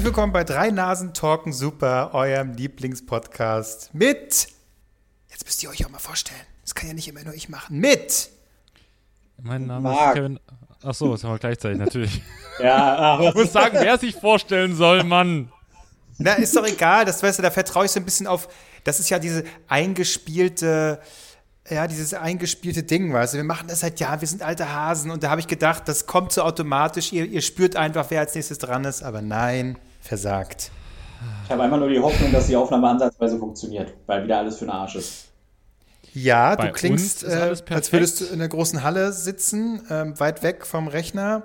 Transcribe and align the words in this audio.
Herzlich 0.00 0.14
willkommen 0.16 0.32
bei 0.32 0.44
Drei 0.44 0.70
Nasen 0.70 1.12
Talken 1.12 1.52
Super, 1.52 2.14
eurem 2.14 2.54
Lieblingspodcast 2.54 3.94
mit. 3.94 4.48
Jetzt 5.28 5.44
müsst 5.44 5.62
ihr 5.62 5.68
euch 5.68 5.84
auch 5.84 5.90
mal 5.90 5.98
vorstellen. 5.98 6.40
Das 6.62 6.74
kann 6.74 6.88
ja 6.88 6.94
nicht 6.94 7.06
immer 7.06 7.22
nur 7.22 7.34
ich 7.34 7.50
machen. 7.50 7.78
Mit. 7.78 8.30
Mein 9.42 9.66
Name 9.66 9.90
ist 9.90 9.94
Marc. 9.94 10.14
Kevin. 10.14 10.40
Ach 10.82 10.94
so, 10.94 11.12
das 11.12 11.22
haben 11.22 11.32
wir 11.32 11.38
gleichzeitig 11.38 11.78
natürlich. 11.78 12.22
Ja, 12.62 12.96
aber 12.96 13.28
Ich 13.28 13.34
muss 13.34 13.52
sagen, 13.52 13.76
wer 13.78 13.98
sich 13.98 14.14
vorstellen 14.14 14.74
soll, 14.74 15.04
Mann. 15.04 15.52
Na, 16.16 16.32
ist 16.32 16.56
doch 16.56 16.66
egal. 16.66 17.04
Das 17.04 17.22
weißt 17.22 17.38
du, 17.38 17.42
da 17.42 17.50
vertraue 17.50 17.84
ich 17.84 17.90
so 17.90 18.00
ein 18.00 18.06
bisschen 18.06 18.26
auf. 18.26 18.48
Das 18.84 19.00
ist 19.00 19.10
ja 19.10 19.18
diese 19.18 19.44
eingespielte. 19.68 20.98
Ja, 21.68 21.86
dieses 21.86 22.14
eingespielte 22.14 22.84
Ding, 22.84 23.12
weißt 23.12 23.34
du, 23.34 23.36
wir 23.36 23.44
machen 23.44 23.68
das 23.68 23.80
seit 23.80 24.00
Jahren, 24.00 24.22
wir 24.22 24.28
sind 24.28 24.40
alte 24.40 24.72
Hasen 24.72 25.10
und 25.10 25.22
da 25.22 25.28
habe 25.28 25.42
ich 25.42 25.46
gedacht, 25.46 25.82
das 25.86 26.06
kommt 26.06 26.32
so 26.32 26.42
automatisch, 26.42 27.12
ihr, 27.12 27.26
ihr 27.26 27.42
spürt 27.42 27.76
einfach, 27.76 28.06
wer 28.08 28.20
als 28.20 28.34
nächstes 28.34 28.56
dran 28.58 28.84
ist, 28.84 29.02
aber 29.02 29.20
nein, 29.20 29.78
versagt. 30.00 30.70
ich 31.44 31.50
habe 31.50 31.62
einfach 31.62 31.78
nur 31.78 31.88
die 31.88 32.00
Hoffnung, 32.00 32.32
dass 32.32 32.46
die 32.46 32.56
Aufnahme 32.56 32.88
ansatzweise 32.88 33.38
funktioniert, 33.38 33.94
weil 34.06 34.24
wieder 34.24 34.38
alles 34.38 34.58
für 34.58 34.64
den 34.64 34.70
Arsch 34.70 34.96
ist. 34.96 35.30
Ja, 36.12 36.56
Bei 36.56 36.66
du 36.66 36.72
klingst, 36.72 37.24
äh, 37.24 37.54
als 37.70 37.92
würdest 37.92 38.20
du 38.20 38.24
in 38.26 38.34
einer 38.34 38.48
großen 38.48 38.82
Halle 38.82 39.12
sitzen, 39.12 39.82
ähm, 39.90 40.18
weit 40.18 40.42
weg 40.42 40.66
vom 40.66 40.88
Rechner. 40.88 41.44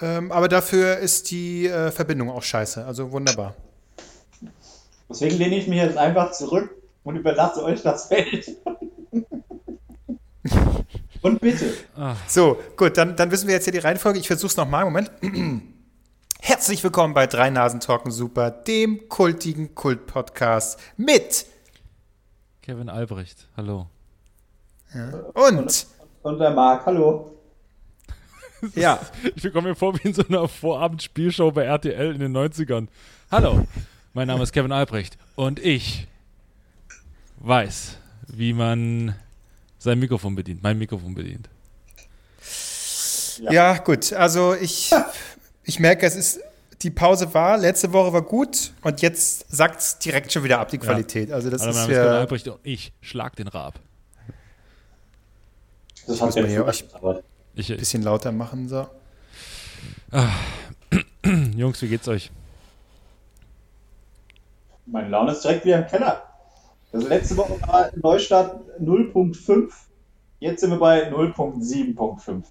Ähm, 0.00 0.32
aber 0.32 0.48
dafür 0.48 0.96
ist 0.98 1.30
die 1.30 1.66
äh, 1.66 1.90
Verbindung 1.90 2.30
auch 2.30 2.42
scheiße. 2.42 2.84
Also 2.86 3.12
wunderbar. 3.12 3.54
Deswegen 5.10 5.36
lehne 5.36 5.56
ich 5.56 5.66
mich 5.66 5.78
jetzt 5.78 5.98
einfach 5.98 6.32
zurück 6.32 6.70
und 7.04 7.16
überlasse 7.16 7.62
euch 7.62 7.82
das 7.82 8.06
Feld. 8.06 8.56
und 11.22 11.40
bitte. 11.40 11.74
So, 12.26 12.58
gut, 12.76 12.96
dann, 12.96 13.16
dann 13.16 13.30
wissen 13.30 13.48
wir 13.48 13.54
jetzt 13.54 13.64
hier 13.64 13.72
die 13.72 13.78
Reihenfolge. 13.78 14.18
Ich 14.18 14.28
versuch's 14.28 14.56
nochmal. 14.56 14.84
Moment. 14.84 15.10
Herzlich 16.42 16.82
willkommen 16.82 17.12
bei 17.14 17.26
Drei 17.26 17.50
Nasen 17.50 17.80
Talken 17.80 18.10
Super, 18.10 18.50
dem 18.50 19.08
kultigen 19.08 19.74
Kult-Podcast 19.74 20.78
mit 20.96 21.46
Kevin 22.62 22.88
Albrecht, 22.88 23.46
hallo. 23.56 23.88
und 25.34 25.86
Und 26.22 26.38
der 26.38 26.50
Marc, 26.50 26.86
hallo. 26.86 27.36
ja, 28.74 29.00
Ich 29.36 29.42
bekomme 29.42 29.68
mir 29.70 29.74
vor 29.74 29.94
wie 29.98 30.08
in 30.08 30.14
so 30.14 30.24
einer 30.26 30.48
Vorabendspielshow 30.48 31.52
bei 31.52 31.64
RTL 31.64 32.14
in 32.14 32.20
den 32.20 32.36
90ern. 32.36 32.88
Hallo, 33.30 33.66
mein 34.14 34.26
Name 34.26 34.42
ist 34.42 34.52
Kevin 34.52 34.72
Albrecht 34.72 35.18
und 35.36 35.58
ich 35.58 36.08
weiß, 37.38 37.98
wie 38.28 38.52
man 38.52 39.14
sein 39.78 39.98
Mikrofon 39.98 40.34
bedient, 40.34 40.62
mein 40.62 40.78
Mikrofon 40.78 41.14
bedient. 41.14 41.48
ja, 43.50 43.76
gut. 43.78 44.12
Also 44.12 44.54
ich, 44.54 44.90
ich 45.70 45.78
merke, 45.78 46.04
es 46.04 46.16
ist 46.16 46.40
die 46.82 46.90
Pause 46.90 47.32
war, 47.32 47.56
letzte 47.56 47.92
Woche 47.92 48.12
war 48.12 48.22
gut 48.22 48.72
und 48.82 49.02
jetzt 49.02 49.44
sackt's 49.48 50.00
direkt 50.00 50.32
schon 50.32 50.42
wieder 50.42 50.58
ab, 50.58 50.68
die 50.68 50.78
Qualität. 50.78 51.30
Also 51.30 51.48
das 51.48 51.60
mein 51.60 51.70
ist 51.70 51.88
ja, 51.88 52.18
Albrecht 52.18 52.48
und 52.48 52.58
ich 52.64 52.92
schlag 53.00 53.36
den 53.36 53.46
Rab. 53.46 53.78
Das 56.08 56.18
muss 56.20 56.34
man 56.34 56.46
hier 56.46 56.66
Ich, 57.54 57.70
ein 57.70 57.78
bisschen 57.78 58.02
lauter 58.02 58.32
machen. 58.32 58.68
So. 58.68 58.88
Jungs, 61.54 61.80
wie 61.82 61.88
geht's 61.88 62.08
euch? 62.08 62.32
Meine 64.86 65.08
Laune 65.08 65.30
ist 65.30 65.44
direkt 65.44 65.64
wieder 65.64 65.78
im 65.78 65.86
Keller. 65.86 66.24
Also 66.92 67.06
letzte 67.06 67.36
Woche 67.36 67.60
war 67.68 67.90
Neustart 67.94 68.60
0.5, 68.80 69.70
jetzt 70.40 70.62
sind 70.62 70.70
wir 70.70 70.78
bei 70.80 71.12
0.7.5. 71.12 72.42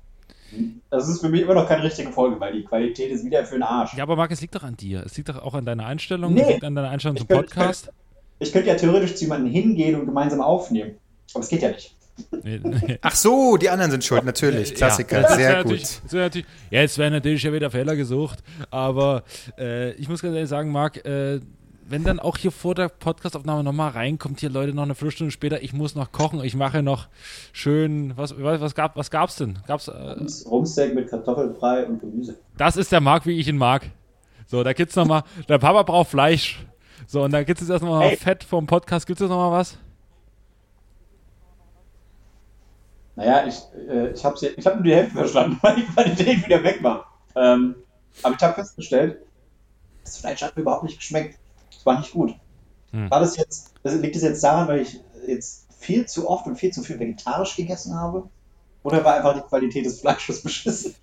Das 0.90 1.08
ist 1.08 1.22
für 1.22 1.30
mich 1.30 1.42
immer 1.42 1.54
noch 1.54 1.68
keine 1.68 1.84
richtige 1.84 2.12
Folge, 2.12 2.40
weil 2.40 2.54
die 2.54 2.64
Qualität 2.64 3.12
ist 3.12 3.24
wieder 3.26 3.46
für 3.46 3.56
den 3.56 3.64
Arsch. 3.64 3.94
Ja, 3.96 4.04
aber 4.04 4.16
Marc, 4.16 4.32
es 4.32 4.42
liegt 4.42 4.56
doch 4.56 4.64
an 4.64 4.76
dir. 4.76 5.04
Es 5.06 5.16
liegt 5.18 5.30
doch 5.30 5.42
auch 5.42 5.54
an 5.54 5.66
deiner 5.66 5.86
Einstellung, 5.86 6.34
Nee. 6.34 6.42
es 6.42 6.48
liegt 6.50 6.64
an 6.64 6.76
deiner 6.76 6.90
Einstellung 6.90 7.18
zum 7.18 7.24
Ich 7.26 7.28
könnte- 7.30 7.46
Podcast. 7.56 7.92
Ich 8.40 8.52
könnte 8.54 8.70
ja 8.70 8.76
theoretisch 8.76 9.16
zu 9.16 9.26
jemandem 9.26 9.52
hingehen 9.52 10.00
und 10.00 10.06
gemeinsam 10.06 10.42
aufnehmen. 10.42 10.92
Aber 11.34 11.44
es 11.44 11.50
geht 11.50 11.62
ja 11.62 11.70
nicht. 11.70 11.94
Ach 13.02 13.16
so, 13.16 13.56
die 13.58 13.70
anderen 13.70 13.92
sind 13.92 14.04
schuld, 14.04 14.26
natürlich. 14.26 14.76
Klassiker, 14.76 15.22
Ja, 15.22 15.36
sehr 15.36 15.64
gut. 15.64 15.80
natürlich- 16.12 16.46
jetzt 16.70 16.98
werden 16.98 17.14
natürlich 17.14 17.42
schon 17.42 17.54
wieder 17.54 17.72
Fehler 17.72 17.96
gesucht, 17.96 18.40
aber 18.72 19.24
äh, 19.58 19.92
ich 19.94 20.10
muss 20.10 20.22
ganz 20.22 20.36
ehrlich 20.36 20.50
sagen, 20.50 20.70
Marc, 20.72 20.98
äh, 21.06 21.40
wenn 21.90 22.04
dann 22.04 22.20
auch 22.20 22.38
hier 22.38 22.52
vor 22.52 22.76
der 22.76 22.90
Podcastaufnahme 22.90 23.64
nochmal 23.64 23.92
reinkommt, 23.92 24.40
hier 24.40 24.50
Leute 24.50 24.74
noch 24.74 24.84
eine 24.84 24.96
Viertelstunde 24.96 25.32
später, 25.32 25.62
ich 25.64 25.74
muss 25.74 25.96
noch 25.96 26.12
kochen, 26.12 26.44
ich 26.44 26.56
mache 26.56 26.84
noch 26.84 27.08
schön, 27.52 28.16
was, 28.16 28.36
was, 28.38 28.76
gab, 28.76 28.96
was 28.96 29.10
gab's 29.10 29.38
denn? 29.38 29.60
Gab's, 29.68 29.88
äh, 29.88 30.16
Rumsteak 30.48 30.94
mit 30.94 31.10
Kartoffelbrei 31.10 31.86
und 31.86 32.00
Gemüse. 32.00 32.38
das 32.58 32.78
ist 32.78 32.92
der 32.92 33.02
Marc, 33.02 33.26
wie 33.26 33.40
ich 33.40 33.48
ihn 33.48 33.58
mag. 33.58 33.90
So, 34.46 34.64
da 34.64 34.74
gibt's 34.74 34.96
nochmal, 34.96 35.24
der 35.48 35.58
Papa 35.58 35.84
braucht 35.84 36.10
Fleisch. 36.10 36.66
So, 37.08 37.24
und 37.24 37.32
da 37.32 37.44
gibt's 37.44 37.62
jetzt 37.62 37.72
erstmal 37.72 38.10
Ey. 38.10 38.18
Fett 38.18 38.44
vom 38.44 38.68
Podcast, 38.68 39.08
gibt's 39.08 39.22
jetzt 39.22 39.30
nochmal 39.30 39.52
was? 39.52 39.78
Naja, 43.16 43.48
ich, 43.48 43.56
äh, 43.90 44.12
ich 44.12 44.24
habe 44.24 44.38
ich 44.40 44.66
hab 44.66 44.76
nur 44.76 44.84
die 44.84 44.96
Hälfte 44.96 45.18
verstanden, 45.18 45.58
weil 45.62 45.76
die 45.76 45.86
Qualität 45.86 46.46
wieder 46.46 46.64
weg 46.64 46.84
war. 46.84 47.06
Ähm, 47.36 47.76
aber 48.24 48.36
ich 48.36 48.42
habe 48.42 48.54
festgestellt, 48.54 49.18
das 50.04 50.18
Fleisch 50.18 50.42
hat 50.42 50.56
mir 50.56 50.62
überhaupt 50.62 50.84
nicht 50.84 50.98
geschmeckt. 50.98 51.38
War 51.90 51.98
nicht 51.98 52.12
gut. 52.12 52.36
Hm. 52.92 53.10
War 53.10 53.20
das 53.20 53.36
jetzt, 53.36 53.74
das, 53.82 53.96
liegt 53.96 54.16
es 54.16 54.22
jetzt 54.22 54.44
daran, 54.44 54.68
weil 54.68 54.82
ich 54.82 55.00
jetzt 55.26 55.66
viel 55.76 56.06
zu 56.06 56.30
oft 56.30 56.46
und 56.46 56.56
viel 56.56 56.72
zu 56.72 56.84
viel 56.84 57.00
vegetarisch 57.00 57.56
gegessen 57.56 57.96
habe? 57.96 58.30
Oder 58.84 59.04
war 59.04 59.16
einfach 59.16 59.34
die 59.34 59.42
Qualität 59.42 59.88
des 59.88 60.02
Fleisches 60.02 60.42
beschissen? 60.44 60.94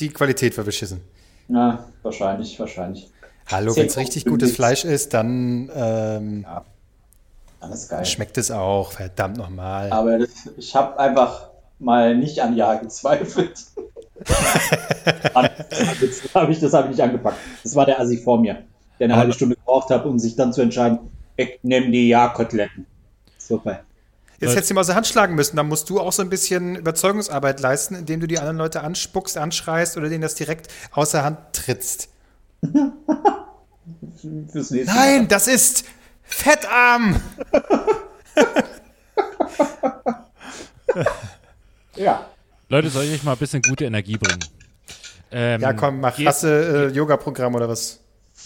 Die 0.00 0.08
Qualität 0.08 0.58
war 0.58 0.64
beschissen. 0.64 1.00
Na, 1.46 1.86
wahrscheinlich, 2.02 2.58
wahrscheinlich. 2.58 3.08
Hallo, 3.46 3.76
wenn 3.76 3.86
es 3.86 3.96
richtig 3.96 4.24
gutes 4.24 4.50
für 4.50 4.56
Fleisch 4.56 4.84
ist, 4.84 5.14
dann 5.14 5.70
ähm, 5.72 6.44
Alles 7.60 7.88
geil. 7.88 8.04
schmeckt 8.04 8.36
es 8.36 8.50
auch, 8.50 8.90
verdammt 8.90 9.36
nochmal. 9.36 9.92
Aber 9.92 10.18
ich 10.56 10.74
habe 10.74 10.98
einfach 10.98 11.50
mal 11.78 12.16
nicht 12.16 12.40
an 12.40 12.56
Ja 12.56 12.74
gezweifelt. 12.74 13.64
das 14.24 16.34
habe 16.34 16.50
ich, 16.50 16.58
das 16.58 16.72
hab 16.72 16.86
ich 16.86 16.90
nicht 16.90 17.00
angepackt. 17.00 17.38
Das 17.62 17.76
war 17.76 17.86
der 17.86 18.00
Assi 18.00 18.16
vor 18.16 18.40
mir, 18.40 18.64
der 19.02 19.06
eine 19.06 19.14
Aber- 19.14 19.20
halbe 19.22 19.32
Stunde 19.34 19.56
gebraucht 19.56 19.90
hat, 19.90 20.04
um 20.06 20.16
sich 20.20 20.36
dann 20.36 20.52
zu 20.52 20.62
entscheiden, 20.62 21.00
ich 21.36 21.58
nehme 21.64 21.90
die 21.90 22.06
Ja-Koteletten. 22.08 22.86
Super. 23.36 23.80
Jetzt 24.38 24.54
hättest 24.54 24.70
du 24.70 24.74
ihm 24.74 24.78
aus 24.78 24.86
der 24.86 24.94
Hand 24.96 25.06
schlagen 25.08 25.34
müssen. 25.34 25.56
Dann 25.56 25.66
musst 25.68 25.90
du 25.90 25.98
auch 26.00 26.12
so 26.12 26.22
ein 26.22 26.28
bisschen 26.28 26.76
Überzeugungsarbeit 26.76 27.58
leisten, 27.60 27.94
indem 27.96 28.20
du 28.20 28.26
die 28.28 28.38
anderen 28.38 28.58
Leute 28.58 28.82
anspuckst, 28.82 29.36
anschreist 29.38 29.96
oder 29.96 30.08
denen 30.08 30.22
das 30.22 30.34
direkt 30.36 30.68
aus 30.92 31.10
der 31.10 31.24
Hand 31.24 31.38
trittst. 31.52 32.08
Nein, 34.22 35.26
das 35.28 35.48
ist 35.48 35.84
Fettarm! 36.22 37.20
Mal. 37.50 37.64
Ja. 41.96 42.26
Leute, 42.68 42.88
soll 42.88 43.04
ich 43.04 43.12
euch 43.12 43.22
mal 43.22 43.32
ein 43.32 43.38
bisschen 43.38 43.60
gute 43.62 43.84
Energie 43.84 44.16
bringen? 44.16 44.40
Ähm, 45.30 45.60
Ja, 45.60 45.72
komm, 45.74 46.00
mach 46.00 46.16
geht- 46.16 46.26
Rasse 46.26 46.88
äh, 46.90 46.94
Yoga-Programm 46.94 47.54
oder 47.54 47.68
was? 47.68 48.00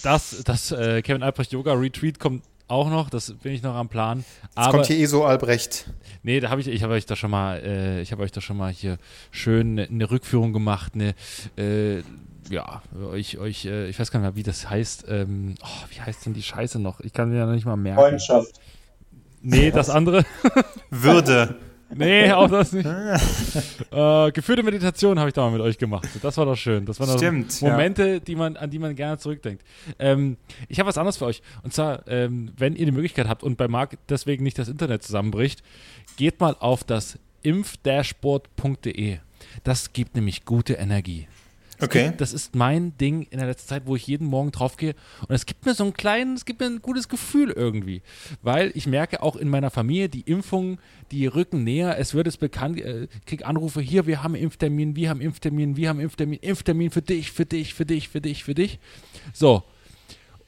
Das, 0.06 0.44
das 0.44 0.70
äh, 0.70 1.02
Kevin 1.02 1.24
Albrecht 1.24 1.50
Yoga 1.50 1.72
Retreat 1.72 2.20
kommt 2.20 2.44
auch 2.68 2.88
noch, 2.90 3.10
das 3.10 3.32
bin 3.42 3.52
ich 3.52 3.64
noch 3.64 3.74
am 3.74 3.88
Plan. 3.88 4.18
Jetzt 4.18 4.56
Aber 4.56 4.70
kommt 4.70 4.86
hier 4.86 4.98
eh 4.98 5.06
so 5.06 5.24
Albrecht. 5.24 5.90
nee, 6.22 6.38
da 6.38 6.48
habe 6.48 6.60
ich, 6.60 6.68
ich 6.68 6.84
habe 6.84 6.92
euch 6.92 7.06
da 7.06 7.16
schon 7.16 7.32
mal, 7.32 7.58
äh, 7.58 8.02
ich 8.02 8.12
habe 8.12 8.22
euch 8.22 8.30
da 8.30 8.40
schon 8.40 8.56
mal 8.56 8.70
hier 8.70 8.98
schön 9.32 9.72
eine, 9.72 9.88
eine 9.88 10.08
Rückführung 10.08 10.52
gemacht, 10.52 10.92
eine, 10.94 11.16
äh, 11.58 12.04
ja, 12.48 12.82
euch, 13.10 13.38
euch, 13.38 13.64
äh, 13.64 13.88
ich 13.88 13.98
weiß 13.98 14.12
gar 14.12 14.20
nicht 14.20 14.28
mehr, 14.28 14.36
wie 14.36 14.44
das 14.44 14.70
heißt. 14.70 15.06
Ähm, 15.08 15.56
oh, 15.60 15.86
wie 15.90 16.00
heißt 16.00 16.24
denn 16.24 16.34
die 16.34 16.42
Scheiße 16.44 16.78
noch? 16.78 17.00
Ich 17.00 17.12
kann 17.12 17.30
mir 17.30 17.38
ja 17.38 17.46
noch 17.46 17.54
nicht 17.54 17.66
mal 17.66 17.74
merken. 17.74 17.98
Freundschaft. 17.98 18.60
Nee, 19.42 19.72
das 19.72 19.90
andere. 19.90 20.24
Würde. 20.90 21.56
Nee, 21.96 22.30
auch 22.32 22.48
das 22.50 22.72
nicht. 22.72 22.86
äh, 22.86 24.30
geführte 24.32 24.62
Meditation 24.62 25.18
habe 25.18 25.28
ich 25.28 25.34
da 25.34 25.42
mal 25.42 25.52
mit 25.52 25.60
euch 25.60 25.78
gemacht. 25.78 26.08
Das 26.22 26.36
war 26.36 26.44
doch 26.46 26.56
schön. 26.56 26.84
Das 26.86 27.00
waren 27.00 27.08
doch 27.08 27.16
Stimmt, 27.16 27.60
ja. 27.60 27.70
Momente, 27.70 28.20
die 28.20 28.36
man, 28.36 28.56
an 28.56 28.70
die 28.70 28.78
man 28.78 28.94
gerne 28.94 29.18
zurückdenkt. 29.18 29.64
Ähm, 29.98 30.36
ich 30.68 30.78
habe 30.78 30.88
was 30.88 30.98
anderes 30.98 31.16
für 31.16 31.26
euch. 31.26 31.42
Und 31.62 31.72
zwar, 31.72 32.06
ähm, 32.08 32.52
wenn 32.56 32.76
ihr 32.76 32.86
die 32.86 32.92
Möglichkeit 32.92 33.28
habt 33.28 33.42
und 33.42 33.56
bei 33.56 33.68
Marc 33.68 33.96
deswegen 34.08 34.44
nicht 34.44 34.58
das 34.58 34.68
Internet 34.68 35.02
zusammenbricht, 35.02 35.62
geht 36.16 36.40
mal 36.40 36.56
auf 36.58 36.84
das 36.84 37.18
impfdashboard.de. 37.42 39.18
Das 39.64 39.92
gibt 39.92 40.16
nämlich 40.16 40.44
gute 40.44 40.74
Energie. 40.74 41.28
Es 41.78 41.84
Okay. 41.84 42.06
Gibt, 42.08 42.20
das 42.20 42.32
ist 42.32 42.54
mein 42.54 42.96
Ding 42.98 43.26
in 43.30 43.38
der 43.38 43.48
letzten 43.48 43.68
Zeit, 43.68 43.82
wo 43.86 43.96
ich 43.96 44.06
jeden 44.06 44.26
Morgen 44.26 44.50
draufgehe. 44.50 44.94
Und 45.28 45.34
es 45.34 45.46
gibt 45.46 45.66
mir 45.66 45.74
so 45.74 45.84
ein 45.84 45.92
kleines, 45.92 46.40
es 46.40 46.44
gibt 46.44 46.60
mir 46.60 46.66
ein 46.66 46.82
gutes 46.82 47.08
Gefühl 47.08 47.50
irgendwie. 47.50 48.02
Weil 48.42 48.72
ich 48.74 48.86
merke 48.86 49.22
auch 49.22 49.36
in 49.36 49.48
meiner 49.48 49.70
Familie, 49.70 50.08
die 50.08 50.22
Impfungen, 50.22 50.78
die 51.10 51.26
rücken 51.26 51.64
näher. 51.64 51.98
Es 51.98 52.14
wird 52.14 52.26
es 52.26 52.36
bekannt, 52.36 52.80
äh, 52.80 53.04
ich 53.04 53.26
krieg 53.26 53.46
Anrufe 53.46 53.80
hier, 53.80 54.06
wir 54.06 54.22
haben 54.22 54.34
Impftermin, 54.34 54.96
wir 54.96 55.10
haben 55.10 55.20
Impftermin, 55.20 55.76
wir 55.76 55.88
haben 55.88 56.00
Impftermin, 56.00 56.38
Impftermin 56.40 56.90
für 56.90 57.02
dich, 57.02 57.32
für 57.32 57.46
dich, 57.46 57.74
für 57.74 57.86
dich, 57.86 58.08
für 58.08 58.20
dich, 58.20 58.44
für 58.44 58.54
dich. 58.54 58.78
So. 59.32 59.62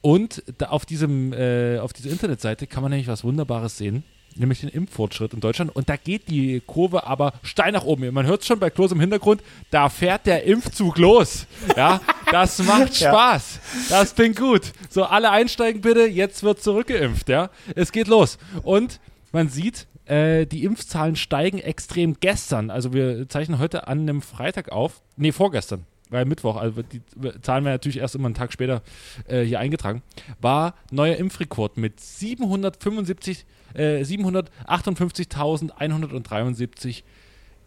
Und 0.01 0.43
auf 0.63 0.85
diesem, 0.85 1.33
äh, 1.33 1.79
auf 1.79 1.91
dieser 1.91 2.09
Internetseite 2.09 2.67
kann 2.67 2.81
man 2.81 2.91
nämlich 2.91 3.07
was 3.07 3.23
Wunderbares 3.23 3.77
sehen. 3.77 4.03
Nämlich 4.39 4.61
den 4.61 4.69
Impffortschritt 4.69 5.33
in 5.33 5.39
Deutschland. 5.39 5.75
Und 5.75 5.89
da 5.89 5.95
geht 5.97 6.29
die 6.29 6.61
Kurve 6.65 7.05
aber 7.05 7.33
steil 7.43 7.71
nach 7.71 7.83
oben. 7.83 8.11
Man 8.13 8.25
hört 8.25 8.41
es 8.41 8.47
schon 8.47 8.59
bei 8.59 8.69
Klos 8.69 8.91
im 8.91 8.99
Hintergrund, 8.99 9.41
da 9.69 9.89
fährt 9.89 10.25
der 10.25 10.43
Impfzug 10.43 10.97
los. 10.97 11.45
Ja, 11.75 12.01
das 12.31 12.57
macht 12.63 12.95
Spaß. 12.95 13.59
Das 13.89 14.15
klingt 14.15 14.37
gut. 14.37 14.71
So, 14.89 15.03
alle 15.03 15.29
einsteigen 15.29 15.81
bitte, 15.81 16.07
jetzt 16.07 16.43
wird 16.43 16.61
zurückgeimpft, 16.61 17.29
ja. 17.29 17.49
Es 17.75 17.91
geht 17.91 18.07
los. 18.07 18.37
Und 18.63 18.99
man 19.31 19.49
sieht, 19.49 19.87
äh, 20.05 20.45
die 20.45 20.63
Impfzahlen 20.63 21.15
steigen 21.15 21.59
extrem 21.59 22.17
gestern. 22.19 22.71
Also 22.71 22.93
wir 22.93 23.29
zeichnen 23.29 23.59
heute 23.59 23.87
an 23.87 23.99
einem 23.99 24.21
Freitag 24.21 24.71
auf. 24.71 25.01
Nee, 25.17 25.31
vorgestern 25.31 25.85
weil 26.09 26.25
Mittwoch, 26.25 26.55
also 26.57 26.81
die 26.81 27.01
Zahlen 27.41 27.65
werden 27.65 27.75
natürlich 27.75 27.99
erst 27.99 28.15
immer 28.15 28.25
einen 28.25 28.35
Tag 28.35 28.51
später 28.51 28.81
äh, 29.27 29.43
hier 29.43 29.59
eingetragen, 29.59 30.01
war 30.41 30.73
neuer 30.91 31.15
Impfrekord 31.17 31.77
mit 31.77 31.99
775, 31.99 33.45
äh, 33.73 34.03
758.173 34.03 37.03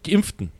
Geimpften. 0.03 0.51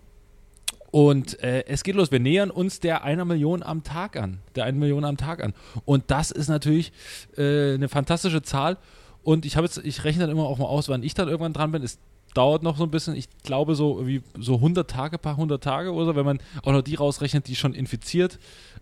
Und 0.93 1.41
äh, 1.41 1.65
es 1.65 1.83
geht 1.83 1.95
los. 1.95 2.11
Wir 2.11 2.19
nähern 2.19 2.51
uns 2.51 2.79
der 2.79 3.03
einer 3.03 3.25
Million 3.25 3.63
am 3.63 3.83
Tag 3.83 4.15
an. 4.15 4.37
Der 4.53 4.65
einer 4.65 4.77
Million 4.77 5.03
am 5.05 5.17
Tag 5.17 5.43
an. 5.43 5.55
Und 5.85 6.11
das 6.11 6.29
ist 6.29 6.49
natürlich 6.49 6.91
äh, 7.35 7.73
eine 7.73 7.89
fantastische 7.89 8.43
Zahl. 8.43 8.77
Und 9.23 9.43
ich 9.45 9.55
jetzt, 9.55 9.79
ich 9.79 10.03
rechne 10.03 10.21
dann 10.21 10.29
immer 10.29 10.43
auch 10.43 10.59
mal 10.59 10.65
aus, 10.65 10.89
wann 10.89 11.01
ich 11.01 11.15
dann 11.15 11.29
irgendwann 11.29 11.53
dran 11.53 11.71
bin. 11.71 11.81
Es 11.81 11.97
dauert 12.35 12.61
noch 12.61 12.77
so 12.77 12.83
ein 12.83 12.91
bisschen. 12.91 13.15
Ich 13.15 13.27
glaube 13.41 13.73
so 13.73 14.05
wie 14.05 14.21
so 14.37 14.55
100 14.55 14.87
Tage, 14.87 15.17
paar 15.17 15.33
100 15.33 15.63
Tage 15.63 15.93
oder 15.93 16.05
so, 16.05 16.15
wenn 16.15 16.25
man 16.25 16.39
auch 16.61 16.73
noch 16.73 16.83
die 16.83 16.93
rausrechnet, 16.93 17.47
die 17.47 17.55
schon 17.55 17.73
infiziert 17.73 18.37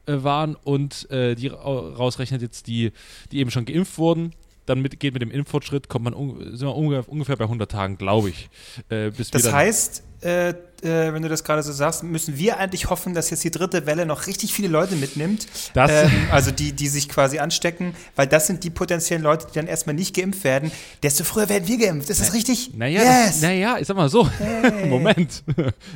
äh, 0.06 0.22
waren 0.22 0.56
und 0.56 1.10
äh, 1.12 1.36
die 1.36 1.48
rausrechnet 1.48 2.42
jetzt 2.42 2.68
die, 2.68 2.92
die 3.31 3.40
eben 3.40 3.52
schon 3.52 3.64
geimpft 3.64 3.98
wurden 3.98 4.34
dann 4.66 4.81
mit, 4.81 5.00
geht 5.00 5.13
mit 5.13 5.22
dem 5.22 5.31
Impffortschritt, 5.31 5.90
kommt 5.90 6.06
man 6.06 6.13
sind 6.56 6.68
wir 6.68 6.75
ungefähr, 6.75 7.10
ungefähr 7.10 7.36
bei 7.36 7.46
100 7.46 7.69
Tagen, 7.69 7.98
glaube 7.98 8.30
ich. 8.30 8.50
Äh, 8.90 9.12
das 9.12 9.52
heißt, 9.52 10.04
äh, 10.21 10.53
äh, 10.83 11.13
wenn 11.13 11.21
du 11.21 11.29
das 11.29 11.44
gerade 11.44 11.62
so 11.62 11.71
sagst, 11.71 12.03
müssen 12.03 12.38
wir 12.38 12.57
eigentlich 12.57 12.89
hoffen, 12.89 13.13
dass 13.13 13.29
jetzt 13.29 13.44
die 13.44 13.51
dritte 13.51 13.85
Welle 13.85 14.06
noch 14.06 14.27
richtig 14.27 14.53
viele 14.53 14.68
Leute 14.68 14.95
mitnimmt. 14.95 15.47
Ähm, 15.75 16.09
also 16.31 16.51
die, 16.51 16.73
die 16.73 16.88
sich 16.88 17.07
quasi 17.07 17.39
anstecken, 17.39 17.94
weil 18.15 18.27
das 18.27 18.47
sind 18.47 18.63
die 18.63 18.69
potenziellen 18.69 19.23
Leute, 19.23 19.47
die 19.47 19.53
dann 19.53 19.68
erstmal 19.68 19.95
nicht 19.95 20.15
geimpft 20.15 20.44
werden. 20.44 20.71
Desto 21.03 21.23
früher 21.23 21.50
werden 21.50 21.68
wir 21.68 21.77
geimpft. 21.77 22.09
Ist 22.09 22.19
das 22.19 22.29
Na, 22.29 22.33
richtig? 22.33 22.71
Naja, 22.75 23.01
yes. 23.01 23.41
naja, 23.41 23.77
ich 23.79 23.88
sag 23.88 23.95
mal 23.95 24.09
so. 24.09 24.27
Hey. 24.29 24.85
Moment. 24.89 25.44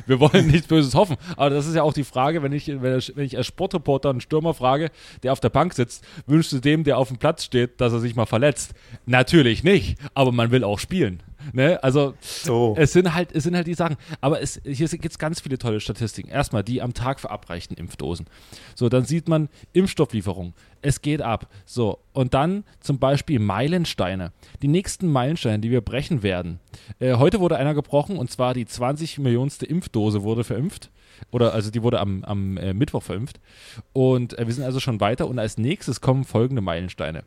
Wir 0.06 0.20
wollen 0.20 0.46
nichts 0.46 0.68
Böses 0.68 0.94
hoffen. 0.94 1.16
Aber 1.36 1.50
das 1.50 1.66
ist 1.66 1.74
ja 1.74 1.82
auch 1.82 1.92
die 1.92 2.04
Frage, 2.04 2.42
wenn 2.42 2.52
ich, 2.52 2.68
wenn 2.68 3.00
ich 3.16 3.36
als 3.36 3.46
Sportreporter 3.46 4.10
einen 4.10 4.20
Stürmer 4.20 4.54
frage, 4.54 4.90
der 5.22 5.32
auf 5.32 5.40
der 5.40 5.50
Bank 5.50 5.74
sitzt, 5.74 6.04
wünschst 6.26 6.52
du 6.52 6.58
dem, 6.60 6.84
der 6.84 6.98
auf 6.98 7.08
dem 7.08 7.18
Platz 7.18 7.44
steht, 7.44 7.80
dass 7.80 7.92
er 7.92 8.00
sich 8.00 8.14
mal 8.14 8.26
verletzt? 8.26 8.72
Natürlich 9.04 9.64
nicht. 9.64 9.98
Aber 10.14 10.30
man 10.30 10.50
will 10.50 10.62
auch 10.62 10.78
spielen. 10.78 11.22
Ne? 11.52 11.82
Also 11.82 12.14
so. 12.20 12.74
es 12.78 12.92
sind 12.92 13.14
halt, 13.14 13.32
es 13.32 13.44
sind 13.44 13.56
halt 13.56 13.66
die 13.66 13.74
Sachen. 13.74 13.96
Aber 14.20 14.40
es, 14.40 14.60
hier 14.64 14.88
gibt 14.88 15.12
es 15.12 15.18
ganz 15.18 15.40
viele 15.40 15.58
tolle 15.58 15.80
Statistiken. 15.80 16.28
Erstmal 16.28 16.62
die 16.62 16.82
am 16.82 16.94
Tag 16.94 17.20
verabreichten 17.20 17.76
Impfdosen. 17.76 18.26
So, 18.74 18.88
dann 18.88 19.04
sieht 19.04 19.28
man 19.28 19.48
Impfstofflieferung. 19.72 20.54
Es 20.82 21.02
geht 21.02 21.22
ab. 21.22 21.48
So, 21.64 21.98
und 22.12 22.34
dann 22.34 22.64
zum 22.80 22.98
Beispiel 22.98 23.38
Meilensteine. 23.38 24.32
Die 24.62 24.68
nächsten 24.68 25.08
Meilensteine, 25.08 25.58
die 25.58 25.70
wir 25.70 25.80
brechen 25.80 26.22
werden. 26.22 26.60
Äh, 26.98 27.14
heute 27.14 27.40
wurde 27.40 27.56
einer 27.56 27.74
gebrochen 27.74 28.16
und 28.16 28.30
zwar 28.30 28.54
die 28.54 28.66
20 28.66 29.18
Millionste 29.18 29.66
Impfdose 29.66 30.22
wurde 30.22 30.44
verimpft. 30.44 30.90
Oder 31.30 31.54
also 31.54 31.70
die 31.70 31.82
wurde 31.82 32.00
am, 32.00 32.24
am 32.24 32.56
äh, 32.56 32.74
Mittwoch 32.74 33.02
verimpft. 33.02 33.40
Und 33.92 34.38
äh, 34.38 34.46
wir 34.46 34.54
sind 34.54 34.64
also 34.64 34.80
schon 34.80 35.00
weiter. 35.00 35.28
Und 35.28 35.38
als 35.38 35.58
nächstes 35.58 36.00
kommen 36.00 36.24
folgende 36.24 36.62
Meilensteine. 36.62 37.24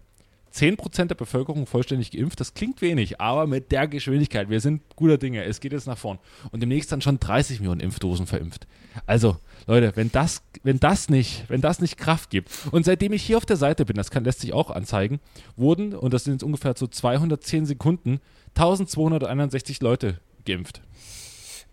10% 0.53 1.05
der 1.05 1.15
Bevölkerung 1.15 1.65
vollständig 1.65 2.11
geimpft, 2.11 2.39
das 2.39 2.53
klingt 2.53 2.81
wenig, 2.81 3.19
aber 3.21 3.47
mit 3.47 3.71
der 3.71 3.87
Geschwindigkeit, 3.87 4.49
wir 4.49 4.59
sind 4.59 4.81
guter 4.95 5.17
Dinge, 5.17 5.43
es 5.43 5.59
geht 5.59 5.73
jetzt 5.73 5.87
nach 5.87 5.97
vorn. 5.97 6.19
Und 6.51 6.61
demnächst 6.61 6.91
dann 6.91 7.01
schon 7.01 7.19
30 7.19 7.59
Millionen 7.59 7.81
Impfdosen 7.81 8.27
verimpft. 8.27 8.67
Also, 9.05 9.37
Leute, 9.67 9.91
wenn 9.95 10.11
das, 10.11 10.41
wenn 10.63 10.79
das 10.79 11.09
nicht, 11.09 11.45
wenn 11.47 11.61
das 11.61 11.79
nicht 11.79 11.97
Kraft 11.97 12.29
gibt, 12.29 12.49
und 12.71 12.85
seitdem 12.85 13.13
ich 13.13 13.23
hier 13.23 13.37
auf 13.37 13.45
der 13.45 13.57
Seite 13.57 13.85
bin, 13.85 13.95
das 13.95 14.11
kann, 14.11 14.23
lässt 14.23 14.41
sich 14.41 14.53
auch 14.53 14.71
anzeigen, 14.71 15.19
wurden, 15.55 15.93
und 15.93 16.13
das 16.13 16.23
sind 16.23 16.33
jetzt 16.33 16.43
ungefähr 16.43 16.73
so 16.75 16.87
210 16.87 17.65
Sekunden, 17.65 18.19
1261 18.55 19.81
Leute 19.81 20.19
geimpft. 20.45 20.81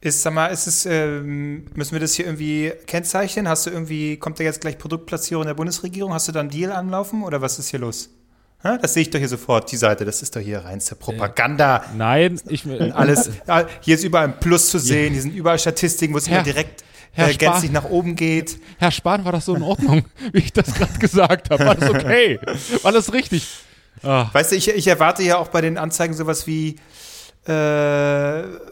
Ist, 0.02 0.22
sag 0.22 0.34
mal, 0.34 0.48
ist 0.48 0.66
es, 0.66 0.84
ähm, 0.84 1.64
müssen 1.74 1.92
wir 1.92 2.00
das 2.00 2.14
hier 2.14 2.26
irgendwie 2.26 2.70
kennzeichnen? 2.86 3.48
Hast 3.48 3.66
du 3.66 3.70
irgendwie, 3.70 4.18
kommt 4.18 4.38
da 4.38 4.44
jetzt 4.44 4.60
gleich 4.60 4.76
Produktplatzierung 4.76 5.46
der 5.46 5.54
Bundesregierung? 5.54 6.12
Hast 6.12 6.28
du 6.28 6.32
da 6.32 6.40
einen 6.40 6.50
Deal 6.50 6.70
anlaufen 6.70 7.22
oder 7.22 7.40
was 7.40 7.58
ist 7.58 7.70
hier 7.70 7.80
los? 7.80 8.10
Das 8.62 8.94
sehe 8.94 9.02
ich 9.02 9.10
doch 9.10 9.18
hier 9.18 9.28
sofort, 9.28 9.70
die 9.70 9.76
Seite. 9.76 10.04
Das 10.04 10.22
ist 10.22 10.34
doch 10.34 10.40
hier 10.40 10.64
reinste 10.64 10.96
Propaganda. 10.96 11.84
Nein, 11.96 12.40
ich 12.48 12.66
will. 12.66 12.92
Alles. 12.92 13.30
Hier 13.80 13.94
ist 13.94 14.02
überall 14.02 14.24
ein 14.24 14.40
Plus 14.40 14.70
zu 14.70 14.78
sehen. 14.78 15.12
Hier 15.12 15.22
sind 15.22 15.34
überall 15.34 15.58
Statistiken, 15.58 16.14
wo 16.14 16.18
es 16.18 16.26
immer 16.26 16.42
direkt 16.42 16.82
Herr 17.12 17.30
äh, 17.30 17.34
gänzlich 17.34 17.70
nach 17.70 17.84
oben 17.84 18.14
geht. 18.14 18.58
Herr 18.78 18.90
Spahn, 18.90 19.24
war 19.24 19.32
das 19.32 19.46
so 19.46 19.54
in 19.54 19.62
Ordnung, 19.62 20.04
wie 20.32 20.38
ich 20.38 20.52
das 20.52 20.74
gerade 20.74 20.98
gesagt 20.98 21.50
habe? 21.50 21.64
War 21.64 21.74
das 21.74 21.90
okay? 21.90 22.38
War 22.82 22.92
das 22.92 23.12
richtig? 23.12 23.46
Ach. 24.02 24.32
Weißt 24.34 24.52
du, 24.52 24.56
ich, 24.56 24.68
ich 24.68 24.86
erwarte 24.86 25.22
ja 25.22 25.38
auch 25.38 25.48
bei 25.48 25.62
den 25.62 25.78
Anzeigen 25.78 26.14
sowas 26.14 26.46
wie 26.46 26.76
äh, 27.46 27.52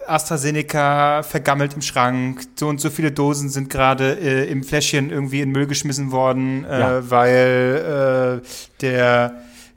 AstraZeneca 0.07 1.23
vergammelt 1.23 1.75
im 1.75 1.83
Schrank, 1.83 2.43
so 2.57 2.69
und 2.69 2.81
so 2.81 2.91
viele 2.91 3.13
Dosen 3.13 3.49
sind 3.49 3.71
gerade 3.71 4.19
äh, 4.19 4.51
im 4.51 4.65
Fläschchen 4.65 5.11
irgendwie 5.11 5.41
in 5.41 5.51
Müll 5.51 5.67
geschmissen 5.67 6.11
worden, 6.11 6.65
äh, 6.65 6.81
ja. 6.81 7.11
weil 7.11 8.43
äh, 8.43 8.47
der 8.81 9.35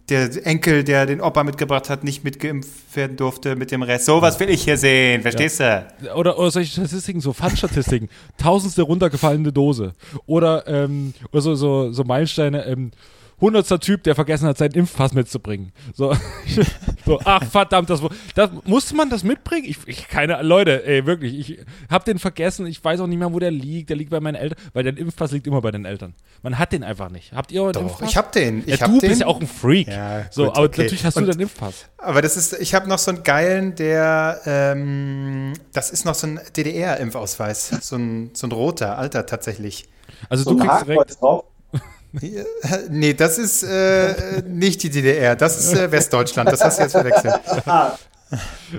der 0.10 0.46
Enkel, 0.46 0.84
der 0.84 1.06
den 1.06 1.20
Opa 1.20 1.44
mitgebracht 1.44 1.90
hat, 1.90 2.04
nicht 2.04 2.24
mitgeimpft 2.24 2.96
werden 2.96 3.18
durfte 3.18 3.56
mit 3.56 3.72
dem 3.72 3.82
Rest. 3.82 4.06
So 4.06 4.22
was 4.22 4.40
will 4.40 4.50
ich 4.50 4.64
hier 4.64 4.78
sehen, 4.78 5.22
verstehst 5.22 5.60
ja. 5.60 5.86
du? 6.02 6.14
Oder, 6.16 6.40
oder 6.40 6.50
solche 6.50 6.72
Statistiken, 6.72 7.20
so 7.20 7.34
Fun-Statistiken. 7.34 8.10
Tausendste 8.38 8.84
runtergefallene 8.84 9.52
Dose. 9.52 9.94
Oder, 10.26 10.66
ähm, 10.68 11.14
oder 11.32 11.42
so, 11.42 11.56
so, 11.56 11.92
so 11.92 12.04
Meilensteine, 12.04 12.66
ähm, 12.66 12.92
hundertster 13.40 13.80
Typ, 13.80 14.04
der 14.04 14.16
vergessen 14.16 14.48
hat, 14.48 14.58
seinen 14.58 14.74
Impfpass 14.74 15.14
mitzubringen. 15.14 15.72
So, 15.94 16.16
so 17.06 17.20
ach 17.24 17.44
verdammt, 17.44 17.90
das, 17.90 18.02
das 18.36 18.50
musste 18.66 18.96
man 18.96 19.10
das 19.10 19.24
mitbringen? 19.24 19.66
Ich, 19.68 19.78
ich 19.86 20.08
keine 20.08 20.42
Leute, 20.42 20.86
ey, 20.86 21.06
wirklich, 21.06 21.52
ich 21.52 21.60
habe 21.90 22.04
den 22.06 22.20
vergessen. 22.20 22.66
Ich 22.66 22.84
weiß 22.84 23.00
auch 23.00 23.08
nicht 23.08 23.20
mehr, 23.20 23.32
wo 23.32 23.40
der 23.40 23.52
liegt. 23.52 23.90
Der 23.90 23.98
liegt 23.98 24.10
bei 24.10 24.20
meinen 24.20 24.36
Eltern, 24.36 24.58
weil 24.74 24.84
der 24.84 24.98
Impfpass 24.98 25.32
liegt 25.32 25.46
immer 25.48 25.62
bei 25.62 25.72
den 25.72 25.86
Eltern. 25.86 26.14
Man 26.42 26.58
hat 26.58 26.72
den 26.72 26.84
einfach 26.84 27.10
nicht. 27.10 27.32
Habt 27.34 27.52
ihr 27.52 27.72
Doch, 27.72 27.82
Impfpass? 27.82 28.10
Ich 28.10 28.18
hab 28.18 28.32
den. 28.32 28.60
Ich 28.60 28.68
ja, 28.68 28.82
hab 28.82 28.92
du 28.92 29.00
den. 29.00 29.10
bist 29.10 29.22
ja 29.22 29.28
auch 29.28 29.40
ein 29.40 29.48
Freak. 29.48 29.88
Ja, 29.88 30.26
so, 30.32 30.46
gut, 30.46 30.56
aber 30.56 30.66
okay. 30.66 30.82
natürlich 30.84 31.06
hast 31.06 31.18
Und, 31.18 31.28
du 31.28 31.32
den 31.32 31.42
Impfpass. 31.42 31.86
Aber 31.98 32.22
das 32.22 32.38
ist, 32.38 32.54
ich 32.54 32.74
habe 32.74 32.90
noch 32.90 32.98
so 33.00 33.12
einen 33.12 33.24
geilen, 33.24 33.76
der, 33.76 34.42
ähm, 34.46 35.54
das 35.74 35.92
ist 35.92 36.06
noch 36.06 36.16
so 36.16 36.28
ein 36.28 36.40
DDR-Impfausweis, 36.56 37.70
so 37.82 37.96
ein, 37.96 38.32
so 38.34 38.48
ein 38.48 38.52
roter, 38.52 38.98
alter 38.98 39.26
tatsächlich. 39.26 39.88
Also 40.30 40.44
so 40.44 40.52
du 40.52 40.66
kriegst 40.66 40.88
direkt. 40.88 41.22
Drauf. 41.22 41.44
Nee, 42.90 43.14
das 43.14 43.38
ist 43.38 43.64
äh, 43.64 44.42
nicht 44.48 44.84
die 44.84 44.90
DDR, 44.90 45.36
das 45.36 45.60
ist 45.60 45.74
äh, 45.74 45.92
Westdeutschland, 45.92 46.52
das 46.52 46.62
hast 46.62 46.80
du 46.80 46.84
jetzt 46.84 46.94
verwechselt. 46.94 47.36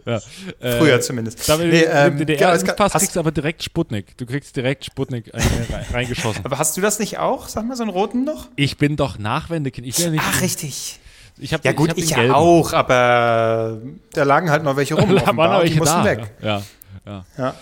ja, 0.06 0.20
äh, 0.60 0.78
Früher 0.78 1.00
zumindest. 1.00 1.48
Damit 1.48 1.70
nee, 1.70 1.82
ähm, 1.82 2.18
DDR 2.18 2.56
ja, 2.56 2.72
Pass 2.74 2.92
kriegst 2.92 3.16
du 3.16 3.20
aber 3.20 3.32
direkt 3.32 3.62
Sputnik. 3.62 4.16
Du 4.16 4.26
kriegst 4.26 4.56
direkt 4.56 4.84
Sputnik 4.84 5.30
reingeschossen. 5.92 6.44
aber 6.44 6.58
hast 6.58 6.76
du 6.76 6.80
das 6.80 6.98
nicht 6.98 7.18
auch? 7.18 7.48
Sag 7.48 7.66
mal, 7.66 7.76
so 7.76 7.82
einen 7.82 7.92
roten 7.92 8.24
noch? 8.24 8.48
Ich 8.56 8.76
bin 8.76 8.96
doch 8.96 9.18
Nachwendekind. 9.18 9.86
Ich 9.86 9.96
bin 9.96 10.14
ja 10.14 10.22
Ach, 10.24 10.42
richtig. 10.42 11.00
Ich 11.40 11.54
hab, 11.54 11.64
ja 11.64 11.72
gut, 11.72 11.92
ich, 11.96 12.04
ich 12.04 12.10
ja 12.10 12.34
auch, 12.34 12.72
aber 12.72 13.78
da 14.12 14.22
lagen 14.24 14.50
halt 14.50 14.64
noch 14.64 14.76
welche 14.76 14.94
rum. 14.94 15.14
da 15.24 15.36
waren 15.36 15.52
noch 15.52 15.62
welche 15.62 15.80
da. 15.80 16.04
weg. 16.04 16.30
Ja, 16.42 16.62
ja. 17.06 17.24
ja. 17.36 17.54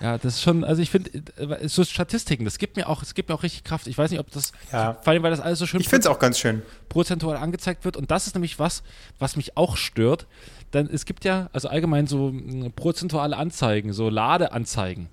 Ja, 0.00 0.16
das 0.16 0.36
ist 0.36 0.42
schon, 0.42 0.64
also 0.64 0.80
ich 0.80 0.90
finde, 0.90 1.10
äh, 1.36 1.68
so 1.68 1.84
Statistiken, 1.84 2.44
das 2.46 2.58
gibt 2.58 2.76
mir 2.76 2.88
auch, 2.88 3.02
es 3.02 3.14
gibt 3.14 3.28
mir 3.28 3.34
auch 3.34 3.42
richtig 3.42 3.64
Kraft. 3.64 3.86
Ich 3.86 3.98
weiß 3.98 4.10
nicht, 4.10 4.20
ob 4.20 4.30
das, 4.30 4.52
ja. 4.72 4.94
vor 4.94 5.12
allem, 5.12 5.22
weil 5.22 5.30
das 5.30 5.40
alles 5.40 5.58
so 5.58 5.66
schön 5.66 5.80
ich 5.80 5.88
finde 5.88 6.00
es 6.00 6.06
auch 6.06 6.18
ganz 6.18 6.38
schön. 6.38 6.62
prozentual 6.88 7.36
angezeigt 7.36 7.84
wird. 7.84 7.98
Und 7.98 8.10
das 8.10 8.26
ist 8.26 8.34
nämlich 8.34 8.58
was, 8.58 8.82
was 9.18 9.36
mich 9.36 9.56
auch 9.58 9.76
stört. 9.76 10.26
Denn 10.72 10.88
es 10.90 11.04
gibt 11.04 11.24
ja, 11.24 11.50
also 11.52 11.68
allgemein 11.68 12.06
so 12.06 12.28
hm, 12.28 12.72
prozentuale 12.74 13.36
Anzeigen, 13.36 13.92
so 13.92 14.08
Ladeanzeigen. 14.08 15.08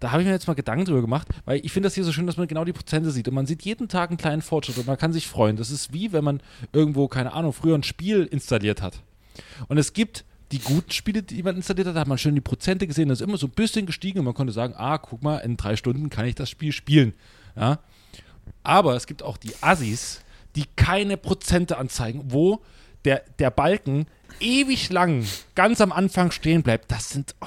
Da 0.00 0.12
habe 0.12 0.22
ich 0.22 0.26
mir 0.26 0.32
jetzt 0.32 0.46
mal 0.46 0.54
Gedanken 0.54 0.84
drüber 0.84 1.00
gemacht, 1.00 1.26
weil 1.44 1.64
ich 1.64 1.72
finde 1.72 1.88
das 1.88 1.94
hier 1.94 2.04
so 2.04 2.12
schön, 2.12 2.26
dass 2.26 2.36
man 2.36 2.46
genau 2.46 2.64
die 2.64 2.72
Prozente 2.72 3.10
sieht. 3.10 3.28
Und 3.28 3.34
man 3.34 3.46
sieht 3.46 3.62
jeden 3.62 3.88
Tag 3.88 4.10
einen 4.10 4.16
kleinen 4.16 4.42
Fortschritt 4.42 4.78
und 4.78 4.86
man 4.86 4.96
kann 4.96 5.12
sich 5.12 5.26
freuen. 5.26 5.56
Das 5.56 5.70
ist 5.70 5.92
wie, 5.92 6.12
wenn 6.12 6.24
man 6.24 6.40
irgendwo, 6.72 7.08
keine 7.08 7.32
Ahnung, 7.32 7.52
früher 7.52 7.76
ein 7.76 7.82
Spiel 7.82 8.24
installiert 8.24 8.80
hat. 8.80 9.00
Und 9.68 9.78
es 9.78 9.92
gibt 9.92 10.24
die 10.52 10.60
guten 10.60 10.90
Spiele, 10.90 11.22
die 11.22 11.42
man 11.42 11.56
installiert 11.56 11.88
hat, 11.88 11.96
hat 11.96 12.08
man 12.08 12.18
schön 12.18 12.34
die 12.34 12.40
Prozente 12.40 12.86
gesehen, 12.86 13.08
das 13.08 13.20
ist 13.20 13.26
immer 13.26 13.36
so 13.36 13.46
ein 13.46 13.52
bisschen 13.52 13.86
gestiegen 13.86 14.20
und 14.20 14.24
man 14.24 14.34
konnte 14.34 14.52
sagen, 14.52 14.74
ah, 14.76 14.98
guck 14.98 15.22
mal, 15.22 15.38
in 15.38 15.56
drei 15.56 15.76
Stunden 15.76 16.10
kann 16.10 16.26
ich 16.26 16.34
das 16.34 16.48
Spiel 16.48 16.72
spielen. 16.72 17.12
Ja? 17.54 17.80
Aber 18.62 18.96
es 18.96 19.06
gibt 19.06 19.22
auch 19.22 19.36
die 19.36 19.52
Assis, 19.60 20.20
die 20.56 20.64
keine 20.76 21.16
Prozente 21.16 21.76
anzeigen, 21.76 22.24
wo 22.28 22.60
der, 23.04 23.22
der 23.38 23.50
Balken 23.50 24.06
ewig 24.40 24.90
lang 24.90 25.26
ganz 25.54 25.80
am 25.80 25.92
Anfang 25.92 26.30
stehen 26.30 26.62
bleibt. 26.62 26.90
Das 26.90 27.10
sind. 27.10 27.34
Oh. 27.40 27.46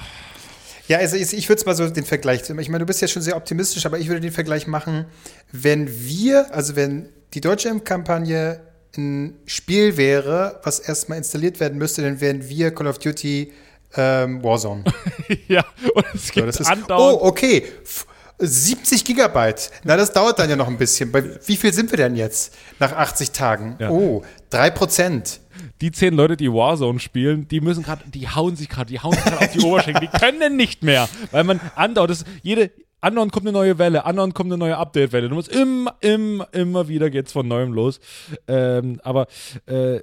Ja, 0.88 0.98
also 0.98 1.16
ich 1.16 1.48
würde 1.48 1.60
es 1.60 1.66
mal 1.66 1.74
so 1.74 1.88
den 1.88 2.04
Vergleich. 2.04 2.42
Ich 2.42 2.68
meine, 2.68 2.80
du 2.80 2.86
bist 2.86 3.00
ja 3.00 3.08
schon 3.08 3.22
sehr 3.22 3.36
optimistisch, 3.36 3.86
aber 3.86 3.98
ich 3.98 4.08
würde 4.08 4.20
den 4.20 4.32
Vergleich 4.32 4.66
machen, 4.66 5.06
wenn 5.50 5.88
wir, 5.88 6.52
also 6.54 6.76
wenn 6.76 7.08
die 7.34 7.40
deutsche 7.40 7.78
Kampagne 7.80 8.60
ein 8.96 9.38
Spiel 9.46 9.96
wäre, 9.96 10.60
was 10.64 10.78
erstmal 10.78 11.18
installiert 11.18 11.60
werden 11.60 11.78
müsste, 11.78 12.02
dann 12.02 12.20
wären 12.20 12.48
wir 12.48 12.74
Call 12.74 12.86
of 12.86 12.98
Duty 12.98 13.52
ähm, 13.96 14.42
Warzone. 14.42 14.84
ja, 15.48 15.64
und 15.94 16.04
es 16.14 16.28
So, 16.28 16.32
gibt 16.34 16.48
das 16.48 16.60
ist, 16.60 16.70
andauernd. 16.70 17.20
oh, 17.22 17.26
okay. 17.26 17.64
F 17.84 18.06
70 18.38 19.04
Gigabyte. 19.04 19.70
Na, 19.84 19.96
das 19.96 20.12
dauert 20.12 20.38
dann 20.38 20.50
ja 20.50 20.56
noch 20.56 20.66
ein 20.66 20.76
bisschen. 20.76 21.12
Bei 21.12 21.22
wie 21.46 21.56
viel 21.56 21.72
sind 21.72 21.92
wir 21.92 21.96
denn 21.96 22.16
jetzt 22.16 22.54
nach 22.80 22.90
80 22.92 23.30
Tagen? 23.30 23.76
Ja. 23.78 23.90
Oh, 23.90 24.24
3 24.50 24.70
Prozent. 24.70 25.40
die 25.80 25.92
zehn 25.92 26.14
Leute, 26.14 26.36
die 26.36 26.50
Warzone 26.52 26.98
spielen, 26.98 27.46
die 27.46 27.60
müssen 27.60 27.84
gerade, 27.84 28.02
die 28.08 28.28
hauen 28.28 28.56
sich 28.56 28.68
gerade, 28.68 28.88
die 28.90 28.98
hauen 28.98 29.12
sich 29.12 29.22
gerade 29.24 29.38
auf 29.46 29.52
die 29.52 29.60
Oberschenkel, 29.60 30.08
die 30.08 30.18
können 30.18 30.56
nicht 30.56 30.82
mehr, 30.82 31.08
weil 31.30 31.44
man 31.44 31.60
andauert, 31.76 32.10
das 32.10 32.24
jede 32.42 32.72
andauernd 33.02 33.32
kommt 33.32 33.46
eine 33.46 33.52
neue 33.52 33.78
Welle, 33.78 34.06
andauernd 34.06 34.34
kommt 34.34 34.50
eine 34.50 34.58
neue 34.58 34.78
Update-Welle. 34.78 35.28
Du 35.28 35.34
musst 35.34 35.54
immer, 35.54 35.94
immer, 36.00 36.48
immer 36.52 36.88
wieder 36.88 37.10
geht's 37.10 37.32
von 37.32 37.46
neuem 37.46 37.72
los. 37.72 38.00
Ähm, 38.48 39.00
aber 39.04 39.26
äh, 39.66 40.00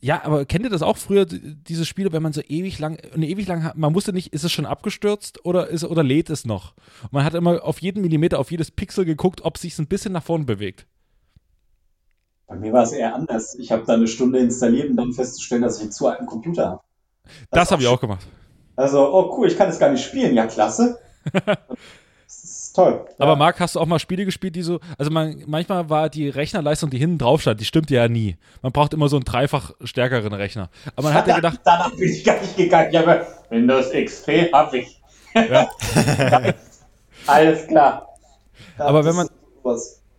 ja, 0.00 0.22
aber 0.24 0.44
kennt 0.44 0.64
ihr 0.64 0.70
das 0.70 0.82
auch 0.82 0.96
früher, 0.96 1.26
diese 1.26 1.84
Spiele, 1.84 2.12
wenn 2.12 2.22
man 2.22 2.32
so 2.32 2.40
ewig 2.46 2.78
lang, 2.78 2.98
ewig 3.16 3.46
lang, 3.46 3.72
man 3.74 3.94
wusste 3.94 4.12
nicht, 4.12 4.32
ist 4.32 4.44
es 4.44 4.52
schon 4.52 4.66
abgestürzt 4.66 5.44
oder 5.44 5.68
ist 5.68 5.84
oder 5.84 6.02
lädt 6.02 6.30
es 6.30 6.44
noch? 6.44 6.74
Man 7.10 7.24
hat 7.24 7.34
immer 7.34 7.64
auf 7.64 7.80
jeden 7.80 8.02
Millimeter, 8.02 8.38
auf 8.38 8.50
jedes 8.50 8.70
Pixel 8.70 9.04
geguckt, 9.04 9.42
ob 9.42 9.56
es 9.56 9.62
sich 9.62 9.78
ein 9.78 9.88
bisschen 9.88 10.12
nach 10.12 10.22
vorne 10.22 10.44
bewegt. 10.44 10.86
Bei 12.46 12.54
mir 12.54 12.72
war 12.72 12.84
es 12.84 12.92
eher 12.92 13.14
anders. 13.14 13.56
Ich 13.56 13.72
habe 13.72 13.84
da 13.84 13.94
eine 13.94 14.06
Stunde 14.06 14.38
installiert 14.38 14.90
und 14.90 14.96
dann 14.96 15.12
festzustellen, 15.12 15.62
dass 15.62 15.78
ich 15.78 15.82
einen 15.82 15.92
zu 15.92 16.06
alten 16.06 16.26
Computer 16.26 16.66
habe. 16.66 16.80
Das 17.50 17.72
habe 17.72 17.82
ich 17.82 17.88
auch 17.88 18.00
gemacht. 18.00 18.24
Also, 18.76 19.12
oh 19.12 19.36
cool, 19.36 19.48
ich 19.48 19.58
kann 19.58 19.68
es 19.68 19.80
gar 19.80 19.90
nicht 19.90 20.04
spielen. 20.04 20.36
Ja, 20.36 20.46
klasse. 20.46 21.00
das 22.26 22.44
ist 22.44 22.72
toll. 22.76 23.06
Aber 23.18 23.32
ja. 23.32 23.36
Marc, 23.36 23.58
hast 23.60 23.74
du 23.76 23.80
auch 23.80 23.86
mal 23.86 23.98
Spiele 23.98 24.24
gespielt, 24.24 24.54
die 24.56 24.62
so, 24.62 24.80
also 24.98 25.10
man, 25.10 25.42
manchmal 25.46 25.88
war 25.88 26.08
die 26.10 26.28
Rechnerleistung, 26.28 26.90
die 26.90 26.98
hinten 26.98 27.18
drauf 27.18 27.40
stand, 27.40 27.60
die 27.60 27.64
stimmt 27.64 27.90
ja 27.90 28.08
nie. 28.08 28.36
Man 28.62 28.72
braucht 28.72 28.92
immer 28.94 29.08
so 29.08 29.16
einen 29.16 29.24
dreifach 29.24 29.72
stärkeren 29.82 30.32
Rechner. 30.32 30.68
Aber 30.94 31.08
man 31.08 31.14
hat 31.14 31.26
ja 31.28 31.36
gedacht, 31.36 31.60
Danach 31.64 31.94
bin 31.96 32.08
ich 32.10 32.22
gar 32.24 32.40
nicht 32.40 32.56
gegangen. 32.56 32.90
Ich 32.92 32.98
habe 32.98 33.26
Windows 33.50 33.90
XP 33.92 34.52
habe 34.52 34.78
ich. 34.78 35.00
Ja. 35.34 35.68
Alles 37.26 37.66
klar. 37.66 38.08
Ja, 38.78 38.84
Aber 38.86 39.04
wenn 39.04 39.14
man- 39.16 39.28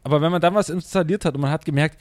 aber 0.03 0.21
wenn 0.21 0.31
man 0.31 0.39
dann 0.41 0.55
was 0.55 0.69
installiert 0.69 1.25
hat 1.25 1.35
und 1.35 1.41
man 1.41 1.51
hat 1.51 1.65
gemerkt, 1.65 1.97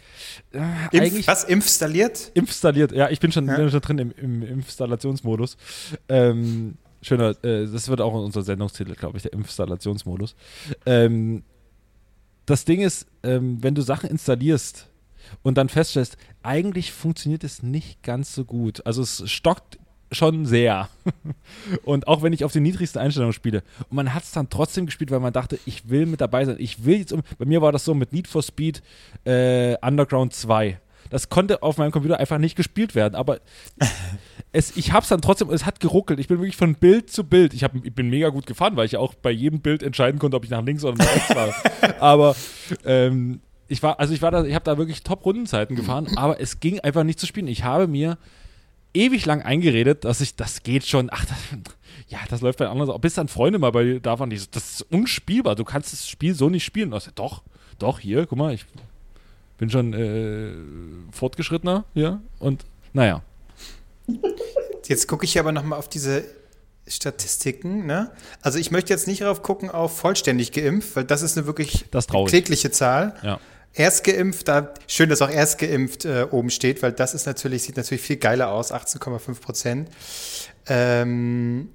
äh, 0.52 0.58
Impf, 0.58 0.94
eigentlich 0.94 1.26
was? 1.26 1.42
Installiert? 1.44 2.30
installiert, 2.34 2.92
ja, 2.92 3.08
ich 3.10 3.18
bin 3.20 3.32
schon, 3.32 3.46
Ja. 3.48 3.56
bin 3.56 3.68
schon 3.70 3.80
drin 3.80 3.98
im, 3.98 4.12
im 4.12 4.42
Installationsmodus. 4.42 5.56
Ähm, 6.08 6.76
schöner, 7.06 7.30
äh, 7.44 7.66
das 7.66 7.88
wird 7.88 8.00
auch 8.00 8.12
unser 8.12 8.42
Sendungstitel, 8.42 8.94
glaube 8.94 9.16
ich, 9.16 9.22
der 9.22 9.32
Installationsmodus. 9.32 10.34
Ähm, 10.84 11.42
das 12.46 12.64
Ding 12.64 12.80
ist, 12.80 13.06
ähm, 13.22 13.62
wenn 13.62 13.74
du 13.74 13.82
Sachen 13.82 14.10
installierst 14.10 14.88
und 15.42 15.58
dann 15.58 15.68
feststellst, 15.68 16.16
eigentlich 16.42 16.92
funktioniert 16.92 17.44
es 17.44 17.62
nicht 17.62 18.02
ganz 18.02 18.34
so 18.34 18.44
gut. 18.44 18.86
Also 18.86 19.02
es 19.02 19.28
stockt 19.30 19.78
schon 20.12 20.46
sehr. 20.46 20.88
und 21.84 22.06
auch 22.06 22.22
wenn 22.22 22.32
ich 22.32 22.44
auf 22.44 22.52
den 22.52 22.62
niedrigsten 22.62 23.00
Einstellungen 23.00 23.32
spiele. 23.32 23.62
Und 23.90 23.96
man 23.96 24.14
hat 24.14 24.22
es 24.22 24.32
dann 24.32 24.48
trotzdem 24.48 24.86
gespielt, 24.86 25.10
weil 25.10 25.20
man 25.20 25.32
dachte, 25.32 25.58
ich 25.66 25.88
will 25.88 26.06
mit 26.06 26.20
dabei 26.20 26.44
sein. 26.44 26.56
Ich 26.58 26.84
will 26.84 26.98
jetzt 26.98 27.12
um. 27.12 27.22
Bei 27.38 27.44
mir 27.44 27.62
war 27.62 27.72
das 27.72 27.84
so 27.84 27.94
mit 27.94 28.12
Need 28.12 28.28
for 28.28 28.42
Speed 28.42 28.82
äh, 29.24 29.76
Underground 29.82 30.32
2. 30.32 30.78
Das 31.10 31.28
konnte 31.28 31.62
auf 31.62 31.78
meinem 31.78 31.90
Computer 31.92 32.18
einfach 32.18 32.38
nicht 32.38 32.56
gespielt 32.56 32.94
werden. 32.94 33.14
Aber 33.14 33.38
es, 34.52 34.76
ich 34.76 34.92
habe 34.92 35.02
es 35.02 35.08
dann 35.08 35.20
trotzdem, 35.20 35.50
es 35.50 35.66
hat 35.66 35.80
geruckelt. 35.80 36.18
Ich 36.20 36.28
bin 36.28 36.38
wirklich 36.38 36.56
von 36.56 36.74
Bild 36.74 37.10
zu 37.10 37.24
Bild. 37.24 37.54
Ich, 37.54 37.64
hab, 37.64 37.74
ich 37.74 37.94
bin 37.94 38.10
mega 38.10 38.28
gut 38.28 38.46
gefahren, 38.46 38.76
weil 38.76 38.86
ich 38.86 38.92
ja 38.92 38.98
auch 38.98 39.14
bei 39.14 39.30
jedem 39.30 39.60
Bild 39.60 39.82
entscheiden 39.82 40.18
konnte, 40.18 40.36
ob 40.36 40.44
ich 40.44 40.50
nach 40.50 40.64
links 40.64 40.84
oder 40.84 40.96
nach 40.96 41.14
rechts 41.14 41.32
fahre. 41.32 41.54
aber 42.00 42.36
ähm, 42.84 43.40
ich 43.68 43.82
war, 43.82 43.98
also 43.98 44.14
ich 44.14 44.22
war 44.22 44.30
da, 44.30 44.44
ich 44.44 44.54
habe 44.54 44.64
da 44.64 44.78
wirklich 44.78 45.02
Top-Rundenzeiten 45.02 45.76
gefahren, 45.76 46.08
aber 46.16 46.40
es 46.40 46.60
ging 46.60 46.80
einfach 46.80 47.04
nicht 47.04 47.18
zu 47.18 47.26
spielen. 47.26 47.48
Ich 47.48 47.64
habe 47.64 47.86
mir 47.86 48.18
ewig 48.94 49.26
lang 49.26 49.42
eingeredet, 49.42 50.04
dass 50.04 50.20
ich, 50.20 50.36
das 50.36 50.62
geht 50.62 50.86
schon, 50.86 51.10
ach, 51.12 51.24
das, 51.24 51.36
ja, 52.08 52.18
das 52.28 52.40
läuft 52.40 52.58
bei 52.58 52.68
anderen, 52.68 53.00
bis 53.00 53.14
dann 53.14 53.28
Freunde 53.28 53.58
mal 53.58 53.72
bei 53.72 53.98
da 54.00 54.18
waren, 54.18 54.30
die 54.30 54.38
so, 54.38 54.46
das 54.50 54.80
ist 54.80 54.82
unspielbar, 54.92 55.54
du 55.54 55.64
kannst 55.64 55.92
das 55.92 56.08
Spiel 56.08 56.34
so 56.34 56.48
nicht 56.48 56.64
spielen. 56.64 56.92
Und 56.92 56.98
ich 56.98 57.04
so, 57.04 57.10
doch, 57.14 57.42
doch, 57.78 58.00
hier, 58.00 58.26
guck 58.26 58.38
mal, 58.38 58.54
ich 58.54 58.64
bin 59.58 59.70
schon 59.70 59.92
äh, 59.94 60.52
fortgeschrittener 61.12 61.84
hier 61.94 62.20
und 62.38 62.64
naja. 62.92 63.22
Jetzt 64.86 65.08
gucke 65.08 65.24
ich 65.24 65.38
aber 65.38 65.52
noch 65.52 65.64
mal 65.64 65.76
auf 65.76 65.88
diese 65.88 66.24
Statistiken. 66.86 67.86
Ne? 67.86 68.10
Also 68.42 68.58
ich 68.58 68.70
möchte 68.70 68.92
jetzt 68.92 69.06
nicht 69.06 69.22
darauf 69.22 69.42
gucken 69.42 69.70
auf 69.70 69.96
vollständig 69.96 70.52
geimpft, 70.52 70.94
weil 70.96 71.04
das 71.04 71.22
ist 71.22 71.36
eine 71.36 71.46
wirklich 71.46 71.86
Das 71.90 72.06
klägliche 72.06 72.70
Zahl. 72.70 73.14
Ja. 73.22 73.40
Erst 73.74 74.04
geimpft, 74.04 74.48
da, 74.48 74.72
schön, 74.86 75.10
dass 75.10 75.20
auch 75.20 75.30
erst 75.30 75.58
geimpft 75.58 76.06
äh, 76.06 76.26
oben 76.30 76.48
steht, 76.50 76.82
weil 76.82 76.92
das 76.92 77.12
ist 77.12 77.26
natürlich, 77.26 77.64
sieht 77.64 77.76
natürlich 77.76 78.02
viel 78.02 78.16
geiler 78.16 78.50
aus, 78.50 78.72
18,5 78.72 79.40
Prozent. 79.40 79.90
Ähm, 80.66 81.68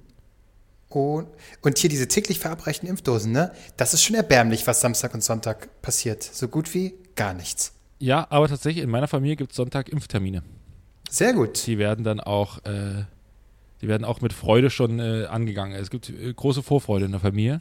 und, 0.88 1.28
und 1.62 1.78
hier 1.78 1.88
diese 1.88 2.08
täglich 2.08 2.38
verabreichten 2.38 2.88
Impfdosen, 2.88 3.32
ne? 3.32 3.52
Das 3.76 3.94
ist 3.94 4.02
schon 4.02 4.16
erbärmlich, 4.16 4.66
was 4.66 4.80
Samstag 4.80 5.14
und 5.14 5.22
Sonntag 5.22 5.80
passiert. 5.80 6.22
So 6.22 6.48
gut 6.48 6.74
wie 6.74 6.94
gar 7.16 7.34
nichts. 7.34 7.74
Ja, 7.98 8.26
aber 8.30 8.48
tatsächlich, 8.48 8.82
in 8.82 8.90
meiner 8.90 9.08
Familie 9.08 9.36
gibt 9.36 9.52
es 9.52 9.56
Sonntag 9.56 9.88
Impftermine. 9.88 10.42
Sehr 11.08 11.32
gut. 11.34 11.66
Die 11.66 11.78
werden 11.78 12.04
dann 12.04 12.20
auch, 12.20 12.58
äh, 12.64 13.04
die 13.80 13.88
werden 13.88 14.04
auch 14.04 14.20
mit 14.20 14.32
Freude 14.32 14.70
schon 14.70 14.98
äh, 14.98 15.26
angegangen. 15.26 15.74
Es 15.74 15.90
gibt 15.90 16.10
äh, 16.10 16.32
große 16.32 16.62
Vorfreude 16.62 17.04
in 17.04 17.12
der 17.12 17.20
Familie. 17.20 17.60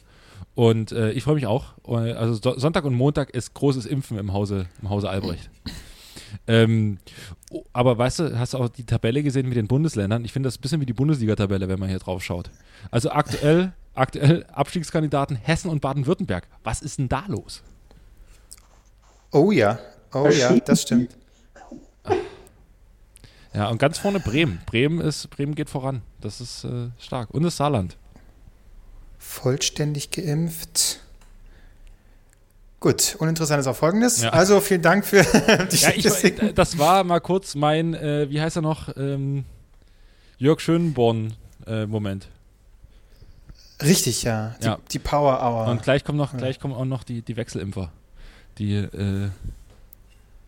Und 0.56 0.92
äh, 0.92 1.12
ich 1.12 1.24
freue 1.24 1.36
mich 1.36 1.48
auch. 1.48 1.74
Also 1.84 2.34
so 2.34 2.58
Sonntag 2.58 2.86
und 2.86 2.96
Montag 2.96 3.30
ist 3.32 3.54
großes 3.54 3.86
Impfen 3.86 4.18
im 4.18 4.34
Hause, 4.34 4.68
im 4.82 4.90
Hause 4.90 5.10
Albrecht. 5.10 5.50
Ähm, 6.48 7.00
aber 7.74 7.98
weißt 7.98 8.20
du, 8.20 8.40
hast 8.40 8.54
du 8.54 8.58
auch 8.58 8.70
die 8.70 8.86
Tabelle 8.86 9.24
gesehen 9.24 9.48
mit 9.48 9.58
den 9.58 9.68
Bundesländern? 9.68 10.24
Ich 10.24 10.32
finde 10.32 10.48
das 10.48 10.58
ein 10.58 10.62
bisschen 10.62 10.82
wie 10.82 10.86
die 10.86 10.94
Bundesliga-Tabelle, 10.94 11.68
wenn 11.68 11.80
man 11.80 11.90
hier 11.90 12.00
drauf 12.00 12.24
schaut. 12.24 12.50
Also 12.90 13.12
aktuell, 13.12 13.74
aktuell 13.94 14.46
Abstiegskandidaten 14.46 15.36
Hessen 15.36 15.70
und 15.70 15.82
Baden-Württemberg. 15.82 16.48
Was 16.64 16.82
ist 16.82 17.00
denn 17.00 17.10
da 17.10 17.26
los? 17.28 17.64
Oh 19.32 19.52
ja, 19.52 19.80
oh 20.14 20.28
ja, 20.30 20.58
das 20.60 20.82
stimmt. 20.84 21.16
Ja, 23.54 23.68
und 23.70 23.80
ganz 23.80 23.98
vorne 23.98 24.20
Bremen. 24.20 24.62
Bremen 24.66 25.02
ist, 25.02 25.30
Bremen 25.30 25.56
geht 25.56 25.70
voran. 25.70 26.02
Das 26.22 26.40
ist 26.40 26.64
äh, 26.64 26.90
stark. 27.00 27.32
Und 27.32 27.44
das 27.44 27.58
Saarland. 27.58 27.98
Vollständig 29.20 30.12
geimpft. 30.12 31.02
Gut, 32.80 33.16
uninteressant 33.20 33.60
ist 33.60 33.68
auch 33.68 33.76
folgendes. 33.76 34.22
Ja. 34.22 34.30
Also 34.30 34.60
vielen 34.62 34.82
Dank 34.82 35.06
für 35.06 35.22
die 35.72 35.76
Ja, 35.76 35.90
ich, 35.90 36.02
Statistiken. 36.02 36.48
äh, 36.48 36.54
das 36.54 36.78
war 36.78 37.04
mal 37.04 37.20
kurz 37.20 37.54
mein, 37.56 37.94
äh, 37.94 38.30
wie 38.30 38.40
heißt 38.42 38.56
er 38.56 38.62
noch, 38.62 38.96
ähm, 38.98 39.44
Jörg 40.38 40.60
Schönborn-Moment. 40.62 42.28
Richtig, 43.84 44.24
ja. 44.24 44.56
Die, 44.62 44.66
Ja. 44.66 44.80
die 44.92 45.00
Power 45.00 45.40
Hour. 45.44 45.68
Und 45.68 45.84
gleich 45.84 46.04
kommen 46.04 46.18
noch, 46.18 46.36
gleich 46.36 46.60
kommen 46.60 46.74
auch 46.74 46.86
noch 46.86 47.04
die, 47.04 47.22
die 47.22 47.36
Wechselimpfer. 47.36 47.92
Die, 48.58 48.76
äh, 48.76 49.30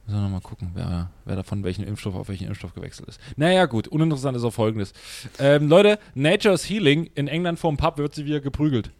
müssen 0.05 0.17
wir 0.17 0.21
noch 0.21 0.29
mal 0.29 0.41
gucken, 0.41 0.71
wer, 0.73 1.09
wer 1.25 1.35
davon 1.35 1.63
welchen 1.63 1.83
Impfstoff 1.83 2.15
auf 2.15 2.27
welchen 2.27 2.47
Impfstoff 2.47 2.73
gewechselt 2.73 3.07
ist. 3.09 3.19
Naja, 3.37 3.65
gut, 3.65 3.87
uninteressant 3.87 4.35
ist 4.37 4.43
auch 4.43 4.53
folgendes. 4.53 4.93
Ähm, 5.39 5.69
Leute, 5.69 5.99
Nature's 6.13 6.69
Healing 6.69 7.09
in 7.15 7.27
England 7.27 7.59
vorm 7.59 7.77
Pub 7.77 7.97
wird 7.97 8.15
sie 8.15 8.25
wieder 8.25 8.41
geprügelt. 8.41 8.91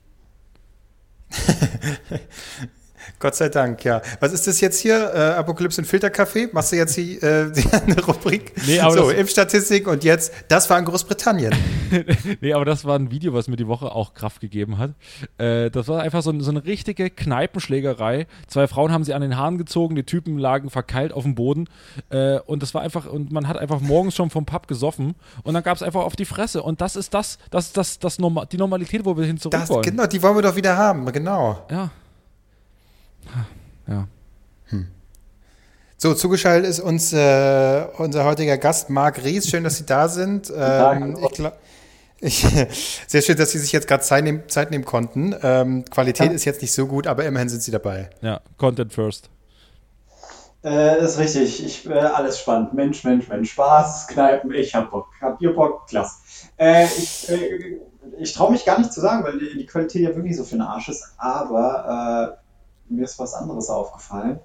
Gott 3.19 3.35
sei 3.35 3.49
Dank, 3.49 3.83
ja. 3.83 4.01
Was 4.19 4.33
ist 4.33 4.47
das 4.47 4.59
jetzt 4.61 4.79
hier? 4.79 5.11
Äh, 5.13 5.17
Apokalypse 5.39 5.81
und 5.81 5.85
Filterkaffee? 5.85 6.49
Machst 6.51 6.71
du 6.71 6.75
jetzt 6.77 6.95
die, 6.97 7.17
äh, 7.21 7.51
die 7.55 7.65
eine 7.73 8.01
Rubrik? 8.03 8.53
Nee, 8.67 8.79
aber 8.79 8.93
so, 8.93 9.09
das- 9.09 9.19
Impfstatistik 9.19 9.87
und 9.87 10.03
jetzt, 10.03 10.31
das 10.47 10.69
war 10.69 10.79
in 10.79 10.85
Großbritannien. 10.85 11.53
Nee, 12.41 12.53
aber 12.53 12.65
das 12.65 12.85
war 12.85 12.97
ein 12.97 13.11
Video, 13.11 13.33
was 13.33 13.47
mir 13.47 13.55
die 13.55 13.67
Woche 13.67 13.91
auch 13.91 14.15
Kraft 14.15 14.41
gegeben 14.41 14.79
hat. 14.79 14.91
Äh, 15.37 15.69
das 15.69 15.87
war 15.87 16.01
einfach 16.01 16.23
so, 16.23 16.37
so 16.39 16.49
eine 16.49 16.65
richtige 16.65 17.09
Kneipenschlägerei. 17.11 18.25
Zwei 18.47 18.67
Frauen 18.67 18.91
haben 18.91 19.03
sie 19.03 19.13
an 19.13 19.21
den 19.21 19.37
Haaren 19.37 19.57
gezogen, 19.57 19.95
die 19.95 20.03
Typen 20.03 20.37
lagen 20.37 20.69
verkeilt 20.71 21.13
auf 21.13 21.23
dem 21.23 21.35
Boden. 21.35 21.69
Äh, 22.09 22.39
und 22.39 22.63
das 22.63 22.73
war 22.73 22.81
einfach, 22.81 23.05
und 23.05 23.31
man 23.31 23.47
hat 23.47 23.57
einfach 23.57 23.79
morgens 23.79 24.15
schon 24.15 24.29
vom 24.29 24.45
Pub 24.45 24.67
gesoffen 24.67 25.13
und 25.43 25.53
dann 25.53 25.63
gab 25.63 25.75
es 25.75 25.83
einfach 25.83 26.01
auf 26.03 26.15
die 26.15 26.25
Fresse. 26.25 26.63
Und 26.63 26.81
das 26.81 26.95
ist 26.95 27.13
das, 27.13 27.37
das 27.51 27.67
ist 27.67 27.77
das, 27.77 27.99
das 27.99 28.17
Norma 28.19 28.45
die 28.45 28.57
Normalität, 28.57 29.05
wo 29.05 29.15
wir 29.15 29.25
hin 29.25 29.37
zurück 29.37 29.51
Das, 29.51 29.69
wollen. 29.69 29.83
genau, 29.83 30.07
die 30.07 30.21
wollen 30.23 30.35
wir 30.35 30.41
doch 30.41 30.55
wieder 30.55 30.75
haben, 30.77 31.05
genau. 31.11 31.63
Ja. 31.69 31.91
Ja. 33.87 34.07
So, 35.97 36.13
zugeschaltet 36.13 36.69
ist 36.69 36.81
uns 36.81 37.13
äh, 37.13 37.85
unser 37.97 38.25
heutiger 38.25 38.57
Gast 38.57 38.89
Marc 38.89 39.23
Ries. 39.23 39.47
Schön, 39.47 39.63
dass 39.63 39.77
Sie 39.77 39.85
da 39.85 40.09
sind. 40.09 40.51
Ähm, 40.53 41.17
ich 41.23 41.31
glaub, 41.31 41.57
ich, 42.19 42.45
sehr 43.07 43.21
schön, 43.21 43.37
dass 43.37 43.51
Sie 43.51 43.59
sich 43.59 43.71
jetzt 43.71 43.87
gerade 43.87 44.03
Zeit, 44.03 44.25
nehmen- 44.25 44.43
Zeit 44.49 44.69
nehmen 44.71 44.83
konnten. 44.83 45.33
Ähm, 45.41 45.85
Qualität 45.89 46.27
Ja. 46.27 46.33
ist 46.33 46.43
jetzt 46.43 46.61
nicht 46.61 46.73
so 46.73 46.87
gut, 46.87 47.07
aber 47.07 47.23
immerhin 47.23 47.47
sind 47.47 47.63
Sie 47.63 47.71
dabei. 47.71 48.09
Ja, 48.21 48.41
Content 48.57 48.91
first. 48.91 49.29
Äh, 50.65 51.01
ist 51.03 51.19
richtig. 51.19 51.63
Ich, 51.65 51.89
äh, 51.89 51.93
alles 51.93 52.37
spannend. 52.39 52.73
Mensch, 52.73 53.03
Mensch, 53.05 53.29
Mensch. 53.29 53.51
Spaß, 53.51 54.07
Kneipen. 54.07 54.53
Ich 54.53 54.75
hab 54.75 54.91
Bock. 54.91 55.07
Habt 55.21 55.41
ihr 55.41 55.53
Bock? 55.53 55.87
Klasse. 55.87 56.15
Äh, 56.57 56.85
ich 56.85 57.29
äh, 57.29 57.77
ich 58.19 58.33
traue 58.33 58.51
mich 58.51 58.65
gar 58.65 58.77
nicht 58.77 58.91
zu 58.91 58.99
sagen, 58.99 59.23
weil 59.23 59.39
die, 59.39 59.57
die 59.57 59.65
Qualität 59.65 60.01
ja 60.01 60.13
wirklich 60.15 60.35
so 60.35 60.43
für 60.43 60.55
den 60.55 60.61
Arsch 60.61 60.89
ist. 60.89 61.13
Aber 61.17 62.35
äh, 62.37 62.42
mir 62.89 63.03
ist 63.03 63.19
was 63.19 63.33
anderes 63.33 63.69
aufgefallen. 63.69 64.39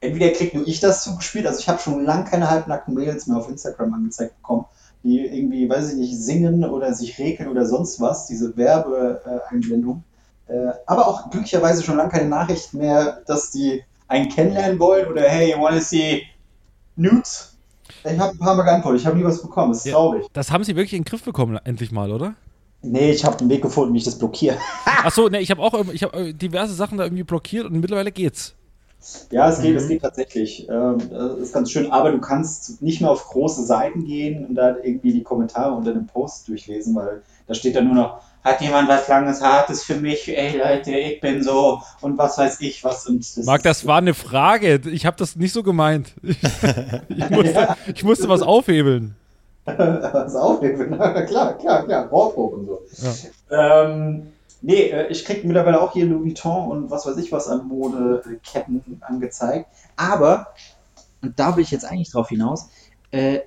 entweder 0.00 0.30
krieg 0.30 0.54
nur 0.54 0.66
ich 0.68 0.80
das 0.80 1.02
zugespielt, 1.02 1.46
also 1.46 1.58
ich 1.58 1.68
habe 1.68 1.80
schon 1.80 2.04
lange 2.04 2.24
keine 2.24 2.50
halbnackten 2.50 2.94
Mädels 2.94 3.26
mehr 3.26 3.38
auf 3.38 3.48
Instagram 3.48 3.94
angezeigt 3.94 4.36
bekommen, 4.36 4.66
die 5.02 5.20
irgendwie, 5.20 5.68
weiß 5.68 5.90
ich 5.92 5.96
nicht, 5.96 6.18
singen 6.20 6.64
oder 6.64 6.92
sich 6.94 7.18
regeln 7.18 7.48
oder 7.48 7.66
sonst 7.66 8.00
was, 8.00 8.26
diese 8.26 8.56
Werbeeinblendung. 8.56 10.04
Äh, 10.48 10.72
aber 10.86 11.08
auch 11.08 11.30
glücklicherweise 11.30 11.82
schon 11.82 11.96
lange 11.96 12.10
keine 12.10 12.28
Nachricht 12.28 12.74
mehr, 12.74 13.22
dass 13.26 13.50
die 13.50 13.82
einen 14.06 14.28
kennenlernen 14.28 14.78
wollen 14.78 15.08
oder 15.10 15.22
hey, 15.22 15.52
you 15.52 15.60
wanna 15.60 15.80
see 15.80 16.22
nudes? 16.94 17.56
Ich 18.04 18.18
habe 18.18 18.32
ein 18.32 18.38
paar 18.38 18.54
Mal 18.54 18.62
geantwortet, 18.62 19.00
ich 19.00 19.06
habe 19.06 19.16
nie 19.16 19.24
was 19.24 19.42
bekommen, 19.42 19.72
das 19.72 19.78
ist 19.78 19.86
Ja. 19.86 19.92
traurig. 19.94 20.26
Das 20.32 20.50
haben 20.52 20.62
sie 20.62 20.76
wirklich 20.76 20.92
in 20.92 21.02
den 21.02 21.08
Griff 21.08 21.24
bekommen, 21.24 21.58
endlich 21.64 21.90
mal, 21.90 22.12
oder? 22.12 22.34
Nee, 22.86 23.10
ich 23.12 23.24
habe 23.24 23.38
einen 23.38 23.50
Weg 23.50 23.62
gefunden, 23.62 23.92
wie 23.94 23.98
ich 23.98 24.04
das 24.04 24.18
blockiere. 24.18 24.56
Achso, 25.04 25.28
ne, 25.28 25.40
ich 25.40 25.50
habe 25.50 25.60
auch 25.62 25.74
irgendwie- 25.74 25.94
ich 25.96 26.02
hab, 26.02 26.14
äh, 26.16 26.32
diverse 26.32 26.74
Sachen 26.74 26.98
da 26.98 27.04
irgendwie 27.04 27.24
blockiert 27.24 27.66
und 27.66 27.80
mittlerweile 27.80 28.12
geht's. 28.12 28.54
Ja, 29.30 29.48
es 29.48 29.60
geht, 29.60 29.72
Mhm. 29.72 29.76
es 29.76 29.88
geht 29.88 30.02
tatsächlich. 30.02 30.68
Ähm, 30.68 30.98
das 31.10 31.38
ist 31.38 31.52
ganz 31.54 31.70
schön, 31.70 31.92
aber 31.92 32.10
du 32.10 32.18
kannst 32.20 32.82
nicht 32.82 33.00
mehr 33.00 33.10
auf 33.10 33.24
große 33.28 33.64
Seiten 33.64 34.04
gehen 34.04 34.46
und 34.46 34.54
da 34.56 34.76
irgendwie 34.82 35.12
die 35.12 35.22
Kommentare 35.22 35.72
unter 35.74 35.92
dem 35.92 36.06
Post 36.06 36.48
durchlesen, 36.48 36.94
weil 36.96 37.22
da 37.46 37.54
steht 37.54 37.76
dann 37.76 37.84
nur 37.86 37.94
noch, 37.94 38.20
hat 38.42 38.60
jemand 38.60 38.88
was 38.88 39.06
Langes, 39.06 39.40
Hartes 39.42 39.84
für 39.84 39.94
mich? 39.96 40.26
Ey 40.28 40.56
Leute, 40.58 40.92
ich 40.96 41.20
bin 41.20 41.42
so 41.42 41.80
und 42.00 42.16
was 42.18 42.36
weiß 42.38 42.60
ich 42.62 42.82
was. 42.82 43.06
Und 43.06 43.20
das 43.20 43.44
Marc, 43.44 43.62
das 43.62 43.86
war 43.86 43.98
eine 43.98 44.14
Frage. 44.14 44.80
Ich 44.90 45.06
habe 45.06 45.16
das 45.16 45.36
nicht 45.36 45.52
so 45.52 45.62
gemeint. 45.62 46.12
Ich, 47.08 47.30
musste, 47.30 47.76
ich 47.94 48.04
musste 48.04 48.28
was 48.28 48.42
aufhebeln. 48.42 49.14
Was 49.66 50.36
aufnehmen. 50.36 50.90
Na 50.98 51.22
klar, 51.22 51.58
klar, 51.58 51.84
klar, 51.84 52.06
Rohrprobe 52.06 52.56
und 52.56 52.66
so. 52.66 52.80
Ähm, 53.50 54.32
nee, 54.62 54.90
äh, 54.90 55.08
ich 55.08 55.24
krieg 55.24 55.44
mittlerweile 55.44 55.80
auch 55.80 55.92
hier 55.92 56.06
Louis 56.06 56.24
Vuitton 56.24 56.70
und 56.70 56.90
was 56.90 57.06
weiß 57.06 57.16
ich 57.18 57.32
was 57.32 57.48
an 57.48 57.66
Modeketten 57.66 59.02
angezeigt. 59.02 59.68
Aber, 59.96 60.48
und 61.22 61.38
da 61.38 61.56
will 61.56 61.64
ich 61.64 61.70
jetzt 61.70 61.84
eigentlich 61.84 62.10
drauf 62.10 62.28
hinaus, 62.28 62.68
äh, 63.10 63.40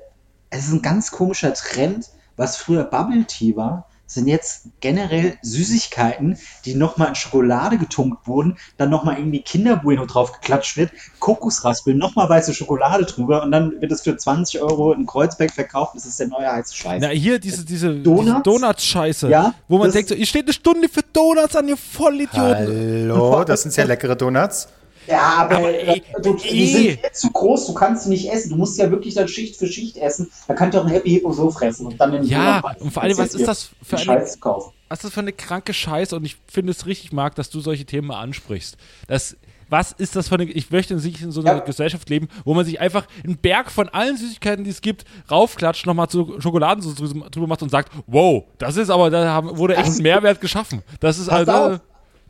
es 0.50 0.68
ist 0.68 0.74
ein 0.74 0.82
ganz 0.82 1.12
komischer 1.12 1.54
Trend, 1.54 2.10
was 2.36 2.58
früher 2.58 2.84
Bubble 2.84 3.26
Tea 3.26 3.56
war, 3.56 3.89
sind 4.10 4.28
jetzt 4.28 4.64
generell 4.82 5.38
Süßigkeiten, 5.44 6.38
die 6.66 6.74
nochmal 6.74 7.10
in 7.10 7.16
Schokolade 7.16 7.78
getunkt 7.78 8.28
wurden, 8.28 8.58
dann 8.78 8.90
nochmal 8.90 9.18
irgendwie 9.18 9.42
Kinderbueno 9.42 10.08
drauf 10.08 10.34
geklatscht 10.34 10.78
wird, 10.78 10.92
Kokosraspeln, 11.20 11.98
nochmal 11.98 12.28
weiße 12.28 12.56
Schokolade 12.56 13.06
drüber 13.06 13.44
und 13.44 13.52
dann 13.52 13.80
wird 13.80 13.92
es 13.92 14.02
für 14.02 14.18
20 14.18 14.62
Euro 14.62 14.94
in 14.94 15.06
Kreuzberg 15.06 15.52
verkauft. 15.52 15.96
Das 15.96 16.06
ist 16.06 16.20
der 16.20 16.28
neue 16.28 16.52
heiße 16.52 16.76
Scheiß. 16.76 17.02
Na, 17.02 17.10
hier 17.10 17.38
diese, 17.40 17.64
diese, 17.64 17.94
Donuts? 17.94 18.26
diese 18.26 18.42
Donuts-Scheiße. 18.42 19.30
Ja, 19.30 19.54
wo 19.68 19.78
man 19.78 19.92
denkt, 19.92 20.10
so, 20.10 20.16
ihr 20.16 20.26
steht 20.26 20.46
eine 20.46 20.54
Stunde 20.54 20.90
für 20.90 21.04
Donuts 21.14 21.56
an, 21.56 21.68
ihr 21.68 21.78
Vollidioten. 21.78 23.10
Hallo, 23.12 23.44
das 23.44 23.62
sind 23.62 23.72
sehr 23.72 23.86
leckere 23.86 24.16
Donuts. 24.16 24.68
Ja, 25.10 25.22
aber, 25.40 25.56
Aber, 25.58 25.70
ey, 25.74 26.04
du, 26.22 26.36
ey. 26.36 26.50
die 26.52 26.68
sind 26.68 26.82
viel 27.00 27.00
zu 27.14 27.32
groß, 27.32 27.66
du 27.68 27.74
kannst 27.74 28.04
sie 28.04 28.10
nicht 28.10 28.32
essen. 28.32 28.50
Du 28.52 28.56
musst 28.58 28.78
ja 28.78 28.92
wirklich 28.92 29.16
dann 29.16 29.28
Schicht 29.28 29.56
für 29.56 29.68
Schicht 29.68 29.98
essen. 29.98 30.30
Da 30.48 30.54
könnt 30.54 30.74
ihr 30.76 30.82
auch 30.82 30.86
ein 30.86 30.92
Happy 30.92 31.10
Hippo 31.10 31.32
so 31.34 31.50
fressen 31.50 31.88
und 31.88 32.00
dann 32.00 32.12
den 32.12 32.24
Ja, 32.24 32.62
Döner- 32.62 32.82
und 32.82 32.92
vor 32.94 33.04
allem, 33.04 33.18
was 33.18 33.34
ist 33.34 33.48
das 33.48 33.72
für 33.82 33.96
eine, 33.98 34.06
Scheiß 34.06 34.40
kaufen? 34.40 34.72
was 34.88 35.00
ist 35.00 35.06
das 35.06 35.14
für 35.14 35.22
eine 35.22 35.34
kranke 35.34 35.74
Scheiße? 35.74 36.16
Und 36.16 36.26
ich 36.26 36.38
finde 36.48 36.72
es 36.72 36.86
richtig, 36.86 37.12
Marc, 37.12 37.36
dass 37.36 37.50
du 37.50 37.60
solche 37.60 37.86
Themen 37.86 38.08
mal 38.10 38.20
ansprichst. 38.22 38.78
Das, 39.08 39.36
was 39.72 39.92
ist 39.92 40.16
das 40.16 40.30
für 40.30 40.36
eine, 40.36 40.46
ich 40.46 40.72
möchte 40.72 40.96
nicht 40.96 41.22
in 41.22 41.32
so 41.32 41.42
einer 41.42 41.54
Ja. 41.58 41.60
Gesellschaft 41.60 42.10
leben, 42.10 42.28
wo 42.44 42.54
man 42.56 42.66
sich 42.66 42.80
einfach 42.80 43.06
einen 43.24 43.38
Berg 43.38 43.72
von 43.72 43.88
allen 43.90 44.18
Süßigkeiten, 44.18 44.64
die 44.64 44.72
es 44.72 44.82
gibt, 44.82 45.06
raufklatscht, 45.30 45.86
nochmal 45.86 46.08
zu 46.10 46.40
Schokoladensauce 46.40 46.96
drü- 46.98 47.30
drüber 47.30 47.46
macht 47.48 47.62
und 47.62 47.70
sagt, 47.70 47.92
wow, 48.08 48.46
das 48.58 48.78
ist 48.78 48.90
aber, 48.90 49.10
da 49.12 49.28
haben, 49.28 49.58
wurde 49.58 49.76
echt 49.76 49.90
ein 49.98 50.02
Mehrwert 50.04 50.42
geschaffen. 50.42 50.82
Das 51.00 51.20
ist 51.20 51.28
Pass 51.30 51.48
also, 51.48 51.52
auf. 51.76 51.80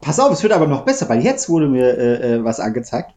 Pass 0.01 0.19
auf, 0.19 0.31
es 0.31 0.43
wird 0.43 0.53
aber 0.53 0.67
noch 0.67 0.85
besser, 0.85 1.09
weil 1.09 1.23
jetzt 1.23 1.49
wurde 1.49 1.67
mir 1.67 1.97
äh, 1.97 2.35
äh, 2.35 2.43
was 2.43 2.59
angezeigt. 2.59 3.11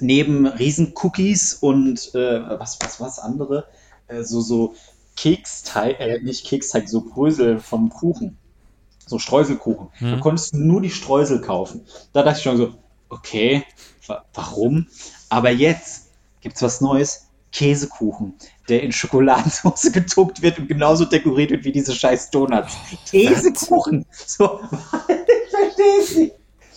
Neben 0.00 0.46
Riesen-Cookies 0.46 1.54
und 1.54 2.14
äh, 2.14 2.40
was, 2.58 2.78
was, 2.80 3.00
was 3.00 3.18
andere, 3.18 3.66
äh, 4.08 4.22
so, 4.22 4.40
so 4.40 4.74
Keksteig, 5.16 6.00
äh, 6.00 6.20
nicht 6.20 6.46
Keksteig, 6.46 6.88
so 6.88 7.02
Brösel 7.02 7.60
vom 7.60 7.90
Kuchen. 7.90 8.36
So 9.06 9.18
Streuselkuchen. 9.18 9.88
Da 10.00 10.16
konntest 10.18 10.54
du 10.54 10.58
nur 10.58 10.80
die 10.80 10.90
Streusel 10.90 11.40
kaufen. 11.40 11.82
Da 12.12 12.22
dachte 12.22 12.38
ich 12.38 12.44
schon 12.44 12.56
so, 12.56 12.74
okay, 13.10 13.64
wa 14.06 14.24
warum? 14.32 14.86
Aber 15.28 15.50
jetzt 15.50 16.08
gibt's 16.40 16.62
was 16.62 16.80
Neues. 16.80 17.26
Käsekuchen, 17.52 18.34
der 18.68 18.82
in 18.82 18.92
Schokoladensauce 18.92 19.92
getunkt 19.92 20.40
wird 20.40 20.58
und 20.58 20.68
genauso 20.68 21.04
dekoriert 21.04 21.50
wird 21.50 21.64
wie 21.64 21.72
diese 21.72 21.94
scheiß 21.94 22.30
Donuts. 22.30 22.74
Käsekuchen! 23.10 24.06
So, 24.10 24.60
nicht. 26.16 26.32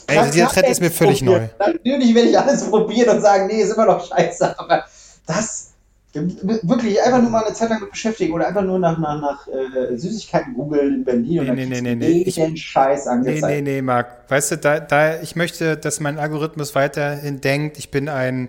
Ey, 0.08 0.18
hab 0.18 0.32
Trend 0.32 0.66
ich 0.66 0.72
ist 0.72 0.82
mir 0.82 0.92
völlig 0.92 1.24
probiert. 1.26 1.50
Natürlich 1.60 2.14
werde 2.16 2.30
ich 2.30 2.38
alles 2.40 2.70
probieren 2.70 3.16
und 3.16 3.22
sagen, 3.22 3.48
nee, 3.48 3.62
ist 3.62 3.74
immer 3.74 3.86
noch 3.86 4.06
scheiße, 4.08 4.60
aber 4.60 4.86
das 5.26 5.72
wirklich 6.14 7.02
einfach 7.02 7.22
nur 7.22 7.30
mal 7.30 7.44
eine 7.44 7.54
Zeit 7.54 7.70
lang 7.70 7.82
mit 7.82 7.92
beschäftigen 7.92 8.34
oder 8.34 8.48
einfach 8.48 8.62
nur 8.62 8.80
nach, 8.80 8.98
nach, 8.98 9.20
nach 9.20 9.48
äh, 9.48 9.98
Süßigkeiten 9.98 10.54
googeln 10.54 10.96
in 10.96 11.04
Berlin 11.04 11.40
und 11.40 11.46
Nee, 11.56 11.62
dann 11.64 11.70
nee, 11.70 11.82
nee, 11.82 11.96
nee, 11.96 11.96
nee. 11.96 12.22
Ich- 12.22 12.38
jeden 12.38 12.56
Scheiß 12.56 13.06
Nee, 13.06 13.12
angezeigt. 13.12 13.48
nee, 13.48 13.62
nee, 13.62 13.82
Marc. 13.82 14.08
Weißt 14.30 14.52
du, 14.52 14.58
da, 14.58 14.80
da, 14.80 15.20
ich 15.22 15.36
möchte, 15.36 15.76
dass 15.76 16.00
mein 16.00 16.18
Algorithmus 16.18 16.74
weiterhin 16.76 17.42
denkt, 17.42 17.78
ich 17.78 17.92
bin 17.92 18.08
ein 18.08 18.48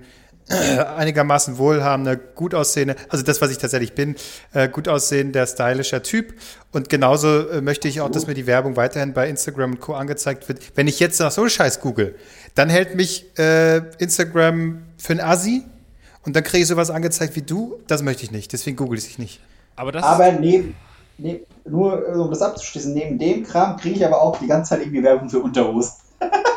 einigermaßen 0.49 1.59
wohlhabender, 1.59 2.17
gut 2.17 2.55
aussehender, 2.55 2.95
also 3.09 3.25
das, 3.25 3.41
was 3.41 3.51
ich 3.51 3.59
tatsächlich 3.59 3.95
bin, 3.95 4.15
äh, 4.53 4.69
gut 4.69 4.89
aussehender, 4.89 5.47
stylischer 5.47 6.03
Typ. 6.03 6.35
Und 6.73 6.89
genauso 6.89 7.49
äh, 7.49 7.61
möchte 7.61 7.89
ich 7.89 8.01
auch, 8.01 8.11
dass 8.11 8.27
mir 8.27 8.35
die 8.35 8.47
Werbung 8.47 8.77
weiterhin 8.77 9.13
bei 9.13 9.29
Instagram 9.29 9.73
und 9.73 9.81
Co. 9.81 9.95
angezeigt 9.95 10.49
wird. 10.49 10.61
Wenn 10.77 10.87
ich 10.87 11.01
jetzt 11.01 11.19
nach 11.19 11.33
so 11.33 11.43
einem 11.43 11.51
Scheiß 11.51 11.81
google, 11.81 12.15
dann 12.55 12.69
hält 12.69 12.95
mich 12.95 13.27
äh, 13.39 13.79
Instagram 13.99 14.83
für 14.99 15.15
ein 15.15 15.21
Assi 15.21 15.65
und 16.25 16.37
dann 16.37 16.45
kriege 16.45 16.63
ich 16.63 16.69
sowas 16.69 16.91
angezeigt 16.91 17.35
wie 17.35 17.43
du. 17.43 17.81
Das 17.89 18.03
möchte 18.03 18.23
ich 18.23 18.31
nicht, 18.31 18.53
deswegen 18.53 18.77
google 18.77 18.99
ich 18.99 19.19
nicht. 19.19 19.41
aber 19.75 19.91
das 19.91 20.05
Aber 20.05 20.31
neben, 20.31 20.77
neben, 21.19 21.45
nur 21.65 22.09
äh, 22.09 22.13
um 22.13 22.31
das 22.31 22.43
abzuschließen, 22.43 22.95
neben 22.95 23.19
dem 23.19 23.43
Kram 23.43 23.77
kriege 23.77 23.97
ich 23.97 24.07
aber 24.07 24.23
auch 24.23 24.39
die 24.39 24.47
ganze 24.47 24.71
Zeit 24.71 24.83
irgendwie 24.83 25.03
Werbung 25.03 25.29
für 25.29 25.41
Unterhosen. 25.41 25.95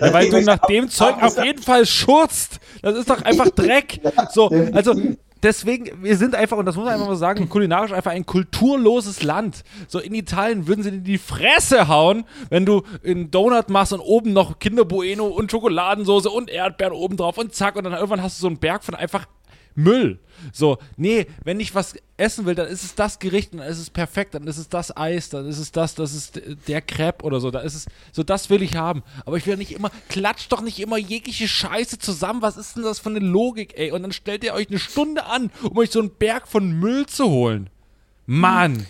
Ja, 0.00 0.12
weil 0.12 0.30
du 0.30 0.40
nach 0.42 0.58
dem 0.58 0.88
Zeug 0.88 1.22
auf 1.22 1.42
jeden 1.42 1.62
Fall 1.62 1.86
schurzt. 1.86 2.60
Das 2.82 2.96
ist 2.96 3.10
doch 3.10 3.22
einfach 3.22 3.50
Dreck. 3.54 4.00
So, 4.30 4.50
also 4.72 4.94
deswegen, 5.42 6.02
wir 6.02 6.16
sind 6.16 6.34
einfach, 6.34 6.56
und 6.56 6.66
das 6.66 6.76
muss 6.76 6.84
man 6.84 6.94
einfach 6.94 7.08
mal 7.08 7.16
sagen, 7.16 7.48
kulinarisch 7.48 7.92
einfach 7.92 8.12
ein 8.12 8.26
kulturloses 8.26 9.22
Land. 9.22 9.64
So 9.86 9.98
in 9.98 10.14
Italien 10.14 10.66
würden 10.66 10.82
sie 10.82 10.90
dir 10.92 10.98
die 10.98 11.18
Fresse 11.18 11.88
hauen, 11.88 12.24
wenn 12.50 12.66
du 12.66 12.82
einen 13.04 13.30
Donut 13.30 13.68
machst 13.70 13.92
und 13.92 14.00
oben 14.00 14.32
noch 14.32 14.58
Kinder 14.58 14.84
Bueno 14.84 15.26
und 15.26 15.50
Schokoladensoße 15.50 16.30
und 16.30 16.50
Erdbeeren 16.50 16.92
oben 16.92 17.16
drauf 17.16 17.38
und 17.38 17.54
zack, 17.54 17.76
und 17.76 17.84
dann 17.84 17.92
irgendwann 17.92 18.22
hast 18.22 18.38
du 18.38 18.42
so 18.42 18.48
einen 18.48 18.58
Berg 18.58 18.84
von 18.84 18.94
einfach 18.94 19.26
Müll. 19.78 20.18
So, 20.52 20.78
nee, 20.96 21.26
wenn 21.44 21.60
ich 21.60 21.74
was 21.74 21.94
essen 22.16 22.46
will, 22.46 22.56
dann 22.56 22.66
ist 22.66 22.82
es 22.82 22.96
das 22.96 23.20
Gericht 23.20 23.52
und 23.52 23.58
dann 23.58 23.68
ist 23.68 23.78
es 23.78 23.90
perfekt, 23.90 24.34
dann 24.34 24.46
ist 24.48 24.58
es 24.58 24.68
das 24.68 24.96
Eis, 24.96 25.30
dann 25.30 25.46
ist 25.46 25.58
es 25.58 25.70
das, 25.70 25.94
das 25.94 26.14
ist 26.14 26.40
der 26.66 26.82
Crepe 26.82 27.24
oder 27.24 27.40
so, 27.40 27.52
da 27.52 27.60
ist 27.60 27.74
es, 27.74 27.86
so 28.12 28.24
das 28.24 28.50
will 28.50 28.62
ich 28.62 28.74
haben. 28.74 29.04
Aber 29.24 29.36
ich 29.36 29.46
will 29.46 29.56
nicht 29.56 29.70
immer, 29.70 29.90
klatscht 30.08 30.50
doch 30.50 30.62
nicht 30.62 30.80
immer 30.80 30.98
jegliche 30.98 31.46
Scheiße 31.46 31.98
zusammen, 31.98 32.42
was 32.42 32.56
ist 32.56 32.76
denn 32.76 32.82
das 32.82 32.98
für 32.98 33.10
eine 33.10 33.20
Logik, 33.20 33.78
ey? 33.78 33.92
Und 33.92 34.02
dann 34.02 34.12
stellt 34.12 34.42
ihr 34.42 34.52
euch 34.52 34.68
eine 34.68 34.80
Stunde 34.80 35.26
an, 35.26 35.52
um 35.62 35.76
euch 35.78 35.90
so 35.90 36.00
einen 36.00 36.10
Berg 36.10 36.48
von 36.48 36.72
Müll 36.72 37.06
zu 37.06 37.30
holen. 37.30 37.70
Mann. 38.26 38.84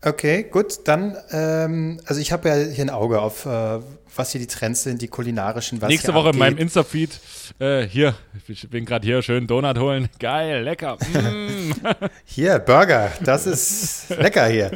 Okay, 0.00 0.44
gut, 0.44 0.80
dann, 0.84 1.16
ähm, 1.32 2.00
also 2.04 2.20
ich 2.20 2.30
habe 2.30 2.48
ja 2.48 2.54
hier 2.54 2.84
ein 2.84 2.90
Auge 2.90 3.20
auf, 3.20 3.46
äh, 3.46 3.80
was 4.14 4.30
hier 4.30 4.40
die 4.40 4.46
Trends 4.46 4.84
sind, 4.84 5.02
die 5.02 5.08
kulinarischen, 5.08 5.82
was 5.82 5.88
Nächste 5.88 6.14
Woche 6.14 6.30
in 6.30 6.38
meinem. 6.38 6.56
Insta-Feed, 6.56 7.10
äh, 7.58 7.82
hier, 7.82 8.14
ich 8.46 8.70
bin 8.70 8.84
gerade 8.84 9.04
hier, 9.04 9.22
schön 9.22 9.48
Donut 9.48 9.76
holen. 9.76 10.08
Geil, 10.20 10.62
lecker. 10.62 10.98
Mm. 11.12 11.72
Hier, 12.24 12.60
Burger, 12.60 13.10
das 13.24 13.46
ist 13.46 14.10
lecker 14.10 14.46
hier. 14.46 14.70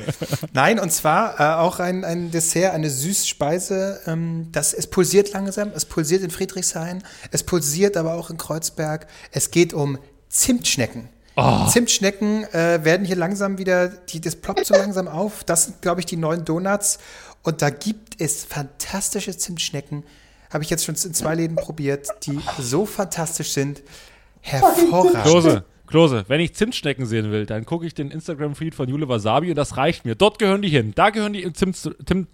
Nein, 0.52 0.80
und 0.80 0.90
zwar 0.90 1.38
äh, 1.38 1.60
auch 1.60 1.78
ein, 1.78 2.04
ein 2.04 2.30
Dessert, 2.30 2.74
eine 2.74 2.90
Süßspeise. 2.90 4.00
Ähm, 4.06 4.48
das, 4.50 4.72
es 4.74 4.88
pulsiert 4.88 5.32
langsam, 5.32 5.70
es 5.74 5.84
pulsiert 5.84 6.22
in 6.22 6.30
Friedrichshain, 6.30 7.02
es 7.30 7.44
pulsiert 7.44 7.96
aber 7.96 8.14
auch 8.14 8.30
in 8.30 8.38
Kreuzberg. 8.38 9.06
Es 9.30 9.50
geht 9.50 9.72
um 9.72 9.98
Zimtschnecken. 10.28 11.08
Zimtschnecken 11.70 12.44
äh, 12.52 12.84
werden 12.84 13.06
hier 13.06 13.16
langsam 13.16 13.58
wieder, 13.58 13.88
die, 13.88 14.20
das 14.20 14.36
ploppt 14.36 14.66
so 14.66 14.74
langsam 14.74 15.08
auf. 15.08 15.44
Das 15.44 15.64
sind, 15.64 15.82
glaube 15.82 16.00
ich, 16.00 16.06
die 16.06 16.16
neuen 16.16 16.44
Donuts. 16.44 16.98
Und 17.42 17.62
da 17.62 17.70
gibt 17.70 18.20
es 18.20 18.44
fantastische 18.44 19.36
Zimtschnecken. 19.36 20.04
Habe 20.52 20.62
ich 20.62 20.70
jetzt 20.70 20.84
schon 20.84 20.94
in 20.94 21.14
zwei 21.14 21.34
Läden 21.34 21.56
probiert, 21.56 22.08
die 22.24 22.38
so 22.58 22.84
fantastisch 22.84 23.52
sind. 23.52 23.82
Hervorragend. 24.42 25.22
Klose, 25.22 25.64
Klose, 25.86 26.24
wenn 26.28 26.40
ich 26.40 26.54
Zimtschnecken 26.54 27.06
sehen 27.06 27.30
will, 27.30 27.46
dann 27.46 27.64
gucke 27.64 27.86
ich 27.86 27.94
den 27.94 28.10
Instagram-Feed 28.10 28.74
von 28.74 28.88
Jule 28.88 29.08
Wasabi 29.08 29.50
und 29.50 29.56
das 29.56 29.76
reicht 29.76 30.04
mir. 30.04 30.14
Dort 30.14 30.38
gehören 30.38 30.60
die 30.60 30.68
hin. 30.68 30.92
Da 30.94 31.10
gehören 31.10 31.32
die 31.32 31.42
im 31.42 31.54
Zimt, 31.54 31.76
Zimt, 31.76 32.00
Zimt, 32.06 32.28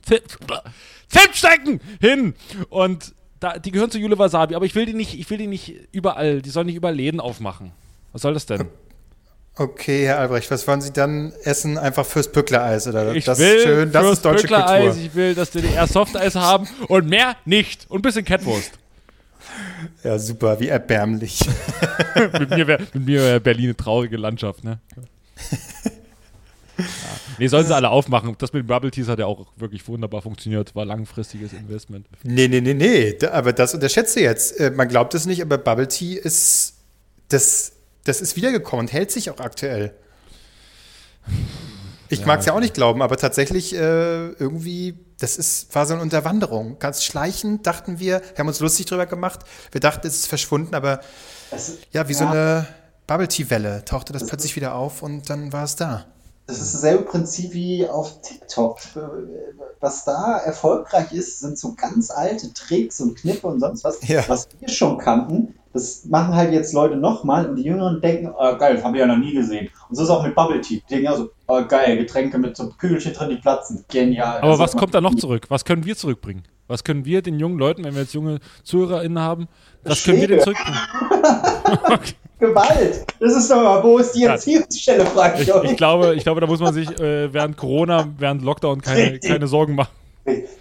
Zimtschnecken 1.08 1.80
hin. 2.00 2.34
Und 2.70 3.14
da, 3.40 3.58
die 3.58 3.70
gehören 3.70 3.90
zu 3.90 3.98
Jule 3.98 4.18
Wasabi, 4.18 4.56
aber 4.56 4.64
ich 4.64 4.74
will 4.74 4.86
die 4.86 4.94
nicht, 4.94 5.18
ich 5.18 5.30
will 5.30 5.38
die 5.38 5.46
nicht 5.46 5.74
überall, 5.92 6.42
die 6.42 6.50
sollen 6.50 6.66
nicht 6.66 6.76
überall 6.76 6.94
Läden 6.96 7.20
aufmachen. 7.20 7.72
Was 8.12 8.22
soll 8.22 8.34
das 8.34 8.46
denn? 8.46 8.66
Okay, 9.58 10.06
Herr 10.06 10.20
Albrecht, 10.20 10.50
was 10.52 10.68
wollen 10.68 10.80
Sie 10.80 10.92
dann 10.92 11.32
essen? 11.42 11.78
Einfach 11.78 12.06
fürs 12.06 12.30
Pückler-Eis, 12.30 12.86
oder? 12.86 13.12
Ich 13.14 13.24
das 13.24 13.40
will 13.40 13.56
ist 13.56 13.64
schön, 13.64 13.90
das 13.90 14.12
ist 14.12 14.24
deutsche 14.24 14.46
Kultur. 14.46 14.96
ich 14.96 15.14
will 15.16 15.34
das 15.34 15.50
DDR 15.50 15.88
Softeis 15.88 16.36
haben 16.36 16.68
und 16.86 17.08
mehr 17.08 17.36
nicht. 17.44 17.86
Und 17.90 17.98
ein 17.98 18.02
bisschen 18.02 18.24
Catwurst. 18.24 18.72
Ja, 20.04 20.18
super, 20.18 20.60
wie 20.60 20.68
erbärmlich. 20.68 21.40
mit 22.38 22.50
mir 22.50 22.66
wäre 22.66 22.86
wär 22.94 23.40
Berlin 23.40 23.66
eine 23.66 23.76
traurige 23.76 24.16
Landschaft, 24.16 24.62
ne? 24.62 24.78
Ja. 24.96 25.02
Nee, 27.38 27.46
sollen 27.46 27.66
sie 27.66 27.74
alle 27.74 27.90
aufmachen. 27.90 28.34
Das 28.38 28.52
mit 28.52 28.64
den 28.64 28.66
Bubble 28.66 28.90
Teas 28.90 29.08
hat 29.08 29.18
ja 29.18 29.26
auch 29.26 29.46
wirklich 29.56 29.86
wunderbar 29.88 30.22
funktioniert. 30.22 30.74
War 30.74 30.84
langfristiges 30.84 31.52
Investment. 31.52 32.06
Nee, 32.22 32.48
nee, 32.48 32.60
nee, 32.60 32.74
nee. 32.74 33.16
Aber 33.26 33.52
das 33.52 33.74
unterschätzt 33.74 34.16
du 34.16 34.20
jetzt. 34.20 34.58
Äh, 34.60 34.70
man 34.70 34.88
glaubt 34.88 35.14
es 35.14 35.26
nicht, 35.26 35.42
aber 35.42 35.58
Bubble 35.58 35.88
Tea 35.88 36.14
ist. 36.14 36.74
Das, 37.28 37.72
das 38.08 38.20
ist 38.20 38.36
wiedergekommen 38.36 38.86
und 38.86 38.92
hält 38.92 39.10
sich 39.10 39.30
auch 39.30 39.38
aktuell. 39.38 39.94
Ich 42.08 42.20
ja, 42.20 42.26
mag 42.26 42.40
es 42.40 42.46
ja 42.46 42.54
auch 42.54 42.60
nicht 42.60 42.74
glauben, 42.74 43.02
aber 43.02 43.18
tatsächlich 43.18 43.74
äh, 43.74 44.28
irgendwie, 44.30 44.98
das 45.20 45.36
ist, 45.36 45.74
war 45.74 45.84
so 45.84 45.92
eine 45.92 46.02
Unterwanderung. 46.02 46.78
Ganz 46.78 47.04
schleichend 47.04 47.66
dachten 47.66 47.98
wir, 47.98 48.22
wir 48.22 48.38
haben 48.38 48.48
uns 48.48 48.60
lustig 48.60 48.86
drüber 48.86 49.04
gemacht. 49.04 49.40
Wir 49.72 49.80
dachten, 49.80 50.06
es 50.06 50.16
ist 50.16 50.26
verschwunden, 50.26 50.74
aber 50.74 51.00
ist, 51.54 51.78
ja, 51.92 52.08
wie 52.08 52.12
ja. 52.12 52.18
so 52.18 52.26
eine 52.26 52.66
Bubble 53.06 53.28
Tea 53.28 53.50
Welle 53.50 53.84
tauchte 53.84 54.14
das, 54.14 54.22
das 54.22 54.30
plötzlich 54.30 54.56
wieder 54.56 54.74
auf 54.74 55.02
und 55.02 55.28
dann 55.28 55.52
war 55.52 55.64
es 55.64 55.76
da. 55.76 56.06
Das 56.46 56.62
ist 56.62 56.72
dasselbe 56.72 57.04
Prinzip 57.04 57.52
wie 57.52 57.86
auf 57.86 58.22
TikTok. 58.22 58.78
Was 59.80 60.04
da 60.04 60.38
erfolgreich 60.38 61.12
ist, 61.12 61.40
sind 61.40 61.58
so 61.58 61.74
ganz 61.74 62.10
alte 62.10 62.54
Tricks 62.54 63.00
und 63.00 63.18
Kniffe 63.18 63.46
und 63.48 63.60
sonst 63.60 63.84
was, 63.84 63.98
ja. 64.08 64.24
was 64.28 64.48
wir 64.58 64.68
schon 64.70 64.96
kannten. 64.96 65.54
Das 65.78 66.04
machen 66.06 66.34
halt 66.34 66.52
jetzt 66.52 66.72
Leute 66.72 66.96
nochmal 66.96 67.48
und 67.48 67.56
die 67.56 67.62
Jüngeren 67.62 68.00
denken, 68.00 68.32
oh, 68.36 68.56
geil, 68.56 68.74
das 68.74 68.84
habe 68.84 68.96
ich 68.96 69.00
ja 69.00 69.06
noch 69.06 69.16
nie 69.16 69.32
gesehen. 69.32 69.68
Und 69.88 69.94
so 69.94 70.02
ist 70.02 70.10
auch 70.10 70.24
mit 70.24 70.34
Bubble 70.34 70.60
Tea. 70.60 70.82
Die 70.88 70.94
denken 70.94 71.08
also, 71.08 71.30
oh, 71.46 71.62
geil, 71.68 71.96
Getränke 71.96 72.38
mit 72.38 72.56
so 72.56 72.68
Kügelchen 72.70 73.12
drin, 73.12 73.30
die 73.30 73.36
platzen. 73.36 73.84
Genial. 73.88 74.38
Aber 74.38 74.48
also, 74.48 74.62
was 74.62 74.76
kommt 74.76 74.94
da 74.94 75.00
noch 75.00 75.14
zurück? 75.14 75.46
Was 75.48 75.64
können 75.64 75.84
wir 75.84 75.96
zurückbringen? 75.96 76.42
Was 76.66 76.84
können 76.84 77.04
wir 77.04 77.22
den 77.22 77.38
jungen 77.38 77.58
Leuten, 77.58 77.84
wenn 77.84 77.94
wir 77.94 78.02
jetzt 78.02 78.12
junge 78.12 78.40
ZuhörerInnen 78.64 79.18
haben, 79.18 79.48
was 79.84 80.02
können 80.02 80.20
wir 80.20 80.28
denn 80.28 80.40
zurückbringen? 80.40 80.78
okay. 81.84 82.14
Gewalt. 82.38 83.04
Das 83.18 83.36
ist 83.36 83.50
doch 83.50 83.62
mal, 83.62 83.82
wo 83.82 83.98
ist 83.98 84.12
die 84.12 84.24
Erziehungsstelle, 84.24 85.04
frage 85.06 85.42
ich, 85.42 85.48
ich, 85.48 85.70
ich 85.70 85.76
glaube, 85.76 86.14
ich 86.14 86.22
glaube, 86.22 86.40
da 86.40 86.46
muss 86.46 86.60
man 86.60 86.72
sich 86.72 86.88
äh, 87.00 87.32
während 87.32 87.56
Corona, 87.56 88.08
während 88.18 88.42
Lockdown 88.42 88.80
keine, 88.80 89.18
keine 89.18 89.48
Sorgen 89.48 89.74
machen. 89.74 89.90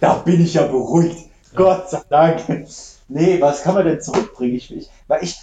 Da 0.00 0.14
bin 0.14 0.42
ich 0.42 0.54
ja 0.54 0.66
beruhigt. 0.66 1.18
Ja. 1.52 1.56
Gott 1.56 1.90
sei 1.90 2.00
Dank. 2.08 2.40
Nee, 3.08 3.40
was 3.40 3.62
kann 3.62 3.74
man 3.74 3.86
denn 3.86 4.00
zurückbringen? 4.00 4.56
Ich, 4.56 4.74
ich, 4.74 4.88
weil 5.08 5.24
ich, 5.24 5.38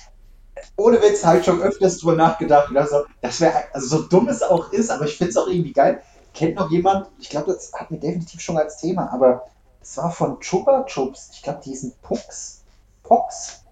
ohne 0.78 1.02
Witz, 1.02 1.24
ich 1.24 1.46
schon 1.46 1.62
öfters 1.62 1.98
drüber 1.98 2.16
nachgedacht. 2.16 2.76
Also, 2.76 3.06
das 3.22 3.42
wäre, 3.42 3.66
also 3.74 3.98
so 3.98 4.04
dumm 4.04 4.30
es 4.30 4.42
auch 4.42 4.72
ist, 4.72 4.90
aber 4.90 5.06
ich 5.06 5.18
finde 5.18 5.32
es 5.32 5.38
auch 5.38 5.48
irgendwie 5.48 5.74
geil. 5.74 6.02
Kennt 6.34 6.56
noch 6.56 6.72
jemand, 6.72 7.08
ich 7.20 7.30
glaube, 7.30 7.54
das 7.54 7.74
hatten 7.74 7.96
wir 7.96 8.00
definitiv 8.00 8.42
schon 8.42 8.58
als 8.58 8.78
Thema, 8.78 9.12
aber 9.12 9.48
es 9.82 9.98
war 9.98 10.12
von 10.12 10.40
Chupa 10.40 10.86
Chups. 10.86 11.32
Ich 11.34 11.44
glaube, 11.44 11.62
die 11.64 11.70
hießen 11.70 11.94
Pux. 12.02 12.64
Pox 13.04 13.66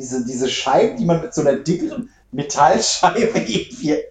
diese, 0.00 0.24
diese 0.24 0.48
Scheiben, 0.48 0.96
die 0.96 1.04
man 1.04 1.20
mit 1.20 1.34
so 1.34 1.42
einer 1.42 1.56
dickeren 1.56 2.10
Metallscheibe 2.32 3.38
irgendwie. 3.46 4.02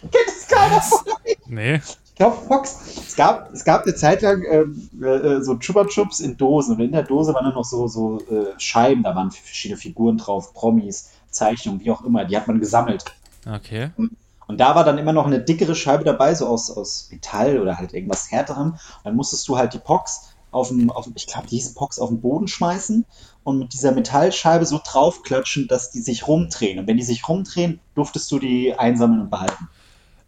Kennt 0.00 0.26
das 0.26 0.48
keiner 0.48 0.82
von 0.82 0.98
euch? 1.24 1.38
Nee. 1.46 1.80
Ich 2.12 2.16
glaube, 2.16 2.36
Fox. 2.46 2.78
Es 3.08 3.16
gab, 3.16 3.52
es 3.52 3.64
gab 3.64 3.84
eine 3.84 3.94
Zeit 3.94 4.20
lang 4.20 4.44
ähm, 4.44 4.90
äh, 5.02 5.40
so 5.40 5.56
Chupa 5.56 5.86
Chups 5.86 6.20
in 6.20 6.36
Dosen 6.36 6.76
und 6.76 6.82
in 6.82 6.92
der 6.92 7.04
Dose 7.04 7.32
waren 7.32 7.44
dann 7.44 7.54
noch 7.54 7.64
so, 7.64 7.88
so 7.88 8.20
äh, 8.30 8.52
Scheiben, 8.58 9.02
da 9.02 9.16
waren 9.16 9.30
verschiedene 9.30 9.78
Figuren 9.78 10.18
drauf, 10.18 10.52
Promis, 10.52 11.10
Zeichnungen, 11.30 11.80
wie 11.80 11.90
auch 11.90 12.04
immer. 12.04 12.26
Die 12.26 12.36
hat 12.36 12.46
man 12.46 12.60
gesammelt. 12.60 13.04
Okay. 13.50 13.90
Und, 13.96 14.12
und 14.46 14.60
da 14.60 14.74
war 14.74 14.84
dann 14.84 14.98
immer 14.98 15.14
noch 15.14 15.26
eine 15.26 15.40
dickere 15.40 15.74
Scheibe 15.74 16.04
dabei, 16.04 16.34
so 16.34 16.46
aus, 16.46 16.70
aus 16.70 17.08
Metall 17.10 17.58
oder 17.58 17.78
halt 17.78 17.94
irgendwas 17.94 18.30
härterem. 18.30 18.76
Dann 19.04 19.16
musstest 19.16 19.48
du 19.48 19.56
halt 19.56 19.72
die 19.72 19.78
Pox 19.78 20.34
auf 20.50 20.68
dem, 20.68 20.90
auf, 20.90 21.08
ich 21.14 21.26
glaube, 21.26 21.46
die 21.48 21.56
hieß 21.56 21.74
Pox 21.74 21.98
auf 21.98 22.10
den 22.10 22.20
Boden 22.20 22.46
schmeißen 22.46 23.06
und 23.42 23.58
mit 23.58 23.72
dieser 23.72 23.92
Metallscheibe 23.92 24.66
so 24.66 24.78
draufklatschen, 24.84 25.66
dass 25.66 25.90
die 25.90 26.00
sich 26.00 26.28
rumdrehen. 26.28 26.78
Und 26.78 26.86
wenn 26.86 26.98
die 26.98 27.02
sich 27.02 27.26
rumdrehen, 27.26 27.80
durftest 27.94 28.30
du 28.30 28.38
die 28.38 28.74
einsammeln 28.74 29.22
und 29.22 29.30
behalten. 29.30 29.68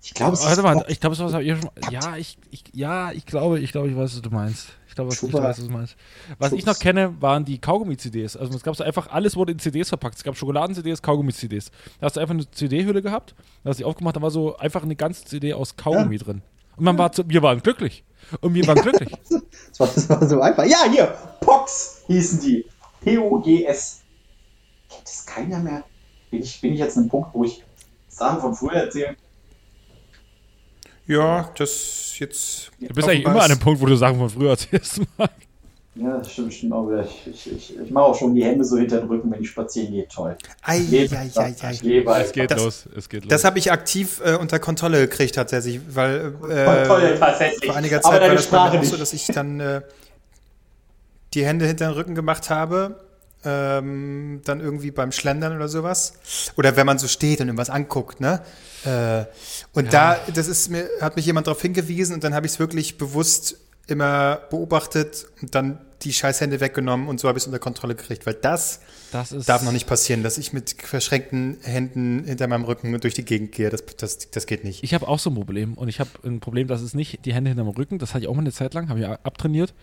Ich 0.07 0.13
glaube, 0.13 0.35
es 0.35 0.63
mal, 0.63 0.85
ich 0.89 1.01
glaube, 1.01 1.15
es 1.15 1.21
war 1.21 1.41
ja, 1.41 2.17
ich, 2.19 2.37
ich, 2.51 2.63
ja, 2.75 3.11
ich 3.13 3.25
glaube, 3.25 3.59
ich 3.59 3.73
glaube, 3.73 3.89
ich 3.89 3.97
weiß, 3.97 4.15
was 4.15 4.21
du 4.21 4.29
meinst. 4.29 4.69
Ich 4.87 4.95
glaube, 4.95 5.15
ich 5.15 5.23
weiß, 5.23 5.59
was 5.59 5.67
du 5.67 5.73
meinst. 5.73 5.97
Was 6.39 6.51
Schubs. 6.51 6.61
ich 6.61 6.67
noch 6.67 6.79
kenne, 6.79 7.23
waren 7.23 7.47
die 7.47 7.59
Kaugummi-CDs. 7.59 8.37
Also 8.37 8.55
es 8.55 8.63
gab 8.63 8.77
so 8.77 8.85
einfach, 8.85 9.11
alles 9.11 9.35
wurde 9.35 9.53
in 9.53 9.59
CDs 9.59 9.89
verpackt. 9.89 10.19
Es 10.19 10.23
gab 10.23 10.37
Schokoladen-CDs, 10.37 11.01
Kaugummi-CDs. 11.01 11.71
Da 12.01 12.07
hast 12.07 12.17
du 12.17 12.21
einfach 12.21 12.35
eine 12.35 12.51
CD-Hülle 12.51 13.01
gehabt, 13.01 13.35
da 13.63 13.71
hast 13.71 13.79
du 13.79 13.81
die 13.81 13.87
aufgemacht, 13.87 14.17
da 14.17 14.21
war 14.21 14.31
so 14.31 14.59
einfach 14.59 14.83
eine 14.83 14.95
ganze 14.95 15.25
CD 15.25 15.55
aus 15.55 15.77
Kaugummi 15.77 16.17
ja. 16.17 16.23
drin. 16.23 16.43
Und 16.77 16.85
man 16.85 16.99
war, 16.99 17.11
zu, 17.11 17.27
wir 17.27 17.41
waren 17.41 17.63
glücklich. 17.63 18.05
Und 18.43 18.53
wir 18.53 18.67
waren 18.67 18.83
glücklich. 18.83 19.11
das, 19.31 19.81
war, 19.81 19.89
das 19.89 20.09
war 20.11 20.29
so 20.29 20.39
einfach. 20.43 20.65
Ja, 20.65 20.85
hier, 20.91 21.15
Pox 21.41 22.03
hießen 22.09 22.41
die. 22.41 22.67
P-O-G-S. 23.01 24.03
Kennt 24.91 25.03
das 25.05 25.25
keiner 25.25 25.61
mehr? 25.61 25.83
Bin 26.31 26.43
ich, 26.43 26.61
bin 26.61 26.75
ich 26.75 26.81
jetzt 26.81 26.99
an 26.99 27.05
einem 27.05 27.11
Punkt, 27.11 27.31
wo 27.33 27.45
ich 27.45 27.65
Sachen 28.09 28.41
von 28.43 28.55
früher 28.55 28.75
erzähle? 28.75 29.17
Ja, 31.07 31.51
das 31.57 32.19
jetzt. 32.19 32.71
Du 32.81 32.95
bist 32.95 33.09
eigentlich 33.09 33.25
immer 33.25 33.43
an 33.43 33.51
einem 33.51 33.59
Punkt, 33.59 33.81
wo 33.81 33.87
du 33.87 33.97
Sachen 33.97 34.19
von 34.19 34.31
früher 34.31 34.51
erzählst. 34.51 35.01
Ja, 35.97 36.19
das 36.19 36.33
stimmt, 36.33 36.53
stimmt 36.53 36.73
auch 36.73 36.89
wieder. 36.89 37.05
Ich, 37.05 37.27
ich, 37.27 37.53
ich, 37.53 37.79
ich 37.79 37.91
mache 37.93 38.07
auch 38.07 38.19
schon 38.19 38.35
die 38.35 38.45
Hände 38.45 38.65
so 38.65 38.77
hinter 38.77 38.99
den 38.99 39.09
Rücken, 39.09 39.31
wenn 39.31 39.41
ich 39.41 39.49
spazieren 39.49 39.93
gehe. 39.93 40.09
Toll. 40.09 40.37
Ei, 40.63 40.79
lebe, 40.79 41.17
ei, 41.17 41.31
ei, 41.37 41.55
ei. 41.61 41.79
Lebe, 41.83 42.13
es 42.17 42.33
geht 42.33 42.51
das, 42.51 42.61
los. 42.61 42.89
Es 42.97 43.09
geht 43.09 43.23
los. 43.23 43.31
Das 43.31 43.45
habe 43.45 43.61
ich 43.61 43.71
aktiv 43.71 44.21
äh, 44.25 44.35
unter 44.35 44.59
Kontrolle 44.59 45.07
gekriegt, 45.07 45.37
tatsächlich. 45.37 45.81
Weil, 45.89 46.35
äh, 46.51 46.65
Kontrolle, 46.65 47.17
tatsächlich. 47.17 47.65
Vor 47.65 47.77
einiger 47.77 48.03
Zeit 48.03 48.21
war 48.21 48.35
das 48.35 48.47
bei 48.49 48.71
mir 48.71 48.81
auch 48.81 48.85
so, 48.85 48.97
dass 48.97 49.13
ich 49.13 49.27
dann 49.27 49.61
äh, 49.61 49.83
die 51.33 51.47
Hände 51.47 51.65
hinter 51.67 51.91
den 51.91 51.95
Rücken 51.95 52.17
gemacht 52.17 52.51
habe. 52.51 52.97
Ähm, 53.45 54.41
dann 54.45 54.61
irgendwie 54.61 54.91
beim 54.91 55.13
Schlendern 55.13 55.55
oder 55.55 55.69
sowas. 55.69 56.15
Oder 56.57 56.77
wenn 56.77 56.87
man 56.87 56.99
so 56.99 57.09
steht 57.09 57.41
und 57.41 57.49
irgendwas 57.49 57.71
anguckt, 57.71 58.21
ne? 58.21 58.43
Äh, 58.85 59.25
und 59.73 59.93
ja. 59.93 60.17
da, 60.17 60.33
das 60.33 60.49
ist 60.49 60.71
mir, 60.71 60.89
hat 61.01 61.17
mich 61.17 61.27
jemand 61.27 61.47
darauf 61.47 61.61
hingewiesen 61.61 62.15
und 62.15 62.25
dann 62.25 62.35
habe 62.35 62.47
ich 62.47 62.53
es 62.53 62.59
wirklich 62.59 62.99
bewusst 62.99 63.57
immer 63.87 64.41
beobachtet 64.51 65.27
und 65.43 65.55
dann 65.55 65.79
die 66.05 66.13
Scheißhände 66.13 66.61
weggenommen 66.61 67.09
und 67.09 67.19
so 67.19 67.29
habe 67.29 67.39
ich 67.39 67.43
es 67.43 67.47
unter 67.47 67.59
Kontrolle 67.59 67.95
gekriegt, 67.95 68.27
weil 68.27 68.35
das, 68.35 68.81
das 69.13 69.31
darf 69.47 69.63
noch 69.63 69.73
nicht 69.73 69.87
passieren, 69.87 70.23
dass 70.23 70.39
ich 70.39 70.53
mit 70.53 70.77
verschränkten 70.79 71.59
Händen 71.63 72.25
hinter 72.25 72.47
meinem 72.47 72.65
Rücken 72.65 72.99
durch 73.01 73.15
die 73.15 73.25
Gegend 73.25 73.53
gehe. 73.53 73.71
Das, 73.71 73.85
das, 73.97 74.31
das 74.31 74.47
geht 74.47 74.65
nicht. 74.65 74.85
Ich 74.85 74.95
habe 74.95 75.09
auch 75.09 75.19
so 75.19 75.31
ein 75.31 75.35
Problem 75.35 75.75
und 75.75 75.89
ich 75.89 76.01
habe 76.01 76.11
ein 76.25 76.41
Problem, 76.41 76.69
das 76.69 76.83
ist 76.83 76.95
nicht 76.95 77.25
die 77.25 77.35
Hände 77.35 77.51
hinter 77.51 77.65
dem 77.65 77.71
Rücken, 77.71 77.99
das 77.99 78.15
hatte 78.15 78.25
ich 78.25 78.29
auch 78.29 78.35
mal 78.35 78.41
eine 78.41 78.53
Zeit 78.53 78.75
lang, 78.75 78.89
habe 78.89 79.01
ich 79.01 79.07
abtrainiert, 79.07 79.75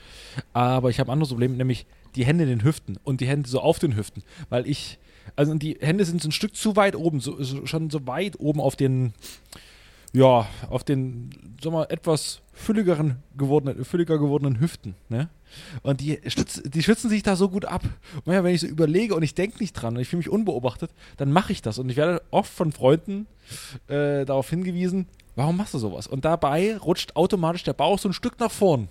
aber 0.53 0.89
ich 0.89 0.99
habe 0.99 1.09
ein 1.09 1.13
anderes 1.13 1.29
Problem, 1.29 1.57
nämlich 1.57 1.85
die 2.15 2.25
Hände 2.25 2.43
in 2.43 2.49
den 2.49 2.63
Hüften 2.63 2.97
und 3.03 3.21
die 3.21 3.27
Hände 3.27 3.49
so 3.49 3.59
auf 3.59 3.79
den 3.79 3.95
Hüften, 3.95 4.23
weil 4.49 4.67
ich, 4.67 4.99
also 5.35 5.53
die 5.55 5.77
Hände 5.79 6.05
sind 6.05 6.21
so 6.21 6.29
ein 6.29 6.33
Stück 6.33 6.55
zu 6.55 6.75
weit 6.75 6.95
oben, 6.95 7.19
so, 7.19 7.41
so 7.41 7.65
schon 7.65 7.89
so 7.89 8.05
weit 8.07 8.39
oben 8.39 8.59
auf 8.59 8.75
den, 8.75 9.13
ja, 10.13 10.47
auf 10.69 10.83
den, 10.83 11.29
sag 11.61 11.71
mal, 11.71 11.85
etwas 11.89 12.41
fülligeren 12.53 13.23
gewordenen, 13.37 13.85
fülliger 13.85 14.17
gewordenen 14.17 14.59
Hüften, 14.59 14.95
ne? 15.09 15.29
Und 15.83 16.01
die, 16.01 16.19
stütz, 16.27 16.61
die 16.63 16.83
schützen 16.83 17.09
sich 17.09 17.23
da 17.23 17.35
so 17.35 17.49
gut 17.49 17.65
ab. 17.65 17.83
Und 18.23 18.33
ja, 18.33 18.43
wenn 18.43 18.55
ich 18.55 18.61
so 18.61 18.67
überlege 18.67 19.15
und 19.15 19.23
ich 19.23 19.35
denke 19.35 19.59
nicht 19.59 19.73
dran 19.73 19.95
und 19.95 20.01
ich 20.01 20.07
fühle 20.07 20.19
mich 20.19 20.29
unbeobachtet, 20.29 20.91
dann 21.17 21.31
mache 21.31 21.51
ich 21.51 21.61
das. 21.61 21.77
Und 21.77 21.89
ich 21.89 21.97
werde 21.97 22.21
oft 22.31 22.51
von 22.51 22.71
Freunden 22.71 23.27
äh, 23.87 24.23
darauf 24.25 24.49
hingewiesen, 24.49 25.07
warum 25.35 25.57
machst 25.57 25.73
du 25.73 25.79
sowas? 25.79 26.07
Und 26.07 26.23
dabei 26.23 26.77
rutscht 26.77 27.15
automatisch 27.15 27.63
der 27.63 27.73
Bauch 27.73 27.99
so 27.99 28.09
ein 28.09 28.13
Stück 28.13 28.39
nach 28.39 28.51
vorn. 28.51 28.87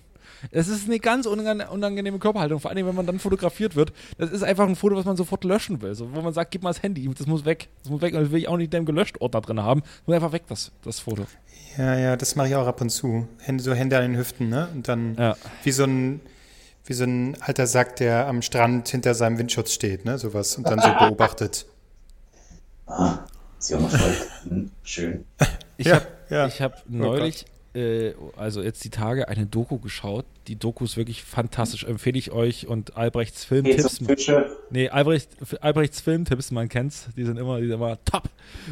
Es 0.51 0.69
ist 0.69 0.87
eine 0.87 0.99
ganz 0.99 1.27
unangenehme 1.27 2.19
Körperhaltung, 2.19 2.61
vor 2.61 2.71
allem 2.71 2.87
wenn 2.87 2.95
man 2.95 3.07
dann 3.07 3.19
fotografiert 3.19 3.77
wird. 3.77 3.93
Das 4.19 4.31
ist 4.31 4.43
einfach 4.43 4.67
ein 4.67 4.77
Foto, 4.77 4.97
was 4.97 5.05
man 5.05 5.17
sofort 5.17 5.45
löschen 5.45 5.83
will. 5.83 5.95
So, 5.95 6.15
wo 6.15 6.21
man 6.21 6.33
sagt, 6.33 6.51
gib 6.51 6.63
mal 6.63 6.71
das 6.71 6.83
Handy, 6.83 7.09
das 7.17 7.27
muss 7.27 7.45
weg. 7.45 7.69
Das 7.83 7.91
muss 7.91 8.01
weg 8.03 8.15
und 8.15 8.23
das 8.23 8.31
will 8.31 8.41
ich 8.41 8.49
auch 8.49 8.57
nicht 8.57 8.73
in 8.73 8.81
dem 8.81 8.87
Gelöscht-Ordner 8.87 9.41
drin 9.41 9.61
haben. 9.61 9.81
Das 9.81 10.07
muss 10.07 10.15
einfach 10.15 10.33
weg, 10.33 10.43
das, 10.49 10.73
das 10.83 11.01
Foto. 11.01 11.27
Ja, 11.77 11.97
ja, 11.97 12.17
das 12.17 12.37
mache 12.37 12.49
ich 12.49 12.57
auch 12.57 12.67
ab 12.67 12.81
und 12.81 12.91
zu. 12.91 13.29
Hände, 13.39 13.63
so 13.63 13.73
Hände 13.73 13.97
an 13.97 14.03
den 14.03 14.17
Hüften, 14.17 14.49
ne? 14.49 14.69
Und 14.75 14.89
dann 14.89 15.15
ja. 15.17 15.37
wie 15.63 15.73
so 15.73 15.85
ein 15.85 16.21
wie 16.87 16.95
so 16.95 17.05
ein 17.05 17.37
alter 17.41 17.67
Sack, 17.67 17.97
der 17.97 18.27
am 18.27 18.43
Strand 18.43 18.89
hinter 18.89 19.15
seinem 19.15 19.39
Windschutz 19.39 19.73
steht, 19.73 20.05
ne? 20.05 20.19
Sowas 20.19 20.57
und 20.57 20.67
dann 20.69 20.81
so 20.81 20.89
beobachtet. 20.99 21.67
Ah, 22.87 23.19
ist 23.59 23.71
ja 23.71 23.79
noch 23.79 23.91
voll. 23.91 24.17
Hm, 24.49 24.71
schön. 24.83 25.25
Ich 25.77 25.87
ja, 25.87 25.97
habe 25.97 26.07
ja. 26.31 26.49
hab 26.49 26.83
oh 26.89 26.93
neulich 26.93 27.45
äh, 27.75 28.15
also 28.37 28.63
jetzt 28.63 28.85
die 28.85 28.91
Tage 28.91 29.29
eine 29.29 29.47
Doku 29.47 29.79
geschaut. 29.79 30.25
Die 30.49 30.57
Doku 30.57 30.85
ist 30.85 30.97
wirklich 30.97 31.23
fantastisch. 31.23 31.85
Empfehle 31.85 32.19
ich 32.19 32.33
euch 32.33 32.67
und 32.67 32.97
Albrechts 32.97 33.45
Filmtipps. 33.45 34.01
Nee, 34.71 34.89
Albrecht, 34.89 35.31
Albrechts 35.61 36.01
Filmtipps, 36.01 36.51
man 36.51 36.69
kennt's, 36.69 37.09
die 37.17 37.25
sind 37.25 37.39
immer, 37.39 37.61
die 37.61 37.67
sind 37.67 37.75
immer 37.75 38.03
top. 38.05 38.25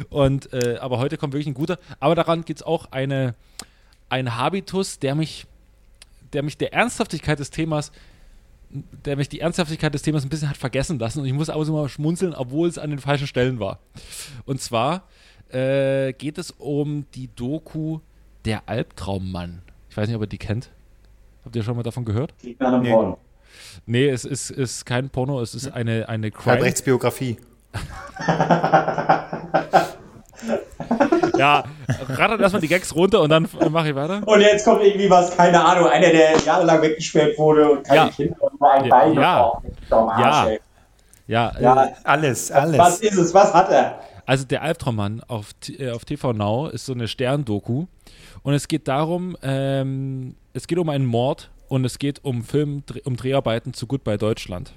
Und 0.09 0.51
äh, 0.53 0.77
aber 0.79 0.97
heute 0.97 1.17
kommt 1.17 1.33
wirklich 1.33 1.47
ein 1.47 1.53
guter. 1.53 1.79
Aber 1.99 2.15
daran 2.15 2.43
gibt 2.43 2.59
es 2.59 2.65
auch 2.65 2.91
eine, 2.91 3.35
ein 4.09 4.35
Habitus, 4.35 4.99
der 4.99 5.15
mich, 5.15 5.45
der 6.33 6.43
mich 6.43 6.57
der 6.57 6.73
Ernsthaftigkeit 6.73 7.39
des 7.39 7.51
Themas 7.51 7.91
der 8.71 9.15
mich 9.15 9.29
die 9.29 9.39
Ernsthaftigkeit 9.39 9.93
des 9.95 10.03
Themas 10.03 10.23
ein 10.23 10.29
bisschen 10.29 10.47
hat 10.47 10.57
vergessen 10.57 10.99
lassen 10.99 11.21
und 11.21 11.25
ich 11.25 11.33
muss 11.33 11.49
aber 11.49 11.65
so 11.65 11.73
mal 11.73 11.89
schmunzeln, 11.89 12.35
obwohl 12.35 12.69
es 12.69 12.77
an 12.77 12.91
den 12.91 12.99
falschen 12.99 13.25
Stellen 13.25 13.59
war. 13.59 13.79
Und 14.45 14.61
zwar 14.61 15.07
äh, 15.49 16.13
geht 16.13 16.37
es 16.37 16.51
um 16.51 17.05
die 17.15 17.29
Doku 17.35 17.99
der 18.45 18.63
Albtraummann. 18.67 19.61
Ich 19.89 19.97
weiß 19.97 20.07
nicht, 20.07 20.15
ob 20.15 20.21
ihr 20.23 20.27
die 20.27 20.37
kennt. 20.37 20.69
Habt 21.45 21.55
ihr 21.55 21.63
schon 21.63 21.75
mal 21.75 21.83
davon 21.83 22.05
gehört? 22.05 22.33
Nee. 22.43 22.55
Nee, 23.85 24.07
es 24.09 24.25
ist, 24.25 24.51
ist 24.51 24.85
kein 24.85 25.09
Porno, 25.09 25.41
es 25.41 25.55
ist 25.55 25.71
eine, 25.73 26.07
eine 26.09 26.31
Crime. 26.31 26.53
Halbrechtsbiografie. 26.53 27.37
Ja, 31.37 31.63
rattert 32.09 32.41
erstmal 32.41 32.61
die 32.61 32.67
Gags 32.67 32.93
runter 32.95 33.21
und 33.21 33.29
dann 33.29 33.47
mache 33.71 33.89
ich 33.89 33.95
weiter. 33.95 34.21
Und 34.25 34.41
jetzt 34.41 34.65
kommt 34.65 34.83
irgendwie 34.83 35.09
was, 35.09 35.35
keine 35.35 35.63
Ahnung, 35.63 35.87
einer, 35.87 36.09
der 36.09 36.37
jahrelang 36.37 36.81
weggesperrt 36.81 37.37
wurde 37.37 37.71
und 37.71 37.83
keine 37.85 37.95
Ja. 37.95 38.09
Kinder 38.09 38.35
und 38.43 38.59
nur 38.59 38.71
ein 38.71 38.85
Ja. 38.85 38.89
Bein 38.89 39.13
Ja. 39.13 39.51
Arsch, 39.89 40.19
Ja. 40.19 40.47
ey. 40.47 40.59
Ja, 41.27 41.53
Ja, 41.59 41.89
Alles, 42.03 42.49
was 42.51 42.57
alles. 42.75 42.99
ist 43.01 43.17
es? 43.17 43.33
Was 43.33 43.53
hat 43.53 43.69
er? 43.71 43.99
Also 44.25 44.45
der 44.45 44.61
Albtraummann 44.63 45.21
auf, 45.27 45.51
äh, 45.77 45.91
auf 45.91 46.03
TV 46.05 46.33
Now 46.33 46.67
ist 46.67 46.85
so 46.85 46.93
eine 46.93 47.07
Stern-Doku 47.07 47.85
und 48.43 48.53
es 48.53 48.67
geht 48.67 48.87
darum, 48.87 49.37
ähm, 49.41 50.35
es 50.53 50.67
geht 50.67 50.77
um 50.77 50.89
einen 50.89 51.05
Mord 51.05 51.51
und 51.67 51.85
es 51.85 51.99
geht 51.99 52.23
um 52.23 52.43
Film, 52.43 52.83
um 53.03 53.15
Dreharbeiten 53.15 53.73
zu 53.73 53.87
Goodbye 53.87 54.17
Deutschland. 54.17 54.73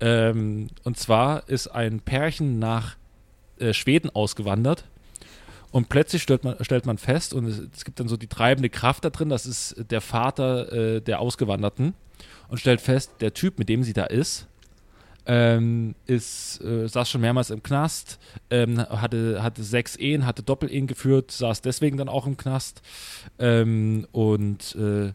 Ähm, 0.00 0.68
und 0.84 0.98
zwar 0.98 1.48
ist 1.48 1.68
ein 1.68 2.00
Pärchen 2.00 2.58
nach 2.58 2.96
äh, 3.58 3.72
Schweden 3.72 4.10
ausgewandert 4.10 4.84
und 5.70 5.88
plötzlich 5.88 6.22
stellt 6.22 6.44
man, 6.44 6.62
stellt 6.62 6.86
man 6.86 6.98
fest, 6.98 7.32
und 7.32 7.46
es, 7.46 7.62
es 7.74 7.84
gibt 7.84 7.98
dann 7.98 8.08
so 8.08 8.16
die 8.16 8.28
treibende 8.28 8.68
Kraft 8.68 9.04
da 9.04 9.10
drin, 9.10 9.30
das 9.30 9.46
ist 9.46 9.76
der 9.90 10.00
Vater 10.00 10.72
äh, 10.72 11.00
der 11.00 11.20
Ausgewanderten 11.20 11.94
und 12.48 12.58
stellt 12.58 12.80
fest, 12.80 13.12
der 13.20 13.32
Typ, 13.32 13.58
mit 13.58 13.68
dem 13.68 13.82
sie 13.82 13.94
da 13.94 14.04
ist, 14.04 14.46
ähm, 15.26 15.94
ist, 16.06 16.60
äh, 16.62 16.88
saß 16.88 17.10
schon 17.10 17.20
mehrmals 17.20 17.50
im 17.50 17.62
Knast, 17.62 18.18
ähm, 18.50 18.78
hatte, 18.78 19.42
hatte 19.42 19.62
sechs 19.62 19.96
Ehen, 19.96 20.26
hatte 20.26 20.42
Doppelehen 20.42 20.86
geführt, 20.86 21.30
saß 21.30 21.62
deswegen 21.62 21.96
dann 21.96 22.08
auch 22.08 22.26
im 22.26 22.36
Knast. 22.36 22.82
Ähm, 23.38 24.06
und 24.12 24.74
äh, 24.76 25.12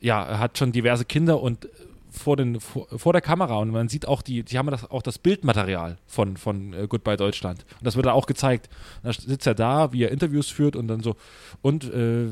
ja, 0.00 0.38
hat 0.38 0.58
schon 0.58 0.72
diverse 0.72 1.04
Kinder 1.04 1.40
und 1.40 1.68
vor, 2.14 2.36
den, 2.36 2.60
vor, 2.60 2.86
vor 2.96 3.12
der 3.12 3.22
Kamera 3.22 3.58
und 3.58 3.70
man 3.70 3.88
sieht 3.88 4.06
auch 4.06 4.22
die, 4.22 4.42
die 4.42 4.58
haben 4.58 4.70
das, 4.70 4.90
auch 4.90 5.02
das 5.02 5.18
Bildmaterial 5.18 5.98
von, 6.06 6.36
von 6.36 6.72
äh, 6.72 6.86
Goodbye 6.88 7.16
Deutschland 7.16 7.64
und 7.78 7.86
das 7.86 7.96
wird 7.96 8.06
da 8.06 8.12
auch 8.12 8.26
gezeigt. 8.26 8.68
Da 9.02 9.12
sitzt 9.12 9.46
er 9.46 9.54
da, 9.54 9.92
wie 9.92 10.04
er 10.04 10.10
Interviews 10.10 10.48
führt 10.48 10.76
und 10.76 10.88
dann 10.88 11.00
so 11.00 11.16
und 11.62 11.84
äh, 11.84 12.28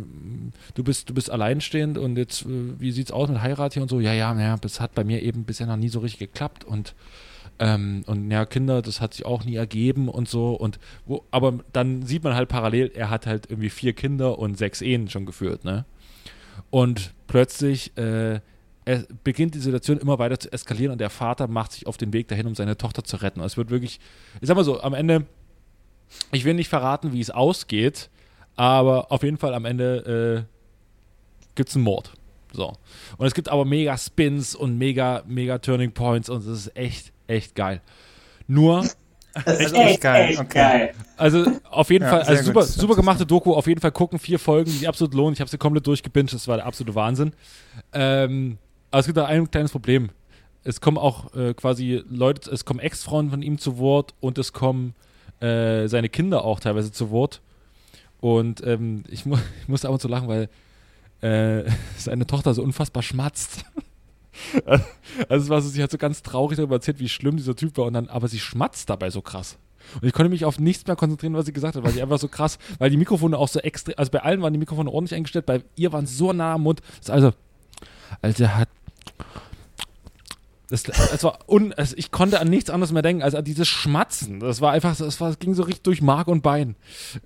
du 0.74 0.84
bist 0.84 1.10
du 1.10 1.14
bist 1.14 1.30
alleinstehend 1.30 1.98
und 1.98 2.16
jetzt 2.16 2.42
äh, 2.42 2.80
wie 2.80 2.92
sieht's 2.92 3.12
aus 3.12 3.28
mit 3.28 3.42
Heirat 3.42 3.74
hier 3.74 3.82
und 3.82 3.88
so 3.88 4.00
ja 4.00 4.12
ja 4.12 4.38
ja 4.38 4.56
das 4.56 4.80
hat 4.80 4.94
bei 4.94 5.04
mir 5.04 5.22
eben 5.22 5.44
bisher 5.44 5.66
noch 5.66 5.76
nie 5.76 5.88
so 5.88 6.00
richtig 6.00 6.20
geklappt 6.20 6.64
und 6.64 6.94
ähm, 7.58 8.02
und 8.06 8.30
ja, 8.30 8.44
Kinder, 8.44 8.82
das 8.82 9.00
hat 9.00 9.14
sich 9.14 9.26
auch 9.26 9.44
nie 9.44 9.56
ergeben 9.56 10.08
und 10.08 10.28
so. 10.28 10.54
Und 10.54 10.78
wo, 11.06 11.24
aber 11.30 11.60
dann 11.72 12.02
sieht 12.02 12.24
man 12.24 12.34
halt 12.34 12.48
parallel, 12.48 12.90
er 12.94 13.10
hat 13.10 13.26
halt 13.26 13.50
irgendwie 13.50 13.70
vier 13.70 13.92
Kinder 13.92 14.38
und 14.38 14.58
sechs 14.58 14.80
Ehen 14.80 15.08
schon 15.08 15.26
geführt, 15.26 15.64
ne? 15.64 15.84
Und 16.70 17.12
plötzlich 17.26 17.96
äh, 17.96 18.40
es 18.84 19.06
beginnt 19.24 19.54
die 19.54 19.60
Situation 19.60 19.98
immer 19.98 20.18
weiter 20.18 20.38
zu 20.38 20.52
eskalieren 20.52 20.92
und 20.92 21.00
der 21.00 21.10
Vater 21.10 21.46
macht 21.48 21.72
sich 21.72 21.86
auf 21.86 21.96
den 21.96 22.12
Weg 22.12 22.28
dahin, 22.28 22.46
um 22.46 22.54
seine 22.54 22.76
Tochter 22.76 23.04
zu 23.04 23.16
retten. 23.16 23.40
Und 23.40 23.46
es 23.46 23.56
wird 23.56 23.70
wirklich, 23.70 24.00
ich 24.40 24.48
sag 24.48 24.56
mal 24.56 24.64
so, 24.64 24.80
am 24.80 24.94
Ende, 24.94 25.26
ich 26.32 26.44
will 26.44 26.54
nicht 26.54 26.68
verraten, 26.68 27.12
wie 27.12 27.20
es 27.20 27.30
ausgeht, 27.30 28.10
aber 28.56 29.10
auf 29.12 29.22
jeden 29.22 29.38
Fall 29.38 29.54
am 29.54 29.64
Ende 29.64 30.46
äh, 30.46 31.54
gibt 31.54 31.68
es 31.68 31.76
einen 31.76 31.84
Mord. 31.84 32.12
So. 32.52 32.74
Und 33.16 33.26
es 33.26 33.34
gibt 33.34 33.48
aber 33.48 33.64
mega 33.64 33.96
Spins 33.96 34.54
und 34.54 34.76
mega, 34.76 35.22
mega 35.26 35.58
Turning 35.58 35.92
Points 35.92 36.28
und 36.28 36.40
es 36.40 36.46
ist 36.66 36.76
echt, 36.76 37.12
echt 37.26 37.54
geil. 37.54 37.80
Nur, 38.46 38.84
Das 39.46 39.58
Echt, 39.60 39.72
echt 39.74 40.00
geil, 40.02 40.36
okay. 40.38 40.46
geil. 40.52 40.94
also 41.16 41.46
auf 41.70 41.88
jeden 41.88 42.04
Ja, 42.04 42.10
Fall, 42.10 42.20
also 42.20 42.52
gut. 42.52 42.64
super, 42.64 42.64
super 42.64 42.94
gemachte 42.96 43.24
Doku, 43.24 43.54
auf 43.54 43.66
jeden 43.66 43.80
Fall 43.80 43.90
gucken, 43.92 44.18
vier 44.18 44.38
Folgen, 44.38 44.70
die 44.78 44.86
absolut 44.86 45.14
lohnen. 45.14 45.32
Ich 45.32 45.40
habe 45.40 45.48
sie 45.48 45.56
komplett 45.56 45.86
durchgebinged, 45.86 46.34
das 46.34 46.46
war 46.48 46.58
der 46.58 46.66
absolute 46.66 46.94
Wahnsinn. 46.94 47.32
Ähm, 47.94 48.58
aber 48.92 49.00
es 49.00 49.06
gibt 49.06 49.16
da 49.16 49.24
ein 49.24 49.50
kleines 49.50 49.72
Problem. 49.72 50.10
Es 50.64 50.80
kommen 50.80 50.98
auch 50.98 51.34
äh, 51.34 51.54
quasi 51.54 52.04
Leute, 52.08 52.50
es 52.50 52.64
kommen 52.64 52.78
Ex-Frauen 52.78 53.30
von 53.30 53.42
ihm 53.42 53.58
zu 53.58 53.78
Wort 53.78 54.14
und 54.20 54.38
es 54.38 54.52
kommen 54.52 54.94
äh, 55.40 55.88
seine 55.88 56.08
Kinder 56.08 56.44
auch 56.44 56.60
teilweise 56.60 56.92
zu 56.92 57.10
Wort. 57.10 57.40
Und 58.20 58.64
ähm, 58.64 59.02
ich, 59.08 59.26
mu 59.26 59.36
ich 59.62 59.68
musste 59.68 59.88
ab 59.88 59.94
und 59.94 60.00
zu 60.00 60.08
lachen, 60.08 60.28
weil 60.28 60.48
äh, 61.20 61.68
seine 61.96 62.26
Tochter 62.26 62.54
so 62.54 62.62
unfassbar 62.62 63.02
schmatzt. 63.02 63.64
also 65.28 65.44
es 65.44 65.48
war 65.48 65.60
so, 65.62 65.68
sie 65.68 65.82
hat 65.82 65.90
so 65.90 65.98
ganz 65.98 66.22
traurig 66.22 66.56
darüber 66.56 66.76
erzählt, 66.76 67.00
wie 67.00 67.08
schlimm 67.08 67.36
dieser 67.36 67.56
Typ 67.56 67.76
war 67.78 67.86
und 67.86 67.94
dann, 67.94 68.08
aber 68.08 68.28
sie 68.28 68.38
schmatzt 68.38 68.88
dabei 68.90 69.10
so 69.10 69.22
krass. 69.22 69.58
Und 70.00 70.06
ich 70.06 70.12
konnte 70.12 70.30
mich 70.30 70.44
auf 70.44 70.60
nichts 70.60 70.86
mehr 70.86 70.96
konzentrieren, 70.96 71.34
was 71.34 71.46
sie 71.46 71.52
gesagt 71.52 71.76
hat, 71.76 71.82
weil 71.82 71.92
sie 71.92 72.02
einfach 72.02 72.18
so 72.18 72.28
krass, 72.28 72.58
weil 72.78 72.90
die 72.90 72.96
Mikrofone 72.96 73.36
auch 73.36 73.48
so 73.48 73.58
extrem, 73.58 73.94
also 73.96 74.12
bei 74.12 74.22
allen 74.22 74.42
waren 74.42 74.52
die 74.52 74.58
Mikrofone 74.58 74.90
ordentlich 74.90 75.16
eingestellt, 75.16 75.46
bei 75.46 75.62
ihr 75.76 75.92
waren 75.92 76.06
sie 76.06 76.14
so 76.14 76.32
nah 76.32 76.54
am 76.54 76.62
Mund. 76.62 76.82
Also, 77.08 77.32
also 78.20 78.44
er 78.44 78.58
hat 78.58 78.68
das, 80.68 80.84
es 80.88 81.22
war 81.22 81.38
un, 81.48 81.72
es, 81.76 81.92
ich 81.92 82.10
konnte 82.10 82.40
an 82.40 82.48
nichts 82.48 82.70
anderes 82.70 82.92
mehr 82.92 83.02
denken 83.02 83.22
als 83.22 83.34
an 83.34 83.44
dieses 83.44 83.68
Schmatzen. 83.68 84.40
Das 84.40 84.62
war 84.62 84.72
einfach, 84.72 84.96
das, 84.96 85.20
war, 85.20 85.28
das 85.28 85.38
ging 85.38 85.52
so 85.52 85.64
richtig 85.64 85.82
durch 85.82 86.00
Mark 86.00 86.28
und 86.28 86.42
Bein. 86.42 86.76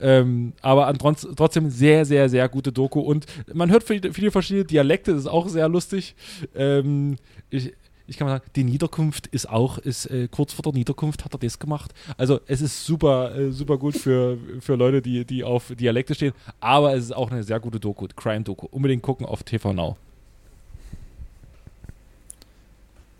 Ähm, 0.01 0.53
aber 0.63 0.89
an, 0.89 0.97
trotz- 0.99 1.29
trotzdem 1.37 1.71
sehr, 1.71 2.05
sehr, 2.05 2.29
sehr 2.29 2.49
gute 2.49 2.73
Doku. 2.73 2.99
Und 2.99 3.27
man 3.55 3.71
hört 3.71 3.85
viele, 3.85 4.13
viele 4.13 4.33
verschiedene 4.33 4.65
Dialekte, 4.65 5.13
das 5.13 5.21
ist 5.21 5.27
auch 5.29 5.47
sehr 5.49 5.69
lustig. 5.69 6.17
Ähm, 6.57 7.19
ich, 7.49 7.73
ich 8.09 8.17
kann 8.17 8.27
mal 8.27 8.35
sagen, 8.39 8.51
die 8.57 8.65
Niederkunft 8.65 9.29
ist 9.29 9.49
auch, 9.49 9.79
ist 9.79 10.07
äh, 10.07 10.27
kurz 10.29 10.53
vor 10.53 10.65
der 10.65 10.73
Niederkunft 10.73 11.25
hat 11.25 11.33
er 11.33 11.39
das 11.39 11.61
gemacht. 11.61 11.93
Also 12.17 12.41
es 12.49 12.61
ist 12.61 12.85
super, 12.85 13.33
äh, 13.37 13.53
super 13.53 13.79
gut 13.79 13.97
für, 13.97 14.39
für 14.59 14.75
Leute, 14.75 15.03
die, 15.03 15.25
die 15.25 15.45
auf 15.45 15.73
Dialekte 15.79 16.17
stehen. 16.17 16.33
Aber 16.59 16.95
es 16.97 17.05
ist 17.05 17.13
auch 17.15 17.31
eine 17.31 17.45
sehr 17.45 17.61
gute 17.61 17.79
Doku, 17.79 18.09
Crime-Doku. 18.09 18.67
Unbedingt 18.73 19.03
gucken 19.03 19.25
auf 19.25 19.45
TV 19.45 19.73
Now. 19.73 19.97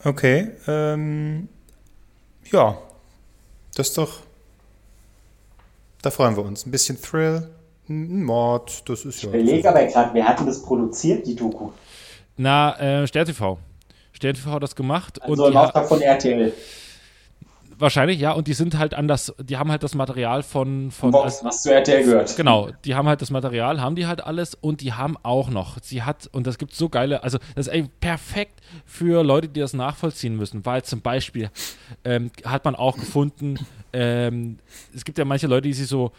Okay, 0.07 0.53
ähm, 0.69 1.49
ja, 2.53 2.79
das 3.75 3.89
ist 3.89 3.99
doch, 3.99 4.21
da 6.01 6.13
freuen 6.13 6.37
wir 6.37 6.45
uns. 6.45 6.65
Ein 6.65 6.71
bisschen 6.71 7.03
Thrill, 7.03 7.49
ein 7.89 8.23
Mord, 8.23 8.89
das 8.89 9.05
ist 9.05 9.23
ja. 9.23 9.31
Ich 9.31 9.35
überlege 9.35 9.69
aber 9.69 9.85
gerade, 9.85 10.15
wer 10.15 10.29
hat 10.29 10.39
denn 10.39 10.47
das 10.47 10.63
produziert, 10.63 11.27
die 11.27 11.35
Doku? 11.35 11.71
Na, 12.37 12.79
äh, 12.79 13.07
Stern 13.09 13.27
TV. 13.27 13.59
Stern 14.13 14.35
TV 14.35 14.49
hat 14.53 14.63
das 14.63 14.77
gemacht 14.77 15.21
Also 15.21 15.43
und 15.43 15.51
im 15.51 15.57
Auftrag 15.57 15.89
von 15.89 16.01
RTL. 16.01 16.53
Wahrscheinlich 17.79 18.19
ja 18.21 18.33
und 18.33 18.47
die 18.49 18.55
sind 18.55 18.79
halt 18.79 18.95
an 18.95 19.09
das, 19.09 19.35
die 19.39 19.57
haben 19.57 19.71
halt 19.71 19.83
das 19.83 19.95
Material 19.95 20.43
von 20.43 20.91
von 20.91 21.13
Vox, 21.13 21.45
was 21.45 21.63
zu 21.63 21.73
RTL 21.73 22.05
gehört. 22.05 22.37
Genau, 22.37 22.71
die 22.85 22.95
haben 22.95 23.09
halt 23.09 23.23
das 23.23 23.31
Material, 23.31 23.81
haben 23.81 23.97
die 23.97 24.07
halt 24.07 24.25
alles 24.25 24.55
und 24.55 24.81
die 24.81 24.93
haben 24.93 25.17
auch 25.23 25.49
noch, 25.51 25.79
sie 25.83 26.03
hat, 26.03 26.29
und 26.33 26.47
das 26.47 26.59
gibt 26.59 26.75
so 26.75 26.89
geile, 26.89 27.23
also 27.23 27.39
das 27.55 27.67
ist 27.67 27.73
eigentlich 27.73 27.91
perfekt 28.01 28.61
für 28.85 29.23
Leute, 29.23 29.49
die 29.49 29.61
das 29.61 29.73
nachvollziehen 29.75 30.37
müssen, 30.37 30.65
weil 30.65 30.83
zum 30.85 31.01
Beispiel 31.01 31.51
ähm, 32.05 32.31
hat 32.45 32.65
man 32.65 32.75
auch 32.75 32.97
gefunden, 32.97 33.59
ähm, 33.93 34.59
es 34.95 35.05
gibt 35.05 35.19
ja 35.19 35.25
manche 35.25 35.47
Leute, 35.47 35.63
die 35.69 35.73
sich 35.75 35.89
so, 35.89 36.13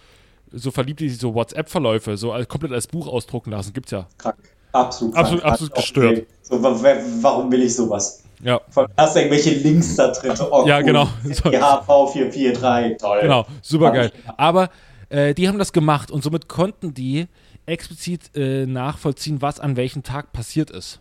so 0.52 0.72
verliebt, 0.72 1.00
die 1.00 1.10
sich 1.10 1.20
so 1.20 1.34
WhatsApp-Verläufe 1.34 2.18
so 2.18 2.32
als, 2.32 2.48
komplett 2.48 2.72
als 2.72 2.88
Buch 2.88 3.08
ausdrucken 3.08 3.52
lassen, 3.52 3.74
gibt's 3.74 3.92
ja. 3.92 4.08
Krank. 4.18 4.38
Absolut. 4.74 5.16
Absolut- 5.16 5.42
krank. 5.42 5.54
absolut 5.54 5.76
gestört. 5.76 6.12
okay. 6.12 6.28
So, 6.44 6.62
wa- 6.62 6.84
wa- 6.84 6.98
warum 7.22 7.52
will 7.52 7.64
ich 7.64 7.76
sowas? 7.76 8.24
Ja, 8.44 8.62
allem 8.76 8.90
hast 8.98 9.16
du 9.16 9.20
irgendwelche 9.20 9.50
Links 9.52 9.96
da 9.96 10.12
drin. 10.12 10.34
Oh, 10.52 10.66
Ja, 10.68 10.78
cool. 10.78 10.84
genau. 10.84 11.08
So. 11.24 11.50
GHV 11.50 12.12
443, 12.14 12.98
toll. 12.98 13.20
Genau, 13.22 13.46
super 13.62 13.92
geil. 13.92 14.12
Aber 14.38 14.70
äh, 15.10 15.34
die 15.34 15.48
haben 15.48 15.58
das 15.58 15.74
gemacht 15.74 16.12
und 16.12 16.24
somit 16.24 16.48
konnten 16.48 16.94
die 16.94 17.28
explizit 17.66 18.36
äh, 18.36 18.66
nachvollziehen, 18.66 19.42
was 19.42 19.60
an 19.60 19.76
welchem 19.76 20.04
Tag 20.04 20.32
passiert 20.34 20.70
ist. 20.70 21.00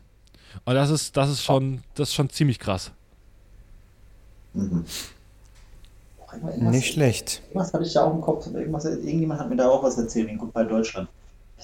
Und 0.64 0.74
das 0.74 0.90
ist, 0.90 1.16
das 1.16 1.30
ist 1.30 1.42
schon, 1.44 1.82
das 1.94 2.08
ist 2.08 2.14
schon 2.14 2.30
ziemlich 2.30 2.58
krass. 2.58 2.90
Irgendwas, 4.54 5.06
Nicht 6.72 6.92
schlecht. 6.94 7.42
irgendwas 7.48 7.72
hatte 7.72 7.84
ich 7.84 7.92
da 7.92 8.04
auch 8.04 8.14
im 8.14 8.20
Kopf. 8.20 8.46
Irgendwas, 8.46 8.84
irgendjemand 8.84 9.40
hat 9.40 9.50
mir 9.50 9.56
da 9.56 9.68
auch 9.68 9.82
was 9.82 9.98
erzählt 9.98 10.28
in 10.28 10.38
Goodbye 10.38 10.64
Deutschland. 10.66 11.08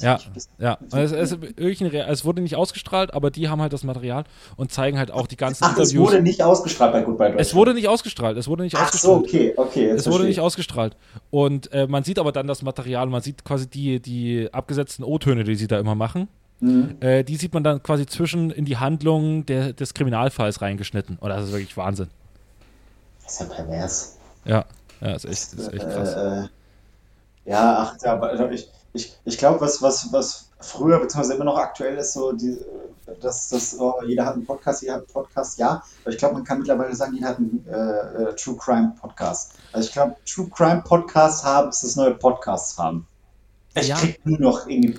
Ja, 0.01 0.19
ja. 0.59 0.79
Es, 0.93 1.13
es, 1.13 1.37
es 1.59 2.25
wurde 2.25 2.41
nicht 2.41 2.57
ausgestrahlt, 2.57 3.13
aber 3.13 3.31
die 3.31 3.49
haben 3.51 3.61
halt 3.61 3.73
das 3.75 3.85
Material 3.85 4.25
und 4.57 4.73
zeigen 4.73 4.99
halt 4.99 5.11
auch 5.11 5.27
die 5.27 5.37
ganzen 5.37 5.65
Ach, 5.65 5.73
es 5.77 5.91
Interviews. 5.91 6.11
wurde 6.13 6.23
nicht 6.23 6.43
ausgestrahlt 6.43 6.93
bei 6.93 7.03
Goodbye 7.03 7.27
Deutschland. 7.27 7.41
es 7.41 7.55
wurde 7.55 7.75
nicht 7.75 7.89
ausgestrahlt. 7.89 8.37
Es 8.39 8.49
wurde 8.49 8.63
nicht 8.65 8.75
Ach 8.77 8.91
so, 8.93 9.17
ausgestrahlt. 9.17 9.25
okay, 9.25 9.55
okay. 9.57 9.87
jetzt 9.89 10.01
Es 10.01 10.07
wurde 10.07 10.15
verstehe 10.15 10.29
nicht 10.29 10.37
ich. 10.39 10.41
ausgestrahlt. 10.43 10.97
Und 11.31 11.71
äh, 11.73 11.87
man 11.87 12.05
sieht 12.05 12.19
aber 12.19 12.33
dann 12.33 12.47
das 12.47 12.63
Material, 12.63 13.07
man 13.09 13.21
sieht 13.21 13.45
quasi 13.45 13.69
die, 13.69 14.01
die 14.01 14.49
abgesetzten 14.51 15.05
O-Töne, 15.05 15.45
die 15.45 15.57
sie 15.57 15.67
da 15.67 15.79
immer 15.79 15.95
machen. 15.95 16.29
Mhm. 16.61 16.97
Äh, 17.01 17.23
die 17.23 17.37
sieht 17.37 17.53
man 17.53 17.63
dann 17.63 17.83
quasi 17.83 18.07
zwischen 18.07 18.51
in 18.51 18.65
die 18.65 18.79
Handlung 18.79 19.45
der, 19.47 19.73
des 19.75 19.93
Kriminalfalls 19.95 20.63
reingeschnitten. 20.63 21.19
Und 21.21 21.29
das 21.29 21.45
ist 21.45 21.53
wirklich 21.53 21.77
Wahnsinn. 21.77 22.09
Das 23.25 23.35
ist 23.35 23.41
ja 23.41 23.47
pervers. 23.55 24.19
Ja, 24.47 24.65
ja, 25.01 25.15
ist 25.15 25.25
echt, 25.27 25.53
ist 25.53 25.73
echt 25.73 25.89
krass. 25.91 26.15
Äh, 26.15 26.45
äh, 26.45 26.49
ja, 27.45 27.77
ach, 27.79 27.97
ja, 28.03 28.13
aber 28.15 28.31
also 28.31 28.49
ich, 28.49 28.69
ich, 28.93 29.17
ich 29.25 29.39
glaube, 29.39 29.61
was, 29.61 29.81
was, 29.83 30.13
was 30.13 30.51
früher 30.61 30.99
bzw. 31.01 31.35
immer 31.35 31.45
noch 31.45 31.57
aktuell 31.59 31.97
ist, 31.97 32.13
so 32.13 32.33
die, 32.33 32.59
dass 33.21 33.49
das, 33.49 33.79
oh, 33.79 33.95
jeder 34.07 34.27
hat 34.27 34.35
einen 34.35 34.45
Podcast, 34.45 34.83
jeder 34.83 34.95
hat 34.95 35.01
einen 35.03 35.13
Podcast, 35.13 35.59
ja, 35.59 35.83
aber 36.03 36.11
ich 36.13 36.19
glaube, 36.19 36.35
man 36.35 36.45
kann 36.45 36.59
mittlerweile 36.59 36.95
sagen, 36.95 37.15
jeder 37.15 37.29
hat 37.29 37.39
einen 37.39 37.65
äh, 37.69 38.23
äh, 38.23 38.35
True 38.37 38.57
Crime 38.57 38.95
Podcast. 39.01 39.55
Also 39.73 39.89
ich 39.89 39.93
glaube, 39.95 40.17
True 40.27 40.49
Crime 40.55 40.83
Podcast 40.87 41.45
haben 41.45 41.71
ist 41.71 41.83
das 41.83 41.97
neue 41.97 42.15
Podcasts 42.15 42.79
haben. 42.79 43.07
Ich 43.75 43.89
Ja. 43.89 43.97
krieg 43.97 44.21
nur 44.25 44.39
noch 44.39 44.67
irgendwie 44.67 44.99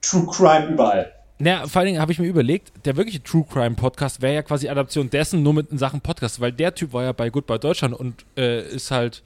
True 0.00 0.26
Crime 0.26 0.68
überall. 0.68 1.12
Naja, 1.42 1.66
vor 1.66 1.80
allen 1.80 1.86
Dingen 1.86 2.00
habe 2.02 2.12
ich 2.12 2.18
mir 2.18 2.26
überlegt, 2.26 2.70
der 2.84 2.96
wirkliche 2.96 3.22
True 3.22 3.46
Crime 3.50 3.74
Podcast 3.74 4.20
wäre 4.20 4.34
ja 4.34 4.42
quasi 4.42 4.68
Adaption 4.68 5.08
dessen, 5.08 5.42
nur 5.42 5.54
mit 5.54 5.70
in 5.70 5.78
Sachen 5.78 6.02
Podcast, 6.02 6.38
weil 6.38 6.52
der 6.52 6.74
Typ 6.74 6.92
war 6.92 7.02
ja 7.02 7.12
bei 7.12 7.30
Goodbye 7.30 7.58
Deutschland 7.58 7.94
und 7.94 8.26
äh, 8.36 8.68
ist 8.68 8.90
halt, 8.90 9.22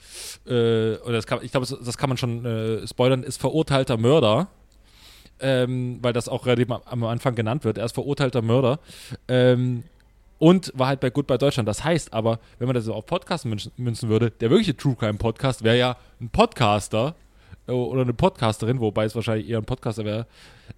äh, 0.47 0.95
oder 0.99 1.21
kann, 1.23 1.41
ich 1.43 1.51
glaube, 1.51 1.67
das, 1.67 1.99
kann 1.99 2.09
man 2.09 2.17
schon 2.17 2.45
äh, 2.45 2.87
spoilern, 2.87 3.25
ist 3.25 3.41
verurteilter 3.41 3.97
Mörder. 3.97 4.47
Ähm, 5.41 5.99
weil 6.01 6.13
das 6.13 6.29
auch 6.29 6.47
relativ 6.47 6.71
am- 6.71 7.03
Anfang 7.03 7.35
genannt 7.35 7.65
wird. 7.65 7.77
Er 7.77 7.85
ist 7.85 7.93
verurteilter 7.95 8.41
Mörder. 8.41 8.79
Ähm, 9.27 9.83
und 10.39 10.71
war 10.77 10.87
halt 10.87 11.01
bei 11.01 11.11
Goodbye 11.11 11.39
Deutschland. 11.39 11.69
Das 11.69 11.83
heißt 11.83 12.13
aber, 12.13 12.39
wenn 12.61 12.69
man 12.69 12.75
das 12.77 12.89
auf 12.89 13.05
Podcast 13.07 13.45
münzen, 13.45 13.73
münzen 13.77 14.09
würde, 14.09 14.31
der 14.31 14.51
wirkliche 14.51 14.77
True 14.77 14.95
Crime 14.95 15.19
Podcast 15.19 15.65
wäre 15.65 15.77
ja 15.77 15.97
ein 16.21 16.29
Podcaster 16.29 17.17
äh, 17.67 17.73
oder 17.73 18.03
eine 18.03 18.15
Podcasterin, 18.15 18.79
wobei 18.79 19.07
es 19.07 19.17
wahrscheinlich 19.17 19.49
eher 19.49 19.59
ein 19.59 19.65
Podcaster 19.65 20.05
wäre, 20.05 20.27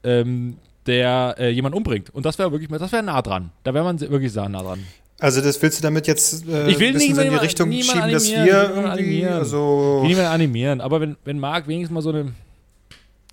ähm, 0.02 0.56
der 0.86 1.34
äh, 1.38 1.48
jemanden 1.50 1.76
umbringt. 1.78 2.10
Und 2.14 2.24
das 2.26 2.38
wäre 2.38 2.50
wirklich, 2.52 2.70
das 2.70 2.92
wäre 2.92 3.02
nah 3.02 3.20
dran. 3.22 3.50
Da 3.64 3.74
wäre 3.74 3.84
man 3.84 4.00
wirklich 4.00 4.32
sehr 4.32 4.48
nah 4.48 4.62
dran. 4.62 4.84
Also 5.18 5.40
das 5.40 5.60
willst 5.62 5.78
du 5.78 5.82
damit 5.82 6.06
jetzt 6.06 6.46
äh, 6.46 6.68
Ich 6.68 6.78
will 6.78 6.88
ein 6.88 6.92
bisschen 6.94 7.14
so 7.14 7.20
in 7.22 7.26
die 7.26 7.30
niemand- 7.30 7.42
Richtung 7.42 7.68
niemand 7.70 7.90
schieben, 7.90 8.10
dass 8.12 8.24
animieren, 8.24 8.46
wir 8.46 8.68
niemand 8.68 8.76
irgendwie, 9.00 9.14
animieren. 9.16 9.32
also 9.38 9.96
Ich 9.96 10.02
will 10.02 10.08
niemanden 10.10 10.32
animieren, 10.32 10.80
aber 10.82 11.00
wenn, 11.00 11.16
wenn 11.24 11.38
Marc 11.38 11.66
wenigstens 11.68 11.94
mal 11.94 12.02
so 12.02 12.10
eine, 12.10 12.32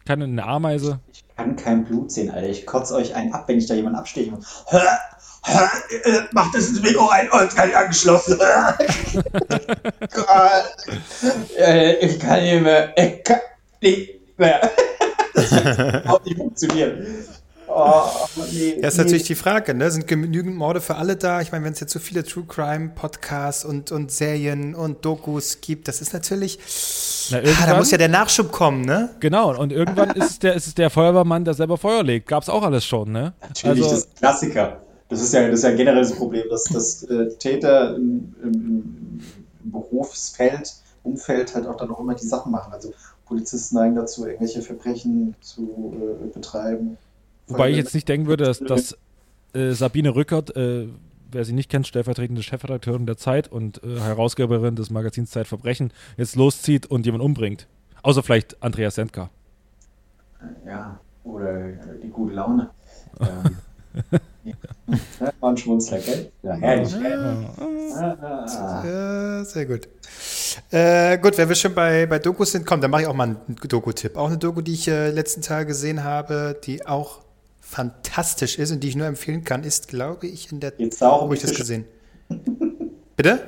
keine 0.06 0.24
eine 0.24 0.44
Ameise, 0.46 1.00
Ich 1.12 1.24
kann 1.36 1.56
kein 1.58 1.84
Blut 1.84 2.12
sehen, 2.12 2.30
Alter. 2.32 2.48
Ich 2.48 2.66
kotze 2.66 2.96
euch 2.96 3.14
einen 3.16 3.34
ab, 3.34 3.46
wenn 3.48 3.58
ich 3.58 3.66
da 3.68 3.74
jemanden 3.74 4.00
absteche. 4.00 4.32
Hör, 4.68 4.82
hör, 5.44 5.70
äh, 6.06 6.20
mach 6.32 6.52
das 6.54 6.70
ins 6.70 6.82
Mikro 6.82 7.04
rein 7.06 7.28
und 7.32 7.42
es 7.42 7.56
kann 7.56 7.70
angeschlossen. 7.74 8.40
äh, 11.58 12.06
ich 12.06 12.20
kann 12.20 12.42
nicht 12.44 12.62
mehr. 12.64 12.94
Ich 12.98 13.24
kann 13.24 13.40
nicht 13.82 14.38
mehr. 14.38 14.72
Das 15.36 15.50
kann 15.50 16.02
überhaupt 16.02 16.26
nicht 16.28 16.38
funktionieren. 16.38 17.08
Oh, 17.76 18.04
nee, 18.52 18.80
Ja, 18.82 18.88
ist 18.88 18.98
natürlich 18.98 19.24
die 19.24 19.36
Frage, 19.36 19.74
ne? 19.74 19.90
Sind 19.90 20.08
genügend 20.08 20.56
Morde 20.56 20.80
für 20.80 20.96
alle 20.96 21.16
da? 21.16 21.42
Ich 21.42 21.52
meine, 21.52 21.66
wenn 21.66 21.74
es 21.74 21.80
jetzt 21.80 21.92
so 21.92 22.00
viele 22.00 22.24
True 22.24 22.46
Crime 22.48 22.92
Podcasts 22.94 23.66
und, 23.66 23.92
und 23.92 24.12
Serien 24.12 24.76
und 24.76 25.04
Dokus 25.06 25.60
gibt, 25.62 25.88
das 25.88 26.00
ist 26.02 26.14
natürlich. 26.14 26.60
Na, 27.32 27.40
Ah, 27.40 27.66
da 27.66 27.78
muss 27.78 27.92
ja 27.92 27.98
der 27.98 28.10
Nachschub 28.10 28.52
kommen, 28.52 28.82
ne? 28.82 29.10
genau, 29.20 29.58
und 29.58 29.72
irgendwann 29.72 30.10
ist 30.16 30.30
es 30.32 30.40
der, 30.40 30.54
ist 30.54 30.68
es 30.68 30.76
der 30.76 30.90
Feuerwehrmann, 30.90 31.46
der 31.46 31.54
selber 31.54 31.78
Feuer 31.78 32.04
legt. 32.04 32.28
Gab's 32.28 32.50
auch 32.50 32.64
alles 32.64 32.86
schon, 32.86 33.12
ne? 33.12 33.34
Natürlich, 33.42 33.82
das 33.84 33.94
ist 34.00 34.10
ein 34.10 34.16
Klassiker. 34.18 34.82
Das 35.10 35.22
ist 35.22 35.34
ja, 35.34 35.48
das 35.48 35.60
ist 35.60 35.64
ja 35.64 35.72
generell 35.76 36.02
das 36.02 36.14
Problem, 36.16 36.44
dass, 36.50 36.64
dass 36.66 37.04
äh, 37.04 37.30
Täter 37.38 37.96
im, 37.96 38.36
im, 38.44 38.54
im, 38.54 39.22
im 39.64 39.72
Berufsfeld, 39.72 40.74
Umfeld 41.04 41.54
halt 41.56 41.68
auch 41.68 41.78
dann 41.78 41.92
auch 41.92 42.00
immer 42.00 42.16
die 42.16 42.26
Sachen 42.26 42.52
machen. 42.52 42.74
Also 42.74 42.94
Polizisten 43.26 43.76
neigen 43.76 43.96
dazu, 43.96 44.26
irgendwelche 44.26 44.62
Verbrechen 44.62 45.36
zu 45.42 45.94
äh, 45.96 46.28
betreiben. 46.34 46.98
Wobei 47.48 47.72
ich 47.72 47.78
jetzt 47.78 47.94
nicht 47.94 48.08
denken 48.08 48.28
würde, 48.28 48.46
dass, 48.46 48.60
dass 48.60 48.98
äh, 49.54 49.72
Sabine 49.72 50.16
Rückert, 50.16 50.56
äh, 50.56 50.88
wer 51.32 51.46
sie 51.46 51.54
nicht 51.54 51.70
kennt, 51.70 51.88
stellvertretende 51.88 52.44
Chefredakteurin 52.44 53.06
der 53.06 53.18
Zeit 53.18 53.48
und 53.52 53.84
äh, 53.84 54.00
Herausgeberin 54.00 54.76
des 54.76 54.90
Magazins 54.90 55.32
Zeitverbrechen, 55.32 55.92
jetzt 56.18 56.36
loszieht 56.36 56.86
und 56.86 57.06
jemanden 57.06 57.26
umbringt. 57.26 57.68
Außer 58.02 58.24
vielleicht 58.24 58.62
Andreas 58.62 58.96
Sendka. 58.96 59.30
Ja, 60.66 61.00
oder 61.24 61.70
äh, 61.70 61.78
die 62.02 62.10
gute 62.10 62.34
Laune. 62.34 62.70
ähm, 63.20 63.58
ja, 64.44 64.56
war 65.40 65.52
ein 65.52 65.58
Schmunzler, 65.58 66.00
gell? 66.00 66.32
Ja, 66.42 66.56
herrlich, 66.56 67.00
gell? 67.00 67.46
Ah, 67.96 68.18
ah, 68.22 68.46
ah. 68.46 68.86
Ja, 68.86 69.46
sehr 69.46 69.66
gut. 69.66 69.88
Äh, 70.72 71.18
gut, 71.20 71.38
wenn 71.38 71.48
wir 71.48 71.56
schon 71.56 71.74
bei, 71.74 72.06
bei 72.06 72.20
Dokus 72.20 72.52
sind, 72.52 72.66
komm, 72.66 72.82
dann 72.82 72.92
mache 72.92 73.04
ich 73.04 73.08
auch 73.08 73.14
mal 73.14 73.24
einen 73.24 73.56
Doku-Tipp. 73.56 74.18
Auch 74.18 74.28
eine 74.28 74.38
Doku, 74.38 74.62
die 74.62 74.74
ich 74.74 74.88
äh, 74.88 75.12
letzten 75.12 75.42
Tage 75.42 75.68
gesehen 75.68 76.04
habe, 76.04 76.60
die 76.64 76.86
auch 76.86 77.22
fantastisch 77.74 78.58
ist 78.60 78.72
und 78.72 78.82
die 78.84 78.90
ich 78.90 78.96
nur 78.96 79.08
empfehlen 79.08 79.44
kann, 79.44 79.64
ist, 79.64 79.88
glaube 79.88 80.28
ich, 80.28 80.52
in 80.52 80.60
der. 80.60 80.74
Da 81.00 81.10
auch 81.10 81.28
Wo 81.30 81.34
ich 81.34 81.42
das 81.42 81.54
gesehen? 81.56 81.86
Bitte? 83.18 83.40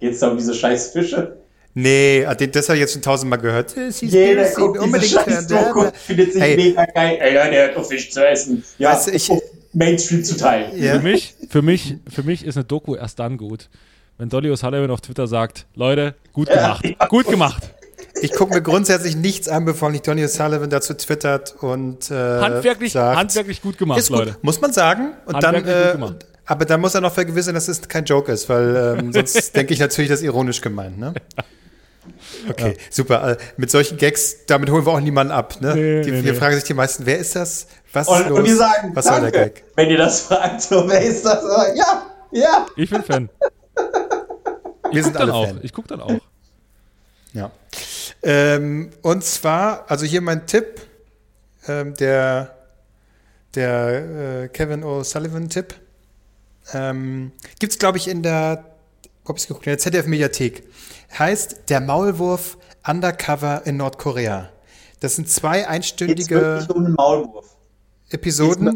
Geht's 0.00 0.20
da 0.20 0.28
um 0.28 0.36
diese 0.36 0.54
scheiß 0.54 0.88
Fische? 0.92 1.36
Nee, 1.76 2.24
ah, 2.26 2.34
den- 2.34 2.52
das 2.52 2.68
habe 2.68 2.76
ich 2.76 2.82
jetzt 2.82 2.92
schon 2.92 3.02
tausendmal 3.02 3.38
gehört. 3.40 3.76
Äh, 3.76 3.88
Jeder 4.00 4.44
guckt 4.50 4.76
diese 4.76 4.84
unbedingt 4.84 5.10
scheiß 5.12 5.48
hören. 5.50 5.74
Doku 5.74 5.90
findet 5.96 6.32
sich 6.32 6.42
Ey. 6.42 6.56
mega 6.56 6.84
geil. 6.84 7.18
Ey, 7.20 7.34
ja, 7.34 7.50
der 7.50 7.68
hat 7.68 7.76
doch 7.76 7.84
Fisch 7.84 8.10
zu 8.12 8.24
essen. 8.26 8.62
Ja, 8.78 8.92
Weißt 8.92 9.08
du, 9.08 9.10
ich- 9.12 9.30
um 9.30 9.40
Mainstream 9.72 10.22
zu 10.22 10.36
teilen. 10.36 10.80
Ja. 10.80 10.94
Für 10.94 11.00
mich, 11.00 11.34
für 11.48 11.62
mich, 11.62 11.96
für 12.08 12.22
mich 12.22 12.44
ist 12.44 12.56
eine 12.56 12.64
Doku 12.64 12.94
erst 12.94 13.18
dann 13.18 13.36
gut, 13.38 13.68
wenn 14.18 14.28
Dolly 14.28 14.50
O'Sullivan 14.52 14.90
auf 14.90 15.00
Twitter 15.00 15.26
sagt, 15.26 15.66
Leute, 15.74 16.14
gut 16.32 16.48
gemacht, 16.48 16.84
ja. 16.84 17.06
gut 17.08 17.26
gemacht. 17.26 17.73
Ich 18.24 18.32
gucke 18.32 18.54
mir 18.54 18.62
grundsätzlich 18.62 19.16
nichts 19.16 19.48
an, 19.48 19.64
bevor 19.66 19.90
nicht 19.90 20.06
Donny 20.06 20.24
O'Sullivan 20.24 20.68
dazu 20.68 20.94
twittert 20.94 21.54
und 21.60 22.10
äh, 22.10 22.14
Handwerklich, 22.14 22.92
sagt, 22.92 23.18
handwerklich 23.18 23.60
gut 23.60 23.76
gemacht, 23.76 23.98
ist 23.98 24.08
gut, 24.08 24.18
Leute. 24.18 24.36
muss 24.40 24.60
man 24.62 24.72
sagen. 24.72 25.12
Und 25.26 25.42
dann, 25.42 25.56
Handwerklich 25.56 25.74
gut 25.74 25.88
äh, 25.88 25.92
gemacht. 25.92 26.26
aber 26.46 26.64
dann 26.64 26.80
muss 26.80 26.94
er 26.94 27.02
noch 27.02 27.12
vergewissern, 27.12 27.54
dass 27.54 27.68
es 27.68 27.86
kein 27.86 28.04
Joke 28.06 28.32
ist, 28.32 28.48
weil 28.48 28.96
ähm, 28.98 29.12
sonst 29.12 29.54
denke 29.54 29.74
ich 29.74 29.80
natürlich, 29.80 30.08
das 30.10 30.20
ist 30.20 30.24
ironisch 30.24 30.60
gemeint. 30.62 30.98
Ne? 30.98 31.12
Okay, 32.48 32.76
super. 32.90 33.32
Äh, 33.32 33.36
mit 33.58 33.70
solchen 33.70 33.98
Gags, 33.98 34.46
damit 34.46 34.70
holen 34.70 34.86
wir 34.86 34.92
auch 34.92 35.00
niemanden 35.00 35.32
ab. 35.32 35.60
Ne? 35.60 35.74
Nee, 35.74 36.02
die, 36.02 36.10
nee, 36.10 36.22
hier 36.22 36.32
nee. 36.32 36.38
fragen 36.38 36.54
sich 36.54 36.64
die 36.64 36.74
meisten, 36.74 37.04
wer 37.06 37.18
ist 37.18 37.36
das? 37.36 37.66
Was 37.92 38.08
ist 38.08 38.14
Und, 38.14 38.28
los? 38.28 38.38
und 38.38 38.44
wir 38.46 38.56
sagen, 38.56 38.90
Was 38.94 39.04
soll 39.04 39.20
der 39.20 39.30
danke, 39.32 39.50
Gag? 39.50 39.64
wenn 39.76 39.90
ihr 39.90 39.98
das 39.98 40.20
fragt, 40.22 40.62
so, 40.62 40.88
wer 40.88 41.00
ist 41.02 41.24
das? 41.24 41.42
Ja, 41.76 42.06
ja. 42.32 42.66
Ich 42.76 42.88
bin 42.90 43.02
Fan. 43.02 43.28
Wir 44.90 45.04
sind 45.04 45.16
alle 45.16 45.32
auch. 45.32 45.46
Fan. 45.46 45.60
Ich 45.62 45.72
gucke 45.72 45.88
dann 45.88 46.00
auch. 46.00 46.10
Ja. 47.32 47.50
Ähm, 48.24 48.90
und 49.02 49.22
zwar, 49.22 49.90
also 49.90 50.06
hier 50.06 50.22
mein 50.22 50.46
Tipp, 50.46 50.80
ähm, 51.68 51.94
der, 51.94 52.56
der 53.54 54.44
äh, 54.44 54.48
Kevin 54.48 54.82
O'Sullivan-Tipp. 54.82 55.74
Ähm, 56.72 57.32
Gibt 57.58 57.74
es, 57.74 57.78
glaube 57.78 57.98
ich, 57.98 58.08
in 58.08 58.22
der, 58.22 58.64
hab 59.28 59.36
ich's 59.36 59.46
geguckt, 59.46 59.66
in 59.66 59.72
der 59.72 59.78
ZDF-Mediathek. 59.78 60.64
Heißt 61.18 61.68
Der 61.68 61.80
Maulwurf 61.80 62.56
Undercover 62.86 63.62
in 63.66 63.76
Nordkorea. 63.76 64.50
Das 65.00 65.16
sind 65.16 65.28
zwei 65.28 65.68
einstündige 65.68 66.66
um. 66.74 66.96
Episoden. 68.10 68.68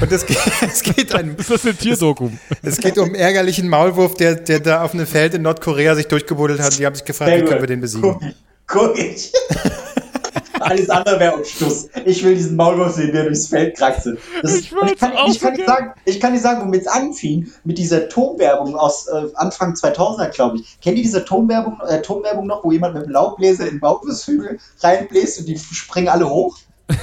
Und 0.00 0.12
es 0.12 0.26
geht, 0.26 0.38
es, 0.62 0.82
geht 0.82 1.14
ein, 1.14 1.36
Ist 1.38 1.50
das 1.50 1.64
eine 1.64 1.74
Tierdoku? 1.74 2.30
es 2.62 2.78
geht 2.78 2.98
um 2.98 3.06
einen 3.06 3.14
ärgerlichen 3.14 3.68
Maulwurf, 3.68 4.14
der, 4.14 4.34
der 4.34 4.60
da 4.60 4.82
auf 4.82 4.94
einem 4.94 5.06
Feld 5.06 5.34
in 5.34 5.42
Nordkorea 5.42 5.94
sich 5.94 6.08
durchgebuddelt 6.08 6.60
hat. 6.60 6.78
Die 6.78 6.84
haben 6.84 6.94
sich 6.94 7.04
gefragt, 7.04 7.32
wie 7.32 7.44
können 7.44 7.60
wir 7.60 7.66
den 7.66 7.80
besiegen. 7.80 8.34
Guck 8.70 8.96
ich. 8.98 9.32
Alles 10.60 10.90
andere 10.90 11.18
wäre 11.18 11.36
ein 11.38 11.44
Stuss. 11.44 11.88
Ich 12.04 12.22
will 12.22 12.34
diesen 12.34 12.54
Maulwurf 12.54 12.92
sehen, 12.94 13.12
der 13.12 13.24
durchs 13.24 13.46
Feld 13.46 13.76
kraxelt. 13.78 14.18
Das 14.42 14.52
ist, 14.52 14.60
Ich 14.66 14.72
ich, 14.72 14.98
kann, 14.98 15.12
ich, 15.26 15.40
kann 15.40 15.54
nicht 15.54 15.66
sagen, 15.66 15.92
ich 16.04 16.20
kann 16.20 16.32
nicht 16.32 16.42
sagen, 16.42 16.60
womit 16.62 16.82
es 16.82 16.86
anfing. 16.86 17.50
Mit 17.64 17.78
dieser 17.78 18.08
Tonwerbung 18.10 18.76
aus 18.76 19.06
äh, 19.08 19.22
Anfang 19.34 19.72
2000er, 19.72 20.28
glaube 20.28 20.58
ich. 20.58 20.78
Kennt 20.82 20.98
ihr 20.98 21.02
diese 21.02 21.24
Tonwerbung, 21.24 21.78
äh, 21.88 22.02
Tonwerbung 22.02 22.46
noch, 22.46 22.62
wo 22.62 22.72
jemand 22.72 22.94
mit 22.94 23.04
dem 23.06 23.10
Laubbläser 23.12 23.64
in 23.64 23.70
den 23.76 23.78
Maulwurfshügel 23.80 24.58
reinbläst 24.82 25.40
und 25.40 25.46
die 25.48 25.58
springen 25.58 26.08
alle 26.08 26.28
hoch? 26.28 26.58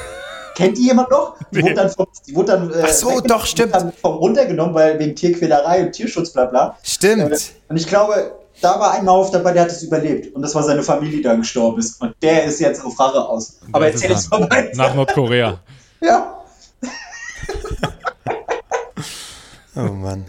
Kennt 0.55 0.77
die 0.77 0.85
jemand 0.85 1.09
noch? 1.11 1.35
Die 1.51 1.61
wurde 1.61 1.73
dann 1.73 1.89
vom, 1.89 2.07
die 2.27 2.35
wurde 2.35 2.51
dann, 2.53 2.71
äh, 2.71 2.91
so, 2.93 3.09
weg- 3.09 3.27
doch, 3.27 3.45
stimmt. 3.45 3.73
Dann 3.75 3.91
vom 3.91 4.15
runtergenommen, 4.17 4.73
weil 4.75 4.97
wegen 4.99 5.15
Tierquälerei 5.15 5.83
und 5.85 5.91
Tierschutz, 5.91 6.31
bla 6.31 6.45
bla. 6.45 6.77
Stimmt. 6.83 7.53
Und 7.69 7.77
ich 7.77 7.87
glaube, 7.87 8.36
da 8.61 8.79
war 8.79 8.91
ein 8.93 9.05
Maulwurf 9.05 9.31
dabei, 9.31 9.53
der 9.53 9.63
hat 9.63 9.71
es 9.71 9.83
überlebt. 9.83 10.33
Und 10.35 10.41
das 10.41 10.53
war 10.55 10.63
seine 10.63 10.83
Familie, 10.83 11.17
die 11.17 11.23
da 11.23 11.35
gestorben 11.35 11.79
ist. 11.79 12.01
Und 12.01 12.15
der 12.21 12.43
ist 12.45 12.59
jetzt 12.59 12.83
auf 12.83 12.99
Rache 12.99 13.19
aus. 13.27 13.59
Aber 13.71 13.85
Das 13.91 14.01
erzähl 14.01 14.11
es 14.15 14.29
nach- 14.29 14.39
mal 14.39 14.49
weiter. 14.49 14.75
Nach 14.77 14.95
Nordkorea. 14.95 15.59
Ja. 16.01 16.33
Oh 19.75 19.81
Mann. 19.93 20.25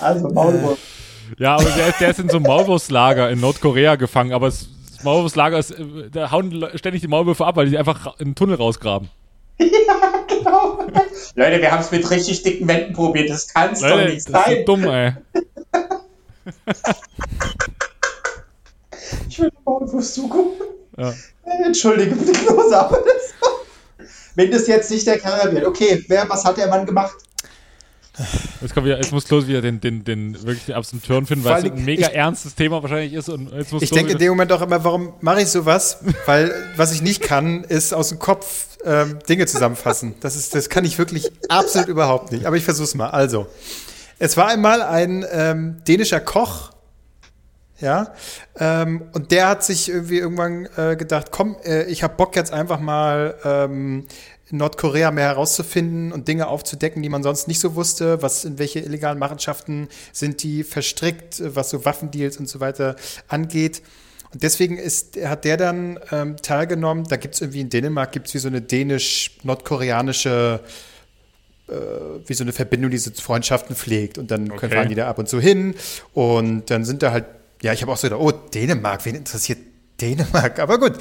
Also 0.00 0.28
Maulwurf. 0.28 0.78
Ja, 1.38 1.54
aber 1.54 1.64
der, 1.64 1.88
ist- 1.88 2.00
der 2.00 2.10
ist 2.10 2.18
in 2.20 2.28
so 2.28 2.36
einem 2.36 2.46
Maulwurfslager 2.46 3.30
in 3.30 3.40
Nordkorea 3.40 3.96
gefangen. 3.96 4.32
Aber 4.32 4.46
das 4.48 4.68
Maulwurfslager 5.02 5.58
ist, 5.58 5.70
äh, 5.70 6.10
da 6.12 6.30
hauen 6.30 6.66
ständig 6.74 7.00
die 7.00 7.08
Maulwürfe 7.08 7.46
ab, 7.46 7.56
weil 7.56 7.70
die 7.70 7.78
einfach 7.78 8.18
in 8.18 8.30
den 8.30 8.34
Tunnel 8.34 8.56
rausgraben. 8.56 9.08
genau. 9.58 10.78
Leute, 11.36 11.62
wir 11.62 11.70
haben 11.70 11.80
es 11.80 11.90
mit 11.90 12.10
richtig 12.10 12.42
dicken 12.42 12.68
Wänden 12.68 12.92
probiert. 12.92 13.30
Das 13.30 13.48
kann 13.48 13.72
es 13.72 13.80
doch 13.80 13.96
nicht 13.96 14.08
das 14.08 14.18
ist 14.18 14.26
so 14.26 14.32
sein. 14.32 14.64
dumm, 14.66 14.84
ey. 14.84 15.12
Ich 19.28 19.38
will 19.40 19.50
den 19.50 19.58
Maulwurf 19.64 20.12
zugucken. 20.12 20.66
Ja. 20.98 21.10
Äh, 21.10 21.64
Entschuldige 21.66 22.14
bitte, 22.14 22.32
Klose, 22.32 22.78
aber 22.78 22.98
das 22.98 24.06
Wenn 24.34 24.50
das 24.50 24.66
jetzt 24.66 24.90
nicht 24.90 25.06
der 25.06 25.18
Kerl 25.18 25.52
wird. 25.54 25.64
Okay, 25.66 26.04
wer, 26.08 26.28
was 26.28 26.44
hat 26.44 26.56
der 26.56 26.68
Mann 26.68 26.86
gemacht? 26.86 27.14
Jetzt, 28.60 28.74
kommt 28.74 28.84
wieder, 28.86 28.96
jetzt 28.98 29.12
muss 29.12 29.24
Klos 29.24 29.46
wieder 29.46 29.62
den, 29.62 29.80
den, 29.80 30.04
den 30.04 30.34
wirklich 30.42 30.66
den 30.66 30.74
absoluten 30.74 31.06
Turn 31.06 31.24
finden, 31.26 31.42
Vor 31.44 31.52
weil 31.52 31.64
es 31.64 31.72
ein 31.72 31.84
mega 31.84 32.08
ich- 32.08 32.14
ernstes 32.14 32.54
Thema 32.54 32.82
wahrscheinlich 32.82 33.14
ist. 33.14 33.30
Und 33.30 33.50
jetzt 33.52 33.72
muss 33.72 33.82
Ich 33.82 33.90
denke 33.90 34.12
in 34.12 34.18
dem 34.18 34.30
Moment 34.30 34.52
auch 34.52 34.60
immer, 34.60 34.82
warum 34.84 35.14
mache 35.20 35.40
ich 35.42 35.48
sowas? 35.48 35.98
Weil 36.26 36.52
was 36.76 36.92
ich 36.92 37.00
nicht 37.00 37.22
kann, 37.22 37.64
ist 37.64 37.94
aus 37.94 38.10
dem 38.10 38.18
Kopf 38.18 38.66
ähm, 38.84 39.18
Dinge 39.28 39.46
zusammenfassen. 39.46 40.16
Das, 40.20 40.36
ist, 40.36 40.54
das 40.54 40.68
kann 40.68 40.84
ich 40.84 40.98
wirklich 40.98 41.30
absolut 41.48 41.88
überhaupt 41.88 42.32
nicht. 42.32 42.44
Aber 42.44 42.56
ich 42.56 42.64
versuche 42.64 42.84
es 42.84 42.94
mal. 42.94 43.08
Also, 43.08 43.46
es 44.20 44.36
war 44.36 44.48
einmal 44.48 44.82
ein 44.82 45.24
ähm, 45.32 45.82
dänischer 45.88 46.20
Koch, 46.20 46.72
ja, 47.80 48.12
ähm, 48.58 49.08
und 49.14 49.32
der 49.32 49.48
hat 49.48 49.64
sich 49.64 49.88
irgendwie 49.88 50.18
irgendwann 50.18 50.68
äh, 50.76 50.96
gedacht, 50.96 51.28
komm, 51.30 51.56
äh, 51.64 51.84
ich 51.84 52.02
habe 52.02 52.16
Bock 52.16 52.36
jetzt 52.36 52.52
einfach 52.52 52.78
mal 52.78 53.36
ähm, 53.42 54.06
in 54.50 54.58
Nordkorea 54.58 55.10
mehr 55.10 55.28
herauszufinden 55.28 56.12
und 56.12 56.28
Dinge 56.28 56.48
aufzudecken, 56.48 57.02
die 57.02 57.08
man 57.08 57.22
sonst 57.22 57.48
nicht 57.48 57.60
so 57.60 57.74
wusste. 57.76 58.22
Was 58.22 58.44
in 58.44 58.58
welche 58.58 58.80
illegalen 58.80 59.18
Machenschaften 59.18 59.88
sind 60.12 60.42
die 60.42 60.64
verstrickt, 60.64 61.40
was 61.42 61.70
so 61.70 61.86
Waffendeals 61.86 62.36
und 62.36 62.50
so 62.50 62.60
weiter 62.60 62.96
angeht. 63.28 63.80
Und 64.34 64.42
deswegen 64.42 64.76
ist, 64.76 65.16
hat 65.24 65.46
der 65.46 65.56
dann 65.56 65.98
ähm, 66.12 66.36
teilgenommen. 66.36 67.04
Da 67.04 67.16
gibt 67.16 67.36
es 67.36 67.40
irgendwie 67.40 67.60
in 67.60 67.70
Dänemark 67.70 68.12
gibt's 68.12 68.34
wie 68.34 68.38
so 68.38 68.48
eine 68.48 68.60
dänisch-nordkoreanische 68.60 70.60
äh, 70.62 70.89
wie 72.26 72.34
so 72.34 72.44
eine 72.44 72.52
Verbindung, 72.52 72.90
die 72.90 72.98
so 72.98 73.10
Freundschaften 73.12 73.76
pflegt. 73.76 74.18
Und 74.18 74.30
dann 74.30 74.50
Okay. 74.50 74.68
fahren 74.68 74.88
die 74.88 74.94
da 74.94 75.08
ab 75.08 75.18
und 75.18 75.28
zu 75.28 75.40
hin. 75.40 75.74
Und 76.12 76.70
dann 76.70 76.84
sind 76.84 77.02
da 77.02 77.12
halt, 77.12 77.24
ja, 77.62 77.72
ich 77.72 77.82
habe 77.82 77.92
auch 77.92 77.96
so 77.96 78.08
gedacht, 78.08 78.20
oh, 78.22 78.32
Dänemark, 78.32 79.04
wen 79.04 79.14
interessiert 79.14 79.58
Dänemark? 80.00 80.58
Aber 80.58 80.78
gut, 80.78 80.92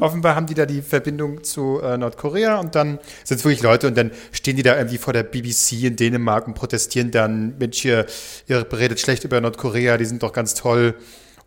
offenbar 0.00 0.34
haben 0.34 0.46
die 0.46 0.54
da 0.54 0.64
die 0.66 0.80
Verbindung 0.82 1.44
zu 1.44 1.80
äh, 1.82 1.98
Nordkorea 1.98 2.58
und 2.58 2.74
dann 2.74 2.98
sind 3.22 3.38
es 3.38 3.44
wirklich 3.44 3.62
Leute 3.62 3.86
und 3.86 3.96
dann 3.96 4.10
stehen 4.32 4.56
die 4.56 4.62
da 4.62 4.76
irgendwie 4.76 4.96
vor 4.98 5.12
der 5.12 5.24
BBC 5.24 5.82
in 5.84 5.96
Dänemark 5.96 6.46
und 6.46 6.54
protestieren 6.54 7.10
dann, 7.10 7.58
Mensch, 7.58 7.82
hier, 7.82 8.06
ihr 8.46 8.66
redet 8.72 8.98
schlecht 8.98 9.24
über 9.24 9.40
Nordkorea, 9.40 9.98
die 9.98 10.06
sind 10.06 10.22
doch 10.22 10.32
ganz 10.32 10.54
toll. 10.54 10.94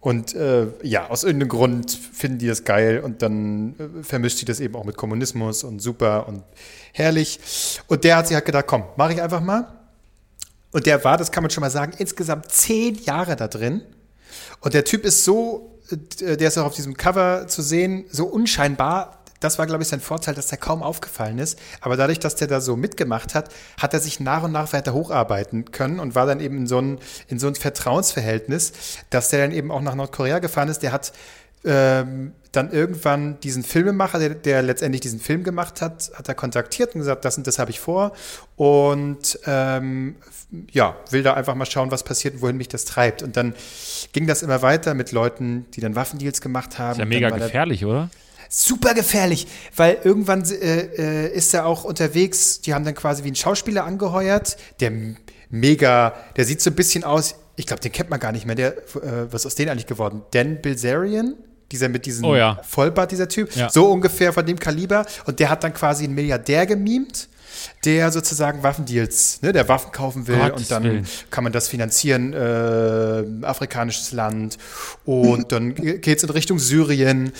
Und 0.01 0.33
äh, 0.33 0.67
ja, 0.81 1.09
aus 1.09 1.23
irgendeinem 1.23 1.49
Grund 1.49 1.91
finden 1.91 2.37
die 2.39 2.47
das 2.47 2.63
geil 2.63 3.01
und 3.01 3.21
dann 3.21 3.75
äh, 3.77 4.03
vermischt 4.03 4.39
die 4.39 4.45
das 4.45 4.61
eben 4.61 4.75
auch 4.75 4.85
mit 4.85 4.95
Kommunismus 4.95 5.65
und 5.65 5.81
super 5.81 6.27
und 6.27 6.43
herrlich. 6.93 7.39
Und 7.87 8.05
der 8.05 8.15
hat 8.15 8.27
sich 8.27 8.35
halt 8.35 8.45
gedacht, 8.45 8.65
komm, 8.67 8.83
mache 8.95 9.13
ich 9.13 9.21
einfach 9.21 9.41
mal. 9.41 9.67
Und 10.71 10.85
der 10.85 11.03
war, 11.03 11.17
das 11.17 11.31
kann 11.31 11.43
man 11.43 11.49
schon 11.49 11.61
mal 11.61 11.69
sagen, 11.69 11.93
insgesamt 11.97 12.49
zehn 12.49 12.95
Jahre 12.95 13.35
da 13.35 13.47
drin. 13.47 13.81
Und 14.61 14.73
der 14.73 14.85
Typ 14.85 15.03
ist 15.03 15.25
so, 15.25 15.79
äh, 15.91 16.37
der 16.37 16.47
ist 16.47 16.57
auch 16.57 16.65
auf 16.65 16.75
diesem 16.75 16.95
Cover 16.95 17.47
zu 17.47 17.61
sehen, 17.61 18.05
so 18.09 18.25
unscheinbar. 18.25 19.18
Das 19.39 19.57
war, 19.57 19.67
glaube 19.67 19.83
ich, 19.83 19.89
sein 19.89 20.01
Vorteil, 20.01 20.35
dass 20.35 20.47
der 20.47 20.57
kaum 20.57 20.83
aufgefallen 20.83 21.39
ist. 21.39 21.59
Aber 21.81 21.95
dadurch, 21.97 22.19
dass 22.19 22.35
der 22.35 22.47
da 22.47 22.61
so 22.61 22.75
mitgemacht 22.75 23.35
hat, 23.35 23.49
hat 23.79 23.93
er 23.93 23.99
sich 23.99 24.19
nach 24.19 24.43
und 24.43 24.51
nach 24.51 24.73
weiter 24.73 24.93
hocharbeiten 24.93 25.71
können 25.71 25.99
und 25.99 26.15
war 26.15 26.25
dann 26.25 26.39
eben 26.39 26.57
in 26.57 26.67
so 26.67 26.79
ein, 26.79 26.99
in 27.27 27.39
so 27.39 27.47
ein 27.47 27.55
Vertrauensverhältnis, 27.55 28.73
dass 29.09 29.29
der 29.29 29.47
dann 29.47 29.51
eben 29.51 29.71
auch 29.71 29.81
nach 29.81 29.95
Nordkorea 29.95 30.39
gefahren 30.39 30.69
ist. 30.69 30.83
Der 30.83 30.91
hat 30.91 31.13
ähm, 31.65 32.33
dann 32.51 32.71
irgendwann 32.71 33.39
diesen 33.41 33.63
Filmemacher, 33.63 34.17
der, 34.17 34.29
der 34.33 34.61
letztendlich 34.61 35.01
diesen 35.01 35.19
Film 35.19 35.43
gemacht 35.43 35.81
hat, 35.81 36.11
hat 36.15 36.27
er 36.27 36.33
kontaktiert 36.33 36.95
und 36.95 37.01
gesagt, 37.01 37.25
das 37.25 37.37
und 37.37 37.45
das 37.45 37.59
habe 37.59 37.69
ich 37.69 37.79
vor. 37.79 38.13
Und 38.55 39.39
ähm, 39.45 40.15
ja, 40.71 40.95
will 41.11 41.21
da 41.21 41.33
einfach 41.33 41.55
mal 41.55 41.65
schauen, 41.65 41.91
was 41.91 42.03
passiert 42.03 42.35
und 42.35 42.41
wohin 42.41 42.57
mich 42.57 42.69
das 42.69 42.85
treibt. 42.85 43.21
Und 43.21 43.37
dann 43.37 43.53
ging 44.13 44.25
das 44.25 44.41
immer 44.41 44.61
weiter 44.61 44.93
mit 44.93 45.11
Leuten, 45.11 45.65
die 45.73 45.81
dann 45.81 45.95
Waffendeals 45.95 46.41
gemacht 46.41 46.79
haben. 46.79 46.93
Ist 46.93 46.99
ja 46.99 47.05
mega 47.05 47.29
gefährlich, 47.29 47.85
oder? 47.85 48.09
Super 48.49 48.93
gefährlich, 48.95 49.47
weil 49.75 49.99
irgendwann 50.03 50.43
äh, 50.43 51.27
äh, 51.27 51.31
ist 51.31 51.53
er 51.53 51.65
auch 51.65 51.83
unterwegs, 51.85 52.59
die 52.61 52.73
haben 52.73 52.83
dann 52.83 52.95
quasi 52.95 53.23
wie 53.23 53.27
einen 53.27 53.35
Schauspieler 53.35 53.85
angeheuert, 53.85 54.57
der 54.79 54.91
mega, 55.49 56.13
der 56.35 56.45
sieht 56.45 56.61
so 56.61 56.69
ein 56.71 56.75
bisschen 56.75 57.03
aus, 57.03 57.35
ich 57.55 57.65
glaube, 57.67 57.81
den 57.81 57.91
kennt 57.91 58.09
man 58.09 58.19
gar 58.19 58.31
nicht 58.31 58.45
mehr, 58.45 58.55
der, 58.55 58.77
äh, 58.77 59.31
was 59.31 59.41
ist 59.41 59.45
aus 59.47 59.55
denen 59.55 59.69
eigentlich 59.69 59.87
geworden? 59.87 60.23
Dan 60.31 60.61
Bilzerian? 60.61 61.35
Dieser 61.71 61.87
mit 61.87 62.07
diesem 62.07 62.25
Oh 62.25 62.35
ja. 62.35 62.59
Vollbart, 62.67 63.11
dieser 63.11 63.27
Typ, 63.29 63.55
Ja. 63.55 63.69
so 63.69 63.91
ungefähr 63.91 64.33
von 64.33 64.43
dem 64.43 64.57
Kaliber. 64.57 65.05
Und 65.27 65.39
der 65.39 65.51
hat 65.51 65.63
dann 65.63 65.71
quasi 65.71 66.05
einen 66.05 66.15
Milliardär 66.15 66.65
gemimt, 66.65 67.29
der 67.85 68.11
sozusagen 68.11 68.63
Waffendeals, 68.63 69.41
ne, 69.41 69.51
der 69.51 69.67
Waffen 69.67 69.91
kaufen 69.91 70.27
will 70.27 70.37
Gottes 70.37 70.61
und 70.63 70.71
dann 70.71 70.83
Willen. 70.83 71.07
kann 71.29 71.43
man 71.43 71.53
das 71.53 71.67
finanzieren, 71.67 72.33
äh, 72.33 73.45
afrikanisches 73.45 74.11
Land 74.11 74.57
und 75.05 75.51
dann 75.51 75.75
geht's 75.75 76.23
in 76.23 76.29
Richtung 76.29 76.59
Syrien 76.59 77.31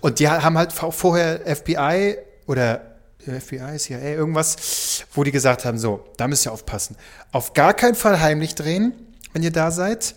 und 0.00 0.18
die 0.18 0.28
haben 0.28 0.56
halt 0.58 0.72
vorher 0.72 1.40
FBI 1.56 2.16
oder 2.46 2.82
äh, 3.26 3.40
FBI, 3.40 3.76
CIA, 3.78 4.00
irgendwas, 4.00 5.04
wo 5.12 5.24
die 5.24 5.32
gesagt 5.32 5.64
haben, 5.64 5.78
so, 5.78 6.04
da 6.16 6.28
müsst 6.28 6.46
ihr 6.46 6.52
aufpassen. 6.52 6.96
Auf 7.32 7.52
gar 7.52 7.74
keinen 7.74 7.94
Fall 7.94 8.20
heimlich 8.20 8.54
drehen, 8.54 8.92
wenn 9.32 9.42
ihr 9.42 9.52
da 9.52 9.70
seid. 9.70 10.14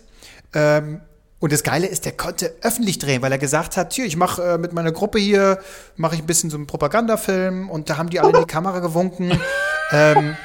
Ähm, 0.54 1.00
und 1.42 1.52
das 1.52 1.64
Geile 1.64 1.88
ist, 1.88 2.04
der 2.04 2.12
konnte 2.12 2.54
öffentlich 2.62 3.00
drehen, 3.00 3.20
weil 3.20 3.32
er 3.32 3.38
gesagt 3.38 3.76
hat, 3.76 3.92
hier, 3.94 4.04
ich 4.04 4.16
mache 4.16 4.40
äh, 4.40 4.58
mit 4.58 4.72
meiner 4.72 4.92
Gruppe 4.92 5.18
hier, 5.18 5.58
mache 5.96 6.14
ich 6.14 6.20
ein 6.20 6.26
bisschen 6.26 6.50
so 6.50 6.56
einen 6.56 6.68
Propagandafilm 6.68 7.68
und 7.68 7.90
da 7.90 7.96
haben 7.96 8.10
die 8.10 8.20
alle 8.20 8.30
in 8.30 8.44
die 8.44 8.46
Kamera 8.46 8.78
gewunken. 8.78 9.32
ähm, 9.92 10.36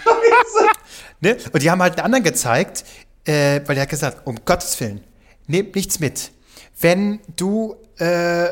ne? 1.22 1.38
Und 1.54 1.62
die 1.62 1.70
haben 1.70 1.84
halt 1.84 2.00
einen 2.00 2.06
anderen 2.06 2.24
gezeigt, 2.24 2.84
äh, 3.26 3.62
weil 3.68 3.76
der 3.76 3.84
hat 3.84 3.89
gesagt, 3.89 4.26
um 4.26 4.38
Gottes 4.43 4.80
Willen, 4.80 5.04
nehmt 5.45 5.76
nichts 5.76 6.00
mit. 6.00 6.32
Wenn 6.80 7.20
du 7.36 7.76
äh, 8.00 8.48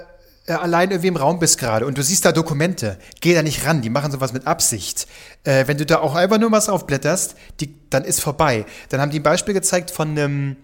äh, 0.47 0.53
allein 0.53 0.91
irgendwie 0.91 1.07
im 1.07 1.15
Raum 1.15 1.39
bist 1.39 1.57
gerade 1.57 1.87
und 1.87 1.97
du 1.97 2.03
siehst 2.03 2.23
da 2.23 2.31
Dokumente, 2.31 2.99
geh 3.21 3.33
da 3.33 3.41
nicht 3.41 3.65
ran, 3.65 3.81
die 3.81 3.89
machen 3.89 4.11
sowas 4.11 4.33
mit 4.33 4.45
Absicht. 4.45 5.07
Äh, 5.43 5.67
wenn 5.67 5.77
du 5.77 5.85
da 5.87 5.99
auch 5.99 6.13
einfach 6.13 6.37
nur 6.37 6.51
was 6.51 6.69
aufblätterst, 6.69 7.35
die, 7.59 7.75
dann 7.89 8.03
ist 8.03 8.21
vorbei. 8.21 8.65
Dann 8.89 9.01
haben 9.01 9.09
die 9.09 9.19
ein 9.19 9.23
Beispiel 9.23 9.55
gezeigt 9.55 9.89
von 9.89 10.09
einem 10.09 10.57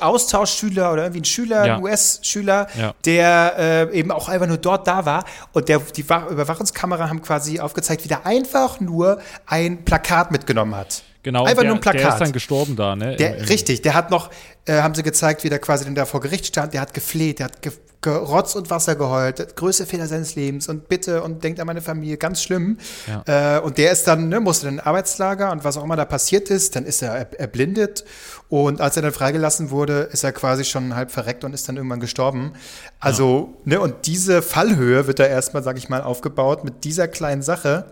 Austauschschüler 0.00 0.92
oder 0.92 1.02
irgendwie 1.04 1.20
ein 1.20 1.24
Schüler, 1.24 1.66
Ja. 1.66 1.76
ein 1.76 1.82
US-Schüler, 1.82 2.66
Ja. 2.78 2.94
der 3.04 3.54
äh, 3.92 3.98
eben 3.98 4.10
auch 4.10 4.28
einfach 4.28 4.46
nur 4.46 4.58
dort 4.58 4.86
da 4.86 5.04
war. 5.06 5.24
Und 5.52 5.68
der, 5.68 5.78
die 5.80 6.08
Wa- 6.08 6.28
Überwachungskamera 6.30 7.08
haben 7.08 7.22
quasi 7.22 7.60
aufgezeigt, 7.60 8.04
wie 8.04 8.08
der 8.08 8.26
einfach 8.26 8.80
nur 8.80 9.18
ein 9.46 9.84
Plakat 9.84 10.30
mitgenommen 10.30 10.74
hat. 10.74 11.02
Genau. 11.22 11.44
Einfach 11.44 11.62
der, 11.62 11.70
nur 11.70 11.76
ein 11.76 11.80
Plakat. 11.80 12.02
Der 12.02 12.08
ist 12.10 12.18
dann 12.20 12.32
gestorben 12.32 12.76
da, 12.76 12.94
ne? 12.94 13.16
Der, 13.16 13.34
Im- 13.36 13.42
im- 13.42 13.48
richtig, 13.48 13.82
der 13.82 13.94
hat 13.94 14.10
noch, 14.10 14.30
äh, 14.66 14.80
haben 14.80 14.94
sie 14.94 15.02
gezeigt, 15.02 15.42
wie 15.44 15.48
der 15.48 15.58
quasi 15.58 15.84
dann 15.84 15.94
da 15.94 16.04
vor 16.06 16.20
Gericht 16.20 16.46
stand, 16.46 16.72
der 16.74 16.80
hat 16.80 16.94
gefleht, 16.94 17.38
der 17.40 17.46
hat 17.46 17.62
ge 17.62 17.72
Gerotz 18.02 18.54
und 18.54 18.70
Wasser 18.70 18.94
geheult, 18.94 19.40
der 19.40 19.46
größte 19.46 19.84
Fehler 19.84 20.06
seines 20.06 20.36
Lebens 20.36 20.68
und 20.68 20.86
bitte 20.88 21.22
und 21.24 21.42
denkt 21.42 21.58
an 21.58 21.66
meine 21.66 21.80
Familie, 21.80 22.18
ganz 22.18 22.40
schlimm. 22.40 22.78
Äh, 23.26 23.58
und 23.58 23.78
der 23.78 23.90
ist 23.90 24.06
dann, 24.06 24.28
ne, 24.28 24.38
musste 24.38 24.66
dann 24.66 24.74
in 24.74 24.80
ein 24.80 24.86
Arbeitslager 24.86 25.50
und 25.50 25.64
was 25.64 25.76
auch 25.76 25.82
immer 25.82 25.96
da 25.96 26.04
passiert 26.04 26.48
ist, 26.48 26.76
dann 26.76 26.84
ist 26.84 27.02
er 27.02 27.14
er- 27.16 27.40
erblindet 27.40 28.04
und 28.48 28.80
als 28.80 28.96
er 28.96 29.02
dann 29.02 29.12
freigelassen 29.12 29.70
wurde, 29.70 30.08
ist 30.12 30.22
er 30.22 30.32
quasi 30.32 30.64
schon 30.64 30.94
halb 30.94 31.10
verreckt 31.10 31.42
und 31.42 31.52
ist 31.52 31.68
dann 31.68 31.76
irgendwann 31.76 31.98
gestorben. 32.00 32.52
Also, 33.00 33.54
ne, 33.64 33.80
und 33.80 34.06
diese 34.06 34.40
Fallhöhe 34.40 35.06
wird 35.06 35.18
da 35.18 35.24
erstmal, 35.24 35.62
sag 35.64 35.76
ich 35.78 35.88
mal, 35.88 36.02
aufgebaut 36.02 36.62
mit 36.62 36.84
dieser 36.84 37.08
kleinen 37.08 37.42
Sache. 37.42 37.86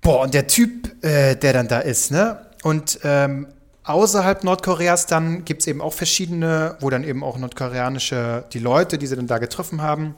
Boah, 0.00 0.22
und 0.22 0.32
der 0.32 0.46
Typ, 0.46 1.04
äh, 1.04 1.34
der 1.34 1.52
dann 1.52 1.68
da 1.68 1.80
ist, 1.80 2.10
ne? 2.10 2.46
Und 2.62 3.00
ähm, 3.04 3.48
außerhalb 3.84 4.44
Nordkoreas 4.44 5.06
dann 5.06 5.44
gibt 5.44 5.60
es 5.60 5.66
eben 5.66 5.80
auch 5.80 5.92
verschiedene, 5.92 6.76
wo 6.80 6.88
dann 6.88 7.04
eben 7.04 7.22
auch 7.22 7.36
nordkoreanische, 7.38 8.44
die 8.52 8.58
Leute, 8.58 8.98
die 8.98 9.06
sie 9.06 9.16
dann 9.16 9.26
da 9.26 9.38
getroffen 9.38 9.82
haben, 9.82 10.14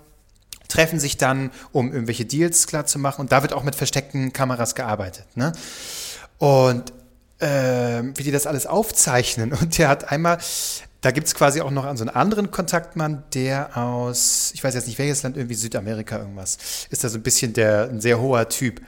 treffen 0.68 1.00
sich 1.00 1.16
dann, 1.16 1.50
um 1.72 1.92
irgendwelche 1.92 2.26
Deals 2.26 2.66
klar 2.66 2.86
zu 2.86 2.98
machen. 2.98 3.22
Und 3.22 3.32
da 3.32 3.42
wird 3.42 3.52
auch 3.52 3.64
mit 3.64 3.74
versteckten 3.74 4.32
Kameras 4.32 4.74
gearbeitet. 4.74 5.26
Ne? 5.34 5.52
Und 6.38 6.92
ähm, 7.40 8.14
wie 8.16 8.22
die 8.22 8.30
das 8.30 8.46
alles 8.46 8.66
aufzeichnen. 8.66 9.52
Und 9.52 9.78
der 9.78 9.88
hat 9.88 10.10
einmal, 10.10 10.38
da 11.00 11.10
gibt 11.10 11.26
es 11.26 11.34
quasi 11.34 11.60
auch 11.60 11.70
noch 11.70 11.84
so 11.96 12.02
einen 12.02 12.10
anderen 12.10 12.50
Kontaktmann, 12.50 13.24
der 13.34 13.76
aus, 13.76 14.50
ich 14.54 14.64
weiß 14.64 14.74
jetzt 14.74 14.86
nicht 14.86 14.98
welches 14.98 15.22
Land, 15.22 15.36
irgendwie 15.36 15.54
Südamerika 15.54 16.18
irgendwas, 16.18 16.58
ist 16.90 17.04
da 17.04 17.08
so 17.08 17.18
ein 17.18 17.22
bisschen 17.22 17.52
der, 17.52 17.88
ein 17.88 18.00
sehr 18.00 18.20
hoher 18.20 18.48
Typ. 18.48 18.80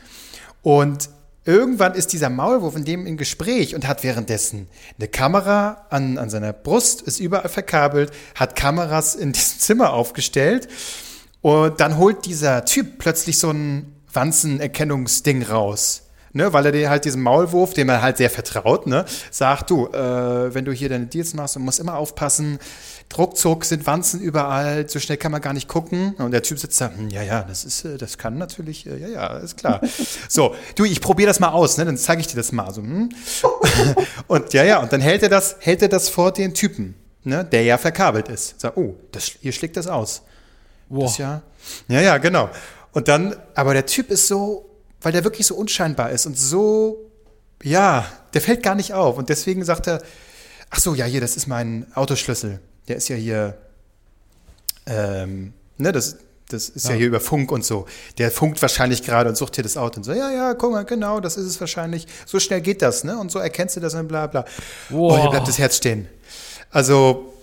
Und 0.62 1.08
irgendwann 1.44 1.94
ist 1.94 2.12
dieser 2.12 2.28
Maulwurf 2.28 2.76
in 2.76 2.84
dem 2.84 3.06
in 3.06 3.16
Gespräch 3.16 3.74
und 3.74 3.86
hat 3.86 4.02
währenddessen 4.02 4.68
eine 4.98 5.08
Kamera 5.08 5.86
an, 5.90 6.18
an 6.18 6.30
seiner 6.30 6.52
Brust, 6.52 7.02
ist 7.02 7.20
überall 7.20 7.48
verkabelt, 7.48 8.12
hat 8.34 8.56
Kameras 8.56 9.14
in 9.14 9.32
diesem 9.32 9.58
Zimmer 9.58 9.92
aufgestellt. 9.92 10.68
Und 11.40 11.80
dann 11.80 11.96
holt 11.96 12.26
dieser 12.26 12.64
Typ 12.66 12.98
plötzlich 12.98 13.38
so 13.38 13.50
ein 13.50 13.94
Wanzenerkennungsding 14.12 15.42
raus. 15.44 16.02
Ne, 16.32 16.52
weil 16.52 16.64
er 16.66 16.72
dir 16.72 16.90
halt 16.90 17.04
diesem 17.04 17.22
Maulwurf, 17.22 17.74
dem 17.74 17.88
er 17.88 18.02
halt 18.02 18.16
sehr 18.16 18.30
vertraut, 18.30 18.86
ne, 18.86 19.04
sagt, 19.32 19.68
du, 19.68 19.88
äh, 19.88 20.54
wenn 20.54 20.64
du 20.64 20.70
hier 20.70 20.88
deine 20.88 21.06
Deals 21.06 21.34
machst, 21.34 21.56
du 21.56 21.60
musst 21.60 21.80
immer 21.80 21.96
aufpassen, 21.96 22.60
Druckzuck 23.10 23.64
sind 23.64 23.84
Wanzen 23.86 24.20
überall, 24.20 24.88
so 24.88 25.00
schnell 25.00 25.18
kann 25.18 25.32
man 25.32 25.40
gar 25.40 25.52
nicht 25.52 25.66
gucken. 25.66 26.14
Und 26.18 26.30
der 26.30 26.42
Typ 26.42 26.60
sitzt 26.60 26.80
da, 26.80 26.92
hm, 26.94 27.10
ja, 27.10 27.22
ja, 27.22 27.42
das 27.42 27.64
ist, 27.64 27.84
äh, 27.84 27.98
das 27.98 28.16
kann 28.16 28.38
natürlich, 28.38 28.86
äh, 28.86 28.96
ja, 28.96 29.08
ja, 29.08 29.36
ist 29.38 29.56
klar. 29.56 29.80
so, 30.28 30.54
du, 30.76 30.84
ich 30.84 31.00
probiere 31.00 31.26
das 31.26 31.40
mal 31.40 31.48
aus, 31.48 31.76
ne, 31.76 31.84
dann 31.84 31.96
zeige 31.96 32.20
ich 32.20 32.28
dir 32.28 32.36
das 32.36 32.52
mal. 32.52 32.72
So, 32.72 32.82
hm. 32.82 33.08
und 34.28 34.52
ja, 34.52 34.62
ja, 34.62 34.78
und 34.78 34.92
dann 34.92 35.00
hält 35.00 35.24
er 35.24 35.28
das, 35.28 35.56
hält 35.58 35.82
er 35.82 35.88
das 35.88 36.08
vor 36.08 36.30
den 36.32 36.54
Typen, 36.54 36.94
ne, 37.24 37.44
der 37.44 37.64
ja 37.64 37.76
verkabelt 37.76 38.28
ist. 38.28 38.60
Sagt, 38.60 38.76
oh, 38.76 38.94
das, 39.10 39.24
hier 39.40 39.52
schlägt 39.52 39.76
das 39.76 39.88
aus. 39.88 40.22
Boah. 40.88 41.06
Das 41.06 41.18
ja, 41.18 41.42
ja, 41.88 42.00
ja, 42.00 42.18
genau. 42.18 42.48
Und 42.92 43.08
dann, 43.08 43.34
aber 43.56 43.74
der 43.74 43.86
Typ 43.86 44.10
ist 44.10 44.28
so, 44.28 44.69
weil 45.00 45.12
der 45.12 45.24
wirklich 45.24 45.46
so 45.46 45.54
unscheinbar 45.54 46.10
ist 46.10 46.26
und 46.26 46.38
so, 46.38 47.10
ja, 47.62 48.06
der 48.34 48.40
fällt 48.40 48.62
gar 48.62 48.74
nicht 48.74 48.94
auf. 48.94 49.18
Und 49.18 49.28
deswegen 49.28 49.64
sagt 49.64 49.86
er, 49.86 50.02
ach 50.70 50.80
so, 50.80 50.94
ja, 50.94 51.04
hier, 51.04 51.20
das 51.20 51.36
ist 51.36 51.46
mein 51.46 51.86
Autoschlüssel. 51.94 52.60
Der 52.88 52.96
ist 52.96 53.08
ja 53.08 53.16
hier, 53.16 53.58
ähm, 54.86 55.52
ne, 55.78 55.92
das, 55.92 56.16
das 56.48 56.68
ist 56.68 56.84
ja. 56.84 56.90
Ja. 56.92 56.96
hier 56.96 57.06
über 57.08 57.20
Funk 57.20 57.52
und 57.52 57.64
so. 57.64 57.86
Der 58.18 58.30
funkt 58.30 58.60
wahrscheinlich 58.62 59.02
gerade 59.02 59.28
und 59.28 59.36
sucht 59.36 59.54
hier 59.54 59.64
das 59.64 59.76
Auto 59.76 59.98
und 59.98 60.04
so, 60.04 60.12
ja, 60.12 60.30
ja, 60.30 60.54
guck 60.54 60.72
mal, 60.72 60.84
genau, 60.84 61.20
das 61.20 61.36
ist 61.36 61.46
es 61.46 61.60
wahrscheinlich. 61.60 62.06
So 62.26 62.40
schnell 62.40 62.60
geht 62.60 62.82
das, 62.82 63.04
ne? 63.04 63.18
Und 63.18 63.30
so 63.30 63.38
erkennst 63.38 63.76
du 63.76 63.80
das 63.80 63.94
und 63.94 64.08
bla 64.08 64.26
bla. 64.26 64.44
Oh, 64.90 65.14
hier 65.14 65.24
Wow. 65.24 65.30
bleibt 65.30 65.48
das 65.48 65.58
Herz 65.58 65.76
stehen. 65.76 66.08
Also, 66.70 67.34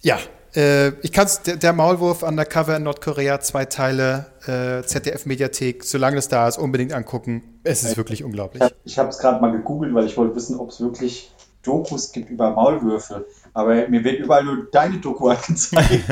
ja, 0.00 0.18
Äh, 0.54 0.88
ich 1.02 1.12
kann's, 1.12 1.42
der, 1.42 1.56
der 1.56 1.72
Maulwurf 1.72 2.22
Undercover 2.22 2.76
in 2.76 2.82
Nordkorea, 2.84 3.40
zwei 3.40 3.64
Teile, 3.66 4.26
äh, 4.46 4.82
ZDF-Mediathek, 4.86 5.84
solange 5.84 6.18
es 6.18 6.28
da 6.28 6.48
ist, 6.48 6.58
unbedingt 6.58 6.92
angucken. 6.92 7.60
Es 7.64 7.84
ist 7.84 7.96
wirklich 7.96 8.24
unglaublich. 8.24 8.62
Ich 8.84 8.98
habe 8.98 9.10
es 9.10 9.18
gerade 9.18 9.40
mal 9.40 9.52
gegoogelt, 9.52 9.94
weil 9.94 10.06
ich 10.06 10.16
wollte 10.16 10.34
wissen, 10.36 10.58
ob 10.58 10.70
es 10.70 10.80
wirklich 10.80 11.30
Dokus 11.62 12.12
gibt 12.12 12.30
über 12.30 12.50
Maulwürfe. 12.52 13.26
Aber 13.52 13.88
mir 13.88 14.04
wird 14.04 14.20
überall 14.20 14.44
nur 14.44 14.68
deine 14.70 14.98
Doku 14.98 15.28
angezeigt. 15.28 16.04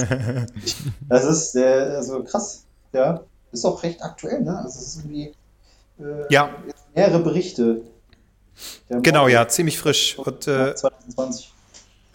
das 1.08 1.24
ist 1.24 1.56
äh, 1.56 1.94
also 1.96 2.22
krass. 2.24 2.64
Ja, 2.92 3.22
ist 3.52 3.64
auch 3.64 3.82
recht 3.82 4.02
aktuell, 4.02 4.42
ne? 4.42 4.58
Also 4.58 4.78
es 4.78 4.88
ist 4.88 4.96
irgendwie 4.98 5.32
äh, 5.98 6.24
Ja, 6.30 6.50
mehrere 6.94 7.20
Berichte. 7.20 7.82
Genau, 8.88 9.28
ja, 9.28 9.46
ziemlich 9.48 9.78
frisch. 9.78 10.18
Und 10.18 10.46
äh, 10.48 10.74
2020. 10.74 11.52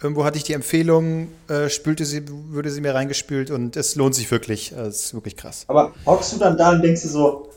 irgendwo 0.02 0.24
hatte 0.24 0.36
ich 0.36 0.44
die 0.44 0.52
Empfehlung, 0.52 1.28
äh, 1.48 1.68
spülte 1.68 2.04
sie, 2.04 2.24
würde 2.28 2.70
sie 2.70 2.80
mir 2.80 2.94
reingespült 2.94 3.50
und 3.50 3.76
es 3.76 3.94
lohnt 3.94 4.14
sich 4.14 4.30
wirklich. 4.30 4.72
Es 4.72 5.06
ist 5.06 5.14
wirklich 5.14 5.36
krass. 5.36 5.64
Aber 5.68 5.92
hockst 6.06 6.32
du 6.32 6.38
dann 6.38 6.56
da 6.56 6.72
und 6.72 6.82
denkst 6.82 7.02
dir 7.02 7.08
so, 7.08 7.50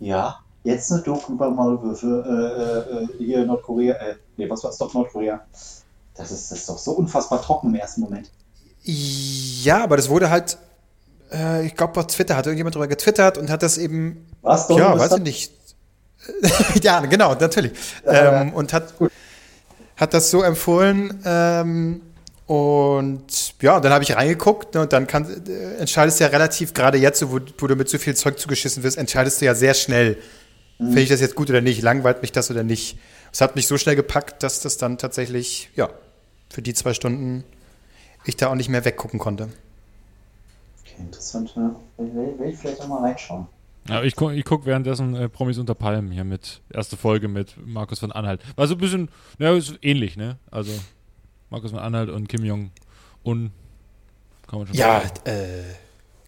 ja, 0.00 0.38
jetzt 0.64 0.92
eine 0.92 1.02
Doku 1.02 1.32
über 1.32 1.50
Maulwürfe, 1.50 2.86
äh, 2.88 2.92
äh, 2.92 3.04
äh, 3.04 3.08
hier 3.18 3.44
Nordkorea, 3.44 3.94
äh, 3.96 4.14
nee, 4.36 4.48
was 4.48 4.62
war 4.62 4.70
es 4.70 4.78
doch 4.78 4.92
Nordkorea? 4.94 5.40
Das 6.14 6.30
ist, 6.30 6.50
das 6.50 6.60
ist 6.60 6.68
doch 6.68 6.78
so 6.78 6.92
unfassbar 6.92 7.42
trocken 7.42 7.68
im 7.68 7.74
ersten 7.74 8.00
Moment. 8.02 8.30
Ja, 8.82 9.82
aber 9.82 9.96
das 9.96 10.08
wurde 10.08 10.30
halt, 10.30 10.58
äh, 11.32 11.66
ich 11.66 11.74
glaube, 11.74 11.98
auf 11.98 12.06
Twitter 12.06 12.36
hat 12.36 12.46
irgendjemand 12.46 12.74
drüber 12.74 12.88
getwittert 12.88 13.38
und 13.38 13.50
hat 13.50 13.62
das 13.62 13.78
eben 13.78 14.26
Was 14.42 14.66
doch? 14.66 14.78
ja, 14.78 14.98
weiß 14.98 15.16
ich 15.16 15.22
nicht. 15.22 15.52
ja, 16.82 17.00
genau, 17.00 17.34
natürlich. 17.34 17.72
Ähm, 18.04 18.52
und 18.52 18.72
hat, 18.72 18.98
gut. 18.98 19.12
Hat 19.98 20.14
das 20.14 20.30
so 20.30 20.42
empfohlen. 20.42 21.22
Ähm, 21.26 22.00
und 22.46 23.54
ja, 23.60 23.78
dann 23.78 23.92
habe 23.92 24.04
ich 24.04 24.16
reingeguckt 24.16 24.74
ne, 24.74 24.80
und 24.80 24.92
dann 24.94 25.06
kann, 25.06 25.26
äh, 25.46 25.74
entscheidest 25.80 26.18
du 26.18 26.24
ja 26.24 26.30
relativ, 26.30 26.72
gerade 26.72 26.96
jetzt, 26.96 27.22
wo, 27.30 27.38
wo 27.58 27.66
du 27.66 27.76
mit 27.76 27.90
so 27.90 27.98
viel 27.98 28.16
Zeug 28.16 28.38
zugeschissen 28.38 28.82
wirst, 28.82 28.96
entscheidest 28.96 29.42
du 29.42 29.44
ja 29.44 29.54
sehr 29.54 29.74
schnell, 29.74 30.16
Mhm. 30.78 30.86
finde 30.86 31.02
ich 31.02 31.08
das 31.08 31.20
jetzt 31.20 31.34
gut 31.34 31.50
oder 31.50 31.60
nicht, 31.60 31.82
langweilt 31.82 32.22
mich 32.22 32.32
das 32.32 32.50
oder 32.50 32.62
nicht. 32.62 32.98
Es 33.32 33.40
hat 33.40 33.56
mich 33.56 33.66
so 33.66 33.78
schnell 33.78 33.96
gepackt, 33.96 34.42
dass 34.42 34.60
das 34.60 34.76
dann 34.76 34.96
tatsächlich, 34.96 35.70
ja, 35.74 35.90
für 36.48 36.62
die 36.62 36.72
zwei 36.72 36.94
Stunden 36.94 37.44
ich 38.24 38.36
da 38.36 38.48
auch 38.48 38.54
nicht 38.54 38.68
mehr 38.68 38.84
weggucken 38.84 39.18
konnte. 39.18 39.48
Okay, 40.80 40.94
interessant, 41.00 41.52
ja. 41.56 41.74
Will, 41.96 42.14
will, 42.14 42.38
will 42.38 42.48
ich 42.50 42.58
vielleicht 42.58 42.80
auch 42.80 42.88
mal 42.88 43.02
reinschauen. 43.02 43.46
Ja, 43.88 44.02
ich 44.02 44.16
gucke 44.16 44.34
ich 44.34 44.44
guck 44.44 44.66
währenddessen 44.66 45.14
äh, 45.16 45.28
Promis 45.28 45.58
unter 45.58 45.74
Palmen 45.74 46.10
hier 46.10 46.24
mit 46.24 46.60
erste 46.72 46.96
Folge 46.96 47.28
mit 47.28 47.54
Markus 47.64 48.00
von 48.00 48.12
Anhalt. 48.12 48.42
War 48.56 48.66
so 48.66 48.74
ein 48.74 48.78
bisschen, 48.78 49.08
ja, 49.38 49.52
ist 49.56 49.78
ähnlich, 49.82 50.16
ne? 50.16 50.38
Also 50.50 50.72
Markus 51.50 51.70
von 51.70 51.80
Anhalt 51.80 52.10
und 52.10 52.28
Kim 52.28 52.44
Jong 52.44 52.70
Un. 53.24 53.50
Kann 54.46 54.58
man 54.60 54.68
schon 54.68 54.76
Ja, 54.76 55.00
sagen. 55.00 55.14
äh, 55.24 55.62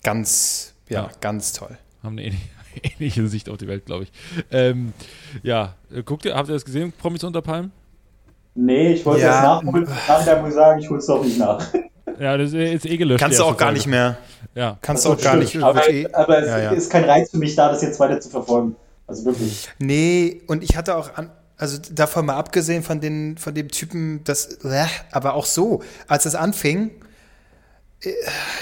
ganz, 0.02 0.74
ja, 0.88 1.02
Ja. 1.02 1.10
ganz 1.20 1.52
toll. 1.52 1.76
Haben 2.02 2.12
eine 2.18 2.24
ähnliche, 2.28 2.44
ähnliche 2.82 3.28
Sicht 3.28 3.48
auf 3.50 3.58
die 3.58 3.68
Welt, 3.68 3.84
glaube 3.84 4.04
ich. 4.04 4.12
Ähm, 4.50 4.92
ja, 5.42 5.74
äh, 5.94 6.02
guckt 6.02 6.24
ihr, 6.24 6.34
habt 6.34 6.48
ihr 6.48 6.54
das 6.54 6.64
gesehen, 6.64 6.92
Promis 6.92 7.22
unter 7.24 7.42
Palmen? 7.42 7.72
Nee, 8.54 8.94
ich 8.94 9.04
wollte 9.06 9.22
Ja, 9.22 9.42
das 9.56 9.64
nachholen. 9.64 9.84
Nachher 10.08 10.40
muss 10.40 10.48
ich 10.50 10.54
sagen, 10.54 10.80
ich 10.80 10.88
hole 10.88 10.98
es 10.98 11.06
doch 11.06 11.22
nicht 11.24 11.38
nach. 11.38 11.64
Ja, 12.18 12.36
das 12.36 12.52
ist 12.52 12.86
eh 12.86 12.96
gelöscht. 12.96 13.20
Kannst 13.20 13.38
du 13.38 13.44
auch 13.44 13.56
gar 13.56 13.72
nicht 13.72 13.86
mehr. 13.86 14.18
Ja. 14.54 14.78
Kannst 14.82 15.04
du 15.04 15.10
auch 15.10 15.20
gar 15.20 15.36
nicht. 15.36 15.56
Aber, 15.56 15.82
aber 16.12 16.38
es 16.42 16.48
ja, 16.48 16.58
ja. 16.58 16.70
ist 16.72 16.90
kein 16.90 17.04
Reiz 17.04 17.30
für 17.30 17.38
mich 17.38 17.54
da, 17.54 17.70
das 17.70 17.82
jetzt 17.82 18.00
weiter 18.00 18.20
zu 18.20 18.30
verfolgen. 18.30 18.76
Also 19.06 19.24
wirklich. 19.24 19.68
Nee, 19.78 20.42
und 20.46 20.62
ich 20.62 20.76
hatte 20.76 20.96
auch 20.96 21.14
an, 21.16 21.30
also 21.56 21.78
davon 21.92 22.26
mal 22.26 22.36
abgesehen 22.36 22.82
von, 22.82 23.00
den, 23.00 23.36
von 23.36 23.54
dem 23.54 23.68
Typen, 23.68 24.24
das, 24.24 24.64
äh, 24.64 24.86
aber 25.12 25.34
auch 25.34 25.46
so, 25.46 25.82
als 26.06 26.24
es 26.24 26.34
anfing, 26.34 26.90
äh, 28.02 28.12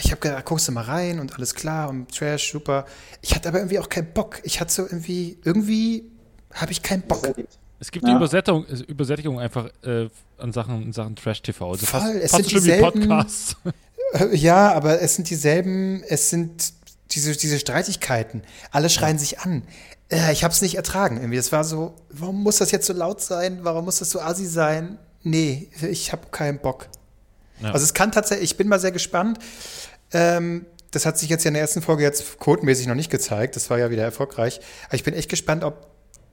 ich 0.03 0.11
habe 0.11 0.21
gedacht, 0.21 0.45
guckst 0.45 0.69
du 0.69 0.73
mal 0.73 0.85
rein 0.85 1.21
und 1.21 1.35
alles 1.35 1.55
klar 1.55 1.91
und 1.91 2.15
Trash, 2.15 2.51
super. 2.51 2.87
Ich 3.23 3.35
hatte 3.35 3.49
aber 3.49 3.59
irgendwie 3.59 3.79
auch 3.79 3.89
keinen 3.89 4.13
Bock. 4.13 4.41
Ich 4.43 4.61
hatte 4.61 4.73
so 4.73 4.83
irgendwie, 4.83 5.39
irgendwie 5.45 6.11
habe 6.55 6.73
ich 6.73 6.83
keinen 6.83 7.03
Bock. 7.03 7.29
Es 7.81 7.91
gibt 7.91 8.05
Ja. 8.07 8.11
die 8.13 8.17
Übersättigung, 8.17 8.65
Übersättigung 8.89 9.39
einfach 9.41 9.71
äh, 9.85 10.09
an 10.39 10.53
Sachen, 10.53 10.83
in 10.83 10.93
Sachen 10.93 11.15
Trash-TV. 11.17 11.71
Also 11.73 11.87
Voll, 11.87 12.01
fast, 12.01 12.15
es 12.15 12.31
fast 12.33 12.45
sind 12.45 12.53
dieselben- 12.53 12.83
Podcasts. 13.09 13.57
Äh, 14.15 14.35
Ja, 14.37 14.73
aber 14.73 15.03
es 15.03 15.17
sind 15.17 15.29
dieselben, 15.29 16.03
es 16.09 16.31
sind 16.31 16.73
diese, 17.11 17.37
diese 17.37 17.59
Streitigkeiten. 17.59 18.43
Alle 18.71 18.89
schreien 18.89 19.19
sich 19.19 19.41
an. 19.41 19.63
Äh, 20.11 20.33
ich 20.33 20.45
habe 20.45 20.55
es 20.55 20.63
nicht 20.63 20.77
ertragen 20.77 21.19
irgendwie. 21.19 21.37
Es 21.37 21.53
war 21.53 21.63
so, 21.63 21.95
warum 22.09 22.43
muss 22.43 22.57
das 22.57 22.71
jetzt 22.71 22.87
so 22.87 22.95
laut 22.95 23.21
sein? 23.21 23.59
Warum 23.65 23.85
muss 23.85 23.99
das 23.99 24.09
so 24.11 24.21
assi 24.21 24.47
sein? 24.47 24.99
Nee, 25.25 25.69
ich 25.91 26.11
habe 26.13 26.29
keinen 26.31 26.59
Bock. 26.59 26.89
Ja. 27.61 27.73
Also 27.73 27.85
es 27.85 27.93
kann 27.93 28.11
tatsächlich, 28.11 28.53
ich 28.53 28.57
bin 28.57 28.69
mal 28.69 28.81
sehr 28.81 28.93
gespannt. 28.93 29.41
Ähm, 30.13 30.65
das 30.91 31.05
hat 31.05 31.19
sich 31.19 31.29
jetzt 31.29 31.45
ja 31.45 31.49
in 31.49 31.55
der 31.55 31.61
ersten 31.63 31.83
Folge 31.83 32.03
jetzt 32.03 32.39
codemäßig 32.39 32.87
noch 32.87 32.95
nicht 32.95 33.11
gezeigt. 33.11 33.57
Das 33.57 33.69
war 33.69 33.79
ja 33.79 33.91
wieder 33.91 34.05
erfolgreich. 34.05 34.61
Aber 34.87 34.95
ich 34.95 35.05
bin 35.05 35.13
echt 35.13 35.29
gespannt, 35.29 35.65
ob 35.65 35.87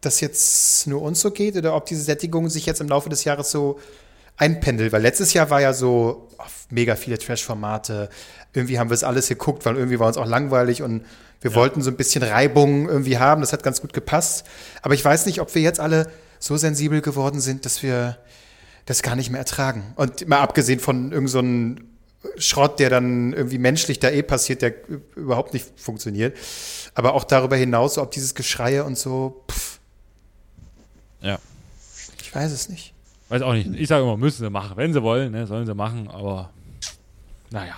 das 0.06 0.22
jetzt 0.22 0.88
nur 0.88 1.02
uns 1.02 1.22
so 1.22 1.32
geht 1.32 1.56
oder 1.56 1.76
ob 1.76 1.86
diese 1.86 2.02
Sättigung 2.02 2.50
sich 2.50 2.66
jetzt 2.66 2.82
im 2.82 2.88
Laufe 2.88 3.10
des 3.10 3.24
Jahres 3.24 3.52
so 3.52 3.80
einpendelt. 4.38 4.92
Weil 4.92 5.02
letztes 5.02 5.34
Jahr 5.34 5.50
war 5.50 5.62
ja 5.62 5.74
so 5.74 6.30
oh, 6.38 6.44
mega 6.70 6.96
viele 6.96 7.18
Trash-Formate. 7.18 8.10
Irgendwie 8.54 8.80
haben 8.80 8.90
wir 8.90 8.96
es 8.96 9.04
alles 9.04 9.28
geguckt, 9.28 9.66
weil 9.66 9.76
irgendwie 9.76 10.00
war 10.00 10.08
uns 10.08 10.18
auch 10.18 10.28
langweilig 10.28 10.82
und 10.82 11.06
wir 11.42 11.54
wollten 11.56 11.82
so 11.82 11.92
ein 11.92 11.98
bisschen 11.98 12.24
Reibung 12.24 12.88
irgendwie 12.88 13.18
haben. 13.18 13.42
Das 13.42 13.54
hat 13.54 13.64
ganz 13.64 13.82
gut 13.82 13.94
gepasst. 13.94 14.46
Aber 14.82 14.94
ich 14.94 15.04
weiß 15.04 15.26
nicht, 15.26 15.42
ob 15.42 15.54
wir 15.54 15.62
jetzt 15.62 15.80
alle 15.80 16.10
so 16.40 16.58
sensibel 16.58 17.02
geworden 17.02 17.40
sind, 17.40 17.66
dass 17.66 17.84
wir 17.84 18.18
das 18.86 19.02
gar 19.02 19.16
nicht 19.16 19.30
mehr 19.30 19.40
ertragen. 19.40 19.94
Und 19.96 20.28
mal 20.28 20.40
abgesehen 20.40 20.80
von 20.80 21.12
irgendeinem 21.12 21.28
so 21.28 21.40
einem 21.40 21.76
Schrott, 22.38 22.80
der 22.80 22.90
dann 22.90 23.34
irgendwie 23.34 23.58
menschlich 23.58 24.00
da 24.00 24.10
eh 24.10 24.24
passiert, 24.24 24.62
der 24.62 24.74
überhaupt 25.16 25.54
nicht 25.54 25.80
funktioniert. 25.80 26.36
Aber 26.94 27.14
auch 27.14 27.24
darüber 27.24 27.56
hinaus, 27.56 27.96
so 27.96 28.02
ob 28.02 28.12
dieses 28.12 28.36
Geschreie 28.36 28.84
und 28.84 28.98
so, 28.98 29.44
pff, 29.50 29.75
Ja. 31.26 31.40
ich 32.22 32.34
weiß 32.34 32.52
es 32.52 32.70
nicht. 32.70 32.94
Weiß 33.30 33.42
auch 33.42 33.54
nicht. 33.54 33.70
Ich 33.74 33.88
sage 33.88 34.04
immer, 34.04 34.18
müssen 34.18 34.44
sie 34.44 34.50
machen. 34.50 34.78
Wenn 34.78 34.94
sie 34.94 35.02
wollen, 35.02 35.32
ne, 35.32 35.48
sollen 35.48 35.66
sie 35.66 35.74
machen, 35.74 36.08
aber 36.08 36.52
naja. 37.50 37.76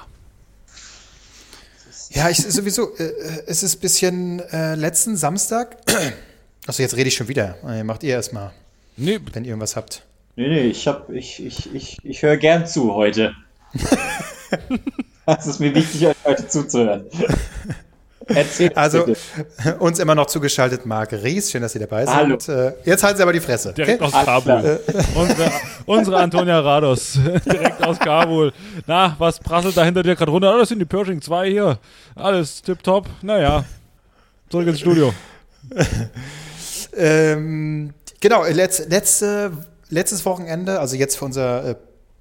Ja, 2.09 2.29
ich 2.29 2.37
sowieso, 2.37 2.95
äh, 2.97 3.03
äh, 3.03 3.43
es 3.47 3.63
ist 3.63 3.77
ein 3.77 3.79
bisschen 3.81 4.39
äh, 4.51 4.75
letzten 4.75 5.15
Samstag. 5.15 5.77
Achso, 6.67 6.81
jetzt 6.81 6.95
rede 6.95 7.07
ich 7.07 7.15
schon 7.15 7.27
wieder. 7.27 7.57
Äh, 7.67 7.83
macht 7.83 8.03
ihr 8.03 8.11
erstmal, 8.11 8.51
Nee, 8.97 9.19
wenn 9.31 9.43
ihr 9.43 9.49
irgendwas 9.49 9.75
habt. 9.75 10.03
Nee, 10.35 10.47
nee, 10.47 10.61
ich 10.61 10.87
hab, 10.87 11.09
ich, 11.09 11.43
ich, 11.45 11.73
ich, 11.73 11.97
ich 12.03 12.21
höre 12.23 12.37
gern 12.37 12.65
zu 12.67 12.93
heute. 12.93 13.33
Es 15.29 15.45
ist 15.45 15.59
mir 15.59 15.75
wichtig, 15.75 16.07
euch 16.07 16.15
heute 16.23 16.47
zuzuhören. 16.47 17.05
Erzähl 18.27 18.71
Also, 18.75 19.05
bitte. 19.05 19.75
uns 19.79 19.99
immer 19.99 20.15
noch 20.15 20.27
zugeschaltet 20.27 20.85
Marc 20.85 21.11
Ries. 21.13 21.51
Schön, 21.51 21.61
dass 21.61 21.73
ihr 21.75 21.81
dabei 21.81 22.05
Hallo. 22.05 22.37
seid. 22.39 22.73
Äh, 22.85 22.89
jetzt 22.89 23.03
halten 23.03 23.17
Sie 23.17 23.23
aber 23.23 23.33
die 23.33 23.39
Fresse. 23.39 23.73
direkt 23.73 24.01
Okay? 24.01 24.13
aus 24.17 24.25
Kabul. 24.25 24.61
klar. 24.61 24.79
Unsere, 25.15 25.51
unsere 25.85 26.17
Antonia 26.17 26.59
Rados, 26.59 27.13
direkt 27.45 27.83
aus 27.83 27.97
Kabul. 27.99 28.51
Na, 28.85 29.15
was 29.17 29.39
prasselt 29.39 29.75
da 29.77 29.83
hinter 29.83 30.03
dir 30.03 30.15
gerade 30.15 30.31
runter? 30.31 30.53
Ah, 30.53 30.57
das 30.59 30.69
sind 30.69 30.79
die 30.79 30.85
Pershing 30.85 31.21
2 31.21 31.49
hier. 31.49 31.79
Alles 32.15 32.61
tipptopp. 32.61 33.07
Naja, 33.21 33.63
zurück 34.49 34.67
ins 34.67 34.79
Studio. 34.79 35.13
Ähm, 36.95 37.93
genau, 38.19 38.43
letz, 38.45 38.87
letzte, 38.87 39.51
letztes 39.89 40.25
Wochenende, 40.25 40.79
also 40.79 40.95
jetzt 40.95 41.17
für 41.17 41.25
unser 41.25 41.75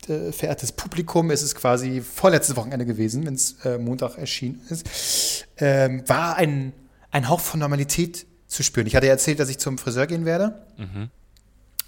äh, 0.08 0.32
verehrtes 0.32 0.72
Publikum, 0.72 1.30
ist 1.30 1.42
es 1.42 1.54
quasi 1.54 2.00
vorletztes 2.00 2.56
Wochenende 2.56 2.86
gewesen, 2.86 3.26
wenn 3.26 3.34
es 3.34 3.56
äh, 3.64 3.78
Montag 3.78 4.18
erschienen 4.18 4.60
ist, 4.68 5.46
ähm, 5.58 6.02
war 6.08 6.36
ein, 6.36 6.72
ein 7.10 7.28
Hauch 7.28 7.40
von 7.40 7.60
Normalität 7.60 8.26
zu 8.46 8.62
spüren. 8.62 8.86
Ich 8.86 8.94
hatte 8.96 9.06
ja 9.06 9.12
erzählt, 9.12 9.40
dass 9.40 9.48
ich 9.48 9.58
zum 9.58 9.78
Friseur 9.78 10.06
gehen 10.06 10.24
werde. 10.24 10.62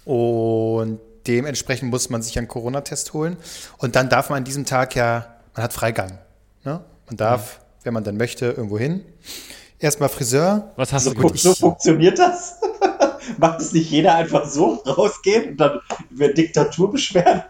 Und 0.05 0.99
dementsprechend 1.27 1.89
muss 1.89 2.09
man 2.09 2.21
sich 2.21 2.37
einen 2.37 2.47
Corona-Test 2.47 3.13
holen. 3.13 3.37
Und 3.77 3.95
dann 3.95 4.09
darf 4.09 4.29
man 4.29 4.39
an 4.39 4.43
diesem 4.43 4.65
Tag 4.65 4.95
ja, 4.95 5.35
man 5.55 5.63
hat 5.63 5.73
Freigang. 5.73 6.17
Ne? 6.63 6.83
Man 7.07 7.17
darf, 7.17 7.59
wenn 7.83 7.93
man 7.93 8.03
dann 8.03 8.17
möchte, 8.17 8.47
irgendwo 8.47 8.77
hin. 8.77 9.03
Erstmal 9.79 10.09
Friseur. 10.09 10.71
Was 10.75 10.91
hast 10.91 11.05
So, 11.05 11.13
du 11.13 11.21
gut? 11.21 11.39
so 11.39 11.53
funktioniert 11.53 12.19
das? 12.19 12.55
Macht 13.37 13.61
es 13.61 13.71
nicht 13.73 13.89
jeder 13.91 14.15
einfach 14.15 14.45
so 14.49 14.73
rausgehen 14.85 15.51
und 15.51 15.57
dann 15.57 15.79
über 16.09 16.29
Diktatur 16.29 16.91
beschweren? 16.91 17.43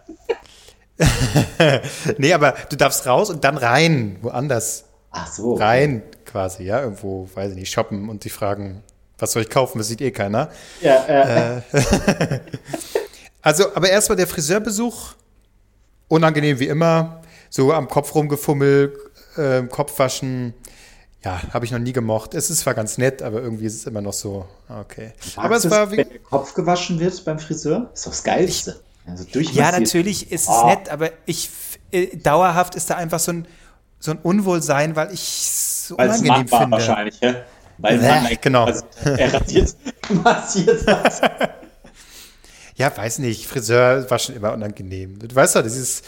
nee, 2.18 2.34
aber 2.34 2.56
du 2.70 2.76
darfst 2.76 3.06
raus 3.06 3.30
und 3.30 3.44
dann 3.44 3.58
rein, 3.58 4.18
woanders. 4.22 4.86
Ach 5.12 5.32
so. 5.32 5.56
Rein 5.56 6.04
quasi, 6.26 6.64
ja, 6.64 6.82
irgendwo, 6.82 7.28
weiß 7.34 7.52
ich 7.52 7.58
nicht, 7.58 7.72
shoppen 7.72 8.10
und 8.10 8.24
die 8.24 8.30
fragen, 8.30 8.84
was 9.18 9.32
soll 9.32 9.42
ich 9.42 9.50
kaufen, 9.50 9.80
das 9.80 9.88
sieht 9.88 10.02
eh 10.02 10.12
keiner. 10.12 10.50
Ja, 10.82 11.06
äh, 11.06 11.62
Also, 13.42 13.74
aber 13.74 13.90
erstmal 13.90 14.18
der 14.18 14.28
Friseurbesuch, 14.28 15.14
unangenehm 16.08 16.60
wie 16.60 16.68
immer, 16.68 17.22
so 17.50 17.72
am 17.72 17.88
Kopf 17.88 18.14
rumgefummelt, 18.14 18.98
äh, 19.38 19.64
Kopf 19.64 19.98
waschen, 19.98 20.54
ja, 21.24 21.42
habe 21.54 21.66
ich 21.66 21.72
noch 21.72 21.80
nie 21.80 21.94
gemocht. 21.94 22.34
Es 22.34 22.50
ist 22.50 22.60
zwar 22.60 22.74
ganz 22.74 22.98
nett, 22.98 23.22
aber 23.22 23.42
irgendwie 23.42 23.66
ist 23.66 23.76
es 23.76 23.86
immer 23.86 24.02
noch 24.02 24.14
so, 24.14 24.46
okay. 24.70 25.14
aber 25.36 25.56
es 25.56 25.64
magst 25.64 25.72
war 25.72 25.92
wie, 25.92 25.98
wenn 25.98 26.10
der 26.10 26.20
Kopf 26.20 26.54
gewaschen 26.54 27.00
wird 27.00 27.24
beim 27.26 27.40
Friseur? 27.40 27.90
Ist 27.94 28.06
doch 28.06 28.12
das 28.12 28.24
Geilste. 28.24 28.80
Also 29.12 29.26
Ja, 29.40 29.72
natürlich 29.72 30.32
ist 30.32 30.44
es 30.44 30.50
Ah. 30.50 30.66
nett, 30.68 30.90
aber 30.90 31.10
ich, 31.26 31.50
äh, 31.92 32.16
dauerhaft 32.18 32.76
ist 32.76 32.90
da 32.90 32.96
einfach 32.96 33.20
so 33.20 33.32
ein, 33.34 33.48
so 34.00 34.12
ein 34.12 34.18
Unwohlsein, 34.20 34.96
weil 34.96 35.14
ich 35.14 35.22
so 35.22 35.98
Weil 35.98 36.10
es 36.10 36.20
unangenehm 36.22 36.42
machbar 36.44 36.60
finde. 36.62 36.78
wahrscheinlich, 36.78 37.20
ja? 37.22 37.36
Weil 37.78 37.98
Bäh, 37.98 38.08
man 38.08 38.38
genau. 38.42 38.66
also, 38.66 38.84
er 39.04 39.34
rasiert, 39.34 39.76
massiert 40.10 40.86
hat. 40.88 41.56
Ja, 42.76 42.96
weiß 42.96 43.20
nicht. 43.20 43.48
Friseur 43.48 44.10
war 44.10 44.20
schon 44.20 44.36
immer 44.36 44.54
unangenehm. 44.54 45.20
Du 45.20 45.34
weißt 45.34 45.56
doch, 45.56 45.64
das 45.64 45.76
ist, 45.76 46.06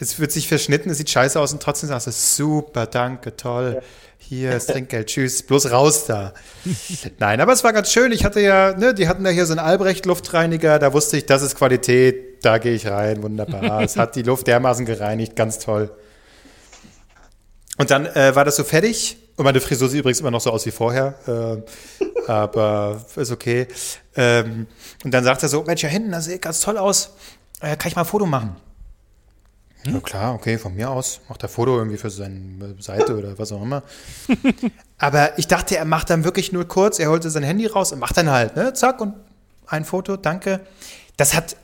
es 0.00 0.18
wird 0.18 0.32
sich 0.32 0.48
verschnitten, 0.48 0.90
es 0.90 0.98
sieht 0.98 1.10
scheiße 1.10 1.38
aus 1.38 1.52
und 1.52 1.62
trotzdem 1.62 1.88
sagst 1.88 2.06
du, 2.06 2.10
super, 2.12 2.86
danke, 2.86 3.36
toll. 3.36 3.82
Hier 4.28 4.54
ist 4.54 4.68
Trinkgeld, 4.68 5.06
tschüss, 5.06 5.42
bloß 5.42 5.70
raus 5.70 6.04
da. 6.04 6.34
Nein, 7.18 7.40
aber 7.40 7.54
es 7.54 7.64
war 7.64 7.72
ganz 7.72 7.90
schön. 7.90 8.12
Ich 8.12 8.26
hatte 8.26 8.40
ja, 8.40 8.76
ne, 8.76 8.92
die 8.92 9.08
hatten 9.08 9.24
ja 9.24 9.30
hier 9.30 9.46
so 9.46 9.54
einen 9.54 9.60
Albrecht-Luftreiniger, 9.60 10.78
da 10.78 10.92
wusste 10.92 11.16
ich, 11.16 11.24
das 11.24 11.40
ist 11.40 11.54
Qualität, 11.54 12.44
da 12.44 12.58
gehe 12.58 12.74
ich 12.74 12.86
rein, 12.86 13.22
wunderbar. 13.22 13.80
es 13.84 13.96
hat 13.96 14.16
die 14.16 14.22
Luft 14.22 14.46
dermaßen 14.46 14.84
gereinigt, 14.84 15.34
ganz 15.34 15.60
toll. 15.60 15.96
Und 17.78 17.90
dann 17.90 18.04
äh, 18.04 18.36
war 18.36 18.44
das 18.44 18.56
so 18.56 18.64
fertig. 18.64 19.16
Und 19.36 19.46
meine 19.46 19.62
Frisur 19.62 19.88
sieht 19.88 20.00
übrigens 20.00 20.20
immer 20.20 20.30
noch 20.30 20.42
so 20.42 20.50
aus 20.50 20.66
wie 20.66 20.72
vorher. 20.72 21.14
Äh, 21.26 22.30
aber 22.30 23.02
ist 23.16 23.32
okay. 23.32 23.66
Ähm, 24.14 24.66
und 25.04 25.14
dann 25.14 25.24
sagt 25.24 25.42
er 25.42 25.48
so, 25.48 25.62
Mensch, 25.62 25.80
hier 25.80 25.88
hinten, 25.88 26.12
das 26.12 26.26
sieht 26.26 26.42
ganz 26.42 26.60
toll 26.60 26.76
aus. 26.76 27.14
Äh, 27.60 27.78
kann 27.78 27.88
ich 27.88 27.96
mal 27.96 28.02
ein 28.02 28.08
Foto 28.08 28.26
machen? 28.26 28.56
Ja 29.92 30.00
klar, 30.00 30.34
okay, 30.34 30.58
von 30.58 30.74
mir 30.74 30.90
aus. 30.90 31.20
Macht 31.28 31.42
er 31.42 31.48
Foto 31.48 31.76
irgendwie 31.76 31.96
für 31.96 32.10
seine 32.10 32.74
Seite 32.80 33.16
oder 33.16 33.38
was 33.38 33.52
auch 33.52 33.62
immer. 33.62 33.82
Aber 34.98 35.38
ich 35.38 35.46
dachte, 35.46 35.76
er 35.76 35.84
macht 35.84 36.10
dann 36.10 36.24
wirklich 36.24 36.52
nur 36.52 36.66
kurz, 36.66 36.98
er 36.98 37.10
holte 37.10 37.30
sein 37.30 37.42
Handy 37.42 37.66
raus 37.66 37.92
und 37.92 37.98
macht 37.98 38.16
dann 38.16 38.30
halt, 38.30 38.56
ne, 38.56 38.72
zack, 38.74 39.00
und 39.00 39.14
ein 39.66 39.84
Foto, 39.84 40.16
danke. 40.16 40.60
Das 41.16 41.34
hat 41.34 41.56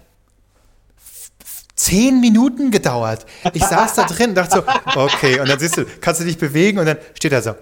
zehn 1.75 2.21
Minuten 2.21 2.71
gedauert. 2.71 3.27
Ich 3.53 3.65
saß 3.65 3.95
da 3.95 4.05
drin 4.05 4.31
und 4.31 4.35
dachte 4.37 4.65
so, 4.65 5.01
okay, 5.01 5.41
und 5.41 5.49
dann 5.49 5.59
siehst 5.59 5.77
du, 5.77 5.85
kannst 6.01 6.21
du 6.21 6.25
dich 6.25 6.39
bewegen 6.39 6.79
und 6.79 6.87
dann 6.87 6.99
steht 7.15 7.33
er 7.33 7.43
so. 7.43 7.55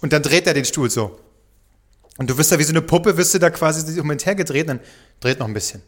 Und 0.00 0.12
dann 0.12 0.22
dreht 0.22 0.46
er 0.46 0.54
den 0.54 0.64
Stuhl 0.64 0.90
so. 0.90 1.18
Und 2.16 2.28
du 2.28 2.36
wirst 2.36 2.52
da 2.52 2.58
wie 2.58 2.64
so 2.64 2.72
eine 2.72 2.82
Puppe, 2.82 3.16
wirst 3.16 3.34
du 3.34 3.38
da 3.38 3.50
quasi 3.50 4.00
um 4.00 4.08
und 4.08 4.26
her 4.26 4.34
gedreht 4.34 4.68
und 4.68 4.78
dann 4.78 4.80
dreht 5.20 5.38
noch 5.38 5.46
ein 5.46 5.54
bisschen. 5.54 5.82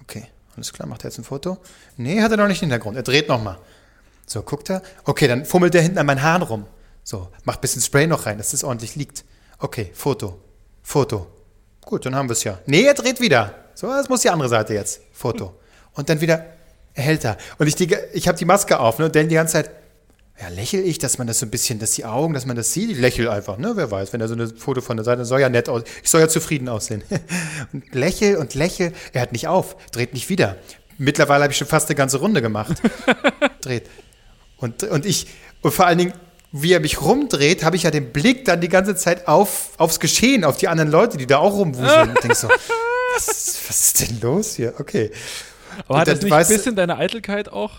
Okay, 0.00 0.26
alles 0.54 0.72
klar, 0.72 0.88
macht 0.88 1.04
er 1.04 1.10
jetzt 1.10 1.18
ein 1.18 1.24
Foto? 1.24 1.58
Nee, 1.96 2.20
hat 2.20 2.30
er 2.30 2.36
noch 2.36 2.46
nicht 2.46 2.60
den 2.60 2.68
Hintergrund. 2.68 2.96
Er 2.96 3.02
dreht 3.02 3.28
noch 3.28 3.42
mal. 3.42 3.58
So, 4.26 4.42
guckt 4.42 4.70
er. 4.70 4.82
Okay, 5.04 5.28
dann 5.28 5.44
fummelt 5.44 5.74
er 5.74 5.82
hinten 5.82 5.98
an 5.98 6.06
meinen 6.06 6.22
Haaren 6.22 6.42
rum. 6.42 6.66
So, 7.04 7.28
macht 7.44 7.58
ein 7.58 7.60
bisschen 7.62 7.82
Spray 7.82 8.06
noch 8.06 8.26
rein, 8.26 8.38
dass 8.38 8.50
das 8.52 8.64
ordentlich 8.64 8.96
liegt. 8.96 9.24
Okay, 9.58 9.90
Foto. 9.94 10.38
Foto. 10.82 11.26
Gut, 11.84 12.06
dann 12.06 12.14
haben 12.14 12.28
wir 12.28 12.34
es 12.34 12.44
ja. 12.44 12.58
Nee, 12.66 12.82
er 12.82 12.94
dreht 12.94 13.20
wieder. 13.20 13.54
So, 13.74 13.88
das 13.88 14.08
muss 14.08 14.20
die 14.20 14.30
andere 14.30 14.48
Seite 14.48 14.74
jetzt. 14.74 15.00
Foto. 15.12 15.54
Und 15.94 16.08
dann 16.08 16.20
wieder 16.20 16.44
erhält 16.94 17.24
er. 17.24 17.36
Und 17.58 17.66
ich, 17.66 17.80
ich 17.80 18.28
habe 18.28 18.38
die 18.38 18.44
Maske 18.44 18.78
auf 18.78 18.98
ne, 18.98 19.06
und 19.06 19.14
denke 19.14 19.30
die 19.30 19.34
ganze 19.34 19.54
Zeit, 19.54 19.70
ja, 20.40 20.48
lächel 20.48 20.84
ich, 20.84 20.98
dass 20.98 21.18
man 21.18 21.26
das 21.26 21.38
so 21.38 21.46
ein 21.46 21.50
bisschen, 21.50 21.78
dass 21.78 21.92
die 21.92 22.04
Augen, 22.04 22.34
dass 22.34 22.46
man 22.46 22.56
das 22.56 22.72
sieht. 22.72 22.90
Ich 22.90 22.98
lächel 22.98 23.28
einfach, 23.28 23.58
ne? 23.58 23.72
Wer 23.76 23.90
weiß, 23.90 24.12
wenn 24.12 24.20
er 24.20 24.28
so 24.28 24.34
ein 24.34 24.56
Foto 24.56 24.80
von 24.80 24.96
der 24.96 25.04
Seite, 25.04 25.24
soll 25.24 25.40
ja 25.40 25.48
nett 25.48 25.68
aus. 25.68 25.82
Ich 26.02 26.10
soll 26.10 26.20
ja 26.20 26.28
zufrieden 26.28 26.68
aussehen. 26.68 27.02
und 27.72 27.94
lächel 27.94 28.36
und 28.36 28.54
lächel. 28.54 28.92
Er 29.12 29.20
hört 29.20 29.32
nicht 29.32 29.46
auf, 29.46 29.76
dreht 29.92 30.14
nicht 30.14 30.30
wieder. 30.30 30.56
Mittlerweile 30.98 31.44
habe 31.44 31.52
ich 31.52 31.58
schon 31.58 31.68
fast 31.68 31.88
eine 31.88 31.96
ganze 31.96 32.18
Runde 32.18 32.42
gemacht. 32.42 32.80
dreht. 33.60 33.88
Und, 34.56 34.84
und 34.84 35.06
ich, 35.06 35.26
und 35.60 35.72
vor 35.72 35.86
allen 35.86 35.98
Dingen, 35.98 36.12
wie 36.50 36.72
er 36.72 36.80
mich 36.80 37.00
rumdreht, 37.00 37.62
habe 37.64 37.76
ich 37.76 37.84
ja 37.84 37.90
den 37.90 38.12
Blick 38.12 38.44
dann 38.44 38.60
die 38.60 38.68
ganze 38.68 38.94
Zeit 38.96 39.28
auf, 39.28 39.72
aufs 39.78 40.00
Geschehen, 40.00 40.44
auf 40.44 40.56
die 40.56 40.68
anderen 40.68 40.90
Leute, 40.90 41.18
die 41.18 41.26
da 41.26 41.38
auch 41.38 41.54
rumwuseln. 41.54 42.10
und 42.10 42.22
denk 42.22 42.34
so, 42.34 42.48
was, 43.16 43.58
was 43.68 43.80
ist 43.80 44.00
denn 44.00 44.20
los 44.20 44.56
hier? 44.56 44.74
Okay. 44.78 45.10
Aber 45.86 45.94
Und 45.94 46.00
hat 46.00 46.08
das 46.08 46.22
nicht 46.22 46.32
ein 46.32 46.48
bisschen 46.48 46.76
deine 46.76 46.96
Eitelkeit 46.98 47.48
auch? 47.48 47.72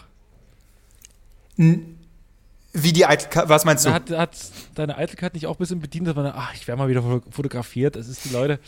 Wie 2.76 2.92
die 2.92 3.06
Eitelkeit, 3.06 3.48
was 3.50 3.66
meinst 3.66 3.86
du? 3.86 3.92
Hat, 3.94 4.10
hat 4.10 4.36
deine 4.74 4.98
Eitelkeit 4.98 5.36
nicht 5.36 5.46
auch 5.46 5.56
ein 5.56 5.60
bisschen 5.60 5.80
bedient, 5.80 6.08
dass 6.08 6.16
man, 6.16 6.26
ach, 6.36 6.54
ich 6.56 6.68
werde 6.68 6.80
mal 6.80 6.88
wieder 6.90 7.02
foto- 7.02 7.24
fotografiert, 7.30 7.96
das 7.96 8.08
ist 8.08 8.26
die 8.26 8.30
Leute. 8.30 8.60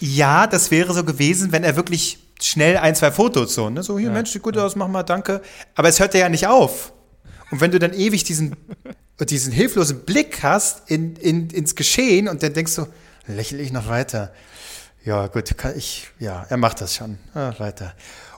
Ja, 0.00 0.46
das 0.46 0.70
wäre 0.70 0.92
so 0.92 1.02
gewesen, 1.02 1.50
wenn 1.50 1.64
er 1.64 1.74
wirklich 1.74 2.18
schnell 2.42 2.76
ein, 2.76 2.94
zwei 2.94 3.10
Fotos 3.10 3.54
so, 3.54 3.70
ne? 3.70 3.82
So, 3.82 3.98
hier, 3.98 4.10
Mensch, 4.10 4.30
sieht 4.30 4.42
gut 4.42 4.58
aus, 4.58 4.76
mach 4.76 4.88
mal, 4.88 5.02
danke. 5.02 5.40
Aber 5.74 5.88
es 5.88 5.98
hört 5.98 6.12
ja 6.14 6.28
nicht 6.28 6.46
auf. 6.46 6.92
Und 7.50 7.62
wenn 7.62 7.70
du 7.70 7.78
dann 7.78 7.94
ewig 7.94 8.24
diesen, 8.24 8.54
diesen 9.20 9.50
hilflosen 9.52 10.00
Blick 10.00 10.42
hast 10.42 10.90
in, 10.90 11.16
in, 11.16 11.48
ins 11.48 11.74
Geschehen 11.74 12.28
und 12.28 12.42
dann 12.42 12.52
denkst 12.52 12.74
du, 12.76 12.86
lächle 13.26 13.62
ich 13.62 13.72
noch 13.72 13.88
weiter. 13.88 14.30
Ja, 15.06 15.26
gut, 15.28 15.56
kann 15.56 15.76
ich, 15.76 16.08
ja, 16.18 16.44
er 16.48 16.56
macht 16.58 16.80
das 16.82 16.96
schon. 16.96 17.18
Ah, 17.34 17.52
weiter. 17.58 17.94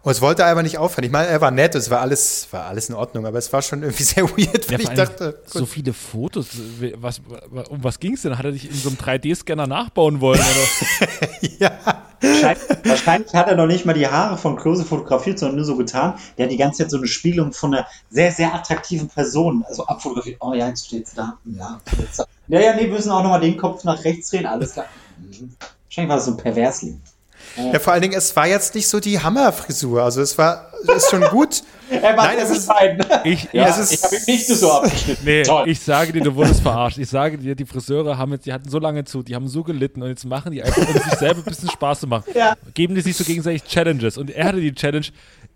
Und 0.06 0.12
es 0.12 0.22
wollte 0.22 0.46
aber 0.46 0.62
nicht 0.62 0.78
aufhören. 0.78 1.04
Ich 1.04 1.10
meine, 1.10 1.26
er 1.26 1.40
war 1.40 1.50
nett, 1.50 1.74
es 1.74 1.90
war 1.90 2.00
alles, 2.00 2.46
war 2.52 2.66
alles 2.66 2.88
in 2.88 2.94
Ordnung, 2.94 3.26
aber 3.26 3.38
es 3.38 3.52
war 3.52 3.60
schon 3.60 3.82
irgendwie 3.82 4.04
sehr 4.04 4.22
weird, 4.38 4.70
weil 4.70 4.80
Ja, 4.80 4.88
ich 4.88 4.96
dachte, 4.96 5.40
so 5.46 5.58
gut, 5.58 5.68
viele 5.68 5.92
Fotos. 5.92 6.46
Was, 6.98 7.20
um 7.68 7.82
was 7.82 7.98
ging 7.98 8.14
es 8.14 8.22
denn? 8.22 8.38
Hat 8.38 8.44
er 8.44 8.52
dich 8.52 8.70
in 8.70 8.76
so 8.76 8.88
einem 8.88 8.98
3D-Scanner 8.98 9.66
nachbauen 9.66 10.20
wollen? 10.20 10.38
Oder? 10.38 11.08
ja. 11.58 11.72
Wahrscheinlich, 12.20 12.68
wahrscheinlich 12.84 13.34
hat 13.34 13.48
er 13.48 13.56
noch 13.56 13.66
nicht 13.66 13.84
mal 13.84 13.94
die 13.94 14.06
Haare 14.06 14.38
von 14.38 14.54
Klose 14.54 14.84
fotografiert, 14.84 15.40
sondern 15.40 15.56
nur 15.56 15.64
so 15.64 15.76
getan. 15.76 16.14
Der 16.38 16.44
hat 16.44 16.52
die 16.52 16.56
ganze 16.56 16.84
Zeit 16.84 16.92
so 16.92 16.98
eine 16.98 17.08
Spiegelung 17.08 17.52
von 17.52 17.74
einer 17.74 17.88
sehr, 18.08 18.30
sehr 18.30 18.54
attraktiven 18.54 19.08
Person. 19.08 19.64
Also 19.66 19.86
abfotografiert. 19.86 20.36
Oh 20.38 20.52
ja, 20.52 20.68
jetzt 20.68 20.86
steht's 20.86 21.14
da. 21.14 21.36
Ja, 21.46 21.80
ja, 22.46 22.60
ja, 22.60 22.76
nee, 22.76 22.82
wir 22.82 22.92
müssen 22.92 23.10
auch 23.10 23.24
nochmal 23.24 23.40
den 23.40 23.56
Kopf 23.56 23.82
nach 23.82 24.04
rechts 24.04 24.30
drehen. 24.30 24.46
Alles 24.46 24.74
klar. 24.74 24.86
Mhm. 25.18 25.56
Wahrscheinlich 25.88 26.08
war 26.08 26.16
das 26.18 26.26
so 26.26 26.30
ein 26.30 26.36
Perversling. 26.36 27.00
Ja, 27.72 27.78
vor 27.78 27.92
allen 27.92 28.02
Dingen, 28.02 28.14
es 28.14 28.34
war 28.36 28.46
jetzt 28.46 28.74
nicht 28.74 28.88
so 28.88 29.00
die 29.00 29.18
Hammerfrisur. 29.20 30.02
Also 30.02 30.20
es 30.20 30.36
war, 30.38 30.70
es 30.82 31.04
ist 31.04 31.10
schon 31.10 31.22
gut. 31.28 31.62
Er 31.88 32.16
war 32.16 32.26
Nein, 32.26 32.38
es 32.40 32.50
ist- 32.50 32.66
fein. 32.66 32.98
Ich, 33.22 33.48
Ja, 33.52 33.68
es 33.68 33.78
ist- 33.78 33.92
ich 33.92 34.02
habe 34.02 34.16
ihn 34.16 34.22
nicht 34.26 34.46
so 34.48 34.72
abgeschnitten. 34.72 35.24
Nee, 35.24 35.44
Toll. 35.44 35.68
ich 35.68 35.78
sage 35.78 36.12
dir, 36.12 36.20
du 36.20 36.34
wurdest 36.34 36.60
verarscht. 36.60 36.98
Ich 36.98 37.08
sage 37.08 37.38
dir, 37.38 37.54
die 37.54 37.64
Friseure 37.64 38.18
haben 38.18 38.32
jetzt, 38.32 38.44
die 38.44 38.52
hatten 38.52 38.68
so 38.68 38.80
lange 38.80 39.04
zu, 39.04 39.22
die 39.22 39.36
haben 39.36 39.46
so 39.46 39.62
gelitten 39.62 40.02
und 40.02 40.08
jetzt 40.08 40.24
machen 40.24 40.50
die 40.50 40.64
einfach, 40.64 40.78
um 40.84 40.92
sich 40.94 41.14
selber 41.14 41.38
ein 41.42 41.44
bisschen 41.44 41.70
Spaß 41.70 42.00
zu 42.00 42.08
machen. 42.08 42.24
Ja. 42.34 42.56
Geben 42.74 42.96
die 42.96 43.02
sich 43.02 43.16
so 43.16 43.22
gegenseitig 43.22 43.62
Challenges. 43.64 44.18
Und 44.18 44.30
er 44.30 44.46
hatte 44.46 44.60
die 44.60 44.74
Challenge, 44.74 45.06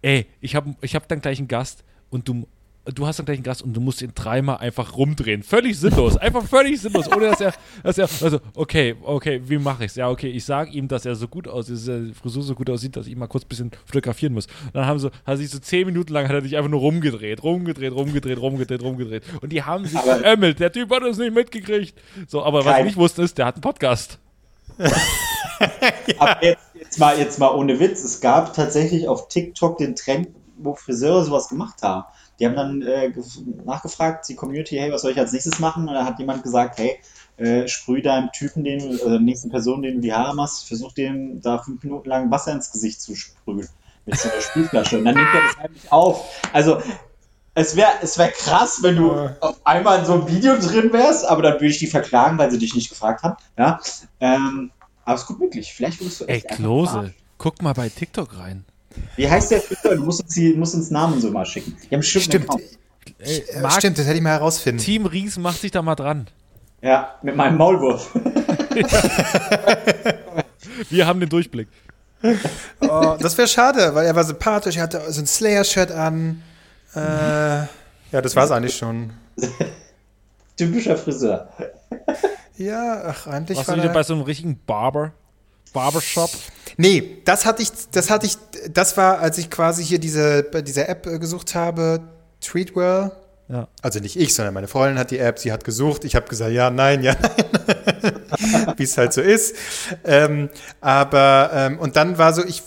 ey, 0.03 0.27
ich 0.41 0.55
habe 0.55 0.73
ich 0.83 0.95
hab 0.95 1.09
dann 1.09 1.21
gleich 1.21 1.39
einen 1.39 1.49
Gast 1.49 1.83
und 2.11 2.29
du, 2.29 2.47
du 2.87 3.07
hast 3.07 3.19
dann 3.19 3.27
gleich 3.27 3.37
einen 3.37 3.45
Gast 3.45 3.63
und 3.63 3.75
du 3.75 3.81
musst 3.81 4.03
ihn 4.03 4.13
dreimal 4.15 4.57
einfach 4.59 4.97
rumdrehen. 4.97 5.43
Völlig 5.43 5.79
sinnlos. 5.79 6.17
Einfach 6.17 6.45
völlig 6.47 6.81
sinnlos. 6.81 7.07
Ohne 7.09 7.27
dass 7.31 7.41
er, 7.41 7.53
dass 7.83 7.99
er, 7.99 8.09
also, 8.23 8.41
okay, 8.55 8.97
okay, 9.03 9.41
wie 9.45 9.59
mache 9.59 9.85
ich's? 9.85 9.97
Ja, 9.97 10.09
okay, 10.09 10.29
ich 10.29 10.45
sage 10.45 10.71
ihm, 10.71 10.89
dass 10.89 11.05
er 11.05 11.15
so 11.15 11.29
gut 11.29 11.47
aussieht, 11.47 11.77
dass 11.77 11.85
seine 11.85 12.15
Frisur 12.15 12.43
so 12.43 12.55
gut 12.55 12.71
aussieht, 12.71 12.97
dass 12.97 13.07
ich 13.07 13.13
ihn 13.13 13.19
mal 13.19 13.27
kurz 13.27 13.45
ein 13.45 13.49
bisschen 13.49 13.71
fotografieren 13.85 14.33
muss. 14.33 14.47
Und 14.47 14.75
dann 14.75 14.87
haben 14.87 14.99
sie, 14.99 15.11
hat 15.27 15.39
sich 15.39 15.51
so 15.51 15.59
zehn 15.59 15.87
Minuten 15.87 16.13
lang 16.13 16.25
hat 16.27 16.33
er 16.35 16.41
dich 16.41 16.57
einfach 16.57 16.71
nur 16.71 16.81
rumgedreht, 16.81 17.43
rumgedreht, 17.43 17.93
rumgedreht, 17.93 18.39
rumgedreht, 18.41 18.83
rumgedreht. 18.83 19.23
Und 19.41 19.53
die 19.53 19.63
haben 19.63 19.85
sich 19.87 19.99
Aber- 19.99 20.17
verämmelt. 20.17 20.59
Der 20.61 20.73
Typ 20.73 20.91
hat 20.91 21.03
es 21.03 21.19
nicht 21.19 21.35
mitgekriegt. 21.35 21.99
So, 22.27 22.43
aber 22.43 22.65
was 22.65 22.79
sie 22.79 22.85
nicht 22.85 22.97
wussten 22.97 23.23
ist, 23.23 23.37
der 23.39 23.47
hat 23.47 23.57
einen 23.57 23.63
Podcast. 23.63 24.19
Aber 26.19 26.43
jetzt, 26.43 26.63
jetzt, 26.75 26.99
mal, 26.99 27.19
jetzt 27.19 27.39
mal 27.39 27.49
ohne 27.49 27.79
Witz, 27.81 28.03
es 28.03 28.21
gab 28.21 28.55
tatsächlich 28.55 29.09
auf 29.09 29.29
TikTok 29.29 29.79
den 29.79 29.95
Trend, 29.95 30.29
wo 30.57 30.75
Friseure 30.75 31.25
sowas 31.25 31.49
gemacht 31.49 31.83
haben. 31.83 32.05
Die 32.41 32.47
haben 32.47 32.57
dann 32.57 32.83
äh, 32.83 33.13
gef- 33.15 33.45
nachgefragt, 33.65 34.27
die 34.29 34.35
Community, 34.35 34.77
hey, 34.77 34.91
was 34.91 35.03
soll 35.03 35.13
ich 35.13 35.19
als 35.19 35.33
nächstes 35.33 35.59
machen? 35.59 35.87
Und 35.87 35.95
da 35.95 36.05
hat 36.07 36.19
jemand 36.19 36.43
gesagt, 36.43 36.79
hey, 36.79 36.99
äh, 37.37 37.69
sprüh 37.69 38.01
deinem 38.03 38.33
Typen, 38.33 38.65
den, 38.65 38.79
du- 38.81 39.05
äh, 39.05 39.19
nächsten 39.21 39.51
Person, 39.51 39.83
den 39.83 39.97
du 39.97 40.01
die 40.01 40.13
Haare 40.15 40.35
machst, 40.35 40.67
versuch 40.67 40.93
dem 40.93 41.41
da 41.43 41.59
fünf 41.59 41.83
Minuten 41.85 42.09
lang 42.09 42.31
Wasser 42.31 42.53
ins 42.53 42.73
Gesicht 42.73 43.01
zu 43.03 43.15
sprühen. 43.15 43.69
Mit 44.07 44.19
so 44.19 44.31
einer 44.31 44.41
Spülflasche. 44.41 44.99
Und 44.99 45.05
dann 45.05 45.15
nimmt 45.15 45.29
er 45.35 45.43
das 45.43 45.59
heimlich 45.59 45.93
auf. 45.93 46.25
Also, 46.55 46.81
es 47.55 47.77
wäre 47.77 47.91
es 48.01 48.17
wär 48.17 48.29
krass, 48.29 48.79
wenn 48.83 48.97
du 48.97 49.13
auf 49.41 49.61
einmal 49.65 49.99
in 49.99 50.07
so 50.07 50.15
einem 50.15 50.29
Video 50.29 50.57
drin 50.57 50.93
wärst, 50.93 51.27
aber 51.27 51.43
dann 51.43 51.55
würde 51.55 51.67
ich 51.67 51.79
die 51.79 51.87
verklagen, 51.87 52.39
weil 52.39 52.51
sie 52.51 52.59
dich 52.59 52.75
nicht 52.75 52.89
gefragt 52.89 53.23
haben. 53.23 53.37
Ja. 53.59 53.79
Ähm, 54.21 54.71
aber 55.05 55.17
es 55.17 55.23
ist 55.23 55.27
gut 55.27 55.41
möglich. 55.41 55.73
Vielleicht 55.75 56.01
wurdest 56.01 56.21
du 56.21 56.25
Ey, 56.25 56.37
echt 56.37 56.47
einfach 56.47 56.57
Klose, 56.63 57.15
guck 57.37 57.61
mal 57.61 57.75
bei 57.75 57.89
TikTok 57.91 58.39
rein. 58.39 58.65
Wie 59.17 59.31
heißt 59.31 59.51
der 59.51 59.61
Friseur? 59.61 59.97
Du 59.97 60.05
musst 60.05 60.23
uns, 60.23 60.35
die, 60.35 60.55
musst 60.55 60.75
uns 60.75 60.91
Namen 60.91 61.21
so 61.21 61.31
mal 61.31 61.47
schicken. 61.47 61.77
Die 61.91 61.95
haben 61.95 62.03
Stimmt. 62.03 62.35
Ey, 63.19 63.45
Ja, 63.55 63.61
Marc, 63.61 63.75
Stimmt, 63.75 63.99
das 63.99 64.07
hätte 64.07 64.17
ich 64.17 64.23
mal 64.23 64.31
herausfinden. 64.31 64.83
Team 64.83 65.07
Ries 65.07 65.39
macht 65.39 65.61
sich 65.61 65.71
da 65.71 65.83
mal 65.83 65.95
dran. 65.95 66.27
Ja, 66.83 67.15
mit 67.23 67.37
meinem 67.37 67.57
Maulwurf. 67.57 68.11
Wir 70.91 71.07
haben 71.07 71.21
den 71.21 71.29
Durchblick. 71.29 71.69
Oh, 72.81 73.17
das 73.19 73.37
wäre 73.39 73.49
schade, 73.49 73.95
weil 73.95 74.07
er 74.07 74.15
war 74.15 74.25
sympathisch, 74.25 74.77
er 74.77 74.83
hatte 74.85 75.01
so 75.11 75.23
ein 75.23 75.27
Slayer-Shirt 75.27 75.91
an. 75.91 76.43
Äh, 76.95 77.01
ja, 77.01 77.69
das 78.23 78.37
war 78.37 78.45
es 78.45 78.51
eigentlich 78.51 78.77
schon. 78.77 79.11
Typischer 80.57 80.97
Friseur. 80.97 81.49
Ja, 82.57 83.03
ach, 83.07 83.27
eigentlich 83.27 83.57
Warst 83.57 83.69
du 83.69 83.73
war 83.73 83.79
wieder 83.79 83.91
er, 83.91 83.95
bei 83.95 84.03
so 84.03 84.13
einem 84.13 84.23
richtigen 84.23 84.61
Barber? 84.67 85.13
Barbershop? 85.73 86.31
Nee, 86.77 87.19
das 87.25 87.47
hatte 87.47 87.63
ich, 87.63 87.71
das 87.93 88.11
hatte 88.11 88.27
ich, 88.27 88.37
das 88.73 88.97
war, 88.97 89.19
als 89.19 89.39
ich 89.39 89.51
quasi 89.51 89.85
hier 89.85 89.99
diese, 89.99 90.43
bei 90.43 90.63
dieser 90.63 90.89
App 90.89 91.07
äh, 91.07 91.19
gesucht 91.19 91.55
habe, 91.55 92.01
Treatwell. 92.41 93.13
Ja. 93.49 93.67
Also 93.83 93.99
nicht 93.99 94.17
ich, 94.17 94.33
sondern 94.35 94.55
meine 94.55 94.69
Freundin 94.69 94.99
hat 94.99 95.11
die 95.11 95.19
App, 95.19 95.39
sie 95.41 95.51
hat 95.51 95.65
gesucht, 95.65 96.05
ich 96.05 96.15
habe 96.15 96.29
gesagt, 96.29 96.53
ja, 96.53 96.71
nein, 96.71 97.03
ja, 97.03 97.17
nein. 97.21 98.75
Wie 98.77 98.85
es 98.85 98.97
halt 98.97 99.13
so 99.13 99.21
ist. 99.21 99.57
Ähm, 100.05 100.51
aber, 100.81 101.51
ähm, 101.53 101.79
und 101.81 101.97
dann 101.97 102.17
war 102.17 102.33
so, 102.33 102.45
ich 102.45 102.63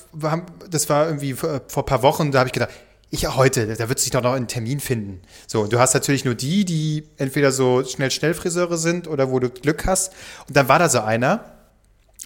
das 0.70 0.90
war 0.90 1.08
irgendwie 1.08 1.34
vor, 1.34 1.62
vor 1.68 1.84
ein 1.84 1.86
paar 1.86 2.04
Wochen, 2.04 2.32
da 2.32 2.40
habe 2.40 2.48
ich 2.50 2.54
gedacht, 2.54 2.72
Ich 3.12 3.28
heute, 3.28 3.68
da 3.76 3.88
wird 3.90 4.00
sich 4.00 4.12
doch 4.12 4.22
noch 4.22 4.34
einen 4.34 4.48
Termin 4.48 4.80
finden. 4.80 5.22
So, 5.48 5.62
und 5.62 5.72
du 5.72 5.80
hast 5.80 5.94
natürlich 5.94 6.26
nur 6.26 6.36
die, 6.36 6.66
die 6.66 7.08
entweder 7.18 7.52
so 7.52 7.84
schnell 7.84 8.12
schnell 8.12 8.34
Friseure 8.34 8.78
sind 8.78 9.08
oder 9.08 9.32
wo 9.32 9.40
du 9.40 9.50
Glück 9.50 9.86
hast. 9.86 10.12
Und 10.48 10.58
dann 10.58 10.68
war 10.68 10.80
da 10.80 10.90
so 10.90 11.00
einer, 11.00 11.53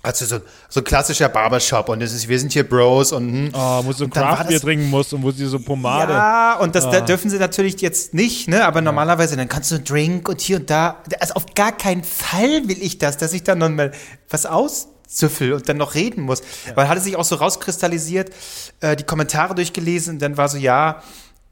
also 0.03 0.25
so, 0.25 0.39
so 0.69 0.79
ein 0.79 0.83
klassischer 0.83 1.27
Barbershop 1.27 1.89
und 1.89 2.01
das 2.01 2.13
ist, 2.13 2.27
wir 2.27 2.39
sind 2.39 2.53
hier 2.53 2.67
Bros 2.67 3.11
und, 3.11 3.29
hm. 3.29 3.49
Oh, 3.53 3.83
wo 3.83 3.99
war 3.99 4.09
Craftbier 4.09 4.61
trinken 4.61 4.89
musst 4.89 5.13
und 5.13 5.23
wo 5.23 5.31
sie 5.31 5.45
so 5.45 5.59
Pomade. 5.59 6.13
Ja, 6.13 6.57
und 6.59 6.75
das 6.75 6.89
da 6.89 7.01
dürfen 7.01 7.29
sie 7.29 7.39
natürlich 7.39 7.81
jetzt 7.81 8.13
nicht, 8.13 8.47
ne? 8.47 8.65
Aber 8.65 8.81
normalerweise, 8.81 9.35
dann 9.35 9.49
kannst 9.49 9.71
du 9.71 9.75
einen 9.75 9.85
Drink 9.85 10.29
und 10.29 10.39
hier 10.39 10.57
und 10.57 10.69
da. 10.69 11.03
Also 11.19 11.33
auf 11.33 11.45
gar 11.55 11.71
keinen 11.71 12.03
Fall 12.03 12.67
will 12.67 12.81
ich 12.81 12.99
das, 12.99 13.17
dass 13.17 13.33
ich 13.33 13.43
dann 13.43 13.57
noch 13.57 13.69
mal 13.69 13.91
was 14.29 14.45
auszüffel 14.45 15.53
und 15.53 15.67
dann 15.67 15.77
noch 15.77 15.95
reden 15.95 16.21
muss. 16.21 16.41
Weil 16.75 16.87
hatte 16.87 17.01
sich 17.01 17.15
auch 17.15 17.25
so 17.25 17.35
rauskristallisiert, 17.35 18.29
äh, 18.81 18.95
die 18.95 19.03
Kommentare 19.03 19.55
durchgelesen 19.55 20.15
und 20.15 20.21
dann 20.21 20.37
war 20.37 20.47
so, 20.47 20.57
ja, 20.57 21.01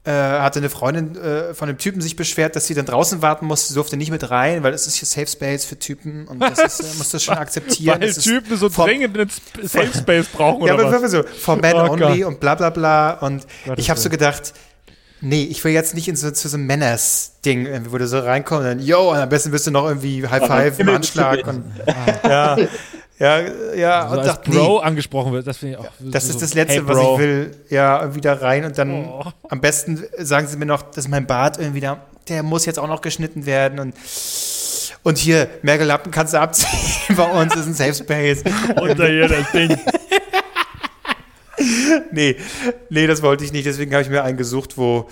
äh, 0.06 0.10
hatte 0.12 0.60
eine 0.60 0.70
Freundin 0.70 1.16
äh, 1.16 1.52
von 1.52 1.66
dem 1.68 1.78
Typen 1.78 2.00
sich 2.00 2.14
beschwert, 2.16 2.54
dass 2.56 2.66
sie 2.66 2.74
dann 2.74 2.86
draußen 2.86 3.22
warten 3.22 3.44
musste, 3.46 3.68
sie 3.68 3.74
durfte 3.74 3.96
nicht 3.96 4.10
mit 4.12 4.30
rein, 4.30 4.62
weil 4.62 4.72
es 4.72 4.86
ist 4.86 4.94
hier 4.94 5.06
Safe 5.06 5.26
Space 5.26 5.64
für 5.64 5.78
Typen 5.78 6.28
und 6.28 6.38
das 6.40 6.58
ist, 6.60 6.80
äh, 6.80 6.96
musst 6.98 7.12
du 7.12 7.18
schon 7.18 7.34
akzeptieren. 7.38 8.00
Weil 8.00 8.12
Typen 8.14 8.56
so 8.56 8.70
vom- 8.70 8.86
dringend 8.86 9.18
einen 9.18 9.30
Safe 9.64 9.90
Space 9.98 10.26
brauchen 10.28 10.66
ja, 10.66 10.74
oder 10.74 10.86
aber 10.88 11.02
was? 11.02 11.10
so, 11.10 11.22
for 11.24 11.56
men 11.56 11.74
Oh 11.74 11.90
only 11.90 12.20
Gott. 12.20 12.28
und 12.28 12.40
bla 12.40 12.54
bla 12.54 12.70
bla. 12.70 13.10
Und 13.14 13.46
Gottes 13.66 13.82
ich 13.82 13.90
habe 13.90 13.98
so 13.98 14.08
gedacht, 14.08 14.52
nee, 15.20 15.44
ich 15.44 15.64
will 15.64 15.72
jetzt 15.72 15.94
nicht 15.94 16.06
in 16.08 16.14
so, 16.16 16.30
zu 16.30 16.48
so 16.48 16.56
einem 16.56 16.66
Männers-Ding, 16.66 17.66
irgendwie, 17.66 17.92
wo 17.92 17.98
du 17.98 18.06
so 18.06 18.18
reinkommst 18.20 18.60
und 18.60 18.66
dann, 18.66 18.80
yo, 18.80 19.10
und 19.10 19.16
am 19.18 19.28
besten 19.28 19.50
wirst 19.50 19.66
du 19.66 19.70
noch 19.70 19.86
irgendwie 19.88 20.26
High 20.26 20.46
Five 20.46 20.78
im 20.78 20.88
Anschlag. 20.90 21.46
Und, 21.46 21.64
ja, 22.24 22.56
ja, 23.18 23.40
ja, 23.74 24.08
so 24.08 24.16
und 24.18 24.26
dachte, 24.26 24.50
Bro 24.50 24.78
nee, 24.78 24.84
angesprochen 24.84 25.32
wird, 25.32 25.46
das 25.46 25.56
finde 25.58 25.74
ich 25.74 25.80
auch. 25.80 25.90
das 26.00 26.24
so, 26.26 26.30
ist 26.30 26.42
das 26.42 26.54
Letzte, 26.54 26.74
hey, 26.74 26.86
was 26.88 26.98
ich 26.98 27.18
will. 27.18 27.56
Ja, 27.70 28.06
da 28.06 28.32
rein 28.34 28.64
und 28.64 28.76
dann 28.76 29.06
Oh. 29.06 29.24
am 29.48 29.60
besten 29.60 30.02
sagen 30.18 30.46
sie 30.46 30.56
mir 30.56 30.66
noch, 30.66 30.82
dass 30.82 31.08
mein 31.08 31.26
Bart 31.26 31.58
irgendwie 31.58 31.80
da, 31.80 31.98
der 32.28 32.42
muss 32.42 32.66
jetzt 32.66 32.78
auch 32.78 32.88
noch 32.88 33.00
geschnitten 33.00 33.46
werden 33.46 33.78
und 33.78 33.94
und 35.02 35.18
hier, 35.18 35.48
Mergelappen 35.62 36.10
kannst 36.10 36.34
du 36.34 36.40
abziehen. 36.40 36.68
Bei 37.16 37.30
uns 37.40 37.54
ist 37.54 37.66
ein 37.66 37.74
Safe 37.74 37.94
Space. 37.94 38.42
Unter 38.80 39.06
hier 39.06 39.28
das 39.28 39.52
Ding. 39.52 39.78
Nee, 42.10 42.36
nee, 42.90 43.06
das 43.06 43.22
wollte 43.22 43.44
ich 43.44 43.52
nicht. 43.52 43.66
Deswegen 43.66 43.90
habe 43.92 44.02
ich 44.02 44.10
mir 44.10 44.22
einen 44.22 44.36
gesucht, 44.36 44.76
wo 44.76 45.08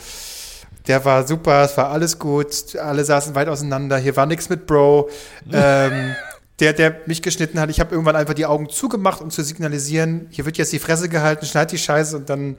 der 0.87 1.03
war 1.05 1.27
super, 1.27 1.63
es 1.65 1.77
war 1.79 1.91
alles 1.91 2.19
gut, 2.19 2.77
alle 2.77 3.05
saßen 3.05 3.35
weit 3.35 3.49
auseinander, 3.49 3.97
hier 3.97 4.15
war 4.17 4.27
nichts 4.27 4.51
mit 4.51 4.67
Bro. 4.67 5.09
ähm, 5.51 6.15
der, 6.61 6.73
der 6.73 7.01
mich 7.07 7.23
geschnitten 7.23 7.61
hat, 7.61 7.71
ich 7.71 7.81
habe 7.81 7.93
irgendwann 7.93 8.17
einfach 8.17 8.35
die 8.35 8.47
Augen 8.47 8.69
zugemacht, 8.69 9.21
um 9.21 9.31
zu 9.31 9.43
signalisieren, 9.43 10.29
hier 10.31 10.45
wird 10.45 10.57
jetzt 10.57 10.73
die 10.73 10.79
Fresse 10.79 11.09
gehalten, 11.09 11.47
schneid 11.47 11.73
die 11.73 11.79
Scheiße 11.79 12.17
und 12.17 12.31
dann, 12.31 12.57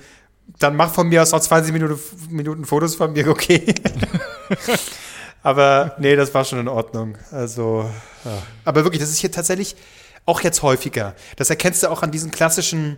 dann 0.60 0.76
mach 0.76 0.94
von 0.94 1.08
mir 1.08 1.22
aus 1.22 1.32
noch 1.32 1.40
20 1.40 1.72
Minuten, 1.72 2.00
Minuten 2.30 2.66
Fotos 2.66 2.96
von 2.96 3.14
mir, 3.14 3.28
okay. 3.30 3.74
Aber 5.44 5.96
nee, 6.00 6.16
das 6.16 6.34
war 6.34 6.44
schon 6.44 6.60
in 6.60 6.68
Ordnung. 6.68 7.18
Also, 7.32 7.90
ja. 8.26 8.32
aber 8.64 8.84
wirklich, 8.84 9.02
das 9.02 9.12
ist 9.12 9.20
hier 9.20 9.32
tatsächlich 9.32 9.76
auch 10.26 10.42
jetzt 10.42 10.64
häufiger. 10.64 11.14
Das 11.36 11.50
erkennst 11.50 11.84
du 11.84 11.88
auch 11.90 12.02
an 12.02 12.12
diesen 12.12 12.32
klassischen 12.32 12.98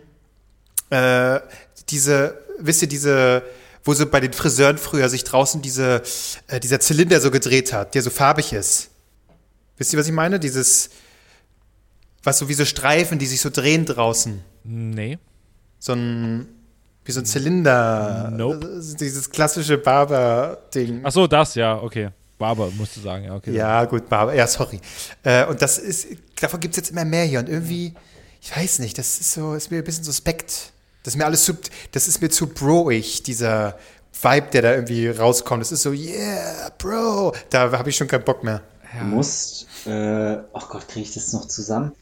äh, 0.89 1.39
diese, 1.89 2.37
wisst 2.59 2.81
ihr, 2.81 2.87
diese, 2.87 3.43
wo 3.83 3.93
so 3.93 4.05
bei 4.05 4.19
den 4.19 4.33
Friseuren 4.33 4.77
früher 4.77 5.09
sich 5.09 5.23
draußen 5.23 5.61
diese, 5.61 6.01
äh, 6.47 6.59
dieser 6.59 6.79
Zylinder 6.79 7.19
so 7.21 7.31
gedreht 7.31 7.73
hat, 7.73 7.95
der 7.95 8.01
so 8.01 8.09
farbig 8.09 8.53
ist. 8.53 8.89
Wisst 9.77 9.93
ihr, 9.93 9.99
was 9.99 10.07
ich 10.07 10.13
meine? 10.13 10.39
Dieses, 10.39 10.89
was 12.23 12.39
so 12.39 12.49
wie 12.49 12.53
so 12.53 12.65
Streifen, 12.65 13.19
die 13.19 13.25
sich 13.25 13.41
so 13.41 13.49
drehen 13.49 13.85
draußen. 13.85 14.41
Nee. 14.63 15.19
So 15.79 15.93
ein, 15.93 16.47
wie 17.05 17.11
so 17.11 17.21
ein 17.21 17.25
Zylinder. 17.25 18.31
Nope. 18.31 18.67
Ist 18.67 18.99
Dieses 18.99 19.29
klassische 19.29 19.77
Barber-Ding. 19.77 21.01
Ach 21.03 21.11
so, 21.11 21.27
das, 21.27 21.55
ja, 21.55 21.81
okay. 21.81 22.09
Barber, 22.37 22.69
musst 22.71 22.97
du 22.97 23.01
sagen, 23.01 23.25
ja, 23.25 23.35
okay. 23.35 23.53
Ja, 23.53 23.85
gut, 23.85 24.09
Barber. 24.09 24.33
Ja, 24.33 24.45
sorry. 24.47 24.79
Äh, 25.23 25.45
und 25.45 25.61
das 25.61 25.77
ist, 25.77 26.07
davon 26.39 26.59
gibt 26.59 26.73
es 26.73 26.77
jetzt 26.77 26.91
immer 26.91 27.05
mehr 27.05 27.23
hier. 27.23 27.39
Und 27.39 27.49
irgendwie, 27.49 27.93
ich 28.41 28.55
weiß 28.55 28.79
nicht, 28.79 28.97
das 28.97 29.19
ist 29.19 29.33
so, 29.33 29.53
ist 29.53 29.71
mir 29.71 29.77
ein 29.77 29.83
bisschen 29.83 30.03
suspekt. 30.03 30.71
Das 31.03 31.13
ist 31.13 31.17
mir 31.17 31.25
alles 31.25 31.45
zu, 31.45 31.53
das 31.91 32.07
ist 32.07 32.21
mir 32.21 32.29
zu 32.29 32.47
broig, 32.47 33.23
dieser 33.23 33.77
Vibe, 34.21 34.47
der 34.51 34.61
da 34.61 34.73
irgendwie 34.73 35.07
rauskommt. 35.07 35.61
Das 35.61 35.71
ist 35.71 35.83
so, 35.83 35.91
yeah, 35.93 36.71
Bro. 36.77 37.33
Da 37.49 37.71
habe 37.71 37.89
ich 37.89 37.95
schon 37.95 38.07
keinen 38.07 38.23
Bock 38.23 38.43
mehr. 38.43 38.61
Du 38.99 39.05
musst, 39.05 39.66
äh, 39.87 40.43
oh 40.53 40.61
Gott, 40.69 40.87
kriege 40.87 41.05
ich 41.07 41.13
das 41.13 41.33
noch 41.33 41.47
zusammen? 41.47 41.93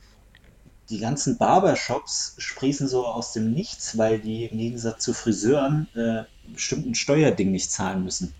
Die 0.89 0.99
ganzen 0.99 1.37
Barbershops 1.37 2.35
sprießen 2.37 2.87
so 2.87 3.05
aus 3.05 3.33
dem 3.33 3.51
Nichts, 3.53 3.97
weil 3.97 4.19
die 4.19 4.45
im 4.45 4.57
Gegensatz 4.57 5.03
zu 5.03 5.13
Friseuren 5.13 5.87
äh, 5.95 6.23
bestimmt 6.53 6.85
ein 6.85 6.95
Steuerding 6.95 7.51
nicht 7.51 7.71
zahlen 7.71 8.03
müssen. 8.03 8.33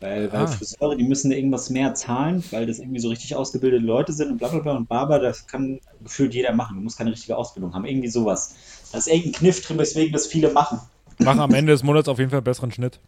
Weil, 0.00 0.32
weil 0.32 0.40
Ah. 0.40 0.46
Friseure, 0.48 0.96
die 0.96 1.04
müssen 1.04 1.30
da 1.30 1.36
irgendwas 1.36 1.70
mehr 1.70 1.94
zahlen, 1.94 2.42
weil 2.50 2.66
das 2.66 2.80
irgendwie 2.80 2.98
so 2.98 3.08
richtig 3.08 3.36
ausgebildete 3.36 3.84
Leute 3.84 4.12
sind 4.12 4.32
und 4.32 4.38
bla 4.38 4.48
bla 4.48 4.58
bla. 4.58 4.72
Und 4.72 4.88
Barber, 4.88 5.20
das 5.20 5.46
kann 5.46 5.78
gefühlt 6.02 6.34
jeder 6.34 6.52
machen. 6.52 6.74
Du 6.76 6.82
musst 6.82 6.98
keine 6.98 7.12
richtige 7.12 7.36
Ausbildung 7.36 7.72
haben. 7.74 7.84
Irgendwie 7.84 8.08
sowas. 8.08 8.56
Da 8.90 8.98
ist 8.98 9.06
irgendein 9.06 9.32
Kniff 9.32 9.64
drin, 9.64 9.78
weswegen 9.78 10.12
das 10.12 10.26
viele 10.26 10.50
machen. 10.52 10.80
Mach 11.18 11.38
am 11.38 11.54
Ende 11.54 11.70
des 11.70 11.84
Monats 11.84 12.08
auf 12.08 12.18
jeden 12.18 12.30
Fall 12.30 12.38
einen 12.38 12.44
besseren 12.44 12.72
Schnitt. 12.72 12.98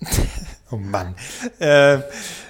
Oh 0.72 0.76
Mann. 0.76 1.14
Äh, 1.58 1.98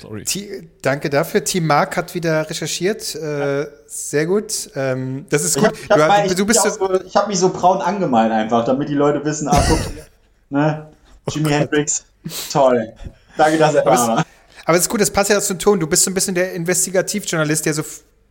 Sorry. 0.02 0.24
T 0.24 0.68
danke 0.82 1.08
dafür. 1.08 1.42
Team 1.42 1.66
Mark 1.66 1.96
hat 1.96 2.14
wieder 2.14 2.48
recherchiert. 2.50 3.14
Äh, 3.14 3.66
sehr 3.86 4.26
gut. 4.26 4.70
Ähm, 4.76 5.26
das 5.30 5.42
ist 5.44 5.56
Ich 5.56 5.62
gut. 5.62 5.68
habe 5.72 5.76
ich 5.82 5.90
hab 5.90 5.96
du, 5.98 6.06
mal- 6.06 6.26
ich 6.26 6.34
du 6.34 6.46
bist 6.46 6.64
hab 6.64 6.70
so, 6.72 6.88
mich 6.88 6.98
so, 7.00 7.04
ich 7.06 7.16
hab 7.16 7.28
mich 7.28 7.38
so 7.38 7.48
braun 7.50 7.80
angemalt 7.80 8.30
einfach, 8.32 8.64
damit 8.64 8.88
die 8.88 8.94
Leute 8.94 9.24
wissen, 9.24 9.48
ah, 9.48 9.62
guck, 9.68 9.78
ne? 10.50 10.88
Jimi 11.30 11.50
Hendrix, 11.50 12.04
toll. 12.52 12.92
Danke, 13.36 13.58
dass 13.58 13.74
er 13.74 13.86
Aber 13.86 13.96
da 13.96 14.08
war. 14.08 14.26
Aber 14.66 14.76
es 14.76 14.82
ist 14.84 14.88
gut, 14.90 15.00
das 15.00 15.10
passt 15.10 15.30
ja 15.30 15.40
zum 15.40 15.58
Ton. 15.58 15.80
Du 15.80 15.86
bist 15.86 16.04
so 16.04 16.10
ein 16.10 16.14
bisschen 16.14 16.34
der 16.34 16.52
Investigativjournalist, 16.54 17.64
der 17.66 17.74
so 17.74 17.82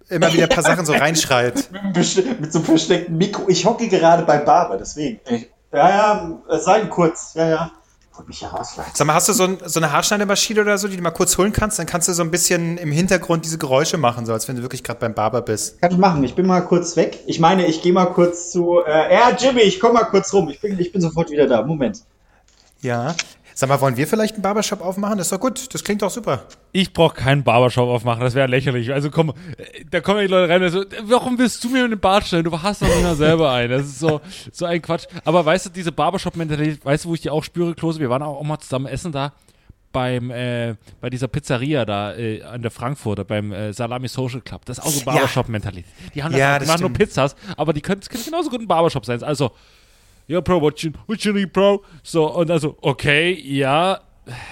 immer 0.10 0.32
wieder 0.34 0.44
ein 0.44 0.50
paar 0.50 0.64
Sachen 0.64 0.86
so 0.86 0.94
reinschreit. 0.94 1.70
Mit, 1.96 2.40
mit 2.42 2.52
so 2.52 2.60
einem 2.60 2.66
versteckten 2.66 3.18
Mikro. 3.18 3.46
Ich 3.48 3.66
hocke 3.66 3.88
gerade 3.88 4.24
beim 4.24 4.46
Barber, 4.46 4.78
deswegen. 4.78 5.20
Ich, 5.30 5.50
ja, 5.72 5.90
ja, 5.90 6.42
es 6.50 6.66
sei 6.66 6.80
denn 6.80 6.90
kurz. 6.90 7.34
Ja, 7.36 7.48
ja. 7.48 7.72
Wollte 8.20 8.28
mich 8.28 8.42
herausleiten. 8.42 8.92
Sag 8.96 9.08
mal, 9.08 9.14
hast 9.14 9.30
du 9.30 9.34
so, 9.34 9.46
ein, 9.46 9.58
so 9.64 9.80
eine 9.80 9.94
Haarschneidemaschine 9.94 10.60
oder 10.60 10.78
so, 10.78 10.90
die 10.90 10.98
du 10.98 11.02
mal 11.02 11.12
kurz 11.12 11.38
holen 11.38 11.54
kannst? 11.54 11.80
Dann 11.80 11.86
kannst 11.86 12.10
du 12.10 12.14
so 12.14 12.22
ein 12.22 12.32
bisschen 12.32 12.78
im 12.78 12.92
Hintergrund 12.92 13.46
diese 13.46 13.58
Geräusche 13.58 13.98
machen, 13.98 14.26
so 14.26 14.34
als 14.34 14.46
wenn 14.50 14.58
du 14.58 14.62
wirklich 14.62 14.84
gerade 14.84 15.00
beim 15.00 15.14
Barber 15.14 15.42
bist. 15.42 15.80
Kann 15.80 15.94
ich 15.94 15.98
machen. 15.98 16.22
Ich 16.26 16.36
bin 16.36 16.46
mal 16.46 16.60
kurz 16.60 16.98
weg. 16.98 17.20
Ich 17.28 17.40
meine, 17.40 17.66
ich 17.66 17.82
gehe 17.82 17.94
mal 17.94 18.08
kurz 18.08 18.52
zu. 18.52 18.82
Äh, 18.86 19.14
ja, 19.14 19.32
Jimmy, 19.40 19.62
ich 19.62 19.80
komme 19.80 19.94
mal 19.94 20.04
kurz 20.04 20.34
rum. 20.34 20.50
Ich 20.50 20.60
bin, 20.60 20.78
ich 20.78 20.92
bin 20.92 21.02
sofort 21.02 21.32
wieder 21.32 21.48
da. 21.48 21.62
Moment. 21.62 22.02
Ja. 22.82 23.16
Sag 23.60 23.68
mal, 23.68 23.82
wollen 23.82 23.98
wir 23.98 24.08
vielleicht 24.08 24.36
einen 24.36 24.42
Barbershop 24.42 24.80
aufmachen? 24.80 25.18
Das 25.18 25.28
ist 25.28 25.34
doch 25.34 25.40
gut. 25.42 25.74
Das 25.74 25.84
klingt 25.84 26.02
doch 26.02 26.10
super. 26.10 26.44
Ich 26.72 26.94
brauche 26.94 27.14
keinen 27.14 27.44
Barbershop 27.44 27.90
aufmachen, 27.90 28.22
das 28.22 28.34
wäre 28.34 28.48
lächerlich. 28.48 28.94
Also 28.94 29.12
komm, 29.12 29.34
da 29.92 30.00
kommen 30.00 30.22
die 30.22 30.28
Leute 30.28 30.48
rein 30.48 30.64
und 30.64 30.70
so, 30.70 30.86
warum 31.04 31.38
willst 31.38 31.62
du 31.66 31.68
mir 31.68 31.84
einen 31.84 32.00
Bart 32.00 32.26
stellen? 32.26 32.46
Du 32.46 32.62
hast 32.62 32.82
doch 32.82 32.88
nicht 32.88 33.04
mal 33.04 33.18
selber 33.18 33.52
einen. 33.52 33.72
Das 33.72 33.82
ist 33.82 34.00
so, 34.00 34.22
so 34.54 34.66
ein 34.66 34.82
Quatsch. 34.82 35.08
Aber 35.26 35.46
weißt 35.46 35.66
du, 35.66 35.70
diese 35.72 35.92
Barbershop-Mentalität, 35.92 36.86
weißt 36.86 37.04
du, 37.04 37.10
wo 37.10 37.16
ich 37.16 37.20
die 37.20 37.30
auch 37.30 37.44
spüre, 37.44 37.76
Klose? 37.76 38.00
Wir 38.00 38.10
waren 38.10 38.22
auch, 38.24 38.38
auch 38.38 38.44
mal 38.44 38.60
zusammen 38.60 38.86
essen 38.86 39.12
da 39.12 39.34
beim, 39.92 40.32
äh, 40.32 40.76
bei 41.02 41.10
dieser 41.10 41.28
Pizzeria 41.28 41.84
da 41.84 42.16
äh, 42.16 42.42
an 42.44 42.62
der 42.62 42.72
Frankfurter, 42.72 43.26
beim 43.26 43.52
äh, 43.52 43.74
Salami 43.74 44.08
Social 44.08 44.40
Club. 44.40 44.64
Das 44.64 44.78
ist 44.78 44.86
auch 44.86 44.90
so 44.90 45.04
Barbershop-Mentalität. 45.04 45.92
Die 46.16 46.24
haben 46.24 46.32
das, 46.32 46.40
Ja, 46.40 46.60
die 46.60 46.66
das 46.66 46.70
machen 46.70 46.82
nur. 46.88 46.94
Pizzas, 46.94 47.36
aber 47.58 47.74
die 47.74 47.82
können, 47.82 48.00
kann 48.00 48.22
genauso 48.24 48.50
gut 48.50 48.62
ein 48.62 48.68
Barbershop 48.70 49.06
sein. 49.06 49.22
Also, 49.22 49.52
ja, 50.30 50.40
Bro, 50.42 50.62
what 50.62 50.80
you, 50.82 50.92
what 51.08 51.20
you 51.22 51.34
need, 51.34 51.52
Bro? 51.52 51.84
So, 52.04 52.34
und 52.34 52.50
also, 52.50 52.78
okay, 52.82 53.32
ja, 53.34 54.00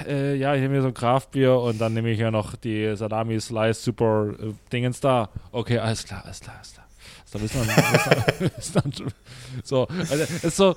äh, 0.08 0.36
ja, 0.36 0.56
ich 0.56 0.62
nehme 0.62 0.74
hier 0.74 0.82
so 0.82 0.88
ein 0.90 0.94
Kraftbier 0.94 1.56
und 1.58 1.80
dann 1.80 1.94
nehme 1.94 2.10
ich 2.10 2.18
hier 2.18 2.32
noch 2.32 2.56
die 2.56 2.96
Salami 2.96 3.40
Slice 3.40 3.82
Super 3.82 4.32
äh, 4.40 4.54
Dingens 4.74 5.00
da. 5.00 5.30
Okay, 5.52 5.78
alles 5.78 6.04
klar, 6.04 6.24
alles 6.26 6.40
klar, 6.40 6.56
alles 6.58 6.74
klar. 6.74 6.86
Da 7.32 7.42
wissen 7.42 7.62
wir, 8.40 8.52
wissen 8.58 8.94
so, 9.64 9.86
also, 9.88 10.16
es 10.16 10.44
ist 10.44 10.56
so, 10.58 10.76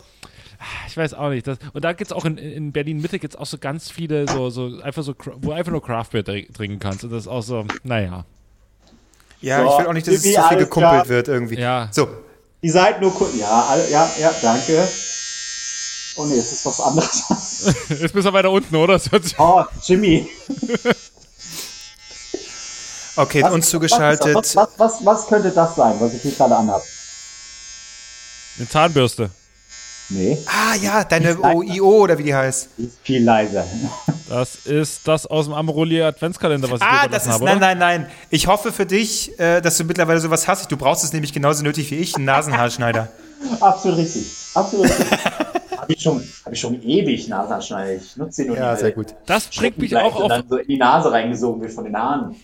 ich 0.88 0.96
weiß 0.96 1.14
auch 1.14 1.30
nicht. 1.30 1.46
Das, 1.46 1.59
und 1.72 1.84
da 1.84 1.92
gibt 1.92 2.11
es 2.11 2.12
auch 2.16 2.24
in, 2.24 2.36
in 2.36 2.72
Berlin-Mitte 2.72 3.18
gibt 3.18 3.34
es 3.34 3.40
auch 3.40 3.46
so 3.46 3.57
ganz 3.57 3.90
viele, 3.90 4.28
so, 4.28 4.51
so 4.51 4.80
einfach 4.82 5.03
so, 5.03 5.14
wo 5.36 5.48
du 5.48 5.53
einfach 5.53 5.72
nur 5.72 5.82
Craftbier 5.82 6.22
trin- 6.24 6.53
trinken 6.53 6.78
kannst. 6.80 7.05
Und 7.05 7.11
das 7.11 7.22
ist 7.22 7.28
auch 7.28 7.42
so, 7.42 7.64
naja. 7.84 8.24
Ja, 9.40 9.59
So, 9.64 9.70
ich 9.72 9.78
will 9.78 9.86
auch 9.86 9.92
nicht, 9.94 10.07
dass 10.07 10.14
es 10.16 10.22
zu 10.22 10.42
viel 10.42 10.59
gekumpelt 10.59 10.92
klar. 10.92 11.09
wird 11.09 11.28
irgendwie. 11.28 11.59
Ja. 11.59 11.88
So, 11.92 12.09
Die 12.62 12.70
seid 12.70 13.00
nur 13.00 13.14
kurz. 13.14 13.34
Ja, 13.36 13.76
ja, 13.90 14.11
ja, 14.18 14.34
danke. 14.42 14.88
Oh 16.16 16.24
nee, 16.26 16.36
es 16.36 16.52
ist 16.52 16.66
was 16.66 16.80
anderes. 16.80 17.74
Jetzt 17.88 18.12
bist 18.12 18.26
du 18.26 18.32
weiter 18.32 18.50
unten, 18.50 18.74
oder? 18.76 19.00
Oh, 19.38 19.64
Jimmy. 19.82 20.28
okay, 23.16 23.44
uns 23.44 23.70
zugeschaltet. 23.70 24.34
Was, 24.34 24.56
was, 24.56 24.68
was, 24.76 25.04
was 25.04 25.26
könnte 25.28 25.50
das 25.50 25.76
sein, 25.76 25.98
was 26.00 26.12
ich 26.12 26.22
hier 26.22 26.32
gerade 26.32 26.56
anhab? 26.56 26.82
Eine 28.58 28.68
Zahnbürste. 28.68 29.30
Nee, 30.11 30.36
Ah 30.46 30.74
ja, 30.82 31.04
deine. 31.04 31.38
OIO 31.40 32.02
oder 32.02 32.18
wie 32.18 32.24
die 32.24 32.34
heißt. 32.34 32.70
die 32.78 32.84
ist 32.84 32.98
viel 33.02 33.22
leiser. 33.24 33.64
Das 34.28 34.56
ist 34.66 35.06
das 35.06 35.26
aus 35.26 35.46
dem 35.46 35.54
Amaroli 35.54 36.02
Adventskalender, 36.02 36.70
was 36.70 36.80
ich 36.80 36.86
Ah, 36.86 37.04
überlassen 37.06 37.11
das 37.12 37.26
ist, 37.26 37.32
habe, 37.32 37.44
nein, 37.44 37.58
nein, 37.61 37.78
nein. 37.78 38.06
Ich 38.28 38.46
hoffe 38.46 38.72
für 38.72 38.86
dich, 38.86 39.38
äh, 39.38 39.61
dass 39.61 39.76
du 39.78 39.84
mittlerweile 39.84 40.20
sowas 40.20 40.46
hast. 40.48 40.70
Du 40.70 40.76
brauchst 40.76 41.04
es 41.04 41.12
nämlich 41.12 41.32
genauso 41.32 41.62
nötig 41.62 41.90
wie 41.90 41.96
ich, 41.96 42.14
einen 42.16 42.24
Nasenhaarschneider. 42.24 43.08
Absolut 43.61 43.98
richtig. 43.98 44.26
Absolut 44.54 44.86
richtig. 44.86 45.06
habe 45.78 45.92
ich, 45.92 46.02
schon- 46.02 46.22
hab 46.44 46.52
ich 46.52 46.61
schon 46.61 46.82
ewig 46.82 47.28
Nasenschneider. 47.28 47.94
Ich 47.94 48.16
nutze 48.16 48.42
den 48.42 48.48
nur 48.48 48.56
Ja, 48.58 48.76
sehr 48.76 48.92
gut. 48.92 49.14
Das 49.26 49.46
bringt 49.48 49.78
mich 49.78 49.96
auch 49.96 50.16
und 50.16 50.22
auf. 50.24 50.28
dann 50.28 50.44
so 50.48 50.56
in 50.56 50.66
die 50.68 50.76
Nase 50.76 51.11
reingesogen 51.12 51.62
wird 51.62 51.72
von 51.72 51.84
den 51.84 51.96
Haaren. 51.96 52.34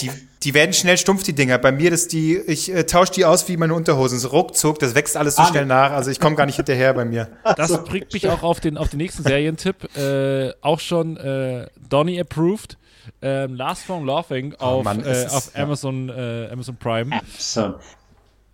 Die, 0.00 0.10
die 0.42 0.54
werden 0.54 0.72
schnell 0.72 0.98
stumpf, 0.98 1.22
die 1.22 1.32
Dinger. 1.34 1.58
Bei 1.58 1.72
mir, 1.72 1.90
das 1.90 2.08
die, 2.08 2.36
ich 2.36 2.72
äh, 2.72 2.84
tausche 2.84 3.12
die 3.12 3.24
aus 3.24 3.48
wie 3.48 3.56
meine 3.56 3.74
Unterhosen. 3.74 4.18
So 4.18 4.28
ruckzuck, 4.28 4.78
das 4.78 4.94
wächst 4.94 5.16
alles 5.16 5.36
so 5.36 5.42
Ah, 5.42 5.46
schnell 5.46 5.66
nach. 5.66 5.92
Also 5.92 6.10
ich 6.10 6.20
komme 6.20 6.36
gar 6.36 6.46
nicht 6.46 6.56
hinterher 6.56 6.92
bei 6.94 7.04
mir. 7.04 7.28
Das 7.56 7.84
bringt 7.84 8.12
mich 8.12 8.28
auch 8.28 8.42
auf 8.42 8.60
den, 8.60 8.76
auf 8.76 8.88
den 8.90 8.98
nächsten 8.98 9.22
Serientipp. 9.22 9.96
Äh, 9.96 10.52
auch 10.60 10.80
schon 10.80 11.16
äh, 11.16 11.66
Donny 11.88 12.20
approved. 12.20 12.76
Ähm, 13.20 13.54
Last 13.54 13.82
From 13.84 14.06
Laughing 14.06 14.54
auf, 14.58 14.80
Oh 14.80 14.82
Mann, 14.82 15.00
es 15.00 15.06
äh, 15.06 15.26
ist- 15.26 15.34
auf 15.34 15.50
Amazon, 15.56 16.08
äh, 16.08 16.48
Amazon 16.50 16.76
Prime. 16.76 17.20
So. 17.38 17.74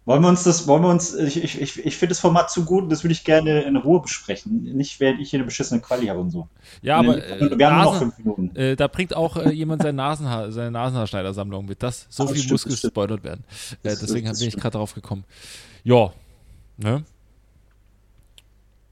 Wollen 0.07 0.23
wir 0.23 0.29
uns 0.29 0.43
das, 0.45 0.67
wollen 0.67 0.83
wir 0.83 0.89
uns, 0.89 1.15
ich, 1.15 1.45
ich, 1.45 1.61
ich, 1.61 1.85
ich 1.85 1.97
finde 1.97 2.11
das 2.13 2.21
Format 2.21 2.51
zu 2.51 2.65
gut 2.65 2.85
und 2.85 2.89
das 2.91 3.05
würde 3.05 3.13
ich 3.13 3.23
gerne 3.23 3.61
in 3.63 3.77
Ruhe 3.77 4.01
besprechen. 4.01 4.63
Nicht, 4.75 4.99
während 4.99 5.21
ich 5.21 5.31
hier 5.31 5.39
eine 5.39 5.45
beschissene 5.45 5.81
Quali 5.81 6.07
habe 6.07 6.19
und 6.21 6.31
so. 6.31 6.49
Ja, 6.83 6.97
aber 6.99 7.23
äh, 7.23 7.57
wir 7.59 7.67
haben 7.71 7.77
nur 7.77 7.85
noch 7.85 7.93
Nasen, 7.93 7.99
fünf 8.13 8.19
Minuten. 8.19 8.57
äh, 8.57 8.77
da 8.77 8.89
bringt 8.89 9.15
auch 9.15 9.37
äh, 9.37 9.51
jemand 9.53 9.83
sein 9.83 9.95
Nasenhaar, 9.97 10.51
seine 10.53 10.71
Nasenhaarschneidersammlung 10.71 11.67
mit. 11.67 11.83
Das, 11.83 12.07
so 12.09 12.25
Ah, 12.25 12.27
viel 12.29 12.37
stimmt, 12.39 12.53
muss 12.53 12.65
das 12.65 12.81
gespoilert 12.81 13.23
werden. 13.23 13.45
Äh, 13.83 13.91
Das- 13.91 14.01
deswegen 14.01 14.27
das 14.27 14.39
bin 14.39 14.49
ich 14.49 14.57
gerade 14.57 14.79
drauf 14.79 14.95
gekommen. 14.95 15.25
Ja. 15.85 16.13
Ne? 16.79 17.05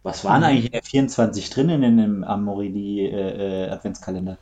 Was 0.02 0.24
waren 0.24 0.44
eigentlich 0.44 0.66
in 0.66 0.72
der 0.72 0.82
24 0.82 1.50
drin 1.50 1.68
in 1.70 1.96
dem 1.96 2.22
Amorelli 2.24 3.06
äh, 3.06 3.64
äh, 3.66 3.70
Adventskalender? 3.70 4.38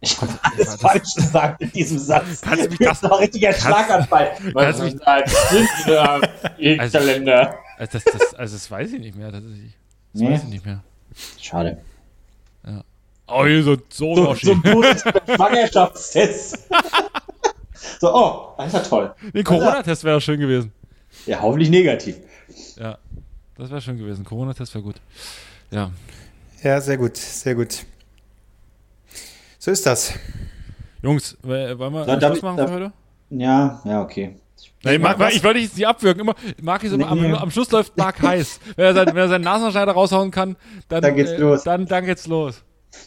Ich 0.00 0.20
habe 0.20 0.32
alles 0.42 0.66
das- 0.66 0.80
falsch 0.80 1.14
gesagt 1.14 1.60
in 1.60 1.72
diesem 1.72 1.98
Satz. 1.98 2.40
Kannst 2.40 2.64
du 2.66 2.68
mich 2.70 2.78
das 2.78 3.00
das- 3.00 3.10
war 3.10 3.18
ein 3.18 3.22
richtiger 3.24 3.52
Schlaganfall. 3.52 4.32
kannst 4.54 4.80
du 4.80 4.84
mich- 4.84 4.94
mich 4.94 5.02
Also- 6.80 6.98
Kalender? 6.98 7.54
Also 7.78 7.92
das, 7.98 8.04
das, 8.04 8.34
also 8.34 8.56
das 8.56 8.70
weiß 8.70 8.92
ich 8.92 9.00
nicht 9.00 9.16
mehr. 9.16 9.30
tatsächlich. 9.32 9.72
Das 10.12 10.22
Nee. 10.22 10.30
weiß 10.32 10.42
ich 10.44 10.48
nicht 10.48 10.66
mehr. 10.66 10.82
Schade. 11.40 11.78
Oh, 13.30 13.44
hier 13.44 13.62
so, 13.62 13.76
so, 13.90 14.14
So, 14.14 14.34
so 14.34 14.52
ein 14.52 14.62
gutes 14.62 15.02
Schwangerschaftstest. 15.02 16.66
so, 18.00 18.14
oh, 18.14 18.54
das 18.56 18.68
ist 18.68 18.72
ja 18.72 18.80
toll. 18.80 19.14
Den 19.34 19.44
Corona-Test 19.44 20.02
wäre 20.04 20.18
schön 20.20 20.40
gewesen. 20.40 20.72
Ja, 21.26 21.42
hoffentlich 21.42 21.68
negativ. 21.68 22.16
Ja, 22.76 22.96
das 23.58 23.70
wäre 23.70 23.82
schön 23.82 23.98
gewesen. 23.98 24.24
Corona-Test 24.24 24.74
wäre 24.74 24.82
gut. 24.82 24.96
Ja. 25.70 25.90
Ja, 26.62 26.80
sehr 26.80 26.96
gut, 26.96 27.16
sehr 27.18 27.54
gut. 27.54 27.84
So 29.58 29.70
ist 29.70 29.84
das. 29.86 30.14
Jungs, 31.02 31.36
wollen 31.42 31.78
wir 31.78 32.04
So, 32.04 32.34
ich- 32.36 32.42
machen 32.42 32.58
für 32.58 32.72
heute? 32.72 32.92
Ja, 33.30 33.80
ja, 33.84 34.02
okay. 34.02 34.36
Nein, 34.82 35.00
Marc, 35.00 35.18
was? 35.18 35.34
ich 35.34 35.44
wollte 35.44 35.60
nicht 35.60 35.86
abwürgen. 35.86 36.20
Immer, 36.22 36.34
Marc 36.62 36.82
ist 36.84 36.92
immer, 36.92 37.14
Nee. 37.14 37.26
am, 37.32 37.34
am 37.34 37.50
Schluss 37.50 37.70
läuft 37.70 37.96
Marc 37.96 38.20
heiß. 38.22 38.60
Wenn 38.76 38.84
er, 38.86 38.94
sein, 38.94 39.06
wenn 39.08 39.16
er 39.16 39.28
seinen 39.28 39.44
Nasenschneider 39.44 39.92
raushauen 39.92 40.30
kann, 40.30 40.56
dann, 40.88 41.02
Dann 41.02 41.14
geht's 41.16 41.30
äh, 41.32 41.36
los. 41.38 41.64
Dann, 41.64 41.86
dann 41.86 42.04
geht's 42.06 42.26
los. 42.26 42.62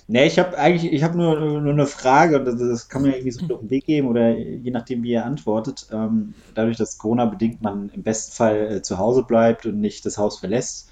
Nee, 0.07 0.27
ich 0.27 0.37
habe 0.37 0.57
eigentlich, 0.57 0.91
ich 0.93 1.03
habe 1.03 1.17
nur, 1.17 1.39
nur 1.39 1.73
eine 1.73 1.87
Frage 1.87 2.39
und 2.39 2.45
das, 2.45 2.57
das 2.57 2.87
kann 2.87 3.01
man 3.01 3.11
irgendwie 3.11 3.31
so 3.31 3.45
auf 3.55 3.59
den 3.61 3.69
Weg 3.69 3.85
geben 3.85 4.07
oder 4.07 4.29
je 4.37 4.69
nachdem, 4.71 5.03
wie 5.03 5.11
ihr 5.11 5.25
antwortet. 5.25 5.87
Ähm, 5.91 6.33
dadurch, 6.53 6.77
dass 6.77 6.97
Corona-bedingt 6.97 7.61
man 7.61 7.89
im 7.93 8.03
besten 8.03 8.33
Fall 8.33 8.71
äh, 8.77 8.81
zu 8.81 8.97
Hause 8.97 9.23
bleibt 9.23 9.65
und 9.65 9.79
nicht 9.81 10.05
das 10.05 10.17
Haus 10.17 10.39
verlässt, 10.39 10.89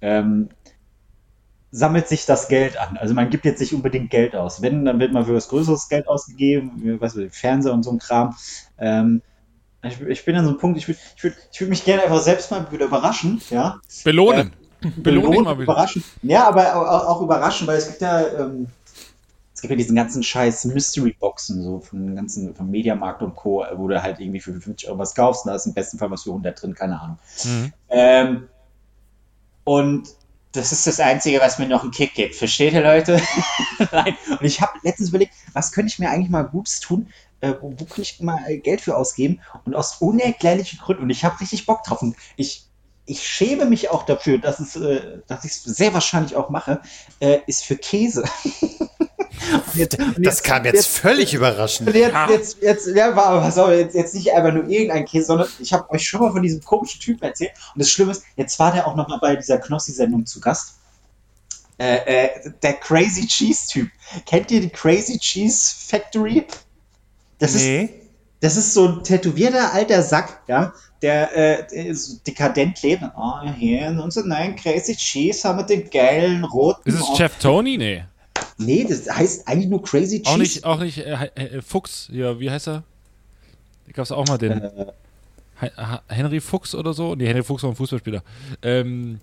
ähm, 0.00 0.48
sammelt 1.70 2.08
sich 2.08 2.26
das 2.26 2.48
Geld 2.48 2.76
an. 2.76 2.96
Also 2.96 3.14
man 3.14 3.30
gibt 3.30 3.44
jetzt 3.44 3.60
nicht 3.60 3.74
unbedingt 3.74 4.10
Geld 4.10 4.34
aus. 4.34 4.62
Wenn, 4.62 4.84
dann 4.84 4.98
wird 4.98 5.12
mal 5.12 5.24
für 5.24 5.34
was 5.34 5.48
Größeres 5.48 5.88
Geld 5.88 6.08
ausgegeben, 6.08 6.98
was 7.00 7.16
weiß 7.16 7.24
ich, 7.24 7.32
Fernseher 7.32 7.72
und 7.72 7.82
so 7.82 7.90
ein 7.90 7.98
Kram. 7.98 8.36
Ähm, 8.78 9.22
ich, 9.82 10.00
ich 10.00 10.24
bin 10.24 10.36
an 10.36 10.44
so 10.44 10.50
einem 10.50 10.58
Punkt, 10.58 10.78
ich 10.78 10.88
würde 10.88 11.00
ich 11.16 11.22
würd, 11.22 11.34
ich 11.52 11.60
würd 11.60 11.70
mich 11.70 11.84
gerne 11.84 12.02
einfach 12.02 12.20
selbst 12.20 12.50
mal 12.50 12.70
wieder 12.70 12.86
überraschen, 12.86 13.40
ja. 13.50 13.80
Belohnen. 14.04 14.52
Belohn 14.80 14.92
dich 14.94 15.02
Belohnen, 15.02 15.44
mal 15.44 15.54
wieder. 15.54 15.64
überraschen. 15.64 16.04
Ja, 16.22 16.46
aber 16.48 16.76
auch, 16.76 17.08
auch 17.08 17.22
überraschen, 17.22 17.66
weil 17.66 17.78
es 17.78 17.88
gibt 17.88 18.00
ja, 18.00 18.26
ähm, 18.26 18.68
es 19.54 19.60
gibt 19.60 19.70
ja 19.70 19.76
diesen 19.76 19.96
ganzen 19.96 20.22
Scheiß 20.22 20.66
Mystery-Boxen, 20.66 21.62
so 21.62 21.80
vom 21.80 22.14
ganzen, 22.14 22.54
vom 22.54 22.70
Mediamarkt 22.70 23.22
und 23.22 23.34
Co., 23.34 23.64
wo 23.74 23.88
du 23.88 24.02
halt 24.02 24.20
irgendwie 24.20 24.40
für 24.40 24.52
50 24.52 24.88
Euro 24.88 24.98
was 24.98 25.14
kaufst 25.14 25.44
und 25.44 25.50
da 25.50 25.56
ist 25.56 25.66
im 25.66 25.74
besten 25.74 25.98
Fall 25.98 26.10
was 26.10 26.24
für 26.24 26.30
100 26.30 26.60
drin, 26.60 26.74
keine 26.74 27.00
Ahnung. 27.00 27.18
Mhm. 27.44 27.72
Ähm, 27.88 28.48
und 29.64 30.08
das 30.56 30.72
ist 30.72 30.86
das 30.86 31.00
Einzige, 31.00 31.40
was 31.40 31.58
mir 31.58 31.68
noch 31.68 31.82
einen 31.82 31.90
Kick 31.90 32.14
gibt. 32.14 32.34
Versteht 32.34 32.72
ihr, 32.72 32.82
Leute? 32.82 33.20
Nein. 33.92 34.16
Und 34.30 34.44
ich 34.44 34.60
habe 34.60 34.72
letztens 34.82 35.10
überlegt, 35.10 35.34
was 35.52 35.72
könnte 35.72 35.92
ich 35.92 35.98
mir 35.98 36.10
eigentlich 36.10 36.30
mal 36.30 36.42
Gutes 36.42 36.80
tun? 36.80 37.08
Äh, 37.40 37.54
wo, 37.60 37.72
wo 37.72 37.84
könnte 37.84 38.02
ich 38.02 38.20
mal 38.20 38.42
äh, 38.48 38.58
Geld 38.58 38.80
für 38.80 38.96
ausgeben? 38.96 39.40
Und 39.64 39.74
aus 39.74 39.96
unerklärlichen 40.00 40.78
Gründen, 40.78 41.04
und 41.04 41.10
ich 41.10 41.24
habe 41.24 41.40
richtig 41.40 41.66
Bock 41.66 41.84
drauf, 41.84 42.02
und 42.02 42.16
ich, 42.36 42.66
ich 43.04 43.26
schäme 43.26 43.66
mich 43.66 43.90
auch 43.90 44.04
dafür, 44.04 44.38
dass, 44.38 44.76
äh, 44.76 45.18
dass 45.26 45.44
ich 45.44 45.52
es 45.52 45.62
sehr 45.64 45.92
wahrscheinlich 45.94 46.36
auch 46.36 46.50
mache, 46.50 46.80
äh, 47.20 47.38
ist 47.46 47.64
für 47.64 47.76
Käse. 47.76 48.24
Jetzt- 49.74 49.98
Das 50.18 50.42
kam 50.42 50.64
jetzt 50.64 50.86
völlig 50.86 51.34
überraschend. 51.34 51.94
jetzt, 51.94 52.14
jetzt, 52.30 52.62
jetzt, 52.62 52.86
ja, 52.96 53.14
war 53.16 53.46
auf, 53.46 53.70
jetzt, 53.70 53.94
jetzt 53.94 54.14
nicht 54.14 54.32
einfach 54.32 54.52
nur 54.52 54.66
irgendein 54.68 55.04
Käse, 55.04 55.26
sondern 55.26 55.48
ich 55.58 55.72
habe 55.72 55.88
euch 55.90 56.06
schon 56.08 56.20
mal 56.20 56.32
von 56.32 56.42
diesem 56.42 56.62
komischen 56.62 57.00
Typen 57.00 57.22
erzählt. 57.24 57.52
Und 57.74 57.80
das 57.82 57.90
Schlimme 57.90 58.12
ist, 58.12 58.22
jetzt 58.36 58.58
war 58.58 58.72
der 58.72 58.86
auch 58.86 58.96
noch 58.96 59.08
mal 59.08 59.18
bei 59.20 59.36
dieser 59.36 59.58
Knossi-Sendung 59.58 60.26
zu 60.26 60.40
Gast. 60.40 60.74
Äh, 61.78 62.24
äh, 62.24 62.50
der 62.62 62.72
Crazy 62.74 63.26
Cheese 63.26 63.66
Typ. 63.68 63.88
Kennt 64.24 64.50
ihr 64.50 64.60
die 64.62 64.70
Crazy 64.70 65.18
Cheese 65.18 65.74
Factory? 65.88 66.46
Das 67.38 67.54
ist 67.54 67.62
Nee. 67.64 67.90
das 68.40 68.56
ist 68.56 68.72
so 68.72 68.88
ein 68.88 69.04
tätowierter 69.04 69.74
alter 69.74 70.02
Sack, 70.02 70.40
ja, 70.48 70.72
der, 71.02 71.36
äh, 71.36 71.66
der 71.70 71.94
so 71.94 72.16
dekadent 72.26 72.80
lebt. 72.82 73.02
Oh, 73.14 73.42
hier 73.58 73.88
in 73.88 73.98
unserem 73.98 74.28
neuen 74.28 74.56
Crazy 74.56 74.96
Cheese 74.96 75.46
haben 75.46 75.58
wir 75.58 75.64
den 75.64 75.90
geilen 75.90 76.44
roten. 76.44 76.88
Ist 76.88 76.98
es 76.98 77.16
Chef 77.18 77.36
Tony? 77.38 77.76
Nee. 77.76 78.04
Nee, 78.58 78.86
das 78.88 79.08
heißt 79.08 79.46
eigentlich 79.46 79.68
nur 79.68 79.82
Crazy 79.82 80.22
Cheese. 80.22 80.30
Auch 80.30 80.38
nicht, 80.38 80.64
auch 80.64 80.80
nicht 80.80 80.98
äh, 80.98 81.30
äh, 81.34 81.62
Fuchs. 81.62 82.08
Ja, 82.10 82.40
wie 82.40 82.50
heißt 82.50 82.68
er? 82.68 82.84
Da 83.86 83.92
gab 83.92 84.04
es 84.04 84.12
auch 84.12 84.26
mal 84.26 84.38
den. 84.38 84.62
Äh, 84.62 85.70
Henry 86.08 86.40
Fuchs 86.40 86.74
oder 86.74 86.92
so? 86.92 87.14
Nee, 87.14 87.26
Henry 87.26 87.42
Fuchs 87.42 87.62
war 87.62 87.70
ein 87.70 87.76
Fußballspieler. 87.76 88.22
Ähm, 88.62 89.20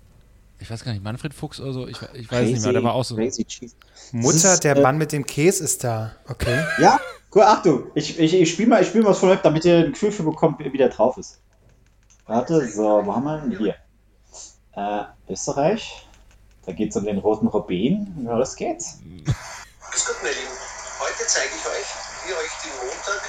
ich 0.60 0.70
weiß 0.70 0.84
gar 0.84 0.92
nicht, 0.92 1.04
Manfred 1.04 1.34
Fuchs 1.34 1.60
oder 1.60 1.72
so? 1.72 1.86
Ich, 1.86 1.98
ich 2.14 2.30
weiß 2.30 2.46
es 2.46 2.52
nicht 2.52 2.62
mehr, 2.62 2.72
der 2.72 2.82
war 2.82 2.94
auch 2.94 3.04
so. 3.04 3.16
Crazy 3.16 3.44
Cheese. 3.44 3.74
Mutter, 4.12 4.54
ist, 4.54 4.64
der 4.64 4.76
äh, 4.76 4.80
Mann 4.80 4.98
mit 4.98 5.12
dem 5.12 5.26
Käse 5.26 5.64
ist 5.64 5.84
da. 5.84 6.12
Okay. 6.28 6.64
Ja, 6.80 7.00
cool, 7.34 7.42
Achtung, 7.42 7.84
ich, 7.94 8.18
ich, 8.18 8.34
ich 8.34 8.50
spiele 8.50 8.68
mal, 8.68 8.82
ich 8.82 8.88
spiel 8.88 9.02
mal 9.02 9.10
was 9.10 9.18
von 9.18 9.30
euch, 9.30 9.40
damit 9.40 9.64
ihr 9.64 9.78
ein 9.78 9.92
Gefühl 9.92 10.12
für 10.12 10.22
bekommt, 10.22 10.60
wie 10.60 10.78
der 10.78 10.88
drauf 10.88 11.18
ist. 11.18 11.40
Warte, 12.26 12.66
so, 12.68 12.82
wo 12.82 13.14
haben 13.14 13.24
wir 13.24 13.38
denn 13.38 13.58
hier? 13.58 13.74
Äh, 14.76 15.32
Österreich. 15.32 16.03
Da 16.66 16.72
geht 16.72 16.90
es 16.90 16.96
um 16.96 17.04
den 17.04 17.18
roten 17.18 17.46
Robin. 17.48 18.24
Ja, 18.24 18.38
das 18.38 18.56
geht's. 18.56 18.98
Grüß 19.90 20.04
Gott, 20.06 20.16
meine 20.22 20.34
Lieben. 20.34 20.56
Heute 21.00 21.26
zeige 21.26 21.50
ich 21.54 21.66
euch, 21.66 21.86
wie 22.24 22.30
ihr 22.30 22.36
euch 22.36 22.50
den 22.64 22.88
Montag 22.88 23.22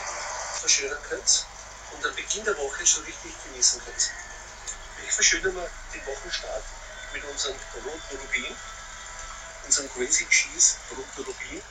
verschönern 0.61 0.97
könnt 1.09 1.45
und 1.95 2.05
am 2.05 2.15
Beginn 2.15 2.45
der 2.45 2.57
Woche 2.57 2.85
so 2.85 3.01
richtig 3.01 3.33
genießen 3.51 3.81
könnt. 3.83 4.11
Ich 5.05 5.11
verschönere 5.11 5.51
mal 5.51 5.67
den 5.93 6.01
Wochenstart 6.07 6.63
mit 7.13 7.23
unserem 7.29 7.55
roten 7.75 8.17
Rubin, 8.17 8.55
unserem 9.65 9.89
Crazy 9.89 10.25
Cheese 10.29 10.75
roten 10.91 11.29
Rubin. 11.29 11.61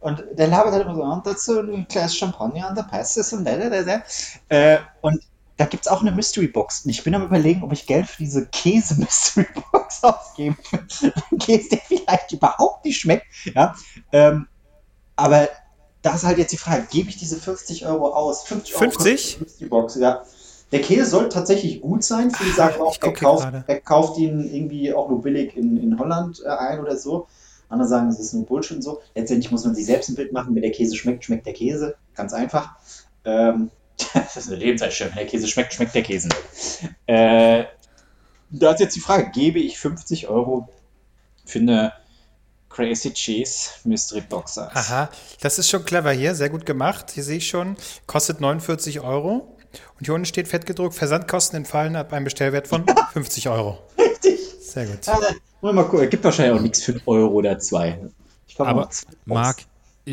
Und 0.00 0.38
der 0.38 0.46
labert 0.48 0.72
halt 0.72 0.82
immer 0.84 0.94
so, 0.94 1.02
und 1.02 1.26
dazu 1.26 1.60
ein 1.60 1.86
Glas 1.88 2.14
Champagner 2.14 2.68
an 2.68 2.76
der 2.76 2.84
Pastis 2.84 3.32
und 3.32 3.44
da, 3.44 3.56
da, 3.56 3.68
da, 3.68 3.82
da. 3.82 4.02
Äh, 4.48 4.78
und 5.00 5.20
da 5.56 5.64
gibt 5.64 5.86
es 5.86 5.92
auch 5.92 6.02
eine 6.02 6.12
Mystery 6.12 6.48
Box. 6.48 6.84
Und 6.84 6.90
ich 6.90 7.02
bin 7.02 7.14
am 7.14 7.24
überlegen, 7.24 7.62
ob 7.62 7.72
ich 7.72 7.86
Geld 7.86 8.06
für 8.06 8.22
diese 8.22 8.46
Käse-Mystery 8.46 9.46
Box 9.72 10.04
ausgebe. 10.04 10.56
Käse, 11.40 11.70
der 11.70 11.80
vielleicht 11.86 12.32
überhaupt 12.32 12.84
nicht 12.84 12.98
schmeckt. 12.98 13.26
Ja? 13.54 13.74
Ähm, 14.12 14.48
aber 15.16 15.48
da 16.02 16.14
ist 16.14 16.24
halt 16.24 16.38
jetzt 16.38 16.52
die 16.52 16.58
Frage, 16.58 16.86
gebe 16.90 17.08
ich 17.08 17.16
diese 17.16 17.36
50 17.36 17.86
Euro 17.86 18.12
aus? 18.14 18.44
50? 18.44 18.74
Euro 18.74 18.90
50? 18.90 19.14
kostet 19.14 19.34
die 19.34 19.44
Mystery 19.44 19.68
Box, 19.68 19.94
ja. 19.96 20.22
Der 20.72 20.80
Käse 20.80 21.06
soll 21.06 21.28
tatsächlich 21.28 21.80
gut 21.80 22.02
sein. 22.02 22.30
Viele 22.32 22.52
sagen 22.52 22.80
auch, 22.80 22.96
er 23.00 23.12
kauft, 23.12 23.48
er 23.66 23.80
kauft 23.80 24.18
ihn 24.18 24.52
irgendwie 24.52 24.92
auch 24.92 25.08
nur 25.08 25.22
billig 25.22 25.56
in, 25.56 25.76
in 25.76 25.98
Holland 25.98 26.42
äh, 26.44 26.48
ein 26.48 26.80
oder 26.80 26.96
so. 26.96 27.28
Andere 27.68 27.88
sagen, 27.88 28.08
es 28.08 28.18
ist 28.18 28.32
nur 28.32 28.46
Bullshit 28.46 28.76
und 28.76 28.82
so. 28.82 29.00
Letztendlich 29.14 29.50
muss 29.50 29.64
man 29.64 29.74
sich 29.74 29.86
selbst 29.86 30.08
ein 30.08 30.16
Bild 30.16 30.32
machen. 30.32 30.54
Wenn 30.54 30.62
der 30.62 30.72
Käse 30.72 30.96
schmeckt, 30.96 31.24
schmeckt 31.24 31.46
der 31.46 31.52
Käse. 31.52 31.96
Ganz 32.14 32.32
einfach. 32.32 32.76
Ähm, 33.24 33.70
das 34.14 34.36
ist 34.36 34.48
eine 34.48 34.56
Lebenseinstellung. 34.56 35.14
Wenn 35.14 35.22
der 35.24 35.30
Käse 35.30 35.48
schmeckt, 35.48 35.74
schmeckt 35.74 35.94
der 35.94 36.02
Käse 36.02 36.28
nicht. 36.28 36.92
Äh, 37.06 37.64
da 38.50 38.72
ist 38.72 38.80
jetzt 38.80 38.96
die 38.96 39.00
Frage, 39.00 39.30
gebe 39.30 39.58
ich 39.58 39.78
50 39.78 40.28
Euro 40.28 40.68
für 41.44 41.58
eine 41.58 41.92
Crazy 42.68 43.12
Cheese 43.12 43.70
Mystery 43.84 44.20
Box 44.20 44.58
aus? 44.58 44.70
Aha, 44.74 45.08
das 45.40 45.58
ist 45.58 45.70
schon 45.70 45.84
clever 45.84 46.12
hier, 46.12 46.34
sehr 46.34 46.50
gut 46.50 46.66
gemacht. 46.66 47.10
Hier 47.12 47.24
sehe 47.24 47.38
ich 47.38 47.48
schon, 47.48 47.76
kostet 48.06 48.40
49 48.40 49.00
Euro. 49.00 49.56
Und 49.98 50.04
hier 50.04 50.14
unten 50.14 50.26
steht 50.26 50.48
fett 50.48 50.66
gedruckt, 50.66 50.94
Versandkosten 50.94 51.56
entfallen 51.58 51.96
ab 51.96 52.12
einem 52.12 52.24
Bestellwert 52.24 52.68
von 52.68 52.84
50 53.12 53.48
Euro. 53.48 53.78
Richtig. 53.98 54.38
Sehr 54.60 54.86
gut. 54.86 55.06
Ja, 55.06 55.14
wollen 55.60 55.76
wir 55.76 55.82
mal 55.82 55.84
gucken. 55.84 56.08
Gibt 56.10 56.24
wahrscheinlich 56.24 56.58
auch 56.58 56.62
nichts 56.62 56.82
für 56.82 56.92
einen 56.92 57.02
Euro 57.06 57.32
oder 57.32 57.58
zwei. 57.58 57.98
Ich 58.46 58.60
Aber. 58.60 58.88
Marc, 59.24 59.58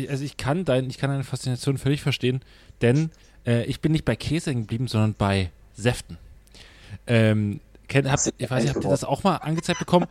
also 0.08 0.24
ich 0.24 0.36
kann, 0.36 0.64
dein, 0.64 0.88
ich 0.88 0.98
kann 0.98 1.10
deine 1.10 1.24
Faszination 1.24 1.78
völlig 1.78 2.02
verstehen, 2.02 2.42
denn 2.82 3.10
äh, 3.46 3.64
ich 3.64 3.80
bin 3.80 3.92
nicht 3.92 4.04
bei 4.04 4.16
Käse 4.16 4.54
geblieben, 4.54 4.88
sondern 4.88 5.14
bei 5.14 5.50
Säften. 5.76 6.18
Ähm, 7.06 7.60
kennt, 7.88 8.08
habt, 8.10 8.20
sind 8.22 8.34
ich 8.38 8.50
weiß 8.50 8.62
nicht, 8.64 8.74
habt 8.74 8.84
ihr 8.84 8.90
das 8.90 9.04
auch 9.04 9.22
mal 9.24 9.36
angezeigt 9.36 9.78
bekommen? 9.78 10.06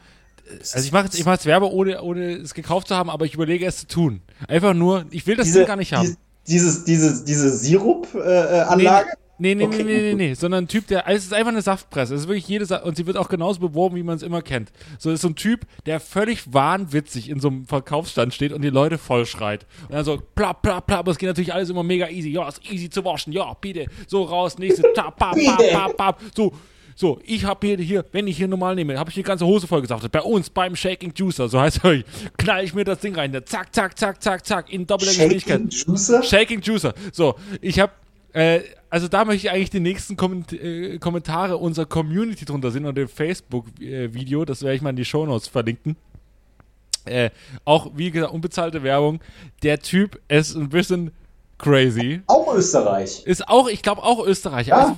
also 0.73 0.85
ich 0.85 0.91
mache 0.91 1.05
jetzt, 1.05 1.17
ich 1.17 1.25
mache 1.25 1.35
jetzt 1.35 1.45
Werbe, 1.45 1.71
ohne, 1.71 2.01
ohne 2.01 2.33
es 2.33 2.53
gekauft 2.53 2.89
zu 2.89 2.95
haben, 2.95 3.09
aber 3.09 3.25
ich 3.25 3.33
überlege 3.33 3.65
es 3.65 3.77
zu 3.77 3.87
tun. 3.87 4.21
Einfach 4.47 4.73
nur, 4.73 5.05
ich 5.09 5.25
will 5.25 5.35
das 5.37 5.45
Diese, 5.47 5.59
Ding 5.59 5.67
gar 5.67 5.77
nicht 5.77 5.93
haben. 5.93 6.07
die- 6.07 6.17
Dieses, 6.51 6.83
diese, 6.83 7.23
diese 7.23 7.55
Sirup-Anlage? 7.57 9.07
Nee, 9.07 9.13
nee, 9.37 9.63
Okay. 9.63 9.83
nee, 9.83 9.83
nee, 9.83 10.01
nee, 10.01 10.13
nee, 10.13 10.33
sondern 10.33 10.65
ein 10.65 10.67
Typ, 10.67 10.87
der, 10.87 11.07
also 11.07 11.17
es 11.17 11.25
ist 11.25 11.33
einfach 11.33 11.51
eine 11.51 11.61
Saftpresse. 11.61 12.13
Es 12.15 12.21
ist 12.21 12.27
wirklich 12.27 12.47
jede 12.47 12.65
Sa 12.65 12.77
und 12.77 12.95
sie 12.97 13.05
wird 13.07 13.17
auch 13.17 13.29
genauso 13.29 13.59
beworben, 13.59 13.95
wie 13.95 14.03
man 14.03 14.15
es 14.15 14.23
immer 14.23 14.41
kennt. 14.41 14.71
So 14.99 15.11
ist 15.11 15.21
so 15.21 15.29
ein 15.29 15.35
Typ, 15.35 15.61
der 15.85 15.99
völlig 15.99 16.53
wahnwitzig 16.53 17.29
in 17.29 17.39
so 17.39 17.47
einem 17.49 17.65
Verkaufsstand 17.65 18.33
steht 18.33 18.53
und 18.53 18.61
die 18.61 18.69
Leute 18.69 18.97
voll 18.97 19.25
schreit. 19.25 19.65
Und 19.87 19.93
dann 19.95 20.05
so, 20.05 20.17
pla, 20.35 20.53
pla, 20.53 20.81
pla, 20.81 20.99
aber 20.99 21.11
es 21.11 21.17
geht 21.17 21.27
natürlich 21.27 21.53
alles 21.53 21.69
immer 21.69 21.83
mega 21.83 22.09
easy. 22.09 22.29
Ja, 22.29 22.47
ist 22.47 22.61
easy 22.71 22.89
zu 22.89 23.03
waschen. 23.05 23.33
Ja, 23.33 23.53
bitte. 23.59 23.87
So 24.07 24.23
raus, 24.23 24.57
nächste, 24.57 24.83
ta, 24.93 25.11
pa, 25.11 25.31
pa, 25.31 25.55
Bitte. 25.57 25.71
pa, 25.73 25.89
pa. 25.89 26.17
So, 26.35 26.53
so, 26.95 27.19
ich 27.25 27.43
habe 27.45 27.65
hier, 27.65 27.77
hier, 27.77 28.05
wenn 28.11 28.27
ich 28.27 28.37
hier 28.37 28.47
normal 28.47 28.75
nehme, 28.75 28.99
habe 28.99 29.09
ich 29.09 29.15
die 29.15 29.23
ganze 29.23 29.45
Hose 29.47 29.65
voll 29.65 29.81
gesaftet. 29.81 30.11
Bei 30.11 30.21
uns 30.21 30.51
beim 30.51 30.75
Shaking 30.75 31.11
Juicer, 31.15 31.49
so 31.49 31.59
heißt 31.59 31.83
er, 31.83 32.03
knall 32.37 32.63
ich 32.63 32.75
mir 32.75 32.83
das 32.83 32.99
Ding 32.99 33.15
rein. 33.15 33.35
Zack, 33.45 33.73
zack, 33.73 33.97
zack, 33.97 34.21
zack, 34.21 34.45
zack, 34.45 34.71
in 34.71 34.85
doppelter 34.85 35.11
Geschwindigkeit. 35.13 35.73
Shaking 35.73 35.87
Juicer? 35.87 36.23
Shaking 36.23 36.61
Juicer. 36.61 36.93
So, 37.11 37.33
ich 37.61 37.79
habe, 37.79 37.93
äh, 38.33 38.59
also 38.93 39.07
da 39.07 39.25
möchte 39.25 39.47
ich 39.47 39.51
eigentlich 39.51 39.71
die 39.71 39.79
nächsten 39.79 40.15
Komment 40.15 40.53
äh, 40.53 40.99
Kommentare 40.99 41.57
unserer 41.57 41.87
Community 41.87 42.45
drunter 42.45 42.69
sehen 42.69 42.85
und 42.85 42.95
dem 42.95 43.07
Facebook-Video, 43.07 44.45
das 44.45 44.61
werde 44.61 44.75
ich 44.75 44.83
mal 44.83 44.91
in 44.91 44.95
die 44.95 45.03
Shownotes 45.03 45.47
verlinken. 45.47 45.95
Äh, 47.05 47.31
auch, 47.65 47.89
wie 47.95 48.11
gesagt, 48.11 48.31
unbezahlte 48.31 48.83
Werbung. 48.83 49.19
Der 49.63 49.79
Typ 49.79 50.21
ist 50.27 50.53
ein 50.55 50.69
bisschen 50.69 51.09
crazy. 51.57 52.21
Auch 52.27 52.53
Österreich. 52.53 53.23
Ist 53.25 53.47
auch, 53.47 53.67
ich 53.67 53.81
glaube, 53.81 54.03
auch 54.03 54.23
Österreich. 54.27 54.67
Ja. 54.67 54.77
Also, 54.77 54.97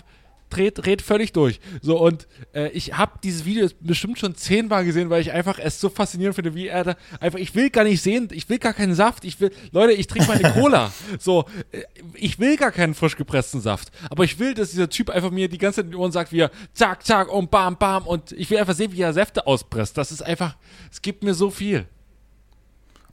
dreht, 0.50 0.86
dreht 0.86 1.02
völlig 1.02 1.34
durch. 1.34 1.60
So, 1.82 2.00
und 2.00 2.28
äh, 2.54 2.70
ich 2.70 2.98
habe 2.98 3.20
dieses 3.24 3.46
Video 3.46 3.68
bestimmt 3.80 4.20
schon 4.20 4.36
zehnmal 4.36 4.86
gesehen, 4.86 5.10
weil 5.10 5.22
ich 5.22 5.32
einfach 5.32 5.60
es 5.60 5.80
so 5.80 5.90
faszinierend 5.90 6.36
finde, 6.36 6.56
wie 6.56 6.68
er 6.68 6.84
da 6.84 6.96
einfach, 7.20 7.40
ich 7.40 7.56
will 7.56 7.70
gar 7.70 7.84
nicht 7.84 8.02
sehen, 8.02 8.30
ich 8.32 8.48
will 8.50 8.60
gar 8.60 8.74
keinen 8.74 8.96
Saft, 8.96 9.26
ich 9.26 9.40
will, 9.40 9.52
Leute, 9.72 9.94
ich 9.94 10.08
trinke 10.08 10.28
meine 10.28 10.52
Cola. 10.54 10.92
so, 11.20 11.46
äh, 11.72 11.84
ich 12.14 12.40
will 12.40 12.58
gar 12.58 12.72
keinen 12.72 12.94
frisch 12.94 13.16
gepressten 13.16 13.62
Saft. 13.62 13.92
Aber 14.10 14.24
ich 14.24 14.40
will, 14.40 14.54
dass 14.54 14.72
dieser 14.72 14.90
Typ 14.90 15.10
einfach 15.10 15.32
mir 15.32 15.50
die 15.50 15.58
ganze 15.58 15.78
Zeit 15.78 15.86
in 15.86 15.92
die 15.92 15.98
Ohren 15.98 16.12
sagt, 16.12 16.32
wie 16.32 16.40
er 16.40 16.52
zack, 16.74 17.06
zack 17.06 17.32
und 17.32 17.52
bam, 17.52 17.78
bam 17.78 18.06
und 18.08 18.32
ich 18.32 18.50
will 18.50 18.58
einfach 18.58 18.76
sehen, 18.76 18.92
wie 18.94 19.02
er 19.02 19.14
Säfte 19.14 19.48
auspresst. 19.48 19.98
Das 19.98 20.12
ist 20.12 20.22
einfach, 20.22 20.56
es 20.92 21.02
gibt 21.02 21.24
mir 21.24 21.34
so 21.34 21.50
viel. 21.50 21.86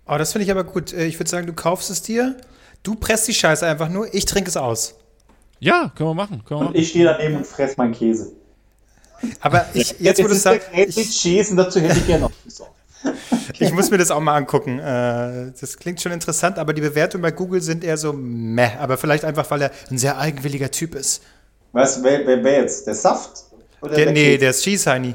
Oh, 0.07 0.19
das 0.19 0.33
finde 0.33 0.45
ich 0.45 0.51
aber 0.51 0.65
gut. 0.65 0.93
Äh, 0.93 1.07
Ich 1.07 1.19
würde 1.19 1.31
sagen, 1.31 1.47
du 1.47 1.53
kaufst 1.53 1.91
es 1.91 2.03
dir, 2.03 2.37
du 2.83 2.95
presst 2.95 3.29
die 3.29 3.35
Scheiße 3.35 3.67
einfach 3.67 3.89
nur, 3.89 4.13
ich 4.15 4.25
trinke 4.25 4.51
es 4.51 4.57
aus. 4.57 4.97
Ja, 5.63 5.93
können 5.95 6.11
wir 6.11 6.15
machen, 6.15 6.45
können 6.45 6.61
wir 6.61 6.67
Und 6.67 6.73
machen. 6.73 6.77
ich 6.77 6.89
stehe 6.91 7.05
daneben 7.05 7.37
und 7.37 7.47
fress 7.47 7.77
meinen 7.77 7.93
Käse. 7.93 8.33
Aber 9.41 9.67
ich, 9.75 9.95
jetzt, 10.01 10.19
der 10.19 10.29
sagst, 10.35 10.73
Crazy 10.73 11.01
ich, 11.03 11.11
Cheese 11.11 11.53
und 11.53 11.57
dazu 11.59 11.81
hätte 11.81 11.99
ich 11.99 12.07
gerne 12.07 12.25
noch 12.25 12.33
ich 13.59 13.73
muss 13.73 13.91
mir 13.91 13.99
das 13.99 14.11
auch 14.11 14.21
mal 14.21 14.37
angucken. 14.37 14.79
Äh, 14.79 15.53
Das 15.61 15.77
klingt 15.77 16.01
schon 16.01 16.13
interessant, 16.13 16.59
aber 16.59 16.73
die 16.73 16.81
Bewertungen 16.81 17.23
bei 17.23 17.31
Google 17.31 17.61
sind 17.61 17.85
eher 17.85 17.97
so 17.97 18.13
meh. 18.13 18.71
Aber 18.79 18.97
vielleicht 18.97 19.25
einfach, 19.25 19.51
weil 19.51 19.63
er 19.63 19.71
ein 19.91 19.99
sehr 19.99 20.19
eigenwilliger 20.19 20.71
Typ 20.71 20.95
ist. 20.95 21.23
Was, 21.73 22.03
wer, 22.03 22.27
wer, 22.27 22.43
wer 22.45 22.61
jetzt? 22.63 22.87
Der 22.87 22.95
Saft? 22.95 23.45
Oder 23.81 23.95
Der, 23.95 24.13
nee, 24.13 24.25
Käse? 24.25 24.39
der 24.39 24.51
ist 24.51 24.63
Cheese 24.63 24.91
Heini. 24.91 25.15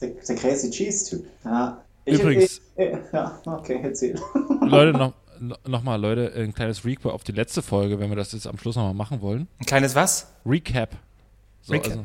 der, 0.00 0.08
der 0.08 0.36
Crazy 0.36 0.70
Cheese 0.70 1.10
Typ. 1.10 1.26
Ja. 1.44 1.78
Ich, 2.04 2.20
Übrigens. 2.20 2.60
Ich, 2.76 2.84
ich, 2.84 2.98
ja, 3.12 3.40
okay, 3.46 3.80
erzähl. 3.82 4.14
Leute, 4.60 4.98
noch, 4.98 5.14
noch 5.66 5.82
mal, 5.82 5.96
Leute, 5.96 6.32
ein 6.36 6.54
kleines 6.54 6.84
Recap 6.84 7.12
auf 7.12 7.24
die 7.24 7.32
letzte 7.32 7.62
Folge, 7.62 7.98
wenn 7.98 8.08
wir 8.08 8.16
das 8.16 8.32
jetzt 8.32 8.46
am 8.46 8.58
Schluss 8.58 8.76
nochmal 8.76 8.94
machen 8.94 9.20
wollen. 9.20 9.48
Ein 9.58 9.66
kleines 9.66 9.94
was? 9.94 10.32
Recap. 10.46 10.96
So, 11.62 11.72
Recap. 11.72 11.90
Also, 11.90 12.04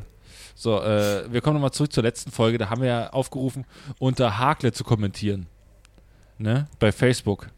so 0.56 0.82
äh, 0.82 1.32
wir 1.32 1.42
kommen 1.42 1.56
nochmal 1.56 1.72
zurück 1.72 1.94
zur 1.94 2.04
letzten 2.04 2.32
Folge. 2.32 2.58
Da 2.58 2.70
haben 2.70 2.82
wir 2.82 2.90
ja 2.90 3.10
aufgerufen, 3.12 3.66
unter 3.98 4.38
Hakle 4.38 4.72
zu 4.72 4.84
kommentieren. 4.84 5.48
Ne? 6.38 6.68
Bei 6.80 6.92
Facebook. 6.92 7.50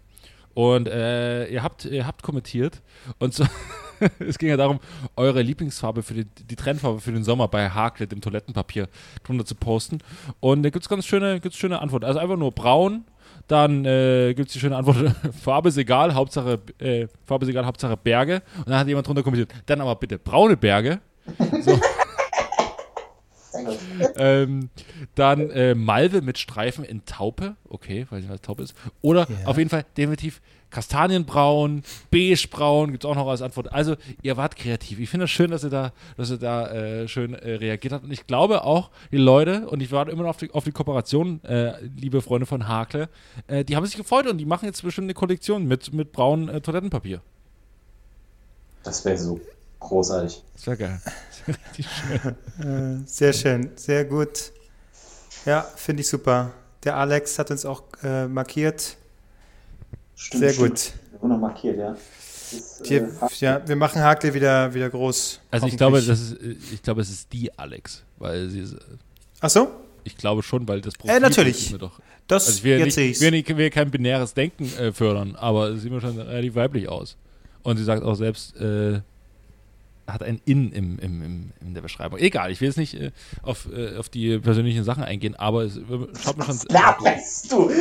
Und 0.53 0.87
äh, 0.87 1.47
ihr, 1.47 1.63
habt, 1.63 1.85
ihr 1.85 2.05
habt 2.05 2.23
kommentiert. 2.23 2.81
Und 3.19 3.33
so, 3.33 3.45
es 4.19 4.37
ging 4.37 4.49
ja 4.49 4.57
darum, 4.57 4.79
eure 5.15 5.41
Lieblingsfarbe 5.41 6.03
für 6.03 6.13
die, 6.13 6.25
die 6.25 6.55
Trendfarbe 6.55 6.99
für 6.99 7.11
den 7.11 7.23
Sommer 7.23 7.47
bei 7.47 7.69
Hakle, 7.69 8.07
dem 8.07 8.21
Toilettenpapier, 8.21 8.87
drunter 9.23 9.45
zu 9.45 9.55
posten. 9.55 9.99
Und 10.39 10.63
da 10.63 10.69
gibt 10.69 10.83
es 10.83 10.89
ganz 10.89 11.05
schöne, 11.05 11.39
gibt's 11.39 11.57
schöne 11.57 11.79
Antworten. 11.81 12.05
Also 12.05 12.19
einfach 12.19 12.37
nur 12.37 12.51
braun. 12.51 13.05
Dann 13.51 13.83
äh, 13.83 14.33
gibt 14.33 14.47
es 14.47 14.53
die 14.53 14.61
schöne 14.61 14.77
Antwort, 14.77 15.13
Farbe 15.43 15.67
ist 15.67 15.77
egal, 15.77 16.13
Hauptsache, 16.13 16.57
äh, 16.79 17.07
Farbe 17.25 17.43
ist 17.43 17.49
egal, 17.49 17.65
Hauptsache 17.65 17.97
Berge. 17.97 18.41
Und 18.59 18.69
dann 18.69 18.79
hat 18.79 18.87
jemand 18.87 19.05
drunter 19.05 19.23
kommentiert, 19.23 19.53
dann 19.65 19.81
aber 19.81 19.93
bitte 19.95 20.17
braune 20.17 20.55
Berge. 20.55 21.01
Ähm, 24.17 24.69
dann 25.15 25.49
äh, 25.49 25.75
Malve 25.75 26.21
mit 26.21 26.37
Streifen 26.37 26.83
in 26.83 27.05
Taupe. 27.05 27.55
Okay, 27.69 28.05
weiß 28.09 28.21
nicht, 28.21 28.31
was 28.31 28.41
Taupe 28.41 28.63
ist. 28.63 28.73
Oder 29.01 29.27
Ja. 29.29 29.47
auf 29.47 29.57
jeden 29.57 29.69
Fall 29.69 29.85
definitiv 29.97 30.41
Kastanienbraun, 30.69 31.83
Beigebraun, 32.11 32.91
gibt 32.91 33.03
es 33.03 33.09
auch 33.09 33.15
noch 33.15 33.27
als 33.27 33.41
Antwort. 33.41 33.73
Also, 33.73 33.95
ihr 34.21 34.37
wart 34.37 34.55
kreativ. 34.55 34.99
Ich 34.99 35.09
finde 35.09 35.25
es 35.25 35.29
schön, 35.31 35.51
dass 35.51 35.65
ihr 35.65 35.69
da, 35.69 35.91
dass 36.15 36.31
ihr 36.31 36.37
da 36.37 36.67
äh, 36.71 37.07
schön 37.09 37.33
äh, 37.33 37.55
reagiert 37.55 37.93
habt. 37.93 38.05
Und 38.05 38.11
ich 38.11 38.25
glaube 38.25 38.63
auch, 38.63 38.89
die 39.11 39.17
Leute, 39.17 39.67
und 39.69 39.81
ich 39.81 39.91
warte 39.91 40.11
immer 40.11 40.23
noch 40.23 40.29
auf 40.29 40.37
die, 40.37 40.49
auf 40.51 40.63
die 40.63 40.71
Kooperation, 40.71 41.43
äh, 41.43 41.73
liebe 41.97 42.21
Freunde 42.21 42.45
von 42.45 42.69
Hakle, 42.69 43.09
äh, 43.47 43.65
die 43.65 43.75
haben 43.75 43.85
sich 43.85 43.97
gefreut 43.97 44.27
und 44.27 44.37
die 44.37 44.45
machen 44.45 44.65
jetzt 44.65 44.81
bestimmt 44.81 45.05
eine 45.05 45.13
Kollektion 45.13 45.65
mit, 45.67 45.93
mit 45.93 46.13
braunem 46.13 46.47
äh, 46.47 46.61
Toilettenpapier. 46.61 47.21
Das 48.83 49.03
wäre 49.05 49.17
so 49.17 49.39
großartig. 49.81 50.41
Das 50.55 50.67
wäre 50.67 50.77
geil. 50.77 51.01
Das 51.45 51.85
schön. 51.85 53.01
Äh, 53.03 53.07
Sehr 53.07 53.33
schön, 53.33 53.71
sehr 53.75 54.05
gut. 54.05 54.51
Ja, 55.45 55.61
finde 55.75 56.01
ich 56.01 56.07
super. 56.07 56.51
Der 56.83 56.95
Alex 56.97 57.37
hat 57.39 57.49
uns 57.51 57.65
auch 57.65 57.83
äh, 58.03 58.27
markiert. 58.27 58.95
Stimmt, 60.15 60.39
Sehr 60.43 60.53
stimmt. 60.53 60.93
gut. 61.19 61.29
Noch 61.29 61.39
markiert, 61.39 61.77
ja. 61.77 61.93
Ist, 62.51 62.87
Wir, 62.89 63.03
äh, 63.03 63.09
ja, 63.39 63.67
wir 63.67 63.75
machen 63.75 64.01
Hakle 64.03 64.33
wieder, 64.33 64.71
wieder 64.73 64.89
groß. 64.89 65.39
Also 65.51 65.67
ich 65.67 65.77
glaube, 65.77 66.01
das 66.01 66.19
ist, 66.19 66.33
äh, 66.41 66.55
ich 66.73 66.83
glaube, 66.83 67.01
es 67.01 67.09
ist 67.09 67.31
die 67.33 67.57
Alex, 67.57 68.03
weil 68.17 68.49
sie 68.49 68.59
ist, 68.61 68.75
Ach 69.39 69.49
so? 69.49 69.71
ich 70.03 70.15
glaube 70.17 70.43
schon, 70.43 70.67
weil 70.67 70.81
das 70.81 70.93
Profil 70.95 71.15
Äh, 71.15 71.19
natürlich. 71.19 71.65
ist 71.65 71.71
mir 71.71 71.79
doch. 71.79 71.99
Das, 72.27 72.45
Also 72.47 72.57
ich 72.59 72.63
will 72.63 72.77
jetzt 72.77 72.85
nicht, 72.85 72.93
sehe 72.95 73.05
ich 73.05 73.11
ich's. 73.13 73.21
will, 73.21 73.31
nicht, 73.31 73.57
will 73.57 73.69
kein 73.71 73.89
binäres 73.89 74.33
Denken 74.35 74.65
äh, 74.77 74.91
fördern, 74.91 75.35
aber 75.35 75.69
es 75.69 75.81
sieht 75.81 75.91
mir 75.91 76.01
schon 76.01 76.19
relativ 76.19 76.53
weiblich 76.55 76.87
aus. 76.87 77.17
Und 77.63 77.77
sie 77.77 77.83
sagt 77.83 78.03
auch 78.03 78.15
selbst, 78.15 78.55
äh, 78.57 79.01
hat 80.13 80.23
ein 80.23 80.41
In 80.45 80.71
im, 80.71 80.99
im, 80.99 81.21
im, 81.21 81.51
in 81.61 81.73
der 81.73 81.81
Beschreibung. 81.81 82.19
Egal, 82.19 82.51
ich 82.51 82.61
will 82.61 82.67
jetzt 82.67 82.77
nicht 82.77 82.93
äh, 82.95 83.11
auf, 83.43 83.67
äh, 83.71 83.97
auf 83.97 84.09
die 84.09 84.39
persönlichen 84.39 84.83
Sachen 84.83 85.03
eingehen, 85.03 85.35
aber 85.35 85.63
es 85.63 85.79
schaut 86.23 86.37
mir 86.37 86.45
schon. 86.45 86.59
Na, 86.69 86.97
bist 87.03 87.51
du! 87.51 87.71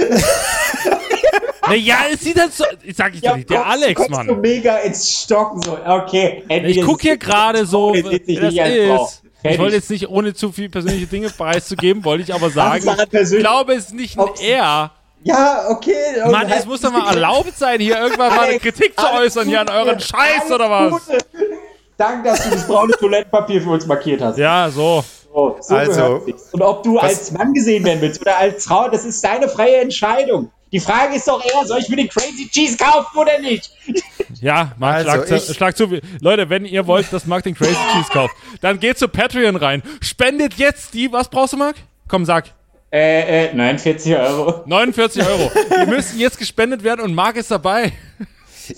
Naja, 1.66 1.98
es 2.12 2.20
sieht 2.20 2.40
halt 2.40 2.52
so. 2.52 2.64
Ich 2.82 2.96
sag 2.96 3.14
ich 3.14 3.20
doch 3.20 3.36
nicht, 3.36 3.48
der 3.50 3.64
Alex, 3.64 3.94
kommst 3.94 4.10
du 4.10 4.32
Mann. 4.32 4.40
mega 4.40 4.78
ins 4.78 5.22
Stocken, 5.22 5.62
so, 5.62 5.78
okay. 5.86 6.42
Ich 6.48 6.80
guck 6.82 7.00
hier 7.00 7.16
gerade 7.16 7.64
so, 7.66 7.94
das 7.94 8.04
ist. 8.04 9.22
Ich 9.42 9.58
wollte 9.58 9.76
jetzt 9.76 9.90
nicht, 9.90 10.08
ohne 10.08 10.34
zu 10.34 10.52
viel 10.52 10.68
persönliche 10.68 11.06
Dinge 11.06 11.30
preiszugeben, 11.30 12.04
wollte 12.04 12.24
ich 12.24 12.34
aber 12.34 12.50
sagen, 12.50 12.86
ich 13.12 13.38
glaube, 13.38 13.74
es 13.74 13.86
ist 13.86 13.94
nicht 13.94 14.18
ein 14.18 14.26
Er. 14.42 14.90
Ja, 15.22 15.66
okay. 15.68 15.92
Mann, 16.30 16.50
es 16.50 16.64
muss 16.64 16.80
doch 16.80 16.90
mal 16.92 17.14
erlaubt 17.14 17.56
sein, 17.56 17.78
hier 17.78 17.98
irgendwann 17.98 18.34
mal 18.34 18.48
eine 18.48 18.58
Kritik 18.58 18.98
zu 18.98 19.06
äußern 19.06 19.46
hier 19.48 19.60
an 19.60 19.68
euren. 19.68 20.00
Scheiß 20.00 20.50
oder 20.50 20.70
was? 20.70 21.08
Danke, 22.00 22.30
dass 22.30 22.42
du 22.44 22.50
das 22.50 22.66
braune 22.66 22.92
Toilettenpapier 22.94 23.60
für 23.60 23.70
uns 23.70 23.86
markiert 23.86 24.22
hast. 24.22 24.38
Ja, 24.38 24.70
so. 24.70 25.04
So, 25.32 25.56
so 25.60 25.74
Also. 25.76 26.24
Und 26.52 26.62
ob 26.62 26.82
du 26.82 26.94
was- 26.96 27.02
als 27.04 27.30
Mann 27.32 27.52
gesehen 27.52 27.84
werden 27.84 28.00
willst 28.00 28.20
oder 28.22 28.38
als 28.38 28.64
Frau, 28.64 28.88
das 28.88 29.04
ist 29.04 29.22
deine 29.22 29.48
freie 29.48 29.76
Entscheidung. 29.82 30.50
Die 30.72 30.80
Frage 30.80 31.16
ist 31.16 31.28
doch 31.28 31.44
eher, 31.44 31.66
soll 31.66 31.78
ich 31.80 31.88
mir 31.88 31.96
den 31.96 32.08
Crazy 32.08 32.48
Cheese 32.50 32.76
kaufen 32.78 33.18
oder 33.18 33.38
nicht? 33.40 33.70
Ja, 34.40 34.72
Marc, 34.78 34.96
Also, 35.06 35.10
schlag, 35.10 35.26
zu, 35.28 35.34
ich- 35.50 35.56
schlag 35.56 35.76
zu. 35.76 36.00
Leute, 36.20 36.48
wenn 36.48 36.64
ihr 36.64 36.86
wollt, 36.86 37.12
dass 37.12 37.26
Marc 37.26 37.42
den 37.42 37.54
Crazy 37.54 37.76
Cheese 37.92 38.08
kauft, 38.12 38.34
dann 38.62 38.80
geht 38.80 38.96
zu 38.98 39.06
Patreon 39.08 39.56
rein. 39.56 39.82
Spendet 40.00 40.54
jetzt 40.54 40.94
die, 40.94 41.12
was 41.12 41.28
brauchst 41.28 41.52
du, 41.52 41.56
Marc? 41.58 41.76
Komm, 42.08 42.24
sag. 42.24 42.46
Äh, 42.92 43.48
äh, 43.48 43.54
49 43.54 44.16
Euro. 44.16 44.62
49 44.66 45.22
Euro. 45.26 45.50
die 45.82 45.86
müssen 45.90 46.18
jetzt 46.18 46.38
gespendet 46.38 46.82
werden 46.82 47.02
und 47.02 47.14
Marc 47.14 47.36
ist 47.36 47.50
dabei. 47.50 47.92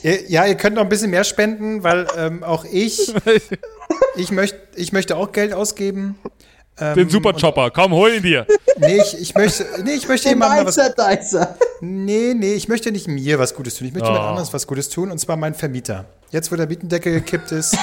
Ja, 0.02 0.46
ihr 0.46 0.54
könnt 0.56 0.76
noch 0.76 0.82
ein 0.82 0.88
bisschen 0.88 1.10
mehr 1.10 1.24
spenden, 1.24 1.82
weil 1.82 2.06
ähm, 2.16 2.42
auch 2.42 2.64
ich, 2.64 3.12
ich, 4.16 4.30
möcht, 4.30 4.56
ich 4.74 4.92
möchte 4.92 5.16
auch 5.16 5.32
Geld 5.32 5.52
ausgeben. 5.52 6.18
Ähm, 6.78 6.94
Den 6.94 7.10
Super 7.10 7.34
Chopper. 7.34 7.70
Komm, 7.70 7.92
hol 7.92 8.10
ihn 8.14 8.22
dir. 8.22 8.46
Nee, 8.78 8.98
ich, 9.02 9.20
ich 9.20 9.34
möchte, 9.34 9.66
nee, 9.84 9.92
ich 9.92 10.08
möchte 10.08 10.30
jemandem 10.30 10.66
was, 10.66 10.76
Meister-Dicer. 10.76 11.56
nee, 11.80 12.32
nee, 12.34 12.54
ich 12.54 12.68
möchte 12.68 12.90
nicht 12.90 13.08
mir 13.08 13.38
was 13.38 13.54
Gutes 13.54 13.76
tun. 13.76 13.88
Ich 13.88 13.92
möchte 13.92 14.08
jemand 14.08 14.24
Oh. 14.24 14.28
anderes 14.30 14.52
was 14.54 14.66
Gutes 14.66 14.88
tun, 14.88 15.10
und 15.10 15.18
zwar 15.18 15.36
mein 15.36 15.54
Vermieter. 15.54 16.06
Jetzt, 16.30 16.50
wo 16.50 16.56
der 16.56 16.66
Mietendeckel 16.66 17.12
gekippt 17.12 17.52
ist, 17.52 17.76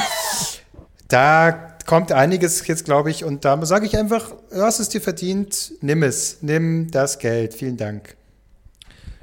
da 1.07 1.75
kommt 1.85 2.11
einiges 2.11 2.65
jetzt, 2.67 2.85
glaube 2.85 3.09
ich, 3.11 3.23
und 3.23 3.45
da 3.45 3.63
sage 3.65 3.85
ich 3.85 3.97
einfach, 3.97 4.31
du 4.51 4.61
hast 4.61 4.79
es 4.79 4.89
dir 4.89 5.01
verdient, 5.01 5.71
nimm 5.81 6.03
es, 6.03 6.37
nimm 6.41 6.89
das 6.91 7.19
Geld. 7.19 7.53
Vielen 7.53 7.77
Dank. 7.77 8.15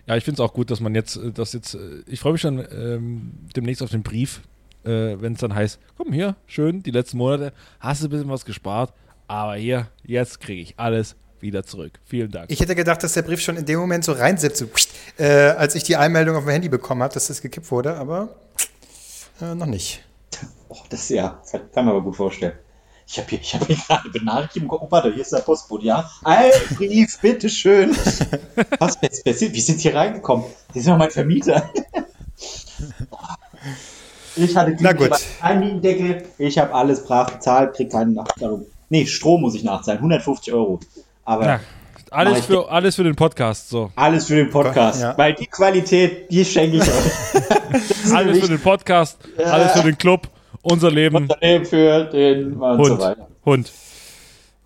Ja, 0.06 0.16
ich 0.16 0.24
finde 0.24 0.40
es 0.40 0.48
auch 0.48 0.54
gut, 0.54 0.70
dass 0.70 0.80
man 0.80 0.94
jetzt, 0.94 1.16
äh, 1.16 1.32
das 1.32 1.52
jetzt, 1.52 1.74
äh, 1.74 2.02
ich 2.06 2.20
freue 2.20 2.32
mich 2.32 2.40
schon 2.40 2.64
ähm, 2.70 3.32
demnächst 3.54 3.82
auf 3.82 3.90
den 3.90 4.02
Brief, 4.02 4.42
äh, 4.84 5.16
wenn 5.20 5.32
es 5.34 5.40
dann 5.40 5.54
heißt, 5.54 5.80
komm 5.96 6.12
hier, 6.12 6.36
schön, 6.46 6.82
die 6.82 6.92
letzten 6.92 7.18
Monate 7.18 7.52
hast 7.80 8.02
du 8.02 8.06
ein 8.06 8.10
bisschen 8.10 8.28
was 8.28 8.44
gespart, 8.44 8.92
aber 9.26 9.56
hier, 9.56 9.88
jetzt 10.04 10.40
kriege 10.40 10.62
ich 10.62 10.74
alles 10.78 11.16
wieder 11.40 11.64
zurück. 11.64 11.98
Vielen 12.04 12.30
Dank. 12.30 12.50
Ich 12.50 12.60
hätte 12.60 12.74
gedacht, 12.74 13.02
dass 13.02 13.14
der 13.14 13.22
Brief 13.22 13.40
schon 13.40 13.56
in 13.56 13.64
dem 13.64 13.78
Moment 13.78 14.04
so 14.04 14.12
reinsitzt, 14.12 14.58
so, 14.58 14.68
äh, 15.18 15.26
als 15.26 15.74
ich 15.74 15.82
die 15.82 15.96
Einmeldung 15.96 16.36
auf 16.36 16.44
dem 16.44 16.50
Handy 16.50 16.68
bekommen 16.68 17.02
habe, 17.02 17.12
dass 17.12 17.26
das 17.26 17.42
gekippt 17.42 17.70
wurde, 17.70 17.94
aber 17.96 18.36
äh, 19.40 19.54
noch 19.54 19.66
nicht. 19.66 20.04
Oh, 20.68 20.78
das 20.88 21.08
ja, 21.08 21.42
kann 21.50 21.84
man 21.84 21.88
aber 21.88 22.02
gut 22.02 22.16
vorstellen. 22.16 22.54
Ich 23.08 23.18
habe 23.18 23.28
hier, 23.30 23.40
ich 23.40 23.54
hab 23.54 23.66
hier 23.66 23.76
gerade 23.88 24.08
Benachrichtigung. 24.10 24.70
Oh, 24.70 24.86
warte, 24.90 25.12
hier 25.12 25.22
ist 25.22 25.32
der 25.32 25.38
Postbote, 25.38 25.84
ja? 25.86 26.10
Ein 26.24 26.50
Brief, 26.76 27.18
bitteschön. 27.20 27.90
Was 28.78 28.96
ist 29.00 29.24
passiert? 29.24 29.52
Wie 29.54 29.60
sind 29.60 29.80
Sie 29.80 29.88
reingekommen? 29.88 30.44
Sie 30.74 30.80
sind 30.80 30.92
doch 30.92 30.98
mein 30.98 31.10
Vermieter. 31.10 31.70
Ich 34.36 34.56
hatte 34.56 34.76
Na 34.80 34.92
gut. 34.92 35.10
keinen 35.40 35.60
Mietendeckel. 35.60 36.24
Ich 36.38 36.58
habe 36.58 36.74
alles 36.74 37.04
brav 37.04 37.32
bezahlt, 37.32 37.74
krieg 37.74 37.90
keine 37.90 38.10
Nachzahlung. 38.12 38.66
Nee, 38.90 39.06
Strom 39.06 39.40
muss 39.40 39.54
ich 39.54 39.64
nachzahlen, 39.64 39.98
150 39.98 40.52
Euro. 40.52 40.80
Aber 41.24 41.46
Ja, 41.46 41.60
alles, 42.10 42.44
für, 42.46 42.70
alles 42.70 42.96
für 42.96 43.04
den 43.04 43.16
Podcast. 43.16 43.68
So. 43.68 43.90
alles 43.96 44.26
für 44.26 44.36
den 44.36 44.50
Podcast. 44.50 45.00
Ja. 45.00 45.16
Weil 45.16 45.34
die 45.34 45.46
Qualität, 45.46 46.30
die 46.30 46.44
schenke 46.44 46.76
ich 46.76 46.82
euch. 46.82 48.12
Alles 48.14 48.38
für 48.40 48.48
den 48.48 48.60
Podcast, 48.60 49.18
alles 49.36 49.72
für 49.72 49.82
den 49.82 49.98
Club, 49.98 50.28
unser 50.66 50.90
Leben, 50.90 51.16
Unternehmen 51.16 51.64
für 51.64 52.04
den 52.04 52.54
und 52.54 52.84
so 52.84 52.90
Hund. 52.92 53.00
weiter. 53.00 53.28
Hund. 53.44 53.72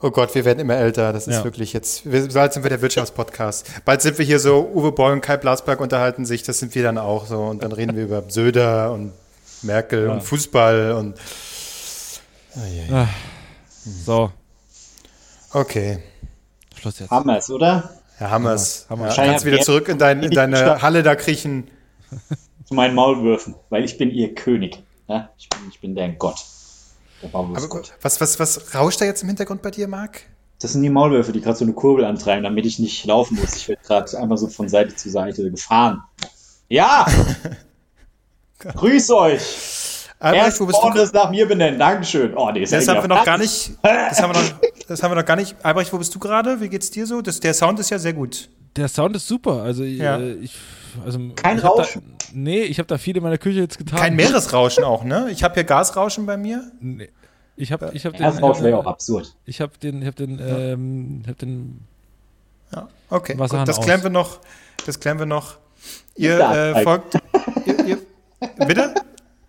Oh 0.03 0.11
Gott, 0.11 0.34
wir 0.34 0.44
werden 0.46 0.59
immer 0.61 0.76
älter. 0.76 1.12
Das 1.12 1.26
ist 1.26 1.36
Ja. 1.36 1.44
wirklich 1.44 1.72
jetzt. 1.74 2.11
Wir, 2.11 2.26
bald 2.28 2.55
sind 2.55 2.62
wir 2.62 2.70
der 2.70 2.80
Wirtschaftspodcast. 2.80 3.84
Bald 3.84 4.01
sind 4.01 4.16
wir 4.18 4.24
hier 4.24 4.38
so, 4.38 4.66
Uwe 4.74 4.92
Boll 4.92 5.12
und 5.12 5.20
Kai 5.20 5.36
Blasberg 5.36 5.78
unterhalten 5.80 6.24
sich, 6.24 6.42
das 6.42 6.59
sind 6.59 6.74
wir 6.74 6.82
dann 6.82 6.96
auch 6.96 7.26
so. 7.26 7.38
Und 7.42 7.62
dann 7.62 7.72
reden 7.72 7.96
wir 7.96 8.05
über 8.05 8.22
Söder 8.28 8.92
und 8.92 9.12
Merkel 9.62 10.09
und 10.09 10.22
Fußball 10.22 10.92
und. 10.92 11.16
So, 14.05 14.30
Okay. 15.53 15.98
Schluss 16.78 16.98
jetzt. 17.01 17.11
Haben 17.11 17.28
wir 17.28 17.38
es, 17.38 17.51
oder? 17.51 17.90
Ja, 18.20 18.30
haben 18.30 18.44
wir's. 18.44 18.86
Haben 18.88 19.03
Ja, 19.03 19.12
kannst 19.14 19.44
wieder 19.44 19.61
zurück 19.61 19.88
in, 19.88 19.98
dein, 19.98 20.22
in 20.22 20.30
deine 20.30 20.80
Halle 20.82 21.03
da 21.03 21.14
kriechen. 21.16 21.68
Zu 22.64 22.74
meinen 22.74 22.94
Maulwürfen, 22.94 23.55
weil 23.68 23.84
ich 23.84 23.98
bin 23.98 24.11
ihr 24.11 24.34
König. 24.34 24.82
Ja? 25.11 25.31
Ich, 25.37 25.49
bin, 25.49 25.59
ich 25.71 25.81
bin 25.81 25.95
der 25.95 26.11
Gott. 26.11 26.37
Der 27.23 27.29
Aber 27.35 27.43
Maulwurfsgott. 27.43 27.93
was, 28.01 28.21
was, 28.21 28.39
was 28.39 28.75
rauscht 28.75 29.01
da 29.01 29.05
jetzt 29.05 29.23
im 29.23 29.29
Hintergrund 29.29 29.61
bei 29.61 29.71
dir, 29.71 29.89
Marc? 29.89 30.23
Das 30.61 30.73
sind 30.73 30.83
die 30.83 30.91
Maulwürfe, 30.91 31.33
die 31.33 31.41
gerade 31.41 31.57
so 31.59 31.65
eine 31.65 31.73
Kurbel 31.73 32.05
antreiben, 32.05 32.45
damit 32.45 32.65
ich 32.67 32.79
nicht 32.79 33.05
laufen 33.07 33.37
muss. 33.41 33.57
Ich 33.57 33.69
werde 33.69 33.83
gerade 33.83 34.19
einfach 34.19 34.37
so 34.37 34.47
von 34.49 34.69
Seite 34.69 34.95
zu 34.95 35.11
Seite 35.11 35.51
gefahren. 35.51 36.03
Ja! 36.69 37.07
Grüß 38.59 39.11
euch! 39.11 39.43
Albrecht, 40.19 40.45
Erst 40.45 40.61
wo 40.61 40.67
bist 40.67 40.79
du? 40.83 41.01
ist 41.01 41.15
nach 41.15 41.31
mir 41.31 41.49
benennen. 41.49 41.79
Dankeschön. 41.79 42.37
Oh, 42.37 42.51
nee, 42.51 42.61
ist 42.63 42.73
Das 42.75 42.87
haben 42.89 43.03
wir 43.03 43.09
noch 43.09 43.25
gar 43.25 43.39
nicht. 43.39 43.71
Das 43.83 44.21
haben 44.21 44.35
wir 44.35 44.41
noch, 44.41 44.51
das 44.87 45.03
haben 45.03 45.11
wir 45.13 45.15
noch 45.17 45.25
gar 45.25 45.37
nicht. 45.37 45.57
Albrecht, 45.63 45.91
wo 45.95 45.99
bist 45.99 46.15
du 46.15 46.19
gerade? 46.19 46.61
Wie 46.61 46.69
geht's 46.69 46.91
dir 46.91 47.07
so? 47.07 47.23
Das, 47.23 47.41
der 47.41 47.55
Sound 47.55 47.81
ist 47.81 47.89
ja 47.89 47.99
sehr 47.99 48.13
gut. 48.13 48.51
Der 48.77 48.89
Sound 48.89 49.17
ist 49.17 49.27
super. 49.27 49.63
Also, 49.63 49.83
Ja. 49.83 50.19
äh, 50.19 50.33
ich. 50.35 50.55
Also, 51.05 51.18
Kein 51.36 51.59
ich 51.59 51.64
hab 51.64 51.78
Rauschen. 51.78 52.16
Da, 52.18 52.26
nee, 52.32 52.62
ich 52.62 52.78
habe 52.78 52.86
da 52.86 52.99
viel 52.99 53.16
in 53.16 53.22
meiner 53.22 53.38
Küche 53.38 53.61
jetzt 53.61 53.78
getan. 53.78 53.99
Kein 53.99 54.16
Meeresrauschen 54.16 54.84
auch, 54.84 55.05
ne? 55.05 55.28
Ich 55.30 55.43
habe 55.43 55.55
hier 55.55 55.64
Gasrauschen 55.64 56.26
bei 56.26 56.36
mir. 56.36 56.70
Nee. 56.80 57.11
Ich 57.57 57.72
habe 57.72 57.91
ich 57.93 58.07
hab 58.07 58.14
den. 58.14 58.22
Das 58.22 58.41
Rausch 58.41 58.62
wäre 58.62 58.78
auch 58.78 58.86
absurd. 58.86 59.36
Ich 59.45 59.61
habe 59.61 59.72
den, 59.82 60.01
ich 60.01 60.07
habe 60.07 60.16
den, 60.16 60.41
ähm, 60.43 61.20
ich 61.22 61.28
habe 61.28 61.38
den. 61.38 61.80
Ja, 62.72 62.88
okay. 63.11 63.38
Wasserhahn 63.38 63.64
Gut, 63.64 63.68
das 63.68 63.78
aus. 63.78 63.84
klären 63.84 64.03
wir 64.03 64.11
noch. 64.11 64.41
Das 64.86 64.99
klären 64.99 65.18
wir 65.18 65.26
noch. 65.26 65.59
Ihr 66.16 66.38
Ja, 66.38 66.70
äh, 66.70 66.82
folgt. 66.82 67.18
Ihr, 67.66 67.86
ihr, 67.86 67.99
bitte? 68.66 68.95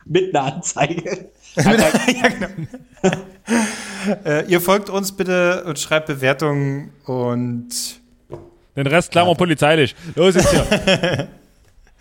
Mit 0.06 0.36
einer 0.36 0.56
Anzeige. 0.56 1.30
ja, 1.56 2.28
genau. 2.28 2.68
äh, 4.26 4.46
ihr 4.48 4.60
folgt 4.60 4.90
uns 4.90 5.12
bitte 5.14 5.64
und 5.66 5.80
schreibt 5.80 6.08
Bewertungen 6.08 6.92
und 7.06 8.01
Den 8.76 8.88
Rest 8.88 9.12
klammern 9.12 9.36
polizeilich. 9.36 9.96
Los 10.16 10.36
jetzt 10.36 10.50
hier. 10.50 11.28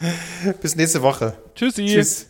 bis 0.62 0.76
nächste 0.76 1.02
Woche. 1.02 1.34
Tschüssi. 1.54 1.86
Tschüss. 1.86 2.29